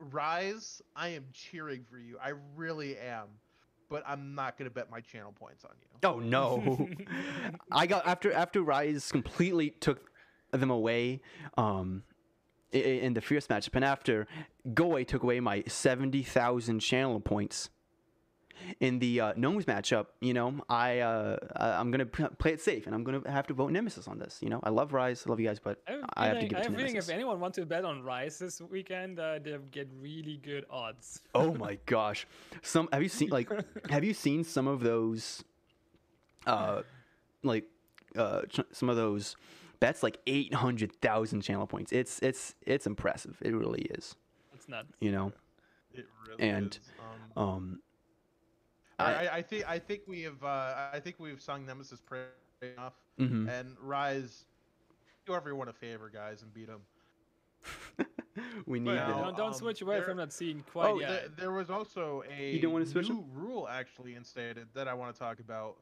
Rise, 0.00 0.80
I 0.94 1.08
am 1.08 1.26
cheering 1.32 1.84
for 1.84 1.98
you. 1.98 2.18
I 2.22 2.32
really 2.56 2.96
am. 2.98 3.40
But 3.90 4.02
I'm 4.06 4.34
not 4.34 4.58
going 4.58 4.68
to 4.68 4.74
bet 4.74 4.90
my 4.90 5.00
channel 5.00 5.32
points 5.32 5.64
on 5.64 5.70
you. 5.80 6.08
Oh 6.08 6.18
no! 6.20 6.88
I 7.72 7.86
got 7.86 8.06
after 8.06 8.30
after 8.32 8.62
Rise 8.62 9.10
completely 9.10 9.70
took 9.70 10.10
them 10.52 10.70
away 10.70 11.22
um, 11.56 12.02
i- 12.07 12.07
i- 12.07 12.07
in 12.72 13.14
the 13.14 13.20
fierce 13.20 13.46
matchup, 13.46 13.74
and 13.74 13.84
after 13.84 14.26
Goei 14.74 15.06
took 15.06 15.22
away 15.22 15.40
my 15.40 15.62
seventy 15.66 16.22
thousand 16.22 16.80
channel 16.80 17.20
points 17.20 17.70
in 18.80 18.98
the 18.98 19.20
uh, 19.20 19.32
Gnomes 19.36 19.64
matchup. 19.66 20.06
You 20.20 20.34
know, 20.34 20.60
I 20.68 20.98
uh, 20.98 21.36
I- 21.56 21.80
I'm 21.80 21.90
gonna 21.90 22.06
p- 22.06 22.24
play 22.38 22.52
it 22.52 22.60
safe, 22.60 22.86
and 22.86 22.94
I'm 22.94 23.04
gonna 23.04 23.22
have 23.30 23.46
to 23.46 23.54
vote 23.54 23.70
Nemesis 23.70 24.06
on 24.08 24.18
this. 24.18 24.38
You 24.42 24.50
know, 24.50 24.60
I 24.62 24.70
love 24.70 24.92
Rise, 24.92 25.24
I 25.26 25.30
love 25.30 25.40
you 25.40 25.46
guys, 25.46 25.58
but 25.60 25.80
I 25.88 25.92
have, 25.92 26.04
I 26.14 26.26
have 26.26 26.40
to 26.40 26.46
give 26.48 26.58
I 26.58 26.60
it 26.60 26.64
to 26.64 26.68
a 26.68 26.72
feeling 26.76 26.92
Nemesis. 26.94 27.08
if 27.08 27.14
anyone 27.14 27.40
wants 27.40 27.56
to 27.56 27.64
bet 27.64 27.84
on 27.84 28.02
Rise 28.02 28.38
this 28.38 28.60
weekend, 28.60 29.18
uh, 29.20 29.38
they'll 29.42 29.60
get 29.70 29.88
really 30.00 30.38
good 30.42 30.66
odds. 30.68 31.22
Oh 31.34 31.54
my 31.54 31.78
gosh! 31.86 32.26
Some 32.62 32.88
have 32.92 33.02
you 33.02 33.08
seen 33.08 33.30
like 33.30 33.48
have 33.90 34.04
you 34.04 34.12
seen 34.12 34.44
some 34.44 34.66
of 34.66 34.80
those, 34.80 35.44
uh, 36.46 36.82
like 37.42 37.64
uh, 38.16 38.42
ch- 38.42 38.60
some 38.72 38.88
of 38.88 38.96
those 38.96 39.36
bets 39.80 40.02
like 40.02 40.18
eight 40.26 40.54
hundred 40.54 40.92
thousand 41.00 41.42
channel 41.42 41.66
points. 41.66 41.92
It's 41.92 42.18
it's 42.20 42.54
it's 42.66 42.86
impressive. 42.86 43.36
It 43.42 43.54
really 43.54 43.82
is. 43.82 44.16
It's 44.54 44.68
nuts. 44.68 44.92
You 45.00 45.12
know. 45.12 45.32
It 45.94 46.06
really 46.28 46.42
And, 46.50 46.72
is. 46.72 46.80
Um, 47.36 47.42
Um. 47.42 47.80
I, 49.00 49.04
I, 49.04 49.12
I, 49.12 49.34
I 49.36 49.42
think 49.42 49.68
I 49.70 49.78
think 49.78 50.02
we 50.08 50.22
have 50.22 50.42
uh, 50.42 50.88
I 50.92 51.00
think 51.00 51.16
we've 51.20 51.40
sung 51.40 51.64
Nemesis 51.64 52.00
praise 52.00 52.24
enough, 52.62 52.94
mhm. 53.18 53.48
and 53.48 53.76
Rise. 53.80 54.44
Do 55.26 55.34
everyone 55.34 55.68
a 55.68 55.72
favor, 55.72 56.10
guys, 56.12 56.42
and 56.42 56.52
beat 56.54 56.68
them. 56.68 56.80
we 58.66 58.80
need 58.80 58.86
Well, 58.94 58.96
it. 58.96 59.22
don't, 59.24 59.36
don't 59.36 59.48
um, 59.48 59.54
switch 59.54 59.82
away 59.82 59.96
there- 59.96 60.04
from 60.06 60.16
that 60.16 60.32
scene 60.32 60.64
quite 60.72 60.88
Oh, 60.90 60.98
yet. 61.00 61.08
th- 61.08 61.30
there 61.36 61.52
was 61.52 61.70
also 61.70 62.22
a 62.34 62.52
You 62.52 62.60
don't 62.60 62.72
wanna 62.72 62.86
switch 62.86 63.08
new 63.10 63.24
rule 63.34 63.68
actually 63.68 64.14
instated 64.14 64.68
that 64.74 64.88
I 64.88 64.94
want 64.94 65.12
to 65.14 65.18
talk 65.18 65.38
about. 65.40 65.76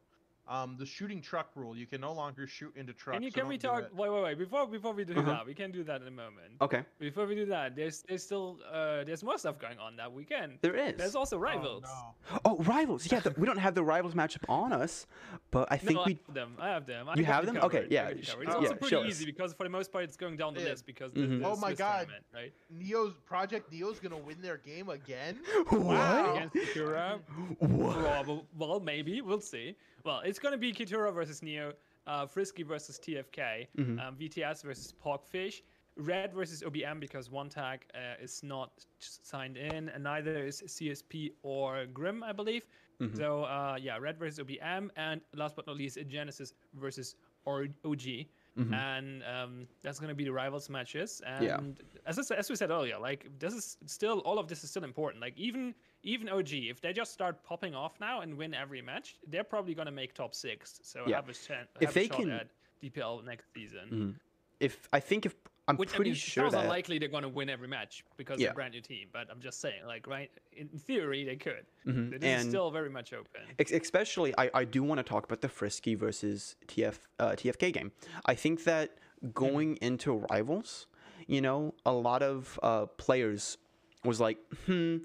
Um, 0.49 0.77
the 0.79 0.87
shooting 0.87 1.21
truck 1.21 1.49
rule. 1.57 1.77
You 1.77 1.87
can 1.87 2.01
no 2.01 2.13
longer 2.13 2.47
shoot 2.47 2.73
into 2.77 2.93
trucks. 2.93 3.17
Can 3.17 3.23
you 3.25 3.31
so 3.33 3.41
can 3.41 3.49
we 3.49 3.59
talk? 3.59 3.89
Wait, 3.93 4.09
wait, 4.11 4.23
wait. 4.23 4.39
Before 4.39 4.65
before 4.67 4.93
we 4.93 5.05
do 5.05 5.15
Uh-huh. 5.15 5.23
that, 5.31 5.47
we 5.47 5.55
can 5.55 5.73
do 5.73 5.83
that 5.83 6.03
in 6.03 6.07
a 6.07 6.11
moment. 6.11 6.53
Okay, 6.61 6.85
Before 7.01 7.27
we 7.27 7.35
do 7.35 7.47
that, 7.47 7.75
there's 7.75 8.03
there's 8.03 8.23
still 8.23 8.59
uh 8.73 9.03
there's 9.03 9.25
more 9.25 9.39
stuff 9.39 9.59
going 9.59 9.79
on 9.81 9.97
that 9.97 10.13
weekend. 10.13 10.59
there 10.63 10.77
is. 10.77 10.95
There's 10.97 11.17
also 11.17 11.37
Oh, 11.37 11.41
rivals. 11.41 11.83
no. 11.83 12.39
Oh, 12.45 12.57
rivals. 12.59 13.11
Yeah, 13.11 13.19
the, 13.21 13.35
we 13.37 13.45
don't 13.45 13.59
have 13.59 13.75
the 13.75 13.83
rivals 13.83 14.15
matchup 14.15 14.45
on 14.49 14.73
us, 14.73 15.07
but 15.51 15.67
I 15.73 15.77
think 15.85 15.97
no, 15.99 16.05
we. 16.07 16.13
I 16.13 16.25
have 16.27 16.35
them. 16.35 16.57
I 16.61 16.69
have 16.69 16.87
them. 16.87 17.09
I 17.09 17.15
You 17.17 17.25
have 17.25 17.45
them? 17.47 17.57
covered. 17.57 17.77
Okay, 17.79 17.87
yeah, 17.91 18.03
I 18.03 18.07
got 18.11 18.17
you 18.19 18.23
sh- 18.23 18.31
covered. 18.31 18.43
It's 18.45 18.51
yeah, 18.53 18.57
also 18.61 18.73
show 18.75 18.79
pretty 18.79 18.97
us. 18.97 19.07
easy 19.09 19.25
because 19.27 19.53
for 19.53 19.65
the 19.65 19.71
most 19.71 19.91
part 19.93 20.05
it's 20.05 20.17
going 20.17 20.37
down 20.37 20.55
the 20.55 20.61
Yeah. 20.61 20.69
list 20.69 20.87
because 20.87 21.11
Mhm. 21.13 21.15
the, 21.15 21.27
the 21.39 21.45
Oh 21.45 21.57
my 21.57 21.69
Swiss 21.71 21.79
God. 21.79 21.97
tournament, 22.07 22.25
right? 22.33 22.53
Neo's 22.71 23.15
Project 23.27 23.73
Neo's 23.73 23.99
gonna 23.99 24.17
win 24.17 24.41
their 24.41 24.59
game 24.59 24.91
again. 24.91 25.41
What? 25.71 25.81
Wow. 25.87 26.37
Against 26.37 26.55
Kitura. 26.55 27.19
What? 27.59 27.99
Probably. 27.99 28.45
Well, 28.57 28.79
maybe 28.79 29.21
we'll 29.23 29.41
see. 29.41 29.75
Well, 30.07 30.21
it's 30.25 30.39
gonna 30.39 30.57
be 30.57 30.73
Kitura 30.73 31.13
versus 31.13 31.43
Neo, 31.43 31.73
uh, 32.07 32.27
Frisky 32.27 32.63
versus 32.63 32.97
TFK, 33.01 33.67
Mhm. 33.77 34.01
um, 34.01 34.17
VTS 34.17 34.63
versus 34.63 34.93
Porkfish, 35.05 35.63
Red 35.97 36.33
versus 36.33 36.63
OBM 36.63 37.01
because 37.01 37.29
one 37.31 37.49
tag 37.49 37.85
uh, 37.95 38.23
is 38.23 38.43
not 38.45 38.87
signed 39.01 39.57
in, 39.57 39.89
and 39.89 40.05
neither 40.05 40.45
is 40.47 40.63
CSP 40.67 41.33
or 41.43 41.87
Grim, 41.87 42.23
I 42.23 42.33
believe. 42.33 42.65
Mhm. 43.01 43.17
So 43.17 43.45
uh, 43.45 43.77
yeah, 43.81 43.99
Red 43.99 44.17
versus 44.17 44.39
OBM, 44.39 44.91
and 44.97 45.21
last 45.35 45.57
but 45.57 45.67
not 45.67 45.77
least, 45.77 45.99
Genesis 46.07 46.55
versus 46.75 47.17
OG. 47.47 48.29
Mhm. 48.57 48.73
and 48.73 49.23
um, 49.25 49.69
that's 49.83 49.99
going 50.01 50.09
to 50.09 50.15
be 50.15 50.25
the 50.25 50.33
rivals 50.33 50.71
matches. 50.71 51.21
And 51.27 51.45
Yeah. 51.45 51.61
as 52.07 52.19
I, 52.31 52.37
as 52.37 52.49
we 52.49 52.57
said 52.57 52.71
earlier, 52.71 52.99
like 52.99 53.29
this 53.39 53.53
is 53.53 53.77
still 53.85 54.21
all 54.21 54.39
of 54.39 54.49
this 54.49 54.65
is 54.65 54.71
still 54.71 54.83
important. 54.85 55.21
Like 55.21 55.37
even 55.37 55.75
even 56.07 56.29
OG, 56.29 56.53
if 56.71 56.81
they 56.81 56.93
just 56.93 57.13
start 57.13 57.43
popping 57.43 57.75
off 57.75 57.99
now 58.01 58.21
and 58.23 58.37
win 58.39 58.55
every 58.55 58.81
match, 58.81 59.17
they're 59.27 59.45
probably 59.45 59.75
going 59.75 59.87
to 59.87 59.93
make 59.93 60.15
top 60.15 60.35
six. 60.35 60.81
So 60.83 61.03
Yeah. 61.07 61.17
have 61.17 61.29
a 61.29 61.35
chance. 61.35 61.69
If 61.81 61.93
they 61.93 62.07
shot 62.09 62.17
can- 62.19 62.31
at 62.31 62.49
DPL 62.81 63.23
next 63.25 63.53
season. 63.53 63.89
Mhm. 63.91 64.15
If 64.61 64.89
I 64.93 65.01
think 65.01 65.27
if 65.27 65.35
I'm 65.69 65.77
Which 65.77 65.91
pretty 65.93 66.11
I 66.11 66.13
mean, 66.13 66.19
sure 66.21 66.45
sounds 66.45 66.53
that 66.55 66.63
unlikely 66.63 67.01
they're 67.01 67.09
going 67.09 67.25
to 67.25 67.29
win 67.29 67.51
every 67.51 67.67
match 67.67 68.05
because 68.17 68.39
Yeah. 68.39 68.47
they're 68.47 68.53
a 68.53 68.55
brand 68.55 68.75
new 68.75 68.81
team. 68.81 69.09
But 69.13 69.29
I'm 69.29 69.41
just 69.41 69.61
saying, 69.61 69.85
like 69.85 70.07
right 70.07 70.31
in 70.53 70.69
theory, 70.69 71.25
they 71.25 71.35
could. 71.37 71.67
Mhm. 71.85 72.11
But 72.13 72.21
This 72.21 72.29
is 72.39 72.43
and 72.43 72.51
still 72.53 72.71
very 72.71 72.89
much 72.89 73.13
open. 73.13 73.43
ex- 73.59 73.73
especially 73.73 74.33
I, 74.39 74.49
I 74.55 74.65
do 74.65 74.85
want 74.85 74.99
to 75.01 75.03
talk 75.03 75.25
about 75.25 75.41
the 75.41 75.49
Frisky 75.49 75.97
versus 75.97 76.55
TF 76.69 77.09
uh, 77.19 77.31
TFK 77.35 77.73
game. 77.73 77.91
I 78.27 78.37
think 78.37 78.63
that 78.63 78.97
going 79.35 79.77
into 79.79 80.13
rivals, 80.31 80.87
you 81.27 81.41
know, 81.41 81.75
a 81.85 81.93
lot 81.93 82.23
of 82.23 82.61
uh, 82.63 82.87
players 82.87 83.59
was 84.05 84.21
like, 84.21 84.39
hmm, 84.67 84.99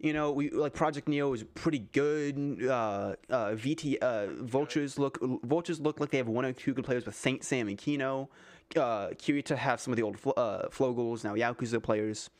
you 0.00 0.12
know, 0.12 0.32
we 0.32 0.50
like 0.50 0.72
Project 0.72 1.08
Neo 1.08 1.32
is 1.32 1.44
pretty 1.54 1.80
good. 1.92 2.64
Uh, 2.66 3.14
uh, 3.28 3.50
VT 3.50 3.98
uh, 3.98 4.26
Vultures 4.42 4.98
look 4.98 5.18
Vultures 5.44 5.78
look 5.80 6.00
like 6.00 6.10
they 6.10 6.18
have 6.18 6.28
one 6.28 6.44
or 6.44 6.52
two 6.52 6.72
good 6.74 6.84
players 6.84 7.04
with 7.06 7.14
Saint 7.14 7.44
Sam 7.44 7.68
and 7.68 7.76
Kino. 7.78 8.28
Uh, 8.76 9.08
Kirita 9.10 9.56
have 9.56 9.80
some 9.80 9.92
of 9.92 9.96
the 9.96 10.02
old 10.02 10.16
uh, 10.36 10.68
Flogels 10.70 11.24
now 11.24 11.34
Yakuza 11.34 11.82
players, 11.82 12.30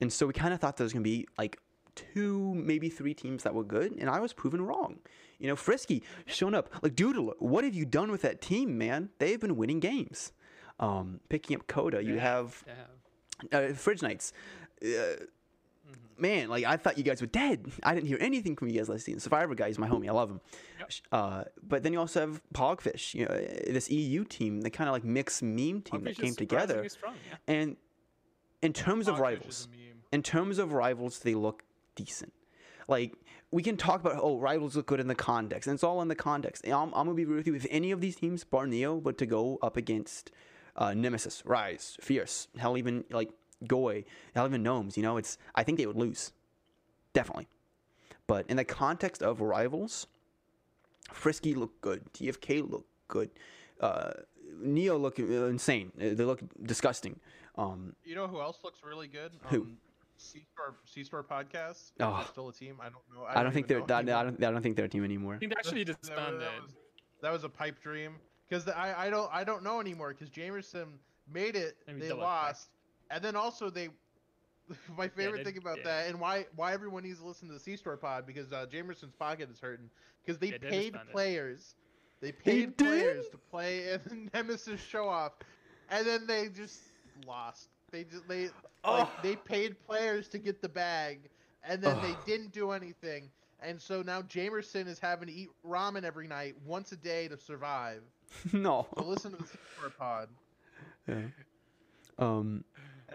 and 0.00 0.12
so 0.12 0.26
we 0.26 0.32
kind 0.32 0.54
of 0.54 0.60
thought 0.60 0.76
there 0.76 0.84
was 0.84 0.92
gonna 0.92 1.02
be 1.02 1.26
like 1.38 1.58
two, 1.94 2.54
maybe 2.54 2.88
three 2.88 3.12
teams 3.14 3.42
that 3.42 3.54
were 3.54 3.64
good, 3.64 3.92
and 3.92 4.08
I 4.08 4.20
was 4.20 4.32
proven 4.32 4.62
wrong. 4.62 4.98
You 5.38 5.48
know, 5.48 5.56
Frisky 5.56 6.02
shown 6.26 6.54
up 6.54 6.70
like 6.82 6.94
Doodle. 6.94 7.34
What 7.40 7.64
have 7.64 7.74
you 7.74 7.84
done 7.84 8.10
with 8.10 8.22
that 8.22 8.40
team, 8.40 8.78
man? 8.78 9.10
They've 9.18 9.40
been 9.40 9.56
winning 9.56 9.80
games. 9.80 10.32
Um, 10.80 11.20
picking 11.28 11.56
up 11.56 11.66
Coda, 11.66 12.02
you 12.02 12.14
Yeah. 12.14 12.20
have 12.20 12.64
uh, 13.52 13.68
Fridge 13.74 14.02
Knights. 14.02 14.32
Uh, 14.82 15.24
Man, 16.18 16.48
like 16.48 16.64
I 16.64 16.76
thought 16.76 16.98
you 16.98 17.04
guys 17.04 17.20
were 17.20 17.26
dead. 17.26 17.70
I 17.82 17.94
didn't 17.94 18.06
hear 18.06 18.18
anything 18.20 18.54
from 18.54 18.68
you 18.68 18.78
guys 18.78 18.88
last 18.88 19.04
season. 19.04 19.20
Survivor 19.20 19.54
guy 19.54 19.68
is 19.68 19.78
my 19.78 19.88
homie. 19.88 20.08
I 20.08 20.12
love 20.12 20.30
him. 20.30 20.40
Yep. 20.78 20.90
Uh, 21.10 21.44
but 21.62 21.82
then 21.82 21.92
you 21.92 21.98
also 21.98 22.20
have 22.20 22.40
Pogfish, 22.54 23.14
you 23.14 23.26
know, 23.26 23.34
this 23.34 23.90
EU 23.90 24.24
team, 24.24 24.60
the 24.60 24.70
kind 24.70 24.88
of 24.88 24.92
like 24.92 25.04
mixed 25.04 25.42
meme 25.42 25.82
team 25.82 26.04
that 26.04 26.16
came 26.16 26.34
together. 26.34 26.88
Strong, 26.88 27.14
yeah. 27.28 27.54
And 27.54 27.76
in 28.60 28.72
terms 28.72 29.08
of 29.08 29.18
rivals, 29.18 29.68
in 30.12 30.22
terms 30.22 30.58
of 30.58 30.72
rivals, 30.72 31.18
they 31.20 31.34
look 31.34 31.64
decent. 31.96 32.32
Like 32.88 33.14
we 33.50 33.62
can 33.62 33.76
talk 33.76 34.00
about 34.00 34.18
oh 34.20 34.38
rivals 34.38 34.76
look 34.76 34.86
good 34.86 35.00
in 35.00 35.08
the 35.08 35.14
context, 35.14 35.66
and 35.66 35.74
it's 35.74 35.84
all 35.84 36.02
in 36.02 36.08
the 36.08 36.14
context. 36.14 36.66
I'm, 36.66 36.72
I'm 36.72 37.06
gonna 37.06 37.14
be 37.14 37.24
real 37.24 37.38
with 37.38 37.46
you. 37.46 37.54
If 37.54 37.66
any 37.70 37.90
of 37.90 38.00
these 38.00 38.16
teams, 38.16 38.44
bar 38.44 38.66
Neo, 38.66 39.00
but 39.00 39.18
to 39.18 39.26
go 39.26 39.58
up 39.62 39.76
against 39.76 40.30
uh, 40.76 40.94
Nemesis, 40.94 41.42
Rise, 41.44 41.96
Fierce, 42.00 42.48
hell 42.58 42.76
even 42.76 43.04
like 43.10 43.30
Goy, 43.66 44.04
hell 44.34 44.46
even 44.46 44.62
Gnomes, 44.62 44.96
you 44.96 45.02
know, 45.02 45.16
it's 45.16 45.38
I 45.54 45.62
think 45.62 45.78
they 45.78 45.86
would 45.86 45.96
lose, 45.96 46.32
definitely. 47.12 47.48
But 48.26 48.46
in 48.48 48.56
the 48.56 48.64
context 48.64 49.22
of 49.22 49.40
rivals, 49.40 50.06
Frisky 51.12 51.54
look 51.54 51.80
good, 51.80 52.02
TFK 52.14 52.68
look 52.70 52.86
good, 53.08 53.30
uh, 53.80 54.12
Neo 54.60 54.96
look 54.96 55.18
uh, 55.18 55.22
insane. 55.46 55.92
They 55.96 56.14
look 56.14 56.40
disgusting. 56.64 57.18
Um, 57.56 57.94
You 58.04 58.14
know 58.14 58.26
who 58.26 58.40
else 58.40 58.58
looks 58.64 58.80
really 58.84 59.08
good? 59.08 59.32
Who? 59.48 59.62
Um, 59.62 59.76
C 60.16 60.44
Store 60.54 60.74
C 60.84 61.02
Store 61.04 61.22
podcast. 61.24 61.72
Is 61.72 61.92
Oh. 62.00 62.26
still 62.30 62.48
a 62.48 62.52
team? 62.52 62.76
I 62.80 62.84
don't 62.84 63.02
know. 63.14 63.24
I, 63.28 63.42
don't 63.42 63.52
think 63.52 63.66
they're. 63.66 63.78
even 63.78 64.06
know 64.06 64.18
I, 64.18 64.22
don't. 64.24 64.42
I 64.44 64.50
don't 64.50 64.62
think 64.62 64.76
they're 64.76 64.84
a 64.84 64.88
team 64.88 65.04
anymore. 65.04 65.34
I 65.34 65.38
think 65.38 65.52
they 65.52 65.58
actually 65.58 65.84
That- 65.84 66.00
that 66.02 66.08
was- 66.08 66.08
disbanded. 66.08 66.40
That 66.40 66.62
was, 66.62 66.70
that 67.22 67.32
was 67.32 67.44
a 67.44 67.48
pipe 67.48 67.80
dream 67.82 68.14
because 68.48 68.68
I 68.68 69.06
I 69.06 69.10
don't 69.10 69.28
I 69.32 69.42
don't 69.44 69.62
know 69.64 69.80
anymore 69.80 70.10
because 70.14 70.30
Jamerson 70.30 70.86
made 71.32 71.56
it. 71.56 71.76
They 71.86 72.12
lost. 72.12 72.68
check. 72.68 72.68
Lost, 73.12 73.16
and 73.16 73.24
then 73.24 73.36
also 73.36 73.70
they. 73.70 73.88
My 74.96 75.08
favorite 75.08 75.38
they- 75.44 75.50
thing 75.52 75.58
about 75.58 75.78
yeah. 75.78 75.84
that, 75.84 76.08
and 76.08 76.20
why 76.20 76.46
why 76.56 76.72
everyone 76.72 77.02
needs 77.02 77.18
to 77.18 77.26
listen 77.26 77.48
to 77.48 77.54
the 77.54 77.60
C 77.60 77.76
Store 77.76 77.96
pod 77.96 78.26
because 78.26 78.52
uh, 78.52 78.66
Jamerson's 78.70 79.14
pocket 79.18 79.50
is 79.50 79.58
hurting 79.60 79.90
because 80.24 80.38
they 80.38 80.48
Yeah, 80.52 80.58
paid 80.70 80.92
disbanded. 80.92 81.12
players, 81.12 81.74
they 82.20 82.32
paid 82.32 82.76
did? 82.76 82.86
players 82.86 83.28
to 83.30 83.38
play 83.38 83.92
in 83.92 84.00
the 84.04 84.30
Nemesis 84.32 84.80
show 84.80 85.08
off, 85.08 85.32
and 85.90 86.06
then 86.06 86.26
they 86.26 86.48
just 86.48 86.80
lost. 87.26 87.68
They 87.90 88.04
just 88.04 88.26
they 88.28 88.44
like 88.44 88.52
Oh. 88.84 89.10
they 89.22 89.36
paid 89.36 89.76
players 89.86 90.28
to 90.28 90.38
get 90.38 90.62
the 90.62 90.68
bag, 90.68 91.28
and 91.64 91.82
then 91.82 92.00
they 92.00 92.14
didn't 92.24 92.52
do 92.52 92.70
anything. 92.70 93.30
And 93.60 93.80
so 93.80 94.02
now 94.02 94.22
Jamerson 94.22 94.86
is 94.88 94.98
having 94.98 95.28
to 95.28 95.34
eat 95.34 95.48
ramen 95.64 96.02
every 96.04 96.26
night, 96.28 96.54
once 96.64 96.90
a 96.92 96.96
day 96.96 97.28
to 97.28 97.36
survive. 97.36 98.02
no. 98.52 98.86
So 98.96 99.04
listen 99.04 99.32
to 99.32 99.36
the 99.38 99.44
Super 99.46 99.90
Pod. 99.98 100.28
Yeah. 101.08 101.16
Um. 102.18 102.64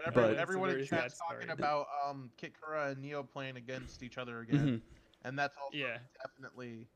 And 0.04 0.14
But- 0.14 0.20
everyone, 0.24 0.30
It's 0.32 0.40
everyone 0.40 0.68
in 0.70 0.74
very 0.76 0.86
chat's 0.86 1.18
talking 1.18 1.50
about 1.50 1.86
um, 2.06 2.30
Kit 2.36 2.52
Kura 2.60 2.90
and 2.90 3.02
Neo 3.02 3.22
playing 3.22 3.56
against 3.56 4.02
each 4.02 4.18
other 4.18 4.40
again, 4.40 4.58
mhm. 4.58 4.80
and 5.24 5.38
that's 5.38 5.56
also 5.56 5.76
Yeah. 5.76 5.98
definitely 6.22 6.86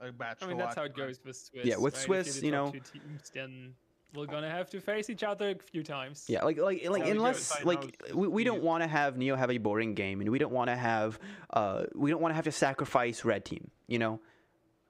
a 0.00 0.12
match. 0.12 0.38
I 0.42 0.46
mean, 0.46 0.58
that's 0.58 0.74
how 0.76 0.84
it 0.84 0.94
goes 0.96 1.20
with 1.24 1.36
Swiss. 1.36 1.64
Yeah, 1.64 1.76
with 1.76 1.94
right? 1.94 2.02
Swiss, 2.02 2.36
you're 2.36 2.44
you 2.46 2.50
know- 2.52 2.70
two 2.70 2.80
teams, 2.80 3.30
then 3.30 3.74
we're 4.14 4.26
gonna 4.26 4.50
have 4.50 4.68
to 4.70 4.80
face 4.80 5.08
each 5.10 5.22
other 5.22 5.50
a 5.50 5.54
few 5.70 5.82
times. 5.84 6.24
Yeah, 6.28 6.42
like 6.44 6.58
like 6.58 6.88
like 6.88 7.04
how 7.04 7.10
unless 7.10 7.64
like 7.64 8.02
we, 8.14 8.26
we 8.28 8.44
don't 8.44 8.62
want 8.62 8.82
to 8.82 8.88
have 8.88 9.16
Neo 9.16 9.36
have 9.36 9.50
a 9.50 9.58
boring 9.58 9.94
game, 9.94 10.20
and 10.20 10.30
we 10.30 10.38
don't 10.38 10.52
want 10.52 10.68
to 10.68 10.76
have 10.76 11.18
uh 11.50 11.84
we 11.94 12.10
don't 12.10 12.20
want 12.20 12.32
to 12.32 12.36
have 12.36 12.44
to 12.46 12.52
sacrifice 12.52 13.24
Red 13.24 13.44
Team. 13.44 13.70
You 13.86 13.98
know, 13.98 14.20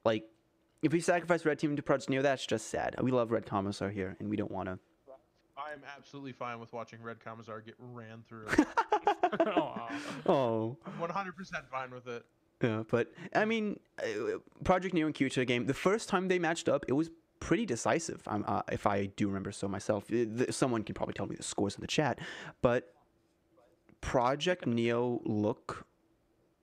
like 0.05 0.25
if 0.83 0.93
we 0.93 1.01
sacrifice 1.01 1.45
Red 1.45 1.59
Team 1.59 1.77
to 1.77 1.83
Project 1.83 2.09
Neo, 2.09 2.23
that's 2.23 2.47
just 2.47 2.69
sad. 2.69 2.97
We 3.03 3.11
love 3.11 3.31
Red 3.31 3.45
Commissar 3.47 3.91
here, 3.91 4.17
and 4.21 4.31
we 4.31 4.37
don't 4.37 4.51
want 4.51 4.69
to. 4.69 4.79
I'm 5.71 5.83
absolutely 5.97 6.33
fine 6.33 6.59
with 6.59 6.73
watching 6.73 7.03
Red 7.03 7.21
Commissar 7.25 7.61
get 7.61 7.75
ran 7.79 8.23
through. 8.29 8.47
Aw. 9.47 9.89
Oh. 10.27 10.77
100% 11.01 11.69
fine 11.71 11.91
with 11.91 12.07
it. 12.09 12.25
Yeah, 12.63 12.83
but 12.91 13.13
I 13.35 13.45
mean, 13.45 13.81
uh, 14.03 14.39
Project 14.65 14.95
Neo 14.95 15.07
and 15.07 15.15
Kyucha 15.15 15.47
game. 15.47 15.67
The 15.67 15.75
first 15.75 16.09
time 16.09 16.29
they 16.29 16.39
matched 16.39 16.69
up, 16.69 16.85
it 16.89 16.93
was 16.93 17.11
pretty 17.39 17.65
decisive. 17.65 18.21
Um, 18.27 18.45
uh, 18.47 18.63
if 18.71 18.87
I 18.87 19.07
do 19.07 19.29
remember 19.29 19.51
so 19.53 19.67
myself, 19.67 20.05
Uh, 20.11 20.27
th- 20.37 20.53
someone 20.53 20.83
can 20.83 20.95
probably 20.95 21.15
tell 21.15 21.27
me 21.27 21.37
the 21.37 21.43
scores 21.43 21.75
in 21.75 21.81
the 21.81 21.87
chat. 21.87 22.19
But 22.61 22.93
Project 24.03 24.67
Neo 24.67 25.21
look 25.25 25.87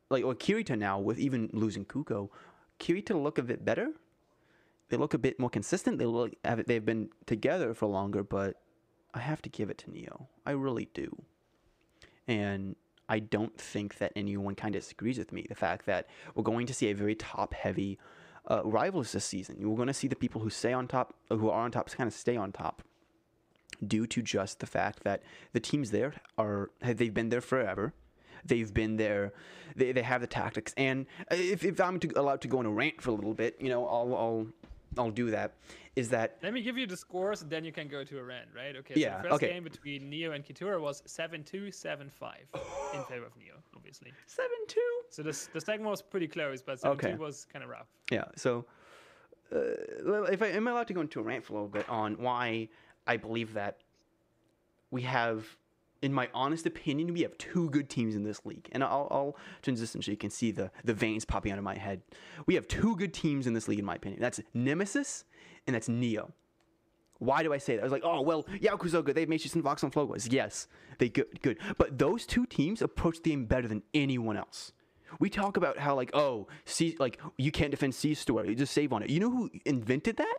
like 0.10 0.24
or 0.24 0.36
Kirita 0.36 0.78
now 0.78 1.00
with 1.00 1.18
even 1.20 1.50
losing 1.52 1.84
Kuko, 1.86 2.30
Kirita 2.80 3.22
look 3.22 3.38
a 3.38 3.44
bit 3.44 3.66
better. 3.66 3.92
They 4.90 4.98
look 4.98 5.14
a 5.14 5.18
bit 5.18 5.40
more 5.40 5.50
consistent. 5.50 5.98
They 5.98 6.06
look 6.06 6.34
have 6.46 6.66
they've 6.66 6.86
been 6.86 7.10
together 7.26 7.74
for 7.74 7.88
longer, 7.88 8.24
but 8.24 8.56
I 9.18 9.22
have 9.22 9.42
to 9.42 9.50
give 9.50 9.70
it 9.70 9.80
to 9.80 9.92
Neo. 9.92 10.28
I 10.46 10.52
really 10.52 10.90
do. 10.94 11.24
And 12.28 12.76
I 13.10 13.20
don't 13.20 13.58
think 13.58 13.98
that 13.98 14.12
anyone 14.16 14.56
kind 14.56 14.76
of 14.76 14.82
disagrees 14.82 15.18
with 15.18 15.32
me. 15.32 15.46
The 15.48 15.56
fact 15.56 15.86
that 15.88 16.08
we're 16.36 16.44
going 16.44 16.68
to 16.68 16.74
see 16.74 16.90
a 16.90 16.96
very 16.96 17.16
top 17.16 17.54
heavy 17.54 17.98
uh, 18.50 18.62
rivals 18.64 19.12
this 19.12 19.26
season. 19.26 19.58
We're 19.60 19.76
going 19.76 19.88
to 19.88 19.94
see 19.94 20.08
the 20.08 20.16
people 20.16 20.42
who 20.42 20.50
stay 20.50 20.72
on 20.72 20.88
top, 20.88 21.16
who 21.30 21.50
are 21.50 21.64
on 21.64 21.72
top, 21.72 21.90
kind 21.92 22.08
of 22.08 22.14
stay 22.14 22.38
on 22.38 22.52
top, 22.52 22.84
due 23.86 24.06
to 24.08 24.22
just 24.22 24.60
the 24.60 24.66
fact 24.66 25.04
that 25.04 25.24
the 25.54 25.60
teams 25.60 25.92
there 25.92 26.14
are 26.38 26.70
they've 26.82 27.14
been 27.14 27.30
there 27.30 27.42
forever. 27.42 27.94
They've 28.46 28.74
been 28.74 28.98
there. 28.98 29.34
They, 29.76 29.92
they 29.92 30.04
have 30.04 30.22
the 30.22 30.28
tactics. 30.28 30.74
And 30.78 31.08
if, 31.32 31.66
if 31.66 31.82
I'm 31.82 32.00
to, 32.00 32.12
allowed 32.16 32.42
to 32.42 32.48
go 32.48 32.60
on 32.60 32.66
a 32.66 32.72
rant 32.72 33.02
for 33.02 33.10
a 33.10 33.14
little 33.14 33.34
bit, 33.34 33.58
you 33.60 33.70
know, 33.70 33.86
I'll 33.86 34.16
I'll 34.16 34.48
I'll 34.98 35.12
do 35.12 35.30
that. 35.32 35.54
Is 35.96 36.10
that 36.10 36.38
Let 36.44 36.54
me 36.54 36.62
give 36.62 36.78
you 36.78 36.86
the 36.88 36.96
scores, 36.98 37.42
and 37.42 37.50
then 37.52 37.64
you 37.64 37.72
can 37.72 37.88
go 37.88 38.04
to 38.04 38.20
a 38.20 38.24
rant, 38.24 38.50
right? 38.56 38.76
Okay. 38.76 38.94
Yeah, 38.98 39.18
So 39.18 39.24
the 39.24 39.30
first 39.30 39.44
okay. 39.44 39.54
game 39.54 39.64
between 39.64 40.10
Neo 40.10 40.32
and 40.34 40.44
Kitura 40.46 40.80
was 40.80 41.02
7-2, 41.04 41.70
7-5 41.70 42.04
in 42.94 43.04
favor 43.10 43.26
of 43.26 43.36
Neo, 43.38 43.56
obviously. 43.76 44.12
seven 44.28 44.58
two? 44.68 44.80
So 45.10 45.24
this 45.24 45.48
the 45.54 45.62
second 45.62 45.86
one 45.86 45.92
was 45.92 46.02
pretty 46.02 46.28
close, 46.28 46.62
but 46.62 46.80
7-2 46.80 46.86
Okay. 46.92 47.16
was 47.16 47.46
kind 47.52 47.64
of 47.64 47.70
rough. 47.72 47.88
Yeah. 48.12 48.26
So, 48.36 48.66
uh, 49.54 50.24
if 50.32 50.42
I 50.42 50.48
am 50.48 50.68
I 50.68 50.72
allowed 50.72 50.88
to 50.88 50.94
go 50.94 51.02
into 51.02 51.20
a 51.20 51.24
rant 51.24 51.44
for 51.46 51.54
a 51.54 51.56
little 51.56 51.70
bit 51.70 51.90
on 51.90 52.14
why 52.22 52.70
I 53.08 53.18
believe 53.18 53.54
that 53.54 53.80
we 54.92 55.02
have, 55.04 55.46
in 56.02 56.14
my 56.14 56.30
honest 56.34 56.66
opinion, 56.66 57.14
we 57.14 57.22
have 57.22 57.38
two 57.38 57.70
good 57.70 57.90
teams 57.90 58.16
in 58.16 58.24
this 58.24 58.46
league, 58.46 58.70
and 58.72 58.84
I'll, 58.84 59.08
I'll 59.10 59.38
transition 59.62 60.02
so 60.02 60.12
you 60.12 60.18
can 60.18 60.30
see 60.30 60.52
the 60.52 60.72
the 60.84 60.94
veins 60.94 61.26
popping 61.26 61.52
out 61.52 61.58
of 61.58 61.64
my 61.64 61.78
head. 61.78 62.02
We 62.46 62.56
have 62.56 62.68
two 62.68 62.96
good 62.96 63.14
teams 63.14 63.48
in 63.48 63.54
this 63.54 63.68
league, 63.68 63.80
in 63.80 63.86
my 63.86 63.96
opinion. 63.96 64.22
That's 64.22 64.40
Nemesis 64.54 65.26
and 65.66 65.76
that's 65.76 65.90
Neo. 65.90 66.32
Why 67.20 67.42
do 67.42 67.52
I 67.52 67.58
say 67.58 67.76
that? 67.76 67.82
I 67.82 67.84
was 67.84 67.92
like, 67.92 68.04
oh 68.06 68.22
well, 68.22 68.44
Yakuza. 68.62 69.14
They 69.14 69.26
made 69.26 69.44
you 69.44 69.50
some 69.50 69.64
Vox 69.64 69.84
and 69.84 69.92
Flogos. 69.92 70.32
Yes, 70.32 70.68
they 71.00 71.10
good, 71.10 71.42
good. 71.42 71.58
But 71.78 71.98
those 71.98 72.26
two 72.26 72.46
teams 72.46 72.82
approach 72.82 73.22
the 73.22 73.32
game 73.32 73.46
better 73.46 73.68
than 73.68 73.84
anyone 73.94 74.38
else. 74.38 74.72
We 75.20 75.30
talk 75.30 75.58
about 75.58 75.80
how 75.80 75.96
like, 75.96 76.12
oh, 76.14 76.48
C, 76.66 76.96
like 77.00 77.20
you 77.38 77.52
can't 77.52 77.72
defend 77.72 77.96
C 77.96 78.14
store. 78.14 78.46
You 78.46 78.56
just 78.56 78.74
save 78.74 78.94
on 78.94 79.04
it. 79.04 79.10
You 79.10 79.20
know 79.20 79.32
who 79.32 79.50
invented 79.66 80.18
that? 80.18 80.38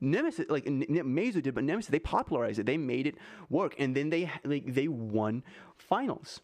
Nemesis, 0.00 0.46
like 0.48 0.66
N- 0.66 0.80
did, 0.80 1.54
but 1.54 1.64
Nemesis 1.64 1.90
they 1.90 1.98
popularized 1.98 2.58
it. 2.58 2.66
They 2.66 2.76
made 2.76 3.06
it 3.06 3.16
work, 3.48 3.74
and 3.78 3.94
then 3.94 4.10
they 4.10 4.30
like 4.44 4.72
they 4.74 4.88
won 4.88 5.42
finals. 5.76 6.40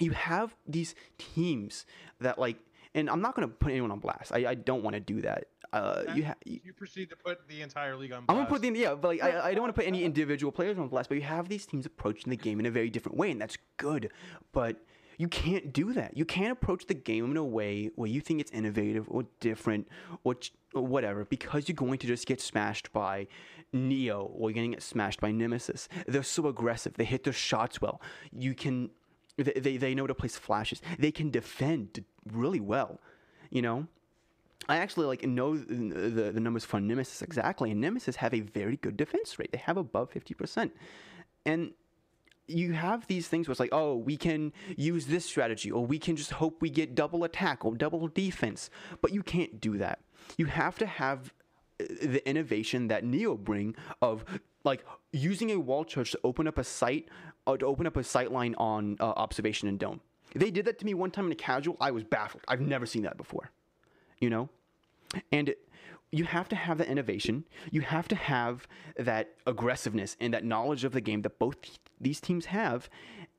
You 0.00 0.12
have 0.12 0.56
these 0.66 0.94
teams 1.18 1.86
that 2.20 2.38
like 2.38 2.56
and 2.94 3.08
I'm 3.08 3.20
not 3.20 3.34
going 3.34 3.48
to 3.48 3.54
put 3.54 3.72
anyone 3.72 3.90
on 3.90 4.00
blast. 4.00 4.32
I, 4.32 4.46
I 4.50 4.54
don't 4.54 4.82
want 4.82 4.94
to 4.94 5.00
do 5.00 5.20
that. 5.22 5.44
Uh, 5.72 6.02
you 6.14 6.26
ha- 6.26 6.34
you, 6.44 6.72
proceed 6.76 7.08
to 7.08 7.16
put 7.16 7.48
the 7.48 7.62
entire 7.62 7.96
league 7.96 8.12
on. 8.12 8.24
I'm 8.28 8.36
gonna 8.36 8.46
put 8.46 8.60
the 8.60 8.68
yeah, 8.78 8.94
but 8.94 9.08
like 9.08 9.22
I, 9.22 9.48
I 9.48 9.54
don't 9.54 9.62
want 9.62 9.74
to 9.74 9.80
put 9.80 9.86
any 9.86 10.04
individual 10.04 10.52
players 10.52 10.78
on 10.78 10.86
blast. 10.88 11.08
But 11.08 11.14
you 11.14 11.22
have 11.22 11.48
these 11.48 11.64
teams 11.64 11.86
approaching 11.86 12.28
the 12.28 12.36
game 12.36 12.60
in 12.60 12.66
a 12.66 12.70
very 12.70 12.90
different 12.90 13.16
way, 13.16 13.30
and 13.30 13.40
that's 13.40 13.56
good. 13.78 14.10
But 14.52 14.84
you 15.22 15.28
can't 15.28 15.72
do 15.72 15.92
that. 15.92 16.16
You 16.16 16.24
can't 16.24 16.50
approach 16.50 16.86
the 16.88 16.94
game 16.94 17.30
in 17.30 17.36
a 17.36 17.44
way 17.44 17.92
where 17.94 18.08
you 18.08 18.20
think 18.20 18.40
it's 18.40 18.50
innovative 18.50 19.04
or 19.08 19.22
different 19.38 19.86
or, 20.24 20.34
ch- 20.34 20.52
or 20.74 20.84
whatever, 20.84 21.24
because 21.24 21.68
you're 21.68 21.76
going 21.76 21.98
to 21.98 22.08
just 22.08 22.26
get 22.26 22.40
smashed 22.40 22.92
by 22.92 23.28
Neo 23.72 24.24
or 24.36 24.50
you're 24.50 24.56
gonna 24.56 24.74
get 24.74 24.82
smashed 24.82 25.20
by 25.20 25.30
Nemesis. 25.30 25.88
They're 26.08 26.24
so 26.24 26.48
aggressive. 26.48 26.94
They 26.94 27.04
hit 27.04 27.22
their 27.22 27.32
shots 27.32 27.80
well. 27.80 28.02
You 28.36 28.52
can. 28.52 28.90
They, 29.36 29.52
they, 29.52 29.76
they 29.76 29.94
know 29.94 30.08
to 30.08 30.14
place 30.14 30.36
flashes. 30.36 30.82
They 30.98 31.12
can 31.12 31.30
defend 31.30 32.04
really 32.26 32.60
well. 32.60 32.98
You 33.50 33.62
know. 33.62 33.86
I 34.68 34.78
actually 34.78 35.06
like 35.06 35.24
know 35.24 35.56
the, 35.56 36.32
the, 36.32 36.40
numbers 36.40 36.64
for 36.64 36.80
Nemesis 36.80 37.22
exactly, 37.22 37.70
and 37.70 37.80
Nemesis 37.80 38.16
have 38.16 38.34
a 38.34 38.40
very 38.40 38.76
good 38.76 38.96
defense 38.96 39.38
rate. 39.38 39.52
They 39.52 39.58
have 39.58 39.76
above 39.76 40.10
fifty 40.10 40.34
percent, 40.34 40.72
and 41.46 41.72
you 42.52 42.72
have 42.72 43.06
these 43.06 43.28
things 43.28 43.48
where 43.48 43.52
it's 43.52 43.60
like, 43.60 43.72
oh, 43.72 43.96
we 43.96 44.16
can 44.16 44.52
use 44.76 45.06
this 45.06 45.24
strategy, 45.24 45.70
or 45.70 45.84
we 45.84 45.98
can 45.98 46.16
just 46.16 46.32
hope 46.32 46.60
we 46.60 46.70
get 46.70 46.94
double 46.94 47.24
attack 47.24 47.64
or 47.64 47.74
double 47.74 48.08
defense, 48.08 48.70
but 49.00 49.12
you 49.12 49.22
can't 49.22 49.60
do 49.60 49.78
that. 49.78 50.00
You 50.36 50.46
have 50.46 50.78
to 50.78 50.86
have 50.86 51.32
uh, 51.80 51.84
the 52.02 52.26
innovation 52.28 52.88
that 52.88 53.04
Neo 53.04 53.36
bring 53.36 53.74
of 54.00 54.24
like 54.64 54.84
using 55.12 55.50
a 55.50 55.58
wall 55.58 55.84
charge 55.84 56.12
to 56.12 56.20
open 56.22 56.46
up 56.46 56.58
a 56.58 56.64
site, 56.64 57.08
or 57.46 57.58
to 57.58 57.66
open 57.66 57.86
up 57.86 57.96
a 57.96 58.04
sight 58.04 58.30
line 58.30 58.54
on 58.58 58.96
uh, 59.00 59.04
observation 59.04 59.68
and 59.68 59.78
dome. 59.78 60.00
They 60.34 60.50
did 60.50 60.64
that 60.66 60.78
to 60.78 60.86
me 60.86 60.94
one 60.94 61.10
time 61.10 61.26
in 61.26 61.32
a 61.32 61.36
casual. 61.36 61.76
I 61.80 61.90
was 61.90 62.04
baffled. 62.04 62.44
I've 62.48 62.60
never 62.60 62.86
seen 62.86 63.02
that 63.02 63.16
before 63.16 63.50
you 64.22 64.30
know 64.30 64.48
and 65.30 65.54
you 66.12 66.24
have 66.24 66.48
to 66.50 66.56
have 66.56 66.78
that 66.78 66.88
innovation. 66.88 67.44
You 67.70 67.80
have 67.80 68.06
to 68.08 68.14
have 68.14 68.68
that 68.98 69.30
aggressiveness 69.46 70.16
and 70.20 70.32
that 70.34 70.44
knowledge 70.44 70.84
of 70.84 70.92
the 70.92 71.00
game 71.00 71.22
that 71.22 71.38
both 71.38 71.56
these 72.00 72.20
teams 72.20 72.46
have. 72.46 72.90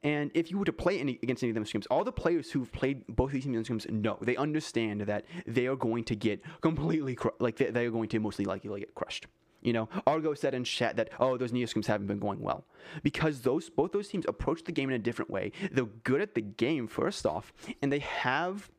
And 0.02 0.32
if 0.34 0.52
you 0.52 0.58
were 0.58 0.66
to 0.66 0.74
play 0.74 1.00
any, 1.00 1.20
against 1.22 1.44
any 1.44 1.52
of 1.52 1.56
them 1.56 1.64
teams 1.64 1.86
all 1.86 2.04
the 2.04 2.12
players 2.12 2.52
who've 2.52 2.72
played 2.72 3.06
both 3.08 3.32
these 3.32 3.46
teams 3.46 3.88
know. 3.90 4.18
They 4.20 4.36
understand 4.36 5.02
that 5.02 5.26
they 5.46 5.68
are 5.68 5.76
going 5.76 6.04
to 6.06 6.16
get 6.16 6.42
completely 6.62 7.16
cru- 7.16 7.32
like 7.40 7.58
they, 7.58 7.70
they 7.70 7.86
are 7.86 7.92
going 7.92 8.10
to 8.10 8.20
mostly 8.20 8.44
likely 8.44 8.80
get 8.80 8.96
crushed. 8.96 9.28
You 9.62 9.72
know, 9.72 9.88
Argo 10.06 10.34
said 10.34 10.54
in 10.54 10.66
chat 10.66 10.98
that 10.98 11.12
oh, 11.20 11.38
those 11.38 11.54
Neoscrims 11.54 11.86
haven't 11.86 12.08
been 12.08 12.20
going 12.20 12.42
well. 12.42 12.66
Because 13.02 13.42
those 13.42 13.70
both 13.70 13.94
those 13.94 14.10
teams 14.10 14.26
approach 14.28 14.64
the 14.66 14.74
game 14.74 14.90
in 14.90 14.96
a 14.96 15.00
different 15.00 15.32
way. 15.32 15.54
They're 15.72 15.86
good 15.86 16.20
at 16.20 16.36
the 16.36 16.42
game 16.42 16.88
first 16.88 17.26
off, 17.26 17.54
and 17.82 17.94
they 17.94 18.00
have 18.00 18.70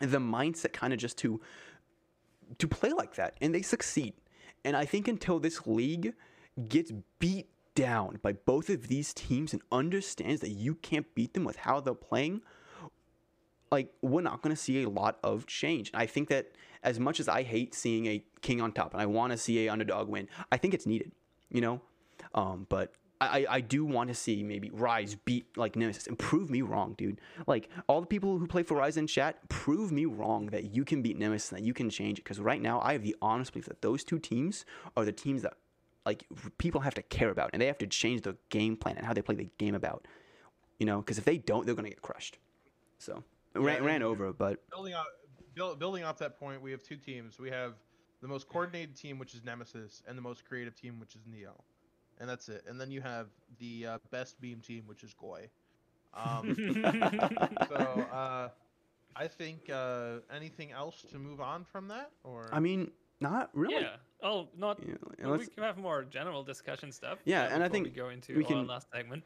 the 0.00 0.18
mindset 0.18 0.72
kind 0.72 0.92
of 0.92 0.98
just 0.98 1.16
to 1.18 1.40
to 2.58 2.68
play 2.68 2.92
like 2.92 3.14
that 3.14 3.36
and 3.40 3.54
they 3.54 3.62
succeed. 3.62 4.14
And 4.64 4.76
i 4.76 4.84
think 4.84 5.08
until 5.08 5.38
this 5.38 5.66
league 5.66 6.14
gets 6.68 6.92
beat 7.18 7.48
down 7.74 8.18
by 8.22 8.32
both 8.32 8.70
of 8.70 8.88
these 8.88 9.12
teams 9.12 9.52
and 9.52 9.60
understands 9.72 10.40
that 10.40 10.50
you 10.50 10.76
can't 10.76 11.12
beat 11.14 11.34
them 11.34 11.44
with 11.44 11.56
how 11.56 11.80
they're 11.80 11.92
playing 11.94 12.40
like 13.72 13.92
we're 14.00 14.22
not 14.22 14.40
going 14.40 14.54
to 14.54 14.60
see 14.60 14.84
a 14.84 14.88
lot 14.88 15.18
of 15.24 15.46
change. 15.46 15.90
I 15.92 16.06
think 16.06 16.28
that 16.28 16.52
as 16.84 17.00
much 17.00 17.18
as 17.18 17.28
i 17.28 17.42
hate 17.42 17.74
seeing 17.74 18.06
a 18.06 18.22
king 18.42 18.60
on 18.60 18.70
top 18.70 18.92
and 18.92 19.02
i 19.02 19.06
want 19.06 19.32
to 19.32 19.38
see 19.38 19.66
a 19.66 19.72
underdog 19.72 20.06
win 20.06 20.28
i 20.52 20.56
think 20.56 20.74
it's 20.74 20.86
needed 20.86 21.10
you 21.54 21.60
know? 21.60 21.80
Um, 22.34 22.66
but 22.68 22.92
I, 23.30 23.46
I 23.48 23.60
do 23.60 23.84
want 23.84 24.08
to 24.08 24.14
see 24.14 24.42
maybe 24.42 24.70
Rise 24.72 25.14
beat 25.14 25.56
like 25.56 25.76
Nemesis 25.76 26.06
and 26.06 26.18
prove 26.18 26.50
me 26.50 26.62
wrong, 26.62 26.94
dude. 26.96 27.20
Like 27.46 27.68
all 27.86 28.00
the 28.00 28.06
people 28.06 28.38
who 28.38 28.46
play 28.46 28.62
for 28.62 28.76
Rise 28.76 28.96
in 28.96 29.06
chat, 29.06 29.48
prove 29.48 29.92
me 29.92 30.04
wrong 30.04 30.46
that 30.46 30.74
you 30.74 30.84
can 30.84 31.02
beat 31.02 31.18
Nemesis 31.18 31.52
and 31.52 31.60
that 31.60 31.64
you 31.64 31.74
can 31.74 31.90
change 31.90 32.18
it. 32.18 32.24
Because 32.24 32.40
right 32.40 32.60
now, 32.60 32.80
I 32.80 32.92
have 32.92 33.02
the 33.02 33.16
honest 33.20 33.52
belief 33.52 33.66
that 33.66 33.82
those 33.82 34.04
two 34.04 34.18
teams 34.18 34.64
are 34.96 35.04
the 35.04 35.12
teams 35.12 35.42
that 35.42 35.54
like 36.06 36.24
people 36.58 36.82
have 36.82 36.94
to 36.94 37.02
care 37.02 37.30
about 37.30 37.50
and 37.52 37.62
they 37.62 37.66
have 37.66 37.78
to 37.78 37.86
change 37.86 38.22
their 38.22 38.36
game 38.50 38.76
plan 38.76 38.96
and 38.96 39.06
how 39.06 39.12
they 39.12 39.22
play 39.22 39.34
the 39.34 39.48
game 39.58 39.74
about. 39.74 40.06
You 40.78 40.86
know, 40.86 40.98
because 40.98 41.18
if 41.18 41.24
they 41.24 41.38
don't, 41.38 41.66
they're 41.66 41.74
gonna 41.74 41.88
get 41.88 42.02
crushed. 42.02 42.38
So 42.98 43.22
ran, 43.54 43.84
ran 43.84 44.02
over, 44.02 44.32
but 44.32 44.58
building 44.70 44.94
off 44.94 45.06
build, 45.54 45.78
building 45.78 46.04
off 46.04 46.18
that 46.18 46.38
point, 46.38 46.60
we 46.60 46.70
have 46.70 46.82
two 46.82 46.96
teams. 46.96 47.38
We 47.38 47.50
have 47.50 47.74
the 48.20 48.28
most 48.28 48.48
coordinated 48.48 48.96
team, 48.96 49.18
which 49.18 49.34
is 49.34 49.44
Nemesis, 49.44 50.02
and 50.08 50.16
the 50.16 50.22
most 50.22 50.44
creative 50.44 50.74
team, 50.74 50.98
which 50.98 51.14
is 51.14 51.22
Neo, 51.30 51.62
and 52.20 52.28
that's 52.28 52.48
it. 52.48 52.64
And 52.68 52.80
then 52.80 52.90
you 52.90 53.00
have 53.00 53.28
the 53.58 53.86
uh, 53.86 53.98
best 54.10 54.40
beam 54.40 54.60
team, 54.60 54.84
which 54.86 55.02
is 55.04 55.14
Goy. 55.14 55.48
Um, 56.14 56.54
so 57.68 57.74
uh, 58.12 58.48
I 59.16 59.26
think 59.28 59.68
uh, 59.70 60.18
anything 60.34 60.72
else 60.72 61.02
to 61.10 61.18
move 61.18 61.40
on 61.40 61.64
from 61.64 61.88
that, 61.88 62.10
or 62.22 62.48
I 62.52 62.60
mean, 62.60 62.90
not 63.20 63.50
really. 63.52 63.74
Yeah. 63.82 63.96
Oh, 64.22 64.48
not. 64.56 64.80
You 64.80 64.92
know, 64.92 64.98
well, 65.02 65.14
unless- 65.32 65.40
we 65.40 65.46
can 65.54 65.62
have 65.64 65.76
more 65.78 66.04
general 66.04 66.42
discussion 66.42 66.92
stuff. 66.92 67.18
Yeah, 67.24 67.48
and 67.52 67.62
I 67.62 67.68
think 67.68 67.84
we 67.86 67.90
go 67.90 68.08
into 68.10 68.36
we 68.36 68.44
our 68.44 68.48
can- 68.50 68.66
last 68.66 68.88
segment. 68.92 69.24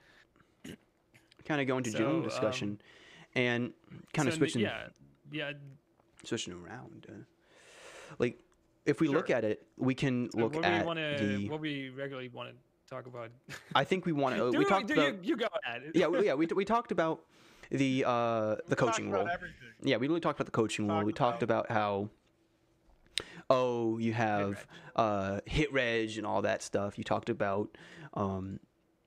kind 1.44 1.60
of 1.60 1.66
go 1.66 1.78
into 1.78 1.90
So, 1.90 1.98
general 1.98 2.16
um, 2.16 2.22
discussion 2.22 2.80
and 3.34 3.72
kind 4.12 4.28
of 4.28 4.34
So, 4.34 4.38
switching. 4.38 4.62
Yeah, 4.62 4.88
yeah. 5.30 5.52
switching 6.24 6.52
around. 6.54 7.06
Uh, 7.08 7.12
like, 8.18 8.40
if 8.86 9.00
we 9.00 9.06
Sure. 9.06 9.16
look 9.16 9.30
at 9.30 9.44
it, 9.44 9.66
we 9.76 9.94
can 9.94 10.30
So 10.32 10.38
look 10.38 10.54
what 10.56 10.64
at 10.64 10.80
we 10.82 10.86
want 10.86 10.98
to, 10.98 11.36
the. 11.38 11.48
what 11.48 11.60
we 11.60 11.90
regularly 11.90 12.28
want 12.28 12.50
to 12.50 12.54
talk 12.88 13.06
about. 13.06 13.30
I 13.74 13.84
think 13.84 14.06
we 14.06 14.12
want 14.12 14.36
to. 14.36 14.50
do 14.52 14.58
we 14.58 14.64
talked 14.64 14.86
do 14.88 14.94
about. 14.94 15.24
you, 15.24 15.30
you 15.30 15.36
go 15.36 15.46
ahead. 15.64 15.82
yeah, 15.94 16.06
we, 16.06 16.26
yeah. 16.26 16.34
We, 16.34 16.46
we 16.46 16.64
talked 16.64 16.92
about 16.92 17.20
the 17.70 18.04
uh, 18.06 18.10
the 18.56 18.60
We 18.70 18.76
coaching 18.76 19.08
about 19.08 19.18
role. 19.26 19.28
everything. 19.32 19.68
Yeah, 19.82 19.96
we 19.98 20.08
really 20.08 20.20
talked 20.20 20.38
about 20.38 20.46
the 20.46 20.52
coaching 20.52 20.86
role. 20.88 20.98
Talked 20.98 21.06
We 21.06 21.12
talked 21.12 21.42
about 21.42 21.70
how. 21.70 22.08
Oh, 23.50 23.96
you 23.96 24.12
have 24.12 24.66
uh, 24.94 25.40
hit 25.46 25.72
reg 25.72 26.18
and 26.18 26.26
all 26.26 26.42
that 26.42 26.62
stuff. 26.62 26.98
You 26.98 27.04
talked 27.04 27.30
about 27.30 27.78
um, 28.12 28.60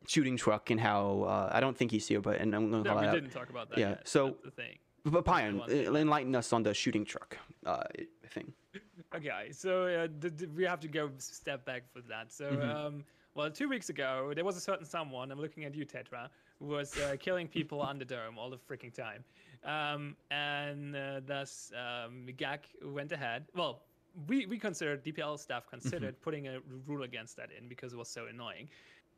shooting 0.07 0.35
truck 0.35 0.71
and 0.71 0.79
how 0.79 1.23
uh, 1.23 1.49
I 1.53 1.59
don't 1.59 1.77
think 1.77 1.91
he's 1.91 2.07
here, 2.07 2.21
but 2.21 2.39
and 2.39 2.55
I'm 2.55 2.71
gonna 2.71 2.83
No, 2.83 2.89
call 2.89 2.99
we 3.01 3.05
that 3.05 3.09
out. 3.09 3.13
didn't 3.13 3.29
talk 3.29 3.49
about 3.51 3.69
that. 3.69 3.77
Yeah, 3.77 3.89
yet. 3.89 4.07
so- 4.07 4.27
That's 4.29 4.43
the 4.45 4.51
thing. 4.51 4.77
But 5.03 5.25
Pion, 5.25 5.61
thing. 5.67 5.95
enlighten 5.95 6.35
us 6.35 6.53
on 6.53 6.61
the 6.61 6.75
shooting 6.75 7.05
truck 7.05 7.37
uh, 7.65 7.83
thing. 8.29 8.53
Okay, 9.13 9.51
so 9.51 9.83
uh, 9.87 10.07
th- 10.21 10.37
th- 10.37 10.49
we 10.55 10.63
have 10.63 10.79
to 10.79 10.87
go 10.87 11.11
step 11.17 11.65
back 11.65 11.83
for 11.91 11.99
that. 12.07 12.31
So, 12.31 12.45
Mm-hmm. 12.45 12.69
um, 12.69 13.03
well, 13.35 13.49
two 13.49 13.69
weeks 13.69 13.89
ago, 13.89 14.31
there 14.35 14.43
was 14.45 14.57
a 14.57 14.59
certain 14.59 14.85
someone, 14.85 15.31
I'm 15.31 15.39
looking 15.39 15.63
at 15.65 15.73
you, 15.75 15.85
Tetra, 15.85 16.29
who 16.59 16.65
was 16.67 16.97
uh, 16.97 17.15
killing 17.19 17.47
people 17.47 17.81
on 17.89 17.97
the 17.97 18.05
dome 18.05 18.37
all 18.37 18.49
the 18.49 18.57
freaking 18.57 18.93
time. 18.93 19.23
Um, 19.63 20.15
and 20.31 20.95
uh, 20.95 21.21
thus, 21.25 21.71
um, 21.75 22.27
Gak 22.37 22.59
went 22.83 23.11
ahead. 23.11 23.45
Well, 23.55 23.83
we, 24.27 24.45
we 24.45 24.57
considered, 24.57 25.03
DPL 25.05 25.39
staff 25.39 25.67
considered 25.69 26.15
Mm-hmm. 26.15 26.23
putting 26.23 26.47
a 26.47 26.59
rule 26.85 27.03
against 27.03 27.37
that 27.37 27.49
in 27.57 27.67
because 27.69 27.93
it 27.93 27.97
was 27.97 28.09
so 28.09 28.25
annoying. 28.27 28.67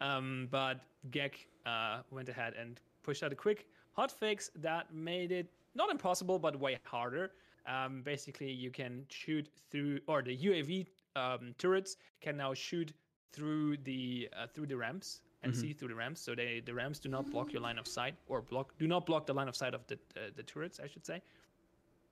Um, 0.02 0.48
but 0.52 0.82
Gek 1.12 1.34
uh, 1.66 2.00
went 2.12 2.30
ahead 2.30 2.54
and 2.60 2.80
pushed 3.04 3.24
out 3.24 3.32
a 3.32 3.36
quick 3.36 3.68
hotfix 3.98 4.50
that 4.62 4.94
made 4.94 5.32
it 5.32 5.48
not 5.76 5.90
impossible, 5.90 6.38
but 6.40 6.60
way 6.60 6.78
harder. 6.84 7.32
Um, 7.66 8.02
basically, 8.04 8.52
you 8.52 8.70
can 8.70 9.06
shoot 9.10 9.50
through, 9.72 10.00
or 10.08 10.22
the 10.22 10.38
UAV 10.38 10.88
um, 11.16 11.56
turrets 11.58 11.98
can 12.22 12.36
now 12.38 12.54
shoot 12.54 12.94
through 13.34 13.78
the 13.78 14.30
uh, 14.38 14.48
through 14.54 14.68
the 14.68 14.78
ramps 14.78 15.22
and 15.44 15.54
see 15.56 15.74
through 15.74 15.90
the 15.90 15.96
ramps. 15.96 16.22
So 16.22 16.36
they 16.36 16.62
the 16.66 16.74
ramps 16.74 17.00
do 17.00 17.10
not 17.10 17.30
block 17.30 17.52
your 17.52 17.62
line 17.62 17.78
of 17.78 17.88
sight, 17.88 18.16
or 18.28 18.42
block 18.42 18.74
do 18.80 18.88
not 18.88 19.06
block 19.06 19.26
the 19.26 19.34
line 19.34 19.50
of 19.50 19.56
sight 19.56 19.74
of 19.74 19.86
the 19.88 19.96
uh, 20.16 20.30
the 20.36 20.44
turrets, 20.44 20.80
I 20.84 20.88
should 20.88 21.06
say, 21.06 21.22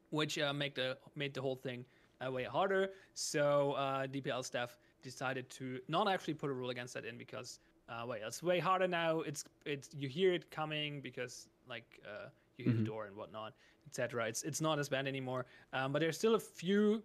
which 0.10 0.38
uh, 0.38 0.54
make 0.54 0.76
the 0.76 0.98
made 1.16 1.34
the 1.34 1.42
whole 1.42 1.56
thing 1.56 1.86
uh, 2.26 2.32
way 2.32 2.44
harder. 2.44 2.92
So 3.14 3.74
uh, 3.74 4.08
DPL 4.08 4.44
staff 4.44 4.78
decided 5.02 5.50
to 5.52 5.80
not 5.88 6.08
actually 6.08 6.34
put 6.36 6.50
a 6.50 6.54
rule 6.54 6.70
against 6.70 6.94
that 6.96 7.06
in 7.06 7.18
because 7.18 7.60
uh, 7.90 8.06
wait, 8.06 8.22
it's 8.26 8.42
way 8.44 8.60
harder 8.60 8.88
now. 8.88 9.22
It's 9.22 9.44
it's 9.66 9.90
you 9.98 10.08
hear 10.10 10.34
it 10.34 10.50
coming 10.52 11.02
because 11.02 11.48
like 11.68 12.00
uh, 12.06 12.30
you 12.58 12.66
hear 12.66 12.74
the 12.74 12.84
door 12.84 13.06
and 13.06 13.16
whatnot, 13.16 13.54
etc. 13.88 14.28
It's 14.28 14.44
it's 14.44 14.62
not 14.62 14.80
as 14.80 14.90
bad 14.90 15.08
anymore. 15.08 15.46
Um, 15.74 15.92
but 15.92 16.00
there's 16.00 16.18
still 16.18 16.36
a 16.36 16.40
few 16.40 17.04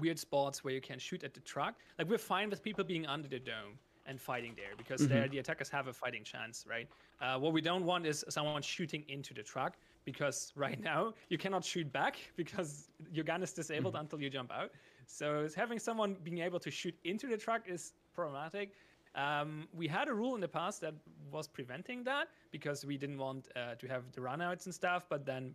weird 0.00 0.18
spots 0.18 0.64
where 0.64 0.74
you 0.74 0.80
can 0.80 0.98
shoot 0.98 1.22
at 1.24 1.34
the 1.34 1.40
truck. 1.40 1.74
Like 1.98 2.08
we're 2.08 2.18
fine 2.18 2.50
with 2.50 2.62
people 2.62 2.84
being 2.84 3.06
under 3.06 3.28
the 3.28 3.38
dome 3.38 3.78
and 4.06 4.20
fighting 4.20 4.54
there 4.56 4.74
because 4.76 5.06
there 5.06 5.28
the 5.28 5.38
attackers 5.38 5.68
have 5.68 5.86
a 5.86 5.92
fighting 5.92 6.24
chance, 6.24 6.64
right? 6.68 6.88
Uh, 7.20 7.38
what 7.38 7.52
we 7.52 7.60
don't 7.60 7.84
want 7.84 8.06
is 8.06 8.24
someone 8.28 8.62
shooting 8.62 9.04
into 9.08 9.32
the 9.32 9.42
truck 9.42 9.76
because 10.04 10.52
right 10.56 10.82
now 10.82 11.14
you 11.28 11.38
cannot 11.38 11.64
shoot 11.64 11.90
back 11.92 12.16
because 12.36 12.88
your 13.12 13.24
gun 13.24 13.42
is 13.42 13.52
disabled 13.52 13.94
until 13.96 14.20
you 14.20 14.30
jump 14.30 14.50
out. 14.52 14.70
So 15.06 15.48
having 15.54 15.78
someone 15.78 16.16
being 16.24 16.38
able 16.38 16.58
to 16.60 16.70
shoot 16.70 16.94
into 17.04 17.26
the 17.28 17.36
truck 17.36 17.62
is 17.66 17.92
problematic. 18.14 18.72
Um, 19.14 19.68
we 19.74 19.86
had 19.86 20.08
a 20.08 20.14
rule 20.14 20.34
in 20.34 20.40
the 20.40 20.48
past 20.48 20.80
that 20.80 20.94
was 21.30 21.46
preventing 21.46 22.02
that 22.04 22.28
because 22.50 22.84
we 22.84 22.96
didn't 22.96 23.18
want 23.18 23.48
uh, 23.54 23.74
to 23.74 23.86
have 23.86 24.10
the 24.12 24.22
runouts 24.22 24.64
and 24.64 24.74
stuff, 24.74 25.04
but 25.08 25.26
then 25.26 25.54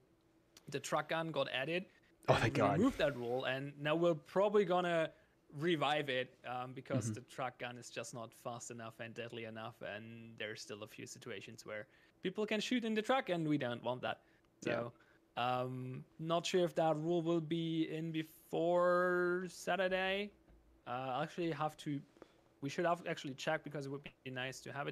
the 0.70 0.80
truck 0.80 1.10
gun 1.10 1.32
got 1.32 1.48
added. 1.52 1.86
Oh, 2.28 2.36
thank 2.36 2.54
God. 2.54 2.80
Removed 2.80 2.98
that 3.00 3.16
rule, 3.16 3.46
and 3.46 3.74
now 3.80 3.96
we're 3.96 4.16
probably 4.16 4.66
gonna 4.66 5.12
revive 5.58 6.10
it 6.10 6.36
um, 6.48 6.74
because 6.74 7.10
Mm-hmm. 7.10 7.12
the 7.12 7.22
truck 7.22 7.60
gun 7.60 7.78
is 7.78 7.90
just 7.90 8.14
not 8.14 8.34
fast 8.34 8.72
enough 8.72 9.00
and 9.00 9.14
deadly 9.14 9.46
enough, 9.46 9.82
and 9.82 10.38
there's 10.38 10.62
still 10.62 10.84
a 10.84 10.88
few 10.88 11.06
situations 11.06 11.66
where 11.66 11.88
people 12.22 12.46
can 12.46 12.60
shoot 12.60 12.84
in 12.84 12.94
the 12.94 13.02
truck, 13.02 13.30
and 13.30 13.48
we 13.48 13.58
don't 13.58 13.84
want 13.84 14.02
that. 14.02 14.22
So, 14.64 14.94
Um, 15.38 16.04
not 16.20 16.46
sure 16.46 16.64
if 16.66 16.74
that 16.76 16.96
rule 16.98 17.22
will 17.22 17.42
be 17.42 17.88
in 17.90 18.12
before 18.12 19.46
Saturday. 19.50 20.32
Uh, 20.88 21.20
actually 21.22 21.52
have 21.52 21.78
to. 21.78 22.02
We 22.62 22.70
should 22.70 22.86
have 22.86 23.04
actually 23.08 23.36
check 23.36 23.64
because 23.64 23.86
it 23.86 23.90
would 23.92 24.04
be 24.04 24.12
nice 24.14 24.42
to 24.44 24.54
have 24.54 24.68
it 24.68 24.74
in. 24.74 24.92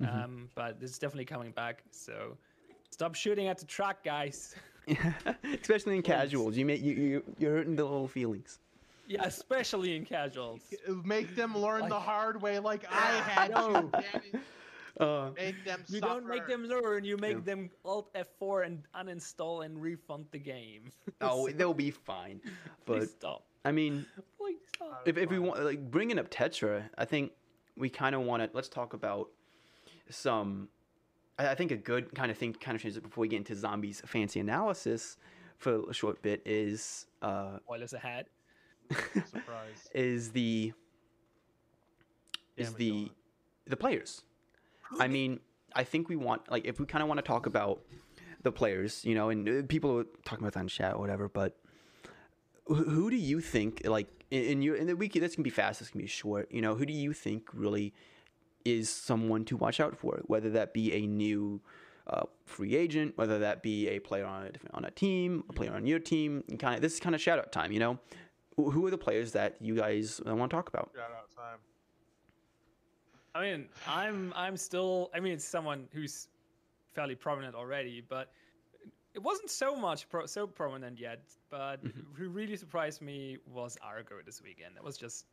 Mhm. 0.00 0.08
Um, 0.08 0.30
but 0.36 0.58
it's 0.64 0.80
definitely 0.80 1.12
coming 1.14 1.40
back. 1.40 1.74
So 1.90 2.36
stop 2.90 3.14
shooting 3.14 3.46
at 3.48 3.58
the 3.58 3.64
track, 3.66 4.02
guys. 4.04 4.54
Especially 5.60 5.96
in 5.96 6.02
Please. 6.02 6.12
casuals, 6.12 6.56
you 6.56 6.64
make 6.64 6.82
you, 6.82 6.94
you 6.94 7.22
you're 7.38 7.52
hurting 7.56 7.76
the 7.76 7.84
little 7.84 8.08
feelings. 8.08 8.58
yeah, 9.06 9.24
especially 9.24 9.96
in 9.96 10.04
casuals. 10.04 10.60
Make 11.04 11.34
them 11.36 11.56
learn 11.56 11.88
the 11.88 11.98
hard 11.98 12.40
way, 12.42 12.58
like 12.58 12.84
I 12.90 13.16
had 13.28 13.48
to. 13.48 13.72
No. 13.72 13.90
Damn. 13.92 14.42
Uh, 15.00 15.30
Make 15.36 15.64
them 15.64 15.84
You 15.88 16.00
suffer. 16.00 16.14
don't 16.14 16.26
make 16.28 16.46
them 16.48 16.64
learn. 16.64 17.04
You 17.04 17.16
make 17.18 17.34
Yeah. 17.36 17.40
them 17.44 17.70
Alt 17.84 18.12
F4 18.14 18.66
and 18.66 18.82
uninstall 18.96 19.64
and 19.64 19.80
refund 19.80 20.26
the 20.32 20.40
game. 20.40 20.90
oh, 21.20 21.48
they'll 21.50 21.72
be 21.72 21.92
fine. 21.92 22.40
But 22.84 23.08
stop. 23.08 23.44
I 23.64 23.70
mean, 23.70 24.04
Please 24.36 24.58
stop. 24.74 25.02
if, 25.06 25.16
if 25.16 25.30
we 25.30 25.38
want 25.38 25.62
like 25.64 25.88
bringing 25.88 26.18
up 26.18 26.30
Tetra, 26.30 26.82
I 26.98 27.04
think 27.04 27.30
we 27.76 27.88
kind 27.88 28.16
of 28.16 28.22
want 28.22 28.42
to 28.42 28.50
let's 28.52 28.68
talk 28.68 28.92
about 28.92 29.28
some. 30.10 30.68
I, 31.38 31.48
I 31.48 31.54
think 31.54 31.70
a 31.70 31.76
good 31.76 32.14
kind 32.14 32.30
of 32.30 32.36
thing, 32.36 32.52
kind 32.54 32.74
of 32.74 32.82
change 32.82 32.96
it 32.96 33.02
before 33.02 33.22
we 33.22 33.28
get 33.28 33.36
into 33.36 33.54
zombies 33.54 34.02
fancy 34.06 34.40
analysis 34.40 35.16
for 35.58 35.88
a 35.88 35.92
short 35.92 36.20
bit 36.22 36.42
is 36.44 37.06
uh 37.22 37.58
Spoilers 37.64 37.92
ahead. 37.92 38.26
Surprise. 38.90 39.88
is 39.94 40.30
the 40.30 40.72
is 42.56 42.70
Damn 42.70 42.78
the 42.78 43.12
the 43.66 43.76
players. 43.76 44.22
I 44.98 45.06
mean, 45.06 45.40
I 45.74 45.84
think 45.84 46.08
we 46.08 46.16
want 46.16 46.50
like 46.50 46.64
if 46.64 46.80
we 46.80 46.86
kind 46.86 47.02
of 47.02 47.08
want 47.08 47.18
to 47.18 47.22
talk 47.22 47.46
about 47.46 47.82
the 48.42 48.52
players, 48.52 49.04
you 49.04 49.14
know, 49.14 49.30
and 49.30 49.48
uh, 49.48 49.62
people 49.68 49.98
are 49.98 50.06
talking 50.24 50.44
about 50.44 50.54
that 50.54 50.60
in 50.60 50.68
chat 50.68 50.94
or 50.94 51.00
whatever, 51.00 51.28
but 51.28 51.56
who, 52.66 52.74
who 52.74 53.10
do 53.10 53.16
you 53.16 53.40
think 53.40 53.82
like 53.84 54.08
in, 54.30 54.44
in 54.44 54.62
your 54.62 54.76
and 54.76 54.98
we 54.98 55.08
can, 55.08 55.20
this 55.20 55.34
can 55.34 55.42
be 55.42 55.50
fast, 55.50 55.80
this 55.80 55.90
can 55.90 56.00
be 56.00 56.06
short, 56.06 56.50
you 56.50 56.62
know, 56.62 56.74
who 56.74 56.86
do 56.86 56.92
you 56.92 57.12
think 57.12 57.48
really 57.52 57.92
is 58.72 58.90
someone 58.90 59.44
to 59.46 59.56
watch 59.56 59.80
out 59.80 59.96
for, 59.96 60.20
whether 60.26 60.50
that 60.50 60.72
be 60.74 60.92
a 60.92 61.06
new 61.06 61.60
uh, 62.06 62.22
free 62.46 62.74
agent, 62.76 63.16
whether 63.16 63.38
that 63.40 63.62
be 63.62 63.88
a 63.88 63.98
player 63.98 64.24
on 64.24 64.46
a 64.46 64.50
different 64.52 64.74
on 64.74 64.84
a 64.84 64.90
team, 64.90 65.44
a 65.48 65.52
player 65.52 65.74
on 65.74 65.86
your 65.86 65.98
team, 65.98 66.42
kind 66.58 66.74
of 66.76 66.80
this 66.80 66.94
is 66.94 67.00
kind 67.00 67.14
of 67.14 67.20
shout 67.20 67.38
out 67.38 67.52
time, 67.52 67.70
you 67.72 67.80
know. 67.80 67.98
Who 68.56 68.70
who 68.70 68.86
are 68.86 68.90
the 68.90 68.98
players 68.98 69.32
that 69.32 69.56
you 69.60 69.74
guys 69.76 70.20
want 70.24 70.50
to 70.50 70.56
talk 70.56 70.68
about? 70.68 70.90
Shout 70.94 71.10
out 71.10 71.30
time. 71.36 71.58
I 73.34 73.42
mean, 73.42 73.68
I'm 73.86 74.32
I'm 74.34 74.56
still. 74.56 75.10
I 75.14 75.20
mean, 75.20 75.32
it's 75.34 75.44
someone 75.44 75.86
who's 75.92 76.28
fairly 76.94 77.14
prominent 77.14 77.54
already, 77.54 78.02
but 78.08 78.32
it 79.14 79.22
wasn't 79.22 79.50
so 79.50 79.76
much 79.76 80.08
pro- 80.08 80.26
so 80.26 80.46
prominent 80.46 80.98
yet. 80.98 81.20
But 81.50 81.84
Mhm. 81.84 81.92
who 82.16 82.28
really 82.30 82.56
surprised 82.56 83.00
me 83.02 83.38
was 83.46 83.76
Argo 83.82 84.16
this 84.24 84.42
weekend. 84.42 84.74
That 84.76 84.82
was 84.84 84.96
just 84.96 85.26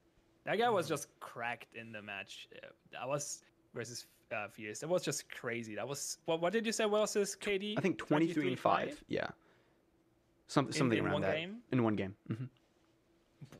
that 0.45 0.57
guy 0.57 0.69
was 0.69 0.87
just 0.87 1.07
cracked 1.19 1.75
in 1.75 1.91
the 1.91 2.01
match. 2.01 2.47
Uh, 2.63 2.67
That 2.91 3.07
was 3.07 3.43
versus 3.73 4.05
uh, 4.31 4.47
Fierce. 4.47 4.79
That 4.79 4.89
was 4.89 5.03
just 5.03 5.29
crazy. 5.31 5.75
That 5.75 5.87
was 5.87 6.19
what? 6.25 6.41
What 6.41 6.53
did 6.53 6.65
you 6.65 6.71
say 6.71 6.85
What 6.85 7.01
was 7.01 7.13
his 7.13 7.35
KD? 7.35 7.75
I 7.77 7.81
think 7.81 7.97
23 7.97 8.49
and 8.49 8.59
5. 8.59 9.03
Yeah. 9.07 9.27
Some, 10.47 10.71
something 10.71 10.99
in 10.99 11.05
around 11.05 11.13
one 11.13 11.21
that. 11.23 11.35
game? 11.35 11.57
In 11.71 11.83
one 11.83 11.95
game. 11.95 12.15
hmm 12.27 12.45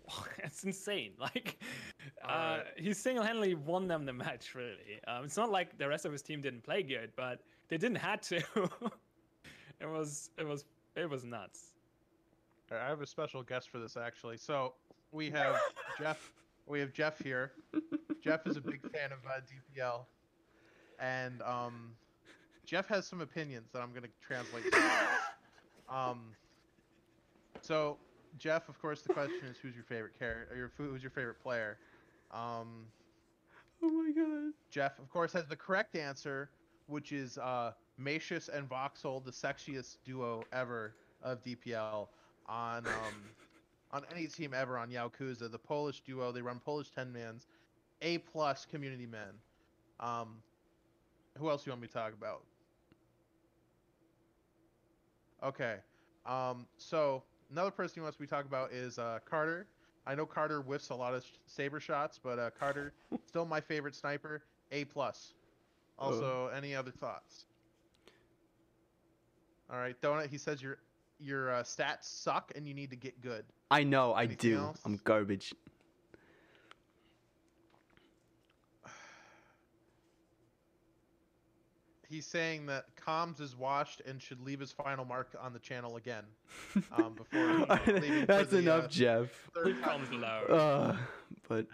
That's 0.41 0.63
insane. 0.63 1.13
Like, 1.19 1.57
uh, 2.23 2.27
Alright. 2.31 2.65
he 2.77 2.93
single-handedly 2.93 3.55
won 3.55 3.87
them 3.87 4.05
the 4.05 4.13
match. 4.13 4.53
Really, 4.53 4.99
um, 5.07 5.25
it's 5.25 5.37
not 5.37 5.51
like 5.51 5.77
the 5.77 5.87
rest 5.87 6.05
of 6.05 6.11
his 6.11 6.21
team 6.21 6.41
didn't 6.41 6.63
play 6.63 6.83
good, 6.83 7.11
but 7.15 7.41
they 7.69 7.77
didn't 7.77 7.97
had 7.97 8.21
to. 8.23 8.37
it 9.79 9.87
was, 9.87 10.29
it 10.37 10.47
was, 10.47 10.65
it 10.95 11.09
was 11.09 11.23
nuts. 11.23 11.73
I 12.71 12.87
have 12.87 13.01
a 13.01 13.05
special 13.07 13.41
guest 13.43 13.69
for 13.69 13.79
this 13.79 13.97
actually. 13.97 14.37
So 14.37 14.73
we 15.11 15.29
have 15.31 15.59
Jeff. 15.99 16.31
We 16.67 16.79
have 16.79 16.93
Jeff 16.93 17.19
here. 17.19 17.51
Jeff 18.23 18.47
is 18.47 18.57
a 18.57 18.61
big 18.61 18.81
fan 18.91 19.11
of 19.11 19.19
uh, 19.25 19.41
DPL, 19.41 20.05
and 20.99 21.41
um, 21.43 21.91
Jeff 22.65 22.87
has 22.87 23.05
some 23.07 23.21
opinions 23.21 23.69
that 23.71 23.81
I'm 23.81 23.91
going 23.91 24.03
to 24.03 24.09
translate. 24.25 24.65
um, 25.89 26.31
so 27.61 27.97
Jeff, 28.37 28.67
of 28.67 28.81
course, 28.81 29.01
the 29.03 29.13
question 29.13 29.45
is, 29.49 29.57
who's 29.57 29.75
your 29.75 29.83
favorite 29.83 30.17
character? 30.17 30.55
Your 30.55 30.71
who's 30.77 31.03
your 31.03 31.11
favorite 31.11 31.39
player? 31.39 31.77
Um, 32.31 32.87
Oh 33.83 33.89
my 33.89 34.11
god. 34.11 34.53
Jeff, 34.71 34.99
of 34.99 35.09
course, 35.09 35.33
has 35.33 35.45
the 35.47 35.55
correct 35.55 35.95
answer, 35.95 36.49
which 36.87 37.11
is 37.11 37.37
uh, 37.37 37.71
Macius 38.01 38.49
and 38.49 38.69
Voxel, 38.69 39.23
the 39.23 39.31
sexiest 39.31 39.97
duo 40.03 40.43
ever 40.51 40.95
of 41.21 41.43
DPL 41.43 42.07
on 42.47 42.85
um, 42.87 43.29
on 43.91 44.03
any 44.11 44.27
team 44.27 44.53
ever 44.53 44.77
on 44.77 44.89
Yakuza. 44.89 45.49
The 45.51 45.59
Polish 45.59 46.01
duo, 46.01 46.31
they 46.31 46.41
run 46.41 46.59
Polish 46.59 46.91
ten 46.91 47.11
mans, 47.11 47.47
A 48.01 48.19
plus 48.19 48.65
community 48.65 49.05
men. 49.05 49.41
Um, 49.99 50.43
who 51.37 51.49
else 51.49 51.63
do 51.63 51.69
you 51.69 51.71
want 51.73 51.81
me 51.81 51.87
to 51.87 51.93
talk 51.93 52.13
about? 52.13 52.45
Okay, 55.43 55.77
um, 56.25 56.67
so 56.77 57.23
another 57.51 57.71
person 57.71 57.95
who 57.99 58.03
wants 58.03 58.19
me 58.19 58.25
to 58.25 58.29
talk 58.29 58.45
about 58.45 58.71
is 58.71 58.97
uh, 58.97 59.19
Carter. 59.25 59.67
I 60.05 60.15
know 60.15 60.25
Carter 60.25 60.61
whiffs 60.61 60.89
a 60.89 60.95
lot 60.95 61.13
of 61.13 61.23
sh- 61.23 61.37
saber 61.45 61.79
shots, 61.79 62.19
but 62.21 62.39
uh, 62.39 62.49
Carter 62.51 62.93
still 63.25 63.45
my 63.45 63.61
favorite 63.61 63.95
sniper. 63.95 64.43
A 64.71 64.85
plus. 64.85 65.35
Also, 65.97 66.47
any 66.47 66.75
other 66.75 66.91
thoughts? 66.91 67.45
All 69.69 69.77
right, 69.77 69.99
Doughnut. 70.01 70.27
He 70.29 70.37
says 70.37 70.61
your 70.61 70.79
your 71.19 71.51
uh, 71.51 71.63
stats 71.63 72.03
suck 72.05 72.51
and 72.55 72.67
you 72.67 72.73
need 72.73 72.89
to 72.91 72.95
get 72.97 73.21
good. 73.21 73.45
I 73.71 73.83
know, 73.83 74.13
I 74.13 74.23
Anything 74.25 74.51
do. 74.51 74.57
else? 74.57 74.79
I'm 74.85 74.97
garbage. 75.03 75.53
He's 82.07 82.27
saying 82.27 82.67
that 82.67 82.85
Combs 82.95 83.39
is 83.39 83.55
washed 83.55 84.01
and 84.05 84.21
should 84.21 84.39
leave 84.39 84.59
his 84.59 84.71
final 84.71 85.05
mark 85.05 85.35
on 85.41 85.53
the 85.53 85.59
channel 85.59 85.95
again. 85.97 86.23
Um, 86.91 87.13
before 87.15 87.65
That's 88.27 88.51
the, 88.51 88.57
enough, 88.59 88.85
uh, 88.85 88.87
Jeff. 88.87 89.27
third 89.55 89.81
time. 89.81 90.05
Comes. 90.05 90.23
Uh, 90.23 90.95
but 91.47 91.57
And, 91.59 91.67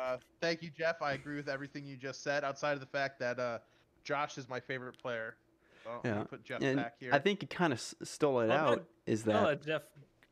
uh, 0.00 0.16
thank 0.40 0.62
you, 0.62 0.70
Jeff. 0.76 1.02
I 1.02 1.12
agree 1.12 1.36
with 1.36 1.48
everything 1.48 1.84
you 1.84 1.96
just 1.96 2.22
said. 2.22 2.44
Outside 2.44 2.72
of 2.72 2.80
the 2.80 2.86
fact 2.86 3.18
that 3.20 3.38
uh, 3.38 3.58
Josh 4.04 4.38
is 4.38 4.48
my 4.48 4.60
favorite 4.60 4.96
player. 5.00 5.36
So 5.84 5.90
let 5.90 6.04
me 6.04 6.10
Yeah. 6.10 6.24
put 6.24 6.44
Jeff 6.44 6.62
and 6.62 6.76
back 6.76 6.94
here. 6.98 7.10
I 7.12 7.18
think 7.18 7.40
he 7.42 7.46
kind 7.46 7.72
of 7.72 7.80
stole 7.80 8.40
it 8.40 8.48
Well, 8.48 8.56
out. 8.72 8.78
no- 8.78 8.84
Is 9.06 9.26
I'll 9.28 9.32
that 9.34 9.44
let 9.44 9.62
Jeff 9.62 9.82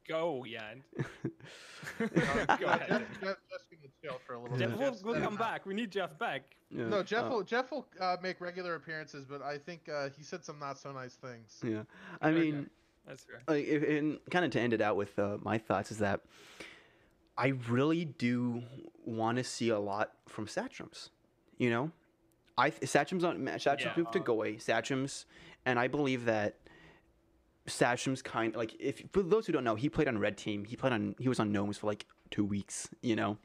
go. 0.08 0.44
Yeah. 0.44 0.74
No, 1.98 2.06
go 2.08 2.16
Jeff, 2.16 2.62
ahead. 2.62 2.88
Jeff, 2.88 2.88
Jeff, 2.88 3.20
Jeff's 3.20 3.66
gonna 3.70 3.92
chill 4.02 4.20
for 4.26 4.34
a 4.34 4.40
little 4.42 4.56
Jeff 4.56 4.70
bit. 4.70 4.78
will, 4.78 4.90
Jeff's 4.90 5.02
will 5.02 5.20
come 5.20 5.36
back. 5.36 5.66
We 5.66 5.74
need 5.74 5.90
Jeff 5.90 6.16
back. 6.18 6.42
yeah, 6.70 6.86
No, 6.88 7.02
Jeff 7.02 7.24
uh, 7.24 7.28
will 7.30 7.42
Jeff 7.42 7.70
will 7.72 7.86
uh, 8.00 8.16
make 8.22 8.40
regular 8.40 8.76
appearances, 8.76 9.24
but 9.28 9.42
I 9.42 9.58
think 9.58 9.88
uh, 9.92 10.08
he 10.16 10.22
said 10.22 10.44
some 10.44 10.58
not 10.58 10.78
so 10.78 10.92
nice 10.92 11.14
things. 11.14 11.58
Yeah, 11.64 11.82
I 12.20 12.28
Okay. 12.30 12.40
mean, 12.40 12.70
That's 13.06 13.24
fair. 13.24 13.42
like, 13.48 13.66
and 13.68 14.18
kind 14.30 14.44
of 14.44 14.52
to 14.52 14.60
end 14.60 14.72
it 14.72 14.80
out 14.80 14.96
with 14.96 15.18
uh, 15.18 15.38
my 15.42 15.58
thoughts 15.58 15.90
is 15.90 15.98
that 15.98 16.20
I 17.36 17.48
really 17.68 18.04
do 18.04 18.62
want 19.04 19.38
to 19.38 19.44
see 19.44 19.70
a 19.70 19.78
lot 19.78 20.12
from 20.28 20.46
Satrums. 20.46 21.10
You 21.58 21.70
know, 21.70 21.90
I 22.56 22.70
th- 22.70 22.90
Satrums 22.90 23.24
on 23.24 23.38
Satrums 23.58 23.80
Yeah. 23.84 23.92
moved 23.96 24.12
to 24.12 24.20
Goe 24.20 24.42
Satrums, 24.58 25.24
and 25.66 25.78
I 25.78 25.88
believe 25.88 26.24
that 26.26 26.56
Satrums 27.66 28.22
kind 28.22 28.54
like 28.56 28.74
if 28.80 29.02
for 29.12 29.22
those 29.22 29.46
who 29.46 29.52
don't 29.52 29.64
know, 29.64 29.74
he 29.74 29.88
played 29.88 30.08
on 30.08 30.18
Red 30.18 30.36
Team. 30.36 30.64
He 30.64 30.76
played 30.76 30.92
on 30.92 31.14
he 31.18 31.28
was 31.28 31.40
on 31.40 31.52
Gnomes 31.52 31.78
for 31.78 31.86
like 31.86 32.06
two 32.30 32.44
weeks. 32.44 32.88
You 33.02 33.16
know. 33.16 33.38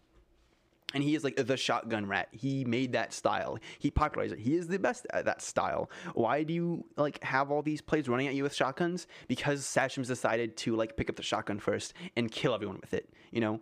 And 0.93 1.03
he 1.03 1.15
is 1.15 1.23
like 1.25 1.35
the 1.35 1.57
shotgun 1.57 2.07
rat. 2.07 2.29
He 2.31 2.63
made 2.63 2.93
that 2.93 3.11
style. 3.11 3.59
He 3.77 3.91
popularized 3.91 4.33
it. 4.33 4.39
He 4.39 4.55
is 4.55 4.67
the 4.67 4.79
best 4.79 5.05
at 5.11 5.25
that 5.25 5.41
style. 5.41 5.89
Why 6.13 6.43
do 6.43 6.53
you 6.53 6.85
like 6.95 7.21
have 7.25 7.51
all 7.51 7.61
these 7.61 7.81
plays 7.81 8.07
running 8.07 8.27
at 8.27 8.35
you 8.35 8.43
with 8.43 8.55
shotguns? 8.55 9.05
Because 9.27 9.65
Sashim's 9.65 10.07
decided 10.07 10.55
to 10.57 10.77
like 10.77 10.95
pick 10.95 11.09
up 11.09 11.17
the 11.17 11.23
shotgun 11.23 11.59
first 11.59 11.93
and 12.15 12.31
kill 12.31 12.53
everyone 12.53 12.79
with 12.79 12.93
it. 12.93 13.09
You 13.31 13.41
know. 13.41 13.61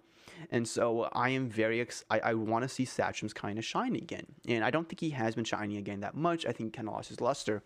And 0.51 0.67
so 0.67 1.09
I 1.13 1.29
am 1.29 1.49
very 1.49 1.81
ex- 1.81 2.03
I, 2.09 2.19
I 2.19 2.33
want 2.33 2.63
to 2.63 2.69
see 2.69 2.85
Satchum's 2.85 3.33
kind 3.33 3.57
of 3.57 3.65
shine 3.65 3.95
again. 3.95 4.25
And 4.47 4.63
I 4.63 4.69
don't 4.69 4.87
think 4.87 4.99
he 4.99 5.09
has 5.11 5.35
been 5.35 5.45
shining 5.45 5.77
again 5.77 6.01
that 6.01 6.15
much. 6.15 6.45
I 6.45 6.51
think 6.51 6.73
kind 6.73 6.87
of 6.87 6.93
lost 6.93 7.09
his 7.09 7.21
luster. 7.21 7.63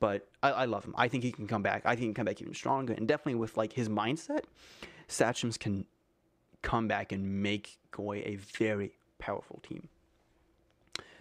But 0.00 0.28
I, 0.42 0.50
I 0.50 0.64
love 0.66 0.84
him. 0.84 0.94
I 0.96 1.08
think 1.08 1.24
he 1.24 1.32
can 1.32 1.46
come 1.46 1.62
back. 1.62 1.82
I 1.84 1.90
think 1.90 2.00
he 2.00 2.06
can 2.08 2.14
come 2.14 2.24
back 2.26 2.40
even 2.40 2.54
stronger. 2.54 2.92
And 2.92 3.06
definitely 3.08 3.36
with 3.36 3.56
like 3.56 3.72
his 3.72 3.88
mindset, 3.88 4.44
Satchum's 5.08 5.58
can 5.58 5.86
come 6.62 6.88
back 6.88 7.12
and 7.12 7.42
make 7.42 7.78
Goy 7.90 8.22
a 8.24 8.36
very 8.36 8.92
powerful 9.18 9.60
team. 9.62 9.88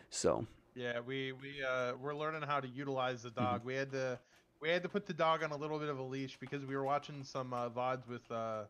So 0.09 0.45
Yeah, 0.75 0.99
we 0.99 1.31
we 1.31 1.63
uh, 1.63 1.93
we're 1.95 2.15
learning 2.15 2.43
how 2.43 2.59
to 2.59 2.67
utilize 2.67 3.23
the 3.23 3.31
Mm-hmm. 3.39 3.55
dog. 3.55 3.63
We 3.63 3.75
had 3.75 3.91
to 3.91 4.19
we 4.61 4.69
had 4.69 4.83
to 4.83 4.89
put 4.89 5.05
the 5.05 5.13
dog 5.13 5.43
on 5.43 5.51
a 5.51 5.57
little 5.57 5.79
bit 5.79 5.89
of 5.89 5.99
a 5.99 6.03
leash 6.03 6.37
because 6.39 6.65
we 6.65 6.75
were 6.75 6.83
watching 6.83 7.23
some 7.23 7.53
uh, 7.53 7.69
vods 7.69 8.07
with 8.07 8.29
uh, 8.31 8.65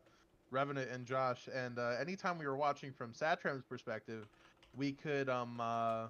Revenant 0.51 0.89
and 0.91 1.05
Josh, 1.05 1.47
and 1.53 1.79
uh, 1.79 1.95
anytime 1.99 2.37
we 2.37 2.47
were 2.47 2.57
watching 2.57 2.93
from 2.93 3.13
Satram's 3.13 3.63
perspective, 3.63 4.27
we 4.73 4.93
could 4.93 5.29
um 5.29 5.59
uh, 5.59 6.07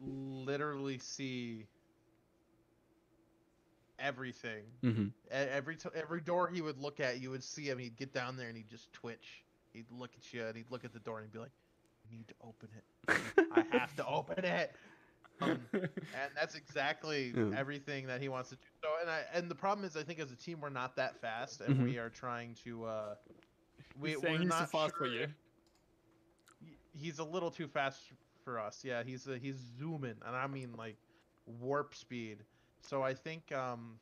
literally 0.00 0.98
see 0.98 1.66
everything. 3.98 4.64
hmm 4.82 5.06
E- 5.26 5.30
Every 5.30 5.76
t- 5.76 5.88
every 5.94 6.20
door 6.20 6.48
he 6.48 6.60
would 6.60 6.78
look 6.78 7.00
at, 7.00 7.20
you 7.20 7.30
would 7.30 7.44
see 7.44 7.64
him. 7.64 7.78
He'd 7.78 7.96
get 7.96 8.12
down 8.12 8.36
there 8.36 8.48
and 8.48 8.56
he'd 8.56 8.68
just 8.68 8.92
twitch. 8.92 9.44
He'd 9.72 9.90
look 9.90 10.10
at 10.16 10.32
you 10.32 10.44
and 10.44 10.56
he'd 10.56 10.70
look 10.70 10.84
at 10.84 10.92
the 10.92 11.00
door 11.00 11.18
and 11.18 11.26
he'd 11.26 11.32
be 11.32 11.38
like, 11.40 11.52
"I 12.10 12.14
need 12.14 12.28
to 12.28 12.34
open 12.42 12.68
it. 12.76 13.46
I 13.52 13.64
have 13.76 13.94
to 13.96 14.06
open 14.06 14.44
it." 14.44 14.72
Um, 15.40 15.58
and 15.72 16.30
that's 16.36 16.54
exactly 16.54 17.32
Yeah. 17.36 17.50
everything 17.56 18.06
that 18.06 18.20
he 18.22 18.28
wants 18.28 18.50
to 18.50 18.56
do. 18.56 18.62
So, 18.82 18.88
and 19.00 19.10
I 19.10 19.22
and 19.32 19.50
the 19.50 19.54
problem 19.54 19.84
is, 19.84 19.96
I 19.96 20.02
think 20.04 20.20
as 20.20 20.30
a 20.30 20.36
team, 20.36 20.60
we're 20.60 20.68
not 20.70 20.94
that 20.96 21.20
fast, 21.20 21.60
and 21.60 21.76
Mhm. 21.76 21.84
we 21.84 21.98
are 21.98 22.10
trying 22.10 22.54
to. 22.64 22.84
Uh, 22.84 23.14
we, 23.98 24.10
He's 24.10 24.20
saying 24.20 24.34
we're 24.34 24.40
he's 24.40 24.48
not 24.48 24.70
too 24.70 24.76
fast 24.78 24.96
for 24.96 25.06
you. 25.06 25.26
He's 26.96 27.18
a 27.18 27.24
little 27.24 27.50
too 27.50 27.66
fast 27.66 28.00
for 28.44 28.60
us. 28.60 28.82
Yeah, 28.84 29.02
he's 29.02 29.26
uh, 29.26 29.32
he's 29.40 29.56
zooming, 29.78 30.14
and 30.24 30.36
I 30.36 30.46
mean 30.46 30.74
like 30.78 30.96
warp 31.46 31.94
speed. 31.94 32.38
So 32.84 33.02
I 33.02 33.14
think 33.14 33.50
um, 33.52 33.98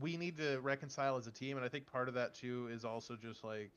we 0.00 0.16
need 0.16 0.36
to 0.38 0.58
reconcile 0.60 1.16
as 1.16 1.26
a 1.26 1.32
team, 1.32 1.56
and 1.56 1.64
I 1.64 1.68
think 1.68 1.86
part 1.90 2.08
of 2.08 2.14
that 2.14 2.34
too 2.34 2.68
is 2.72 2.84
also 2.84 3.16
just 3.16 3.44
like 3.44 3.70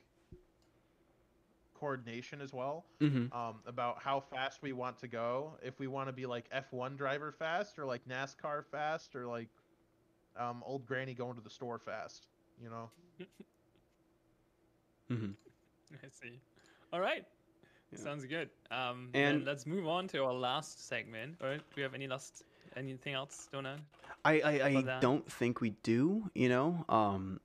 coordination 1.73 2.41
as 2.41 2.53
well 2.53 2.85
hmm 2.99 3.25
um, 3.31 3.55
about 3.65 4.01
how 4.01 4.19
fast 4.19 4.61
we 4.63 4.71
want 4.73 4.97
to 4.99 5.07
go. 5.07 5.57
If 5.61 5.79
we 5.79 5.87
want 5.87 6.07
to 6.07 6.13
be 6.13 6.25
like 6.25 6.49
F1 6.51 6.95
driver 6.97 7.31
fast, 7.31 7.77
or 7.77 7.85
like 7.85 8.07
NASCAR 8.07 8.65
fast, 8.65 9.15
or 9.15 9.27
like 9.27 9.49
um, 10.37 10.63
old 10.65 10.85
granny 10.85 11.13
going 11.13 11.35
to 11.35 11.41
the 11.41 11.49
store 11.49 11.77
fast. 11.77 12.27
You 12.61 12.69
know. 12.69 12.89
hmm 15.09 15.31
I 15.93 16.07
see. 16.09 16.41
All 16.91 16.99
right. 16.99 17.25
Yeah. 17.91 17.97
Sounds 17.99 18.25
good. 18.25 18.49
Um, 18.71 19.09
and 19.13 19.37
And- 19.37 19.45
let's 19.45 19.65
move 19.65 19.87
on 19.87 20.07
to 20.09 20.23
our 20.23 20.33
last 20.33 20.87
segment. 20.87 21.37
Or 21.41 21.57
do 21.57 21.63
we 21.75 21.83
have 21.83 21.93
any 21.93 22.07
last 22.07 22.43
anything 22.77 23.13
else, 23.13 23.47
Doughnut? 23.51 23.79
I 24.23 24.33
I, 24.41 24.51
I 24.67 24.99
don't 25.01 25.29
think 25.31 25.61
we 25.61 25.71
do. 25.83 26.29
You 26.35 26.49
know, 26.49 26.85
um, 26.89 27.39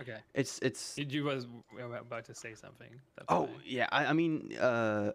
Okay. 0.00 0.18
it's 0.34 0.58
it's. 0.62 0.96
You- 0.98 1.06
You 1.08 1.24
was 1.24 1.46
were 1.72 1.96
about 1.96 2.24
to 2.26 2.34
say 2.34 2.54
something. 2.54 2.90
That's 3.16 3.26
Oh 3.28 3.46
fine. 3.46 3.60
yeah, 3.64 3.86
I, 3.92 4.06
I 4.06 4.12
mean, 4.12 4.56
uh, 4.60 5.12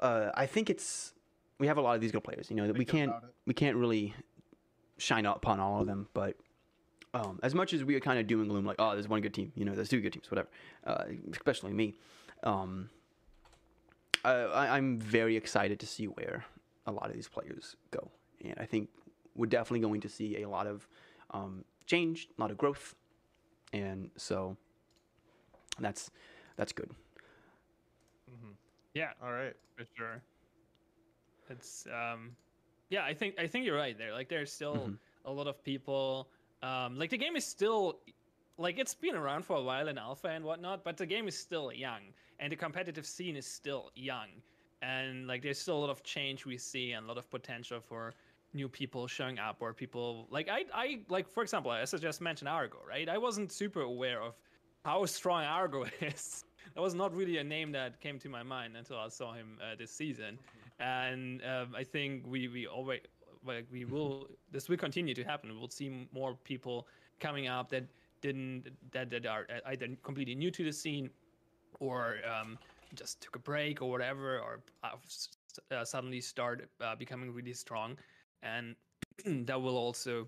uh, 0.00 0.30
I 0.34 0.46
think 0.46 0.70
it's 0.70 1.14
we 1.58 1.66
have 1.66 1.78
a 1.78 1.80
lot 1.80 1.94
of 1.94 2.00
these 2.00 2.12
good 2.12 2.24
players. 2.24 2.50
You 2.50 2.56
know 2.56 2.66
that 2.66 2.76
we 2.78 2.84
can't 2.84 3.12
we 3.46 3.54
can't 3.54 3.76
really 3.76 4.14
shine 4.98 5.26
up 5.26 5.36
upon 5.38 5.60
all 5.60 5.80
of 5.80 5.86
them, 5.86 6.08
but 6.14 6.36
um, 7.14 7.38
as 7.42 7.54
much 7.54 7.72
as 7.72 7.84
we 7.84 7.94
are 7.94 8.00
kind 8.00 8.18
of 8.18 8.26
doom 8.26 8.40
and 8.40 8.50
gloom, 8.50 8.64
like 8.64 8.76
oh, 8.78 8.92
there's 8.92 9.08
one 9.08 9.20
good 9.20 9.34
team, 9.34 9.52
you 9.54 9.64
know, 9.64 9.74
there's 9.74 9.88
two 9.88 10.00
good 10.00 10.12
teams, 10.12 10.30
whatever. 10.30 10.48
Uh, 10.86 11.04
especially 11.32 11.72
me, 11.72 11.94
um, 12.44 12.88
I, 14.24 14.32
I, 14.32 14.76
I'm 14.76 14.98
very 14.98 15.36
excited 15.36 15.80
to 15.80 15.86
see 15.86 16.06
where 16.06 16.44
a 16.86 16.92
lot 16.92 17.08
of 17.08 17.14
these 17.14 17.28
players 17.28 17.76
go, 17.90 18.10
and 18.44 18.54
I 18.58 18.64
think 18.66 18.88
we're 19.34 19.46
definitely 19.46 19.80
going 19.80 20.00
to 20.02 20.08
see 20.08 20.42
a 20.42 20.48
lot 20.48 20.66
of 20.66 20.88
um, 21.30 21.64
change, 21.86 22.28
a 22.36 22.40
lot 22.40 22.50
of 22.50 22.58
growth, 22.58 22.94
and 23.72 24.10
so 24.16 24.56
that's 25.78 26.10
that's 26.56 26.72
good. 26.72 26.90
Mhm. 28.30 28.56
Yeah, 28.94 29.12
All 29.22 29.32
right. 29.32 29.54
for 29.76 29.84
sure. 29.96 30.22
It's 31.48 31.86
um, 31.86 32.36
yeah. 32.90 33.04
I 33.04 33.14
think 33.14 33.38
I 33.38 33.46
think 33.46 33.64
you're 33.66 33.76
right 33.76 33.96
there. 33.96 34.12
Like 34.12 34.28
there's 34.28 34.52
still 34.52 34.88
Mhm. 34.88 34.98
a 35.24 35.32
lot 35.32 35.46
of 35.46 35.62
people. 35.62 36.28
Um, 36.62 36.98
like 36.98 37.10
the 37.10 37.18
game 37.18 37.36
is 37.36 37.44
still 37.44 38.00
like 38.58 38.78
it's 38.78 38.94
been 38.94 39.14
around 39.14 39.44
for 39.44 39.56
a 39.56 39.62
while 39.62 39.88
in 39.88 39.98
alpha 39.98 40.28
and 40.28 40.44
whatnot, 40.44 40.82
but 40.82 40.96
the 40.96 41.06
game 41.06 41.28
is 41.28 41.38
still 41.38 41.72
young, 41.72 42.00
and 42.40 42.50
the 42.50 42.56
competitive 42.56 43.06
scene 43.06 43.36
is 43.36 43.46
still 43.46 43.90
young, 43.94 44.28
and 44.82 45.26
like 45.26 45.42
there's 45.42 45.58
still 45.60 45.76
a 45.76 45.82
lot 45.86 45.90
of 45.90 46.02
change 46.02 46.46
we 46.46 46.56
see 46.56 46.92
and 46.92 47.04
a 47.04 47.08
lot 47.08 47.18
of 47.18 47.30
potential 47.30 47.80
for 47.80 48.14
new 48.56 48.68
people 48.68 49.06
showing 49.06 49.38
up 49.38 49.58
or 49.60 49.72
people 49.72 50.26
like 50.30 50.48
I 50.48 50.64
I 50.74 51.00
like 51.08 51.28
for 51.28 51.42
example 51.42 51.72
as 51.72 51.94
I 51.94 51.98
just 51.98 52.20
mentioned 52.20 52.48
Argo 52.48 52.78
right? 52.88 53.08
I 53.08 53.18
wasn't 53.18 53.52
super 53.52 53.82
aware 53.82 54.20
of 54.22 54.34
how 54.84 55.04
strong 55.04 55.44
Argo 55.44 55.84
is. 56.00 56.44
That 56.74 56.80
was 56.80 56.94
not 56.94 57.14
really 57.14 57.38
a 57.38 57.44
name 57.44 57.72
that 57.72 58.00
came 58.00 58.18
to 58.20 58.28
my 58.28 58.42
mind 58.42 58.76
until 58.76 58.98
I 58.98 59.08
saw 59.08 59.32
him 59.32 59.58
uh, 59.60 59.76
this 59.78 59.90
season. 59.90 60.38
And 60.80 61.42
um, 61.44 61.74
I 61.76 61.84
think 61.84 62.24
we 62.26 62.48
we 62.48 62.66
always 62.66 63.00
like 63.44 63.66
we 63.70 63.84
will 63.84 64.28
this 64.52 64.68
will 64.68 64.76
continue 64.76 65.14
to 65.14 65.24
happen. 65.24 65.58
We'll 65.58 65.68
see 65.68 66.08
more 66.12 66.36
people 66.44 66.86
coming 67.20 67.48
up 67.48 67.70
that 67.70 67.84
didn't 68.20 68.70
that 68.92 69.10
that 69.10 69.26
are 69.26 69.46
uh, 69.50 69.70
either 69.70 69.88
completely 70.02 70.34
new 70.34 70.50
to 70.50 70.64
the 70.64 70.72
scene 70.72 71.10
or 71.80 72.16
um, 72.32 72.58
just 72.94 73.20
took 73.20 73.36
a 73.36 73.38
break 73.38 73.82
or 73.82 73.90
whatever 73.90 74.38
or 74.38 74.60
uh, 74.84 74.90
uh, 75.70 75.84
suddenly 75.84 76.20
start 76.20 76.68
uh, 76.80 76.94
becoming 76.94 77.32
really 77.32 77.52
strong 77.52 77.96
and 78.42 78.74
that 79.46 79.60
will 79.60 79.76
also 79.76 80.26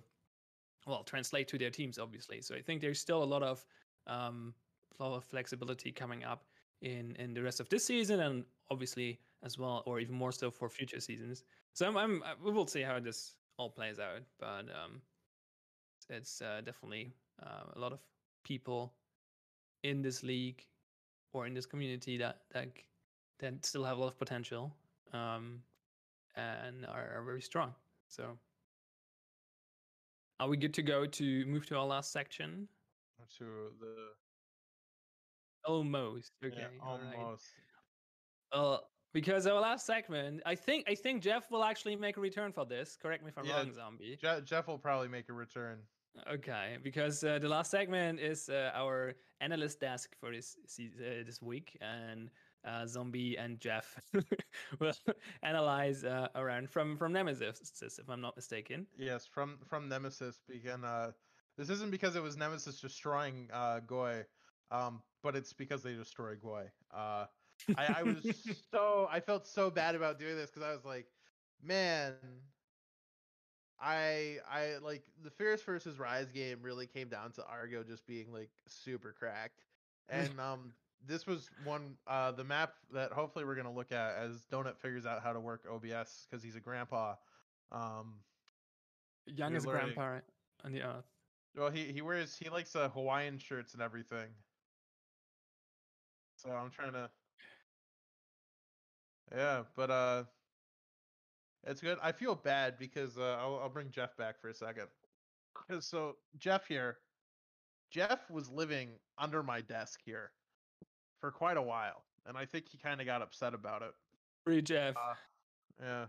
well 0.86 1.02
translate 1.04 1.48
to 1.48 1.59
their 1.59 1.70
teams 1.70 1.98
obviously. 1.98 2.40
So 2.40 2.54
i 2.54 2.62
think 2.62 2.80
there's 2.80 3.00
still 3.00 3.22
a 3.22 3.30
lot 3.34 3.42
of 3.42 3.64
um 4.06 4.54
a 4.98 5.04
lot 5.04 5.16
of 5.16 5.24
flexibility 5.24 5.92
coming 5.92 6.24
up 6.24 6.44
in 6.82 7.14
in 7.16 7.34
the 7.34 7.42
rest 7.42 7.61
of 7.61 7.68
this 7.68 7.84
season 7.84 8.20
and 8.20 8.44
obviously 8.70 9.20
as 9.44 9.59
well 9.59 9.82
or 9.86 10.00
even 10.00 10.14
more 10.14 10.32
so 10.32 10.50
for 10.50 10.68
future 10.68 11.00
seasons. 11.00 11.44
So 11.74 11.86
i'm, 11.86 11.96
I'm 11.96 12.22
we 12.42 12.52
will 12.52 12.66
see 12.66 12.82
how 12.82 12.98
this 13.00 13.34
all 13.59 13.70
plays 13.70 13.98
out 13.98 14.22
but 14.38 14.66
um 14.70 15.02
it's 16.11 16.40
uh, 16.40 16.62
definitely 16.64 17.12
uh, 17.42 17.64
a 17.76 17.78
lot 17.78 17.92
of 17.92 18.00
people 18.42 18.94
in 19.82 20.00
this 20.00 20.22
league 20.22 20.64
or 21.34 21.46
in 21.46 21.54
this 21.54 21.66
community 21.66 22.16
that 22.16 22.42
that 22.50 22.68
that 23.40 23.64
still 23.64 23.84
have 23.84 23.98
a 23.98 24.00
lot 24.00 24.09
of 24.09 24.18
potential 24.18 24.74
um 25.12 25.61
and 26.36 26.86
are, 26.86 27.11
are 27.16 27.22
very 27.24 27.42
strong 27.42 27.74
so 28.09 28.38
are 30.40 30.48
we 30.48 30.56
good 30.56 30.74
to 30.74 30.82
go 30.82 31.06
to 31.06 31.44
move 31.46 31.66
to 31.66 31.76
our 31.76 31.86
last 31.86 32.12
section 32.12 32.68
To 33.38 33.72
the 33.80 33.94
almost 35.64 36.32
okay 36.44 36.56
yeah, 36.59 36.66
all 36.80 36.98
right. 36.98 37.16
almost. 37.16 37.46
Well, 38.52 38.90
because 39.12 39.46
our 39.46 39.61
last 39.61 39.84
segment, 39.84 40.40
I 40.46 40.54
think 40.54 40.88
I 40.88 40.94
think 40.94 41.22
Jeff 41.22 41.50
will 41.50 41.64
actually 41.64 41.96
make 41.96 42.16
a 42.16 42.20
return 42.20 42.52
for 42.52 42.64
this. 42.64 42.96
Correct 42.96 43.22
me 43.22 43.28
if 43.30 43.38
I'm 43.38 43.44
Yeah, 43.44 43.56
wrong, 43.59 43.72
Zombie. 43.72 44.16
Je- 44.20 44.40
Jeff 44.44 44.68
will 44.68 44.78
probably 44.78 45.09
make 45.09 45.28
a 45.28 45.32
return. 45.32 45.80
Okay, 46.32 46.78
because 46.82 47.22
uh, 47.22 47.38
the 47.38 47.48
last 47.48 47.70
segment 47.70 48.18
is 48.18 48.48
uh, 48.48 48.70
our 48.74 49.14
analyst 49.40 49.80
desk 49.80 50.16
for 50.18 50.32
this 50.32 50.56
uh, 50.80 51.24
this 51.26 51.42
week, 51.42 51.76
and 51.80 52.30
uh, 52.64 52.86
Zombie 52.86 53.36
and 53.38 53.61
Jeff 53.61 54.00
will 54.80 54.92
analyze 55.42 56.04
uh, 56.04 56.28
around 56.34 56.70
from 56.70 56.96
from 56.96 57.12
Nemesis, 57.12 57.82
if 57.98 58.09
I'm 58.09 58.20
not 58.20 58.36
mistaken. 58.36 58.86
Yes, 58.96 59.26
from 59.26 59.59
from 59.66 59.88
Nemesis. 59.88 60.40
Begin. 60.48 60.84
Uh, 60.84 61.12
this 61.56 61.70
isn't 61.70 61.90
because 61.90 62.16
it 62.16 62.22
was 62.22 62.36
Nemesis 62.36 62.80
destroying 62.80 63.48
uh, 63.52 63.80
Goy, 63.80 64.24
um, 64.70 65.02
but 65.22 65.34
it's 65.36 65.52
because 65.52 65.82
they 65.82 65.94
destroyed 65.94 66.40
Goy. 66.40 66.70
Uh, 66.94 67.26
I, 67.76 67.96
I 67.98 68.02
was 68.02 68.24
so 68.70 69.09
I 69.11 69.20
felt 69.20 69.46
so 69.46 69.70
bad 69.70 69.94
about 69.94 70.18
doing 70.18 70.36
this 70.36 70.50
because 70.50 70.62
I 70.62 70.72
was 70.72 70.84
like, 70.84 71.06
man, 71.62 72.14
I 73.80 74.38
I 74.48 74.76
like 74.82 75.04
the 75.22 75.30
Fierce 75.30 75.62
versus 75.62 75.98
Rise 75.98 76.30
game 76.30 76.59
really 76.62 76.86
came 76.86 77.09
down 77.09 77.32
to 77.32 77.44
Argo 77.44 77.82
just 77.82 78.06
being 78.06 78.32
like 78.32 78.50
super 78.66 79.14
cracked, 79.16 79.64
and 80.09 80.38
um 80.40 80.72
this 81.07 81.26
was 81.26 81.51
one 81.64 81.96
uh 82.07 82.32
the 82.32 82.44
map 82.44 82.74
that 82.92 83.12
hopefully 83.12 83.44
we're 83.44 83.55
gonna 83.55 83.72
look 83.72 83.92
at 83.92 84.16
as 84.16 84.44
Doughnut 84.51 84.78
figures 84.80 85.07
out 85.07 85.22
how 85.22 85.32
to 85.32 85.40
work 85.40 85.64
OBS 85.70 86.26
because 86.29 86.42
he's 86.42 86.57
a 86.57 86.61
grandpa. 86.61 87.14
Um, 87.70 88.14
Youngest 89.26 89.66
You're 89.66 89.75
learning. 89.75 89.95
grandpa 89.95 90.20
on 90.64 90.72
the 90.72 90.83
earth. 90.83 91.04
well, 91.57 91.70
he 91.70 91.92
he 91.92 92.03
wears 92.03 92.37
he 92.37 92.49
likes 92.49 92.75
uh, 92.75 92.88
Hawaiian 92.88 93.38
shirts 93.38 93.75
and 93.75 93.83
everything. 93.83 94.29
So 96.37 96.50
I'm 96.50 96.70
trying 96.70 96.92
to. 96.92 97.11
Yeah, 99.34 99.64
but 99.76 99.91
uh, 99.91 100.25
it's 101.66 101.80
good. 101.80 101.99
I 102.03 102.12
feel 102.12 102.34
bad 102.34 102.79
because 102.79 103.18
uh, 103.18 103.37
I'll 103.41 103.61
I'll 103.62 103.68
bring 103.68 103.91
Jeff 103.91 104.16
back 104.16 104.41
for 104.41 104.49
a 104.49 104.54
second. 104.54 104.88
so 105.80 106.16
Jeff 106.38 106.66
here, 106.66 106.99
Jeff 107.91 108.30
was 108.30 108.49
living 108.49 108.91
under 109.18 109.42
my 109.42 109.61
desk 109.61 110.00
here 110.04 110.30
for 111.20 111.30
quite 111.30 111.57
a 111.57 111.62
while, 111.62 112.04
and 112.26 112.36
I 112.36 112.45
think 112.45 112.68
he 112.68 112.78
kind 112.78 113.00
of 113.00 113.07
got 113.07 113.22
upset 113.22 113.54
about 113.54 113.82
it. 113.82 113.92
Free 114.45 114.62
Jeff. 114.62 114.96
Uh, 114.96 115.14
yeah. 115.82 116.07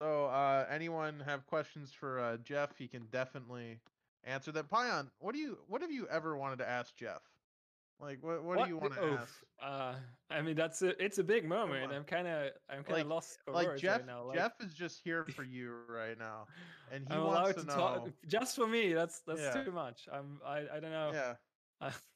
So, 0.00 0.26
uh, 0.26 0.66
anyone 0.70 1.22
have 1.24 1.46
questions 1.46 1.92
for 1.92 2.18
uh, 2.20 2.36
Jeff? 2.38 2.76
He 2.76 2.86
can 2.86 3.06
definitely 3.10 3.78
answer 4.24 4.52
them. 4.52 4.66
Pion, 4.70 5.10
what 5.20 5.32
do 5.34 5.38
you 5.40 5.58
what 5.68 5.80
have 5.82 5.90
you 5.92 6.06
ever 6.08 6.36
wanted 6.36 6.58
to 6.58 6.68
ask 6.68 6.94
Jeff? 6.96 7.22
Like, 7.98 8.18
what 8.22 8.44
what, 8.44 8.62
do 8.62 8.68
you 8.68 8.76
want 8.76 8.92
to 8.94 9.04
ask? 9.18 9.34
Uh, 9.62 9.94
I 10.28 10.42
mean, 10.42 10.54
that's 10.54 10.82
a, 10.82 11.02
it's 11.02 11.16
a 11.16 11.24
big 11.24 11.48
moment. 11.48 11.90
I'm 11.94 12.04
kind 12.04 12.28
of 12.28 12.50
I'm 12.68 12.84
kind 12.84 12.88
of 12.90 12.96
Like- 12.98 13.06
lost 13.06 13.38
for 13.42 13.52
Like 13.52 13.66
words 13.68 13.80
Jeff, 13.80 14.00
right 14.00 14.06
now. 14.06 14.24
Like, 14.24 14.36
Jeff 14.36 14.52
is 14.60 14.74
just 14.74 15.00
here 15.02 15.24
for 15.24 15.44
you 15.44 15.76
right 15.88 16.18
now, 16.18 16.46
and 16.92 17.06
he 17.08 17.14
I'm 17.14 17.24
wants 17.24 17.54
to 17.54 17.60
to 17.62 17.66
know. 17.66 17.74
talk 17.74 18.08
just 18.28 18.54
for 18.54 18.66
me. 18.66 18.92
That's 18.92 19.20
that's 19.20 19.40
Yeah. 19.40 19.64
too 19.64 19.70
much. 19.72 20.08
I'm 20.12 20.40
I, 20.44 20.64
I 20.74 20.80
don't 20.80 20.90
know. 20.90 21.10
Yeah, 21.14 21.90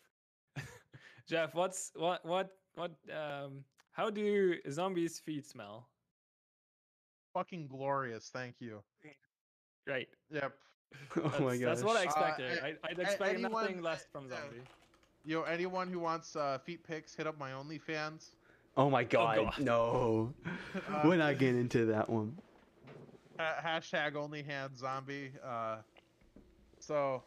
Jeff, 1.30 1.54
what's 1.54 1.92
what 1.94 2.24
what 2.26 2.50
what 2.74 2.90
um 3.14 3.64
how 3.92 4.10
do 4.10 4.56
zombies' 4.68 5.20
feet 5.20 5.46
smell? 5.46 5.86
fucking 7.32 7.68
glorious. 7.68 8.28
Thank 8.32 8.56
you. 8.58 8.82
Great. 9.86 10.08
Yep. 10.32 10.52
oh 11.16 11.44
my 11.44 11.56
god. 11.56 11.68
that's 11.68 11.84
what 11.84 11.96
I 11.96 12.00
Uh, 12.00 12.04
expected. 12.04 12.58
a- 12.58 12.64
I, 12.66 12.74
I'd 12.82 12.98
expect 12.98 13.34
anyone- 13.34 13.52
nothing 13.52 13.82
less 13.82 14.04
from. 14.10 14.28
Zombie. 14.28 14.62
You 15.24 15.36
know, 15.36 15.42
anyone 15.44 15.86
who 15.92 16.00
wants 16.00 16.34
uh, 16.34 16.58
feet 16.64 16.82
pics, 16.82 17.14
hit 17.14 17.28
up 17.28 17.38
my 17.38 17.52
OnlyFans. 17.52 18.30
Oh 18.76 18.90
my 18.90 19.04
god, 19.04 19.36
God. 19.36 19.58
no. 19.60 20.34
Uh, 20.88 21.02
We're 21.04 21.16
not 21.16 21.38
getting 21.38 21.60
into 21.60 21.86
that 21.86 22.08
one. 22.10 22.36
Ha- 23.38 23.60
hashtag 23.64 24.14
OnlyHand 24.14 24.76
zombie. 24.76 25.30
Uh, 25.44 25.76
so 26.80 27.22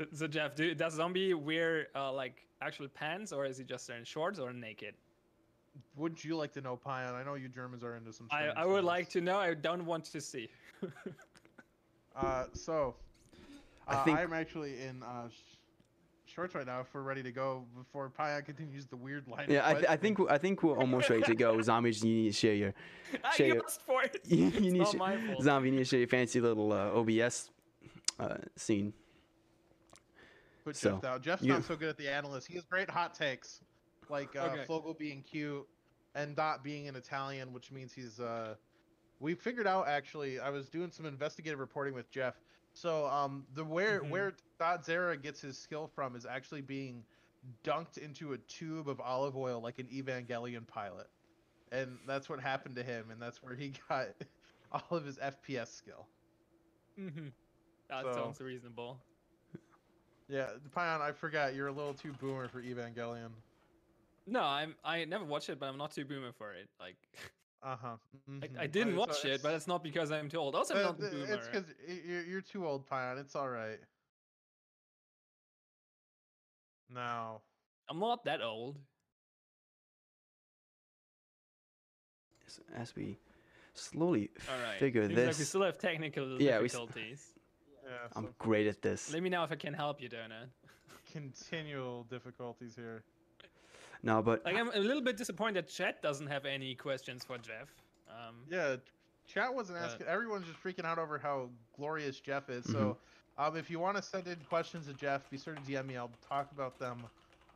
So, 0.00 0.06
so 0.14 0.26
Jeff, 0.26 0.54
do, 0.54 0.74
does 0.74 0.94
Zombie 0.94 1.34
wear 1.34 1.88
uh, 1.94 2.10
like 2.12 2.46
actual 2.62 2.88
pants, 2.88 3.32
or 3.32 3.44
is 3.44 3.58
he 3.58 3.64
just 3.64 3.86
wearing 3.88 4.04
shorts 4.04 4.38
or 4.38 4.52
naked? 4.52 4.94
wouldn't 5.96 6.24
you 6.24 6.36
like 6.36 6.52
to 6.52 6.60
know, 6.60 6.74
Pion? 6.76 7.14
I 7.14 7.22
know 7.22 7.34
you 7.34 7.48
Germans 7.48 7.84
are 7.84 7.94
into 7.96 8.12
some. 8.12 8.26
I, 8.30 8.46
I 8.46 8.64
would 8.66 8.76
things. 8.76 8.84
like 8.86 9.08
to 9.10 9.20
know. 9.20 9.38
I 9.38 9.54
don't 9.54 9.84
want 9.86 10.04
to 10.06 10.20
see. 10.20 10.48
Uh, 12.20 12.44
so, 12.52 12.96
I 13.86 13.94
uh, 13.94 14.04
think- 14.04 14.18
I'm 14.18 14.32
actually 14.32 14.82
in 14.82 15.00
uh, 15.04 15.28
sh- 15.28 15.56
shorts 16.26 16.56
right 16.56 16.66
now 16.66 16.80
if 16.80 16.92
we're 16.92 17.02
ready 17.02 17.22
to 17.22 17.30
go 17.30 17.64
before 17.78 18.10
Pion 18.10 18.42
continues 18.42 18.84
the 18.86 18.96
weird 18.96 19.28
line. 19.28 19.46
Yeah, 19.48 19.66
I, 19.66 19.74
th- 19.74 19.86
I 19.88 19.96
think 19.96 20.18
I 20.28 20.36
think 20.36 20.62
we're 20.64 20.76
almost 20.76 21.08
ready 21.08 21.22
to 21.22 21.34
go. 21.36 21.62
Zombies, 21.62 22.02
you 22.04 22.12
need 22.12 22.26
to 22.26 22.32
share 22.36 22.54
your 22.54 22.74
Share 23.36 23.46
you 23.46 23.54
your- 23.54 23.64
asked 23.64 23.82
for 23.86 24.02
it. 24.02 24.18
you, 24.26 24.48
It's 24.48 24.58
need 24.60 24.72
not 24.78 24.96
my 24.96 25.16
fault. 25.18 25.42
zombie. 25.42 25.68
You 25.68 25.76
need 25.76 25.78
to 25.78 25.84
share 25.84 26.00
your 26.00 26.08
fancy 26.08 26.40
little 26.40 26.72
uh, 26.72 26.90
OBS 26.98 27.50
uh, 28.18 28.34
scene. 28.56 28.92
Put 30.70 30.76
so, 30.76 30.90
Jeff 30.92 31.00
down. 31.02 31.22
Jeff's 31.22 31.42
you- 31.42 31.52
not 31.52 31.64
so 31.64 31.76
good 31.76 31.88
at 31.88 31.96
the 31.96 32.08
analyst. 32.08 32.46
He 32.46 32.54
has 32.54 32.64
great 32.64 32.88
hot 32.90 33.14
takes, 33.14 33.60
like 34.08 34.34
uh, 34.36 34.50
Okay. 34.52 34.64
Fogel 34.64 34.94
being 34.94 35.22
cute 35.22 35.66
and 36.14 36.34
Dot 36.36 36.62
being 36.64 36.88
an 36.88 36.96
Italian, 36.96 37.52
which 37.52 37.70
means 37.72 37.92
he's. 37.92 38.20
Uh, 38.20 38.54
we 39.20 39.34
figured 39.34 39.66
out 39.66 39.88
actually. 39.88 40.38
I 40.40 40.50
was 40.50 40.68
doing 40.68 40.90
some 40.90 41.06
investigative 41.06 41.58
reporting 41.58 41.94
with 41.94 42.10
Jeff. 42.10 42.34
So 42.72 43.06
um, 43.06 43.46
the 43.54 43.64
where 43.64 44.00
Mhm. 44.00 44.10
where 44.10 44.34
Dot 44.58 44.84
Zera 44.84 45.20
gets 45.20 45.40
his 45.40 45.58
skill 45.58 45.88
from 45.94 46.14
is 46.16 46.24
actually 46.24 46.60
being 46.62 47.04
dunked 47.64 47.98
into 47.98 48.32
a 48.34 48.38
tube 48.38 48.88
of 48.88 49.00
olive 49.00 49.36
oil 49.36 49.60
like 49.60 49.78
an 49.80 49.86
Evangelion 49.88 50.66
pilot, 50.66 51.08
and 51.72 51.98
that's 52.06 52.28
what 52.28 52.38
happened 52.40 52.76
to 52.76 52.82
him, 52.84 53.10
and 53.10 53.20
that's 53.20 53.42
where 53.42 53.54
he 53.56 53.72
got 53.88 54.08
all 54.70 54.96
of 54.96 55.04
his 55.04 55.18
FPS 55.18 55.68
skill. 55.72 56.06
Mm-hmm. 56.98 57.28
That 57.88 58.04
So- 58.04 58.12
sounds 58.12 58.40
reasonable. 58.40 59.00
Yeah, 60.30 60.46
Pion, 60.74 61.02
I 61.02 61.10
forgot 61.12 61.54
you're 61.54 61.66
a 61.66 61.72
little 61.72 61.92
too 61.94 62.12
boomer 62.20 62.46
for 62.48 62.62
Evangelion. 62.62 63.30
No, 64.26 64.42
I'm. 64.42 64.76
I 64.84 65.04
never 65.06 65.24
watched 65.24 65.48
it, 65.48 65.58
but 65.58 65.66
I'm 65.66 65.76
not 65.78 65.90
too 65.90 66.04
boomer 66.04 66.32
for 66.32 66.52
it. 66.52 66.68
Like, 66.78 66.96
Uh 67.62 67.76
huh. 67.76 67.96
I, 68.42 68.62
I 68.62 68.66
didn't 68.66 68.96
watch 68.96 69.22
it, 69.26 69.42
but 69.42 69.52
it's 69.52 69.66
not 69.66 69.82
because 69.82 70.10
I'm 70.10 70.30
too 70.30 70.38
old. 70.38 70.54
Also, 70.54 70.74
I'm 70.74 70.82
not 70.82 70.98
a 70.98 71.10
boomer. 71.10 71.34
It's 71.34 71.46
because 71.46 71.64
you're, 72.06 72.22
you're 72.24 72.40
too 72.40 72.66
old, 72.66 72.88
Pion. 72.88 73.18
It's 73.18 73.36
all 73.36 73.50
right. 73.50 73.78
Now, 76.94 77.42
I'm 77.90 77.98
not 77.98 78.24
that 78.24 78.40
old. 78.40 78.78
as- 82.46 82.60
As 82.74 82.96
we 82.96 83.18
slowly 83.74 84.30
All 84.50 84.58
right. 84.62 84.78
figure 84.78 85.02
Seems 85.06 85.16
like 85.18 85.26
we 85.26 85.32
this, 85.32 85.48
still 85.48 85.62
have 85.62 85.76
technical 85.78 86.40
Yeah, 86.40 86.58
we 86.60 86.64
s- 86.64 86.72
difficulties. 86.72 87.34
Yeah, 87.90 87.96
I'm 88.16 88.24
so 88.26 88.34
great 88.38 88.66
at 88.68 88.80
this. 88.82 89.12
Let 89.12 89.22
me 89.22 89.28
know 89.30 89.42
if 89.44 89.50
I 89.52 89.56
can 89.56 89.74
help 89.74 90.00
you, 90.00 90.08
Doughnut. 90.08 90.48
continual 91.12 92.04
difficulties 92.04 92.74
here. 92.76 93.02
No, 94.02 94.22
but 94.22 94.44
Like, 94.44 94.56
I'm 94.56 94.70
a 94.72 94.78
little 94.78 95.02
bit 95.02 95.16
disappointed 95.16 95.66
Chat 95.68 96.00
doesn't 96.02 96.28
have 96.28 96.46
any 96.46 96.74
questions 96.74 97.24
for 97.24 97.36
Jeff. 97.38 97.68
Um, 98.08 98.36
Yeah, 98.48 98.76
chat 99.26 99.52
wasn't 99.52 99.78
Uh, 99.78 99.82
asking. 99.82 100.06
Everyone's 100.06 100.46
just 100.46 100.62
freaking 100.62 100.84
out 100.84 100.98
over 100.98 101.18
how 101.18 101.50
glorious 101.76 102.20
Jeff 102.20 102.48
is. 102.48 102.64
Mm-hmm. 102.64 102.72
So, 102.72 102.98
um, 103.38 103.56
if 103.56 103.70
you 103.70 103.78
want 103.78 103.96
to 103.96 104.02
send 104.02 104.26
in 104.28 104.36
questions 104.48 104.86
to 104.86 104.94
Jeff, 104.94 105.28
be 105.30 105.38
sure 105.38 105.54
to 105.54 105.60
DM 105.62 105.86
me. 105.86 105.96
I'll 105.96 106.10
talk 106.26 106.50
about 106.52 106.78
them 106.78 107.02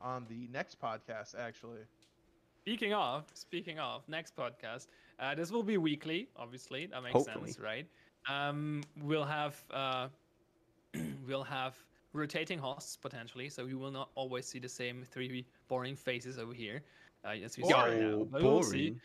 on 0.01 0.27
the 0.29 0.49
next 0.53 0.81
podcast. 0.81 1.39
Actually, 1.39 1.81
Speaking 2.63 2.95
of, 2.95 3.25
speaking 3.35 3.79
of, 3.79 4.09
next 4.09 4.35
podcast. 4.35 4.87
Uh, 5.21 5.35
this 5.35 5.51
will 5.51 5.63
be 5.63 5.77
weekly, 5.77 6.29
obviously. 6.35 6.87
That 6.87 7.03
makes 7.03 7.13
Hopefully. 7.13 7.51
sense, 7.53 7.61
right? 7.61 7.87
Um, 8.29 8.83
we'll 9.03 9.25
have 9.27 9.63
uh, 9.71 10.09
we'll 11.27 11.45
have 11.45 11.77
rotating 12.13 12.59
hosts 12.59 12.97
potentially, 12.97 13.49
so 13.49 13.67
you 13.67 13.79
will 13.79 13.91
not 13.91 14.11
always 14.15 14.47
see 14.47 14.59
the 14.59 14.69
same 14.69 15.05
three 15.05 15.47
boring 15.69 15.97
faces 15.97 16.39
over 16.39 16.53
here. 16.55 16.83
Uh, 17.25 17.29
as 17.43 17.57
we 17.57 17.65
see 17.65 17.73
right 17.73 17.93
now. 18.01 18.09
Yo, 18.09 18.25
But 18.25 18.43
we'll 18.43 18.63
see. 18.63 18.91
boring. 18.91 19.01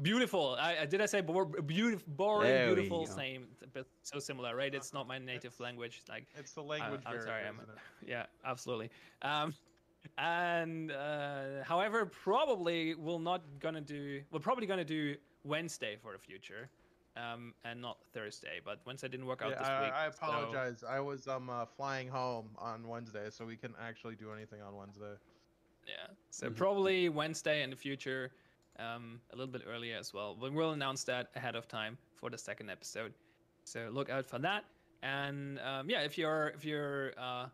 Beautiful. 0.00 0.56
I, 0.58 0.78
I 0.82 0.86
did 0.86 1.02
I 1.02 1.06
say 1.06 1.20
bor- 1.20 1.44
beautiful, 1.44 2.10
boring, 2.16 2.48
There 2.48 2.66
beautiful, 2.74 3.06
same, 3.06 3.46
but 3.74 3.86
so 4.02 4.18
similar, 4.18 4.56
right? 4.56 4.74
It's 4.74 4.94
not 4.94 5.06
my 5.06 5.18
native 5.18 5.58
language. 5.60 6.02
Like 6.08 6.26
it's 6.34 6.52
the 6.52 6.62
language 6.62 7.02
I'm 7.04 7.12
barrier. 7.12 7.26
sorry, 7.26 7.44
I'm- 7.44 7.56
isn't 7.62 7.68
it? 7.68 8.08
yeah, 8.08 8.24
absolutely. 8.46 8.90
Um, 9.20 9.52
and 10.18 10.92
uh, 10.92 11.62
however, 11.64 12.06
probably 12.06 12.94
we're 12.94 13.18
not 13.18 13.42
gonna 13.60 13.80
do. 13.82 14.22
We're 14.30 14.40
probably 14.40 14.66
gonna 14.66 14.84
do 14.84 15.14
Wednesday 15.44 15.96
for 16.00 16.12
the 16.12 16.18
future, 16.18 16.70
um, 17.16 17.54
and 17.64 17.80
not 17.80 17.98
Thursday. 18.12 18.60
But 18.64 18.80
Wednesday 18.86 19.08
didn't 19.08 19.26
work 19.26 19.42
out 19.42 19.50
Yeah, 19.50 19.58
this 19.58 19.68
I, 19.68 19.82
week. 19.82 19.92
I 19.92 20.10
so- 20.10 20.16
apologize. 20.26 20.84
I 20.88 21.00
was 21.00 21.26
um 21.28 21.50
uh, 21.50 21.66
flying 21.66 22.08
home 22.08 22.50
on 22.58 22.86
Wednesday, 22.88 23.28
so 23.30 23.44
we 23.44 23.56
couldn't 23.56 23.76
actually 23.80 24.14
do 24.16 24.32
anything 24.32 24.60
on 24.62 24.74
Wednesday. 24.76 25.14
yeah, 25.86 26.06
so 26.30 26.48
Mhm. 26.48 26.56
probably 26.56 27.08
Wednesday 27.08 27.62
in 27.64 27.70
the 27.70 27.76
future, 27.76 28.30
um, 28.78 29.20
a 29.32 29.36
little 29.36 29.50
bit 29.52 29.62
earlier 29.66 29.96
as 29.98 30.14
well. 30.14 30.34
But 30.34 30.52
we'll 30.52 30.70
announce 30.72 31.02
that 31.04 31.30
ahead 31.34 31.56
of 31.56 31.66
time 31.66 31.98
for 32.14 32.30
the 32.30 32.38
second 32.38 32.70
episode. 32.70 33.12
So 33.64 33.88
look 33.92 34.08
out 34.08 34.24
for 34.24 34.38
that. 34.38 34.64
And 35.02 35.58
um, 35.58 35.90
yeah, 35.90 36.02
if 36.02 36.16
you're 36.16 36.48
if 36.54 36.64
you're 36.64 37.12
uh, 37.18 37.48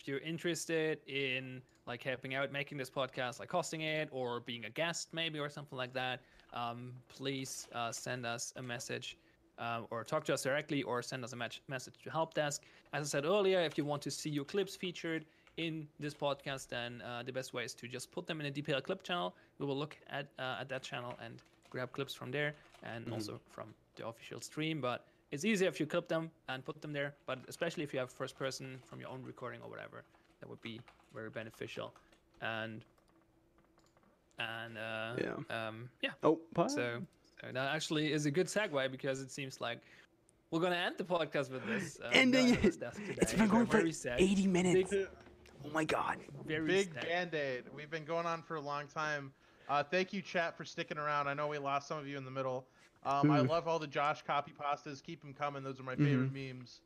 if 0.00 0.08
you're 0.08 0.18
interested 0.18 0.98
in 1.06 1.62
like 1.86 2.02
helping 2.02 2.34
out 2.34 2.50
making 2.52 2.76
this 2.78 2.90
podcast, 2.90 3.38
like 3.38 3.50
hosting 3.50 3.82
it 3.82 4.08
or 4.10 4.40
being 4.40 4.64
a 4.64 4.70
guest 4.70 5.14
maybe 5.14 5.38
or 5.38 5.48
something 5.48 5.78
like 5.78 5.92
that, 5.94 6.20
um, 6.52 6.92
please 7.08 7.68
uh, 7.74 7.92
send 7.92 8.26
us 8.26 8.52
a 8.56 8.62
message 8.62 9.16
um, 9.58 9.86
or 9.90 10.04
talk 10.04 10.24
to 10.24 10.34
us 10.34 10.42
directly 10.42 10.82
or 10.82 11.02
send 11.02 11.24
us 11.24 11.32
a 11.32 11.36
match- 11.36 11.62
message 11.68 11.94
to 12.04 12.10
help 12.10 12.34
desk. 12.34 12.62
As 12.92 13.06
I 13.06 13.08
said 13.08 13.24
earlier, 13.24 13.60
if 13.60 13.76
you 13.76 13.84
want 13.84 14.02
to 14.02 14.10
see 14.10 14.30
your 14.30 14.44
clips 14.44 14.76
featured 14.76 15.24
in 15.56 15.88
this 15.98 16.14
podcast, 16.14 16.68
then 16.68 17.02
uh, 17.02 17.22
the 17.24 17.32
best 17.32 17.52
way 17.52 17.64
is 17.64 17.74
to 17.74 17.88
just 17.88 18.12
put 18.12 18.26
them 18.26 18.40
in 18.40 18.46
a 18.46 18.50
DPL 18.50 18.82
clip 18.82 19.02
channel. 19.02 19.34
We 19.58 19.66
will 19.66 19.76
look 19.76 19.98
at 20.08 20.28
uh, 20.38 20.60
at 20.60 20.68
that 20.68 20.82
channel 20.82 21.14
and 21.22 21.42
grab 21.70 21.92
clips 21.92 22.14
from 22.14 22.30
there 22.30 22.54
and 22.82 23.12
also 23.12 23.40
from 23.50 23.74
the 23.96 24.06
official 24.06 24.40
stream. 24.40 24.80
But 24.80 25.06
it's 25.30 25.44
easier 25.44 25.68
if 25.68 25.80
you 25.80 25.86
clip 25.86 26.08
them 26.08 26.30
and 26.48 26.64
put 26.64 26.80
them 26.80 26.92
there. 26.92 27.14
But 27.26 27.40
especially 27.48 27.84
if 27.84 27.92
you 27.92 27.98
have 27.98 28.10
first 28.10 28.38
person 28.38 28.78
from 28.86 29.00
your 29.00 29.10
own 29.10 29.22
recording 29.22 29.60
or 29.62 29.68
whatever, 29.68 30.04
that 30.40 30.48
would 30.48 30.62
be 30.62 30.80
very 31.12 31.30
beneficial. 31.30 31.92
And 32.40 32.84
and 34.38 34.78
uh, 34.78 35.14
Yeah. 35.18 35.68
um, 35.68 35.88
yeah. 36.02 36.10
Oh, 36.22 36.40
bye. 36.54 36.66
So, 36.68 37.00
so 37.40 37.52
that 37.52 37.74
actually 37.74 38.12
is 38.12 38.26
a 38.26 38.30
good 38.30 38.46
segue 38.46 38.90
because 38.90 39.20
it 39.20 39.30
seems 39.30 39.60
like 39.60 39.80
we're 40.50 40.60
gonna 40.60 40.76
end 40.76 40.96
the 40.98 41.04
podcast 41.04 41.50
with 41.50 41.66
this. 41.66 41.98
Um, 42.02 42.10
Ending 42.12 42.54
Doughnut 42.54 42.64
is 42.64 42.78
It's 43.18 43.34
been 43.34 43.48
going 43.48 43.66
for 43.66 43.90
sad. 43.92 44.20
80 44.20 44.46
minutes. 44.46 44.90
Big, 44.90 45.06
Oh 45.64 45.70
my 45.70 45.84
god. 45.84 46.18
very 46.46 46.66
Big 46.66 46.94
sad. 46.94 47.06
band 47.06 47.34
aid. 47.34 47.64
We've 47.74 47.90
been 47.90 48.04
going 48.04 48.26
on 48.26 48.42
for 48.42 48.54
a 48.56 48.60
long 48.60 48.86
time. 48.86 49.32
Uh, 49.68 49.82
thank 49.82 50.12
you, 50.12 50.22
chat, 50.22 50.56
for 50.56 50.64
sticking 50.64 50.96
around. 50.96 51.28
I 51.28 51.34
know 51.34 51.48
we 51.48 51.58
lost 51.58 51.88
some 51.88 51.98
of 51.98 52.06
you 52.06 52.16
in 52.16 52.24
the 52.24 52.30
middle. 52.30 52.66
Um, 53.04 53.30
I 53.30 53.40
Mhm. 53.40 53.48
love 53.48 53.68
all 53.68 53.78
the 53.78 53.86
Josh 53.86 54.22
copy 54.22 54.52
pastas. 54.52 55.02
Keep 55.02 55.20
them 55.20 55.34
coming. 55.34 55.62
Those 55.62 55.78
are 55.78 55.82
my 55.82 55.94
favorite 55.96 56.32
memes. 56.32 56.80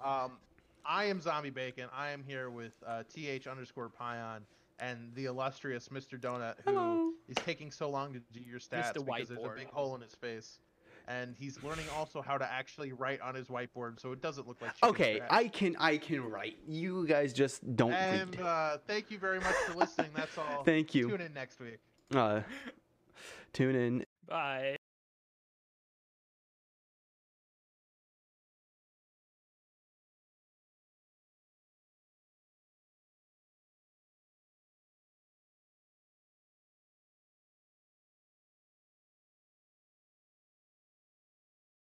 Um, 0.00 0.38
I 0.84 1.04
am 1.06 1.20
Zombie 1.20 1.50
Bacon. 1.50 1.88
I 1.92 2.10
am 2.10 2.22
here 2.22 2.48
with 2.50 2.72
uh, 2.86 3.02
th 3.12 3.46
underscore 3.46 3.88
Pion 3.88 4.46
and 4.80 5.12
the 5.14 5.26
illustrious 5.26 5.88
Mr. 5.88 6.20
Doughnut, 6.20 6.58
who 6.64 6.70
Hello. 6.72 7.10
is 7.28 7.36
taking 7.44 7.70
so 7.70 7.90
long 7.90 8.12
to 8.12 8.20
do 8.32 8.40
your 8.40 8.58
stats 8.60 8.92
Mr. 8.94 9.04
because 9.06 9.28
there's 9.28 9.44
a 9.44 9.48
big 9.56 9.68
hole 9.70 9.94
in 9.94 10.00
his 10.00 10.14
face. 10.14 10.58
And 11.10 11.34
he's 11.38 11.62
learning 11.62 11.86
also 11.96 12.20
how 12.20 12.36
to 12.36 12.44
actually 12.44 12.92
write 12.92 13.22
on 13.22 13.34
his 13.34 13.46
whiteboard, 13.46 13.98
so 13.98 14.12
it 14.12 14.20
doesn't 14.20 14.46
look 14.46 14.60
like. 14.60 14.74
chicken 14.74 14.88
Okay, 14.90 15.14
scratch. 15.16 15.30
I 15.32 15.48
can 15.48 15.76
I 15.78 15.96
can 15.96 16.22
write. 16.22 16.58
You 16.68 17.06
guys 17.06 17.32
just 17.32 17.76
don't 17.76 17.92
And 17.94 18.36
read. 18.36 18.44
uh, 18.44 18.76
thank 18.86 19.10
you 19.10 19.18
very 19.18 19.40
much 19.40 19.54
for 19.66 19.74
listening. 19.74 20.10
That's 20.14 20.36
all. 20.36 20.62
Thank 20.64 20.94
you. 20.94 21.08
Tune 21.08 21.22
in 21.22 21.32
next 21.32 21.60
week. 21.60 21.78
Uh, 22.14 22.40
tune 23.54 23.74
in 23.74 24.04
Bye. 24.28 24.77